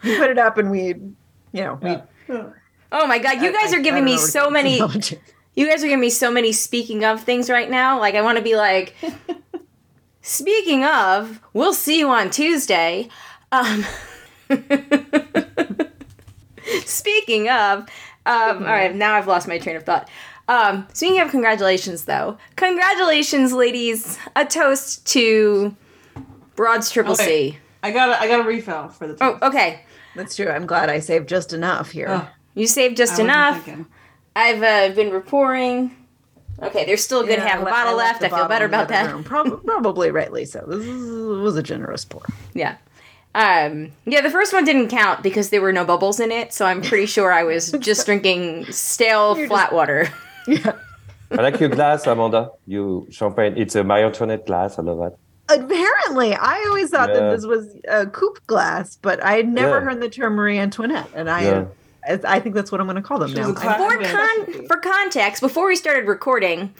We 0.02 0.16
put 0.18 0.28
it 0.30 0.38
up, 0.38 0.58
and 0.58 0.72
we. 0.72 0.86
You 0.88 1.14
know. 1.52 1.78
We. 1.80 1.96
Oh 2.92 3.06
my 3.06 3.18
god, 3.20 3.40
you 3.40 3.52
guys 3.52 3.72
are 3.72 3.80
giving 3.80 4.04
me 4.04 4.16
so 4.18 4.50
many 4.50 4.78
Technology. 4.78 5.20
You 5.54 5.68
guys 5.68 5.82
are 5.82 5.86
giving 5.86 6.00
me 6.00 6.10
so 6.10 6.30
many 6.30 6.52
speaking 6.52 7.04
of 7.04 7.22
things 7.22 7.50
right 7.50 7.70
now. 7.70 7.98
Like 7.98 8.14
I 8.14 8.22
want 8.22 8.38
to 8.38 8.44
be 8.44 8.56
like 8.56 8.94
Speaking 10.22 10.84
of, 10.84 11.40
we'll 11.54 11.72
see 11.74 11.98
you 11.98 12.08
on 12.10 12.30
Tuesday. 12.30 13.08
Um 13.52 13.84
Speaking 16.84 17.48
of, 17.48 17.80
um, 17.80 17.88
all 18.26 18.60
right, 18.62 18.94
now 18.94 19.14
I've 19.14 19.26
lost 19.26 19.48
my 19.48 19.58
train 19.58 19.76
of 19.76 19.84
thought. 19.84 20.08
Um, 20.48 20.86
speaking 20.92 21.20
of 21.20 21.30
congratulations, 21.30 22.04
though, 22.04 22.36
congratulations, 22.56 23.52
ladies! 23.52 24.18
A 24.36 24.44
toast 24.44 25.06
to 25.08 25.74
Broads 26.56 26.90
Triple 26.90 27.12
Okay. 27.14 27.52
C. 27.52 27.58
I 27.82 27.92
got 27.92 28.10
a, 28.10 28.20
I 28.20 28.26
got 28.28 28.40
a 28.40 28.48
refill 28.48 28.88
for 28.88 29.06
the. 29.08 29.16
Oh, 29.20 29.38
okay. 29.42 29.84
That's 30.16 30.34
true. 30.36 30.48
I'm 30.48 30.66
glad 30.66 30.90
I 30.90 30.98
saved 30.98 31.28
just 31.28 31.52
enough 31.52 31.92
here. 31.92 32.08
Oh, 32.10 32.28
You 32.54 32.66
saved 32.66 32.96
just 32.96 33.12
I 33.12 33.22
wasn't 33.22 33.30
enough. 33.30 33.64
thinking. 33.64 33.86
I've 34.36 34.62
uh, 34.62 34.94
been 34.94 35.10
reporting. 35.12 35.96
Okay, 36.62 36.84
there's 36.84 37.02
still 37.02 37.20
a 37.20 37.26
good 37.26 37.38
Yeah, 37.38 37.48
half 37.48 37.62
a 37.62 37.64
bottle 37.64 37.96
left 37.96 38.20
left. 38.22 38.32
I 38.34 38.36
feel 38.38 38.48
better 38.48 38.66
about 38.66 38.88
that. 38.88 39.10
room. 39.12 39.24
Probably 39.24 40.10
rightly 40.10 40.44
so. 40.44 40.64
This 40.68 40.86
was 40.86 41.56
a 41.56 41.62
generous 41.62 42.04
pour. 42.04 42.22
Yeah. 42.54 42.76
Um, 43.34 43.92
yeah, 44.06 44.20
the 44.20 44.30
first 44.30 44.52
one 44.52 44.64
didn't 44.64 44.88
count 44.88 45.22
because 45.22 45.50
there 45.50 45.62
were 45.62 45.72
no 45.72 45.84
bubbles 45.84 46.20
in 46.20 46.32
it, 46.32 46.52
so 46.52 46.66
I'm 46.66 46.82
pretty 46.82 47.06
sure 47.06 47.32
I 47.32 47.44
was 47.44 47.70
just 47.80 48.04
drinking 48.06 48.66
stale 48.72 49.34
flat 49.46 49.72
water. 49.72 50.08
Yeah. 50.48 50.72
I 51.30 51.42
like 51.42 51.60
your 51.60 51.68
glass, 51.68 52.06
Amanda. 52.08 52.50
You 52.66 53.06
champagne. 53.10 53.54
It's 53.56 53.76
a 53.76 53.84
Marie 53.84 54.02
Antoinette 54.02 54.46
glass. 54.46 54.78
I 54.78 54.82
love 54.82 54.98
that. 54.98 55.16
Apparently, 55.60 56.34
I 56.34 56.64
always 56.68 56.90
thought 56.90 57.10
Yeah. 57.10 57.20
that 57.20 57.36
this 57.36 57.46
was 57.46 57.76
a 57.86 58.06
coupe 58.06 58.44
glass, 58.48 58.96
but 59.00 59.22
I 59.22 59.34
had 59.36 59.46
never 59.46 59.78
Yeah. 59.78 59.80
heard 59.84 60.00
the 60.00 60.08
term 60.08 60.32
Marie 60.34 60.58
Antoinette, 60.58 61.08
and 61.14 61.30
I, 61.30 61.42
Yeah. 61.42 61.60
I, 61.60 61.66
I 62.08 62.40
think 62.40 62.54
that's 62.54 62.72
what 62.72 62.80
I'm 62.80 62.86
going 62.86 62.96
to 62.96 63.02
call 63.02 63.18
them 63.18 63.28
She 63.30 63.34
now. 63.36 63.52
For, 63.52 63.60
con- 63.60 64.66
for 64.66 64.76
context, 64.78 65.40
before 65.42 65.66
we 65.66 65.76
started 65.76 66.06
recording, 66.08 66.74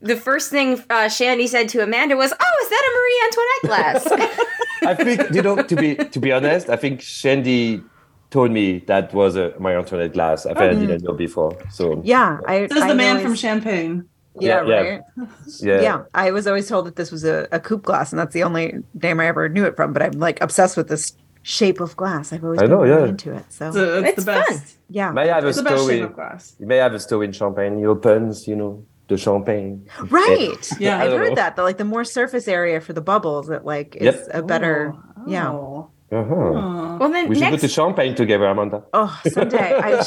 the 0.00 0.16
first 0.16 0.50
thing 0.50 0.82
uh, 0.90 1.08
Shandy 1.08 1.46
said 1.46 1.68
to 1.70 1.82
Amanda 1.82 2.16
was, 2.16 2.32
"Oh, 2.32 2.62
is 2.62 2.68
that 2.70 2.82
a 2.88 2.92
Marie 2.96 3.20
Antoinette 3.26 4.04
glass?" 4.12 4.40
I 4.82 4.94
think 4.94 5.34
you 5.34 5.42
know 5.42 5.56
to 5.62 5.76
be 5.76 5.94
to 5.96 6.20
be 6.20 6.32
honest, 6.32 6.68
I 6.68 6.76
think 6.76 7.00
Shandy 7.00 7.82
told 8.30 8.50
me 8.50 8.80
that 8.86 9.12
was 9.14 9.36
a 9.36 9.54
Marie 9.58 9.76
Antoinette 9.76 10.12
glass. 10.12 10.46
I 10.46 10.54
think 10.54 10.60
I 10.60 10.74
didn't 10.74 11.02
know 11.04 11.12
before. 11.14 11.56
So 11.70 12.00
Yeah, 12.04 12.38
I. 12.46 12.66
This 12.66 12.76
is 12.76 12.82
I 12.82 12.88
the 12.88 12.94
man 12.94 13.08
always- 13.16 13.24
from 13.24 13.34
Champagne. 13.34 14.08
Yeah, 14.38 14.64
Yeah, 14.66 14.68
yeah. 14.68 14.80
right. 15.16 15.28
yeah. 15.62 15.80
Yeah. 15.80 16.02
I 16.12 16.30
was 16.30 16.46
always 16.46 16.68
told 16.68 16.86
that 16.86 16.96
this 16.96 17.10
was 17.10 17.24
a, 17.24 17.48
a 17.52 17.58
coupe 17.58 17.84
glass, 17.84 18.12
and 18.12 18.18
that's 18.18 18.34
the 18.34 18.42
only 18.42 18.74
name 19.02 19.18
I 19.18 19.28
ever 19.28 19.48
knew 19.48 19.64
it 19.64 19.76
from. 19.76 19.94
But 19.94 20.02
I'm 20.02 20.12
like 20.12 20.42
obsessed 20.42 20.76
with 20.76 20.88
this 20.88 21.16
shape 21.46 21.78
of 21.80 21.96
glass. 21.96 22.32
I've 22.32 22.42
always 22.42 22.58
I 22.58 22.62
been 22.62 22.70
know, 22.72 22.82
really 22.82 23.02
yeah. 23.02 23.08
into 23.08 23.32
it. 23.32 23.44
So 23.50 23.68
It's, 23.68 23.76
a, 23.76 23.98
it's, 23.98 24.08
It's 24.08 24.24
the 24.24 24.32
best. 24.32 24.48
fun. 24.50 24.60
yeah, 24.90 25.12
May 25.12 25.30
I 25.30 25.34
have 25.36 25.44
a 25.44 25.48
It's 25.48 25.58
the 25.58 25.62
best 25.62 25.82
story? 25.82 25.98
shape 25.98 26.04
of 26.10 26.14
glass. 26.14 26.56
You 26.58 26.66
may 26.66 26.78
have 26.78 26.92
a 26.92 26.98
story 26.98 27.26
in 27.26 27.32
Champagne. 27.32 27.78
He 27.78 27.86
opens, 27.86 28.48
you 28.48 28.56
know, 28.56 28.84
the 29.08 29.16
champagne. 29.16 29.86
right. 30.10 30.68
Yeah. 30.80 30.98
I 30.98 31.04
I've 31.04 31.12
heard 31.12 31.28
know. 31.30 31.34
that. 31.36 31.54
The 31.54 31.62
like 31.62 31.78
the 31.78 31.84
more 31.84 32.02
surface 32.04 32.48
area 32.48 32.80
for 32.80 32.92
the 32.92 33.00
bubbles, 33.00 33.48
it 33.48 33.64
like 33.64 33.94
is 33.96 34.04
Yep. 34.16 34.28
a 34.34 34.42
better. 34.42 34.92
Oh. 34.96 35.22
Yeah. 35.28 35.50
Oh. 35.52 35.90
Uh-huh. 36.10 36.96
Well, 37.00 37.08
then 37.10 37.28
We 37.28 37.34
should 37.36 37.50
go 37.50 37.56
to 37.56 37.68
Champagne 37.68 38.14
together, 38.14 38.46
Amanda. 38.46 38.82
Oh, 38.92 39.20
someday. 39.26 39.74
I 39.84 40.02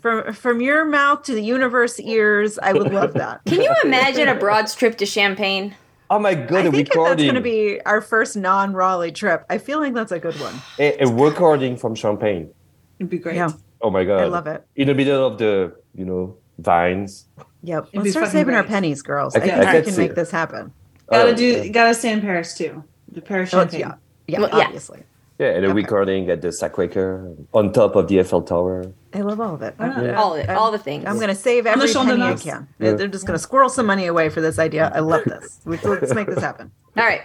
from 0.00 0.32
from 0.32 0.60
your 0.60 0.84
mouth 0.84 1.22
to 1.24 1.34
the 1.34 1.42
universe 1.42 1.98
ears, 2.00 2.58
I 2.62 2.72
would 2.72 2.92
love 2.92 3.14
that. 3.14 3.40
can 3.46 3.60
you 3.60 3.72
imagine 3.84 4.28
a 4.28 4.34
broad 4.34 4.66
trip 4.68 4.98
to 4.98 5.06
Champagne? 5.06 5.74
Oh 6.10 6.18
my 6.18 6.34
god, 6.34 6.66
I 6.66 6.70
think 6.70 6.88
if 6.88 6.94
that's 6.94 7.22
going 7.22 7.34
to 7.34 7.40
be 7.40 7.80
our 7.84 8.00
first 8.00 8.36
non-Raleigh 8.36 9.12
trip, 9.12 9.44
I 9.50 9.58
feel 9.58 9.78
like 9.78 9.92
that's 9.94 10.12
a 10.12 10.18
good 10.18 10.38
one. 10.40 10.54
a, 10.78 10.96
a 11.04 11.06
recording 11.06 11.76
from 11.76 11.94
Champagne. 11.94 12.50
It'd 12.98 13.10
be 13.10 13.18
great. 13.18 13.36
Yeah, 13.36 13.50
Oh 13.82 13.90
my 13.90 14.04
god. 14.04 14.22
I 14.22 14.26
love 14.26 14.46
it. 14.46 14.66
In 14.74 14.88
the 14.88 14.94
middle 14.94 15.26
of 15.26 15.38
the, 15.38 15.76
you 15.94 16.04
know, 16.04 16.36
vines. 16.58 17.26
Yep. 17.62 17.92
be 17.92 17.98
Let's 17.98 18.10
start 18.12 18.26
fucking 18.26 18.38
saving 18.40 18.54
our 18.54 18.64
pennies, 18.64 19.02
girls. 19.02 19.36
I 19.36 19.38
I, 19.38 19.40
can- 19.42 19.50
think 19.58 19.68
I 19.68 19.74
we 19.74 19.82
can 19.82 19.90
can 19.92 20.02
make 20.02 20.10
it. 20.12 20.16
this 20.16 20.30
happen. 20.30 20.72
Gotta 21.10 21.30
Oh, 21.30 21.34
do. 21.34 21.44
yeah. 21.44 21.68
Gotta 21.68 21.94
stay 21.94 22.12
in 22.12 22.20
Paris 22.20 22.56
too. 22.56 22.82
The 23.12 23.20
Paris 23.20 23.52
Oh, 23.54 23.66
yeah, 23.72 23.94
yeah, 24.26 24.40
Well, 24.40 24.50
obviously. 24.52 24.98
Yeah, 25.00 25.04
and 25.38 25.64
a 25.64 25.68
Okay. 25.68 25.72
recording 25.74 26.28
at 26.30 26.42
the 26.42 26.48
Sacré-Cœur 26.48 27.36
on 27.54 27.72
top 27.72 27.94
of 27.96 28.08
the 28.08 28.18
Eiffel 28.20 28.42
Tower. 28.42 28.84
I 29.14 29.20
love 29.20 29.40
all 29.40 29.54
of 29.54 29.62
it. 29.62 29.74
I'm, 29.78 30.04
Yeah. 30.04 30.14
All 30.20 30.34
of 30.34 30.40
it, 30.40 30.50
all 30.50 30.72
the 30.72 30.78
things. 30.78 31.04
I'm 31.06 31.16
going 31.16 31.28
to 31.28 31.34
save 31.34 31.66
On 31.66 31.78
the 31.78 31.84
every 31.84 31.92
Champ 31.92 32.08
de 32.08 32.14
penny 32.14 32.22
I 32.24 32.28
Mars. 32.30 32.42
can. 32.42 32.68
Yeah. 32.80 32.92
They're 32.92 33.08
just 33.08 33.26
going 33.26 33.36
to 33.38 33.42
squirrel 33.42 33.68
some 33.68 33.86
money 33.86 34.06
away 34.06 34.28
for 34.30 34.40
this 34.40 34.58
idea. 34.58 34.90
I 34.94 34.98
love 35.00 35.24
this. 35.24 35.60
Let's 35.64 36.14
make 36.14 36.26
this 36.26 36.40
happen. 36.40 36.70
All 36.96 37.04
right. 37.04 37.22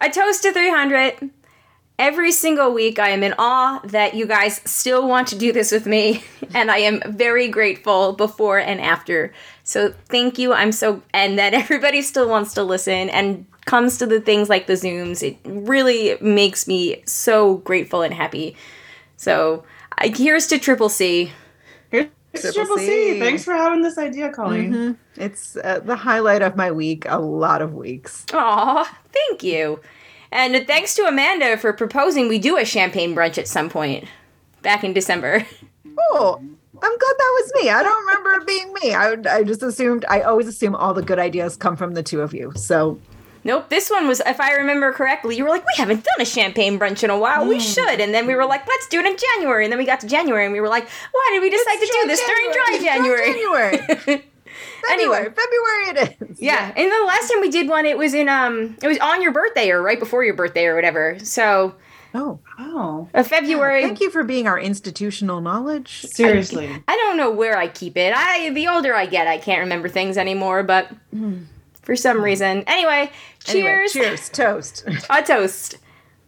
A 0.00 0.10
toast 0.10 0.42
to 0.42 0.52
300. 0.52 1.30
Every 1.96 2.32
single 2.32 2.72
week, 2.72 2.98
I 2.98 3.10
am 3.10 3.22
in 3.22 3.34
awe 3.38 3.80
that 3.84 4.14
you 4.14 4.26
guys 4.26 4.60
still 4.64 5.06
want 5.06 5.28
to 5.28 5.38
do 5.38 5.52
this 5.52 5.70
with 5.70 5.86
me, 5.86 6.24
and 6.54 6.68
I 6.68 6.78
am 6.78 7.00
very 7.06 7.46
grateful 7.46 8.14
before 8.14 8.58
and 8.58 8.80
after. 8.80 9.32
So, 9.62 9.94
thank 10.08 10.36
you. 10.36 10.52
I'm 10.52 10.72
so, 10.72 11.02
and 11.12 11.38
that 11.38 11.54
everybody 11.54 12.02
still 12.02 12.28
wants 12.28 12.52
to 12.54 12.64
listen 12.64 13.10
and 13.10 13.46
comes 13.64 13.98
to 13.98 14.06
the 14.06 14.20
things 14.20 14.48
like 14.48 14.66
the 14.66 14.74
Zooms. 14.74 15.22
It 15.22 15.38
really 15.44 16.16
makes 16.20 16.66
me 16.66 17.02
so 17.06 17.56
grateful 17.58 18.02
and 18.02 18.12
happy. 18.12 18.56
So, 19.16 19.64
I, 19.98 20.08
here's 20.08 20.46
to 20.48 20.58
Triple 20.58 20.88
C. 20.88 21.32
Here's 21.90 22.08
Triple 22.34 22.52
Triple 22.52 22.78
C. 22.78 22.86
C. 23.14 23.18
Thanks 23.20 23.44
for 23.44 23.54
having 23.54 23.82
this 23.82 23.96
idea, 23.96 24.30
Colleen. 24.30 24.98
It's 25.16 25.56
uh, 25.56 25.80
the 25.80 25.96
highlight 25.96 26.42
of 26.42 26.56
my 26.56 26.70
week, 26.70 27.04
a 27.08 27.18
lot 27.18 27.62
of 27.62 27.74
weeks. 27.74 28.26
Aw, 28.32 28.98
thank 29.12 29.42
you. 29.42 29.80
And 30.32 30.66
thanks 30.66 30.96
to 30.96 31.02
Amanda 31.02 31.56
for 31.56 31.72
proposing 31.72 32.26
we 32.28 32.40
do 32.40 32.56
a 32.56 32.64
champagne 32.64 33.14
brunch 33.14 33.38
at 33.38 33.46
some 33.46 33.70
point 33.70 34.08
back 34.62 34.84
in 34.84 34.92
December. 34.92 35.46
Oh, 36.10 36.40
I'm 36.40 36.98
glad 36.98 36.98
that 36.98 37.40
was 37.40 37.52
me. 37.62 37.70
I 37.70 37.82
don't 37.84 38.06
remember 38.06 38.30
it 38.32 38.46
being 38.48 38.72
me. 38.72 38.94
I, 38.94 39.36
I 39.36 39.44
just 39.44 39.62
assumed, 39.62 40.04
I 40.08 40.22
always 40.22 40.48
assume 40.48 40.74
all 40.74 40.92
the 40.92 41.02
good 41.02 41.20
ideas 41.20 41.56
come 41.56 41.76
from 41.76 41.94
the 41.94 42.02
two 42.02 42.20
of 42.20 42.34
you. 42.34 42.52
So, 42.56 42.98
Nope, 43.44 43.68
this 43.68 43.90
one 43.90 44.08
was, 44.08 44.20
if 44.24 44.40
I 44.40 44.52
remember 44.54 44.92
correctly, 44.92 45.36
you 45.36 45.44
were 45.44 45.50
like, 45.50 45.64
we 45.66 45.74
haven't 45.76 46.02
done 46.02 46.20
a 46.20 46.24
champagne 46.24 46.78
brunch 46.78 47.04
in 47.04 47.10
a 47.10 47.18
while. 47.18 47.46
We 47.46 47.60
should. 47.60 48.00
And 48.00 48.14
then 48.14 48.26
we 48.26 48.34
were 48.34 48.46
like, 48.46 48.66
let's 48.66 48.88
do 48.88 48.98
it 49.00 49.04
in 49.06 49.16
January. 49.34 49.64
And 49.64 49.70
then 49.72 49.78
we 49.78 49.84
got 49.84 50.00
to 50.00 50.06
January 50.06 50.44
and 50.44 50.52
we 50.54 50.60
were 50.60 50.68
like, 50.68 50.88
why 51.12 51.30
did 51.32 51.42
we 51.42 51.50
decide 51.50 51.76
to 51.76 51.98
do 52.02 52.08
this 52.08 52.20
during 52.26 52.52
dry 52.52 52.78
January? 52.82 53.32
January. 53.32 54.24
Anyway. 54.90 55.16
February, 55.16 55.34
February 55.34 55.88
it 56.20 56.30
is. 56.30 56.40
Yeah, 56.42 56.70
and 56.76 56.92
the 56.92 57.04
last 57.06 57.30
time 57.30 57.40
we 57.40 57.50
did 57.50 57.68
one, 57.68 57.86
it 57.86 57.96
was 57.96 58.12
in 58.14 58.28
um, 58.28 58.76
it 58.82 58.86
was 58.86 58.98
on 58.98 59.22
your 59.22 59.32
birthday 59.32 59.70
or 59.70 59.82
right 59.82 59.98
before 59.98 60.22
your 60.24 60.34
birthday 60.34 60.66
or 60.66 60.74
whatever. 60.74 61.18
So 61.20 61.74
Oh, 62.14 62.38
Oh, 62.60 63.08
uh, 63.14 63.22
February. 63.24 63.82
thank 63.82 64.00
you 64.00 64.10
for 64.10 64.22
being 64.22 64.46
our 64.46 64.58
institutional 64.60 65.40
knowledge. 65.40 66.02
seriously. 66.02 66.70
I 66.86 66.96
don't 66.96 67.16
know 67.16 67.30
where 67.30 67.56
I 67.56 67.66
keep 67.66 67.96
it. 67.96 68.12
I 68.14 68.50
the 68.50 68.68
older 68.68 68.94
I 68.94 69.06
get, 69.06 69.26
I 69.26 69.38
can't 69.38 69.60
remember 69.60 69.88
things 69.88 70.16
anymore. 70.18 70.62
But 70.62 70.90
for 71.82 71.96
some 71.96 72.22
reason, 72.22 72.62
anyway, 72.66 73.10
Anyway, 73.48 73.86
cheers, 73.88 73.92
cheers. 73.92 74.28
Toast. 74.30 74.84
a 75.10 75.22
toast. 75.22 75.76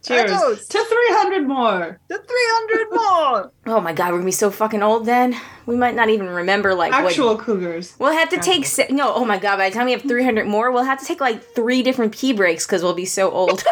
Cheers 0.04 0.30
toast. 0.30 0.70
to 0.70 0.78
300 0.84 1.48
more. 1.48 1.98
The 2.08 2.18
300 2.18 2.86
more. 2.94 3.52
Oh 3.66 3.80
my 3.80 3.92
god, 3.92 4.12
we're 4.12 4.18
gonna 4.18 4.24
be 4.26 4.30
so 4.30 4.50
fucking 4.52 4.82
old 4.82 5.04
then. 5.06 5.36
We 5.66 5.74
might 5.76 5.96
not 5.96 6.08
even 6.08 6.28
remember 6.28 6.72
like 6.74 6.92
Actual 6.92 7.34
What, 7.34 7.40
cougars. 7.40 7.94
we'll 7.98 8.12
have 8.12 8.28
to 8.30 8.38
take 8.38 8.64
se- 8.66 8.88
no. 8.90 9.12
Oh 9.12 9.24
my 9.24 9.38
god, 9.38 9.56
by 9.56 9.68
the 9.68 9.74
time 9.74 9.86
we 9.86 9.92
have 9.92 10.02
three 10.02 10.22
hundred 10.24 10.46
more, 10.46 10.70
we'll 10.70 10.84
have 10.84 11.00
to 11.00 11.04
take 11.06 11.20
like 11.20 11.42
three 11.42 11.82
different 11.82 12.14
pee 12.16 12.32
breaks 12.32 12.64
because 12.66 12.82
we'll 12.84 12.94
be 12.94 13.06
so 13.06 13.30
old. 13.30 13.64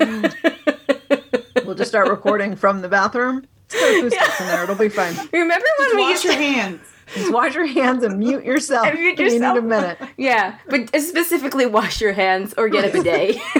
We'll 1.64 1.76
just 1.76 1.90
start 1.90 2.08
recording 2.08 2.56
from 2.56 2.80
the 2.82 2.88
bathroom. 2.88 3.46
Just 3.68 3.84
put 3.84 4.06
acoustics 4.12 4.40
in 4.40 4.46
there. 4.48 4.64
It'll 4.64 4.74
be 4.74 4.88
fine. 4.88 5.14
remember 5.32 5.66
when 5.78 5.96
we 5.96 6.02
Wash 6.02 6.10
used 6.10 6.24
your 6.24 6.34
to? 6.34 6.40
hands. 6.42 6.80
Just 7.14 7.32
wash 7.32 7.54
your 7.54 7.66
hands 7.66 8.04
and 8.04 8.18
mute 8.18 8.44
yourself. 8.44 8.86
And 8.86 8.98
mute 8.98 9.18
if 9.18 9.32
You 9.32 9.40
need 9.40 9.56
a 9.56 9.62
minute. 9.62 9.98
Yeah, 10.16 10.58
but 10.68 10.88
specifically 11.00 11.66
wash 11.66 12.00
your 12.00 12.12
hands 12.12 12.54
or 12.56 12.68
get 12.68 12.88
a 12.88 12.92
bidet. 12.92 13.36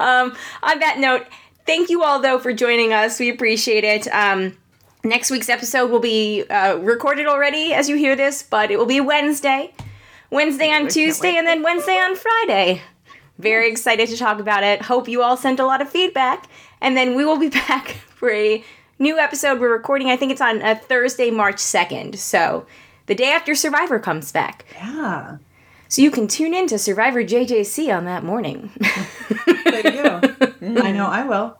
um, 0.00 0.36
on 0.62 0.78
that 0.80 0.96
note, 0.98 1.26
thank 1.66 1.88
you 1.90 2.02
all 2.02 2.20
though 2.20 2.38
for 2.38 2.52
joining 2.52 2.92
us. 2.92 3.20
We 3.20 3.30
appreciate 3.30 3.84
it. 3.84 4.08
Um, 4.08 4.56
next 5.04 5.30
week's 5.30 5.48
episode 5.48 5.90
will 5.90 6.00
be 6.00 6.44
uh, 6.44 6.76
recorded 6.76 7.26
already 7.26 7.72
as 7.72 7.88
you 7.88 7.96
hear 7.96 8.16
this, 8.16 8.42
but 8.42 8.70
it 8.70 8.78
will 8.78 8.86
be 8.86 9.00
Wednesday. 9.00 9.72
Wednesday 10.30 10.70
on 10.70 10.88
Tuesday 10.88 11.36
and 11.36 11.46
then 11.46 11.62
Wednesday 11.62 11.96
on 11.96 12.16
Friday. 12.16 12.82
Very 13.38 13.70
excited 13.70 14.08
to 14.08 14.16
talk 14.16 14.38
about 14.38 14.62
it. 14.62 14.82
Hope 14.82 15.08
you 15.08 15.22
all 15.22 15.36
sent 15.36 15.60
a 15.60 15.66
lot 15.66 15.82
of 15.82 15.90
feedback. 15.90 16.48
And 16.80 16.96
then 16.96 17.14
we 17.14 17.24
will 17.24 17.38
be 17.38 17.48
back 17.68 17.88
for 18.16 18.30
a 18.30 18.64
new 19.02 19.18
episode. 19.18 19.60
We're 19.60 19.72
recording, 19.72 20.08
I 20.08 20.16
think 20.16 20.32
it's 20.32 20.40
on 20.40 20.62
a 20.62 20.76
Thursday, 20.76 21.30
March 21.30 21.56
2nd. 21.56 22.16
So 22.16 22.66
the 23.06 23.14
day 23.14 23.32
after 23.32 23.54
Survivor 23.54 23.98
comes 23.98 24.32
back. 24.32 24.64
Yeah. 24.74 25.38
So 25.88 26.00
you 26.00 26.10
can 26.10 26.28
tune 26.28 26.54
in 26.54 26.68
to 26.68 26.78
Survivor 26.78 27.22
JJC 27.22 27.94
on 27.94 28.06
that 28.06 28.24
morning. 28.24 28.70
There 29.64 29.92
you 29.92 30.02
go. 30.02 30.20
I 30.82 30.92
know 30.92 31.06
I 31.06 31.24
will. 31.24 31.58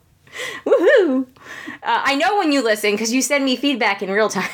Woohoo! 0.65 1.27
Uh, 1.27 1.79
I 1.83 2.15
know 2.15 2.39
when 2.39 2.53
you 2.53 2.63
listen 2.63 2.93
because 2.93 3.13
you 3.13 3.21
send 3.21 3.45
me 3.45 3.57
feedback 3.57 4.03
in 4.03 4.11
real 4.11 4.31
time. 4.31 4.49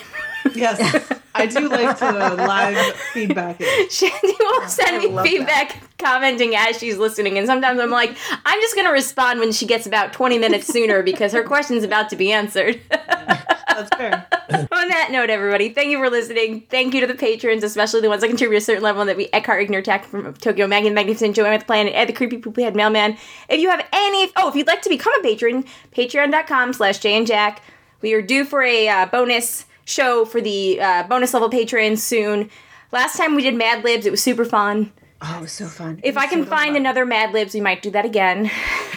Yes. 0.55 1.13
I 1.35 1.47
do 1.47 1.69
like 1.69 1.99
to 1.99 2.13
live 2.13 2.97
feedback 3.13 3.57
it. 3.61 3.93
Shandy 3.93 4.35
will 4.39 4.69
send 4.69 4.99
me 4.99 5.23
feedback 5.23 5.81
commenting 5.99 6.55
as 6.57 6.79
she's 6.79 6.99
listening, 6.99 7.39
and 7.39 7.47
sometimes 7.47 7.81
I'm 7.81 7.91
like, 7.91 8.17
I'm 8.45 8.61
just 8.61 8.75
gonna 8.75 8.93
respond 8.93 9.41
when 9.41 9.53
she 9.53 9.67
gets 9.67 9.87
about 9.87 10.13
20 10.13 10.39
minutes 10.39 10.67
sooner 10.67 11.03
because 11.03 11.33
her 11.33 11.43
question's 11.43 11.85
about 11.85 12.11
to 12.11 12.17
be 12.17 12.33
answered. 12.33 12.81
That's 12.91 13.97
fair. 13.97 14.27
On 14.51 14.89
that 14.89 15.11
note, 15.13 15.31
everybody, 15.31 15.69
thank 15.69 15.91
you 15.91 15.99
for 15.99 16.11
listening. 16.11 16.63
Thank 16.69 16.95
you 16.95 17.01
to 17.01 17.07
the 17.07 17.15
patrons, 17.15 17.63
especially 17.63 18.01
the 18.01 18.09
ones 18.09 18.23
that 18.23 18.29
contribute 18.29 18.59
a 18.59 18.61
certain 18.61 18.83
level 18.83 19.05
that 19.05 19.17
we 19.17 19.29
Eckhart 19.33 19.63
Igner 19.63 19.79
Attack 19.79 20.05
from 20.05 20.35
Tokyo, 20.35 20.67
Maggie 20.67 20.89
the 20.89 20.95
Magnificent, 20.95 21.37
with 21.37 21.61
the 21.61 21.67
Planet, 21.67 21.95
Ed 21.95 22.07
the 22.07 22.13
Creepy 22.13 22.39
Poopy 22.39 22.63
Head 22.63 22.75
Mailman. 22.75 23.17
If 23.49 23.61
you 23.61 23.71
have 23.71 23.87
any, 23.93 24.33
oh, 24.37 24.49
if 24.49 24.57
you'd 24.57 24.67
like 24.67 24.83
to 24.83 24.89
become 24.89 25.13
a 25.21 25.23
patron, 25.23 25.65
patreon.com 25.93 26.73
slash 26.73 26.99
Jay 26.99 27.17
and 27.17 27.27
Jack. 27.27 27.63
We 28.01 28.15
are 28.15 28.23
due 28.23 28.45
for 28.45 28.63
a 28.63 28.89
uh, 28.89 29.07
bonus 29.07 29.65
show 29.89 30.25
for 30.25 30.41
the 30.41 30.81
uh, 30.81 31.03
bonus 31.05 31.33
level 31.35 31.49
patrons 31.49 32.03
soon. 32.03 32.51
Last 32.93 33.17
time 33.17 33.35
we 33.35 33.43
did 33.43 33.55
Mad 33.55 33.85
Libs, 33.85 34.07
it 34.07 34.11
was 34.11 34.23
super 34.23 34.45
fun. 34.45 34.93
Oh, 35.21 35.37
it 35.39 35.43
was 35.43 35.53
so 35.53 35.67
fun. 35.67 36.01
If 36.05 36.17
I 36.17 36.27
can 36.27 36.45
find 36.45 36.77
another 36.77 37.05
Mad 37.05 37.33
Libs, 37.33 37.53
we 37.55 37.61
might 37.61 37.83
do 37.83 37.91
that 37.91 38.05
again. 38.05 38.51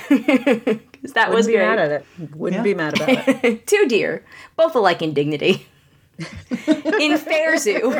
Because 1.01 1.13
that 1.13 1.31
was 1.33 1.47
Wouldn't 1.47 1.47
be 1.47 1.57
great. 1.57 1.67
mad 1.67 1.79
at 1.79 1.91
it. 1.91 2.35
Wouldn't 2.35 2.59
Yeah. 2.59 2.63
be 2.63 2.73
mad 2.75 2.95
about 3.01 3.43
it. 3.43 3.65
Two 3.73 3.87
deer, 3.87 4.23
both 4.55 4.75
alike 4.75 5.01
in 5.01 5.15
dignity. 5.15 5.65
in 6.99 7.17
fair 7.17 7.57
zoo. 7.57 7.91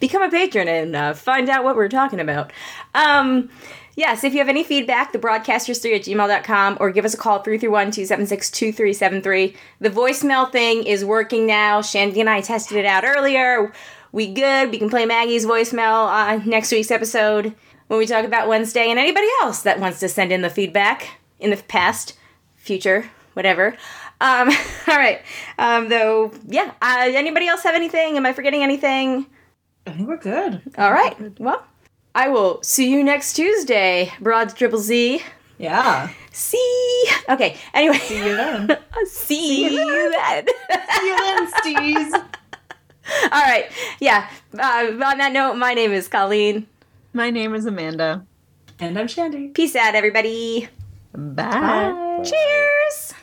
Become 0.00 0.22
a 0.22 0.30
patron 0.30 0.66
and 0.68 0.96
uh, 0.96 1.12
find 1.12 1.50
out 1.50 1.62
what 1.62 1.76
we're 1.76 1.88
talking 1.90 2.20
about. 2.20 2.52
Um, 2.94 3.50
yes, 3.98 4.22
if 4.22 4.32
you 4.32 4.38
have 4.38 4.48
any 4.48 4.62
feedback, 4.62 5.12
the 5.12 5.18
broadcasters3 5.18 5.96
at 5.96 6.02
gmail.com 6.02 6.78
or 6.80 6.90
give 6.90 7.04
us 7.04 7.14
a 7.14 7.16
call 7.16 7.40
331 7.40 7.90
276 7.90 8.50
2373. 8.50 9.54
The 9.80 9.90
voicemail 9.90 10.50
thing 10.50 10.84
is 10.84 11.04
working 11.04 11.46
now. 11.46 11.82
Shandy 11.82 12.20
and 12.20 12.30
I 12.30 12.40
tested 12.40 12.78
it 12.78 12.86
out 12.86 13.04
earlier. 13.04 13.72
We 14.12 14.32
good. 14.32 14.70
We 14.70 14.78
can 14.78 14.88
play 14.88 15.04
Maggie's 15.04 15.44
voicemail 15.44 16.06
on 16.06 16.48
next 16.48 16.70
week's 16.70 16.90
episode 16.90 17.54
when 17.88 17.98
we 17.98 18.06
talk 18.06 18.24
about 18.24 18.48
Wednesday 18.48 18.88
and 18.88 18.98
anybody 18.98 19.28
else 19.42 19.62
that 19.62 19.80
wants 19.80 20.00
to 20.00 20.08
send 20.08 20.32
in 20.32 20.42
the 20.42 20.50
feedback 20.50 21.18
in 21.40 21.50
the 21.50 21.56
past, 21.56 22.16
future, 22.56 23.10
whatever. 23.34 23.76
Um, 24.20 24.48
all 24.86 24.96
right. 24.96 25.20
Um, 25.58 25.88
though, 25.88 26.32
yeah. 26.46 26.72
Uh, 26.80 27.10
anybody 27.12 27.48
else 27.48 27.64
have 27.64 27.74
anything? 27.74 28.16
Am 28.16 28.24
I 28.24 28.32
forgetting 28.32 28.62
anything? 28.62 29.26
I 29.86 29.90
think 29.90 30.08
we're 30.08 30.18
good. 30.18 30.62
All 30.78 30.92
right. 30.92 31.16
Well, 31.40 31.64
I 32.18 32.26
will 32.26 32.60
see 32.64 32.90
you 32.90 33.04
next 33.04 33.34
Tuesday, 33.34 34.12
Broad 34.18 34.56
Triple 34.56 34.80
Z. 34.80 35.22
Yeah. 35.56 36.10
See. 36.32 37.04
Okay. 37.28 37.56
Anyway. 37.72 37.98
See 37.98 38.16
you 38.16 38.34
then. 38.34 38.76
see 39.06 39.62
you 39.72 40.10
then. 40.10 40.46
See 40.48 41.06
you 41.06 41.16
then, 41.16 41.52
Steez. 41.52 42.12
All 43.22 43.40
right. 43.40 43.70
Yeah. 44.00 44.28
Uh, 44.52 44.98
on 45.00 45.18
that 45.18 45.30
note, 45.32 45.54
my 45.54 45.74
name 45.74 45.92
is 45.92 46.08
Colleen. 46.08 46.66
My 47.12 47.30
name 47.30 47.54
is 47.54 47.66
Amanda. 47.66 48.26
And 48.80 48.98
I'm 48.98 49.06
Shandy. 49.06 49.50
Peace 49.50 49.76
out, 49.76 49.94
everybody. 49.94 50.68
Bye. 51.14 52.24
Cheers. 52.24 53.14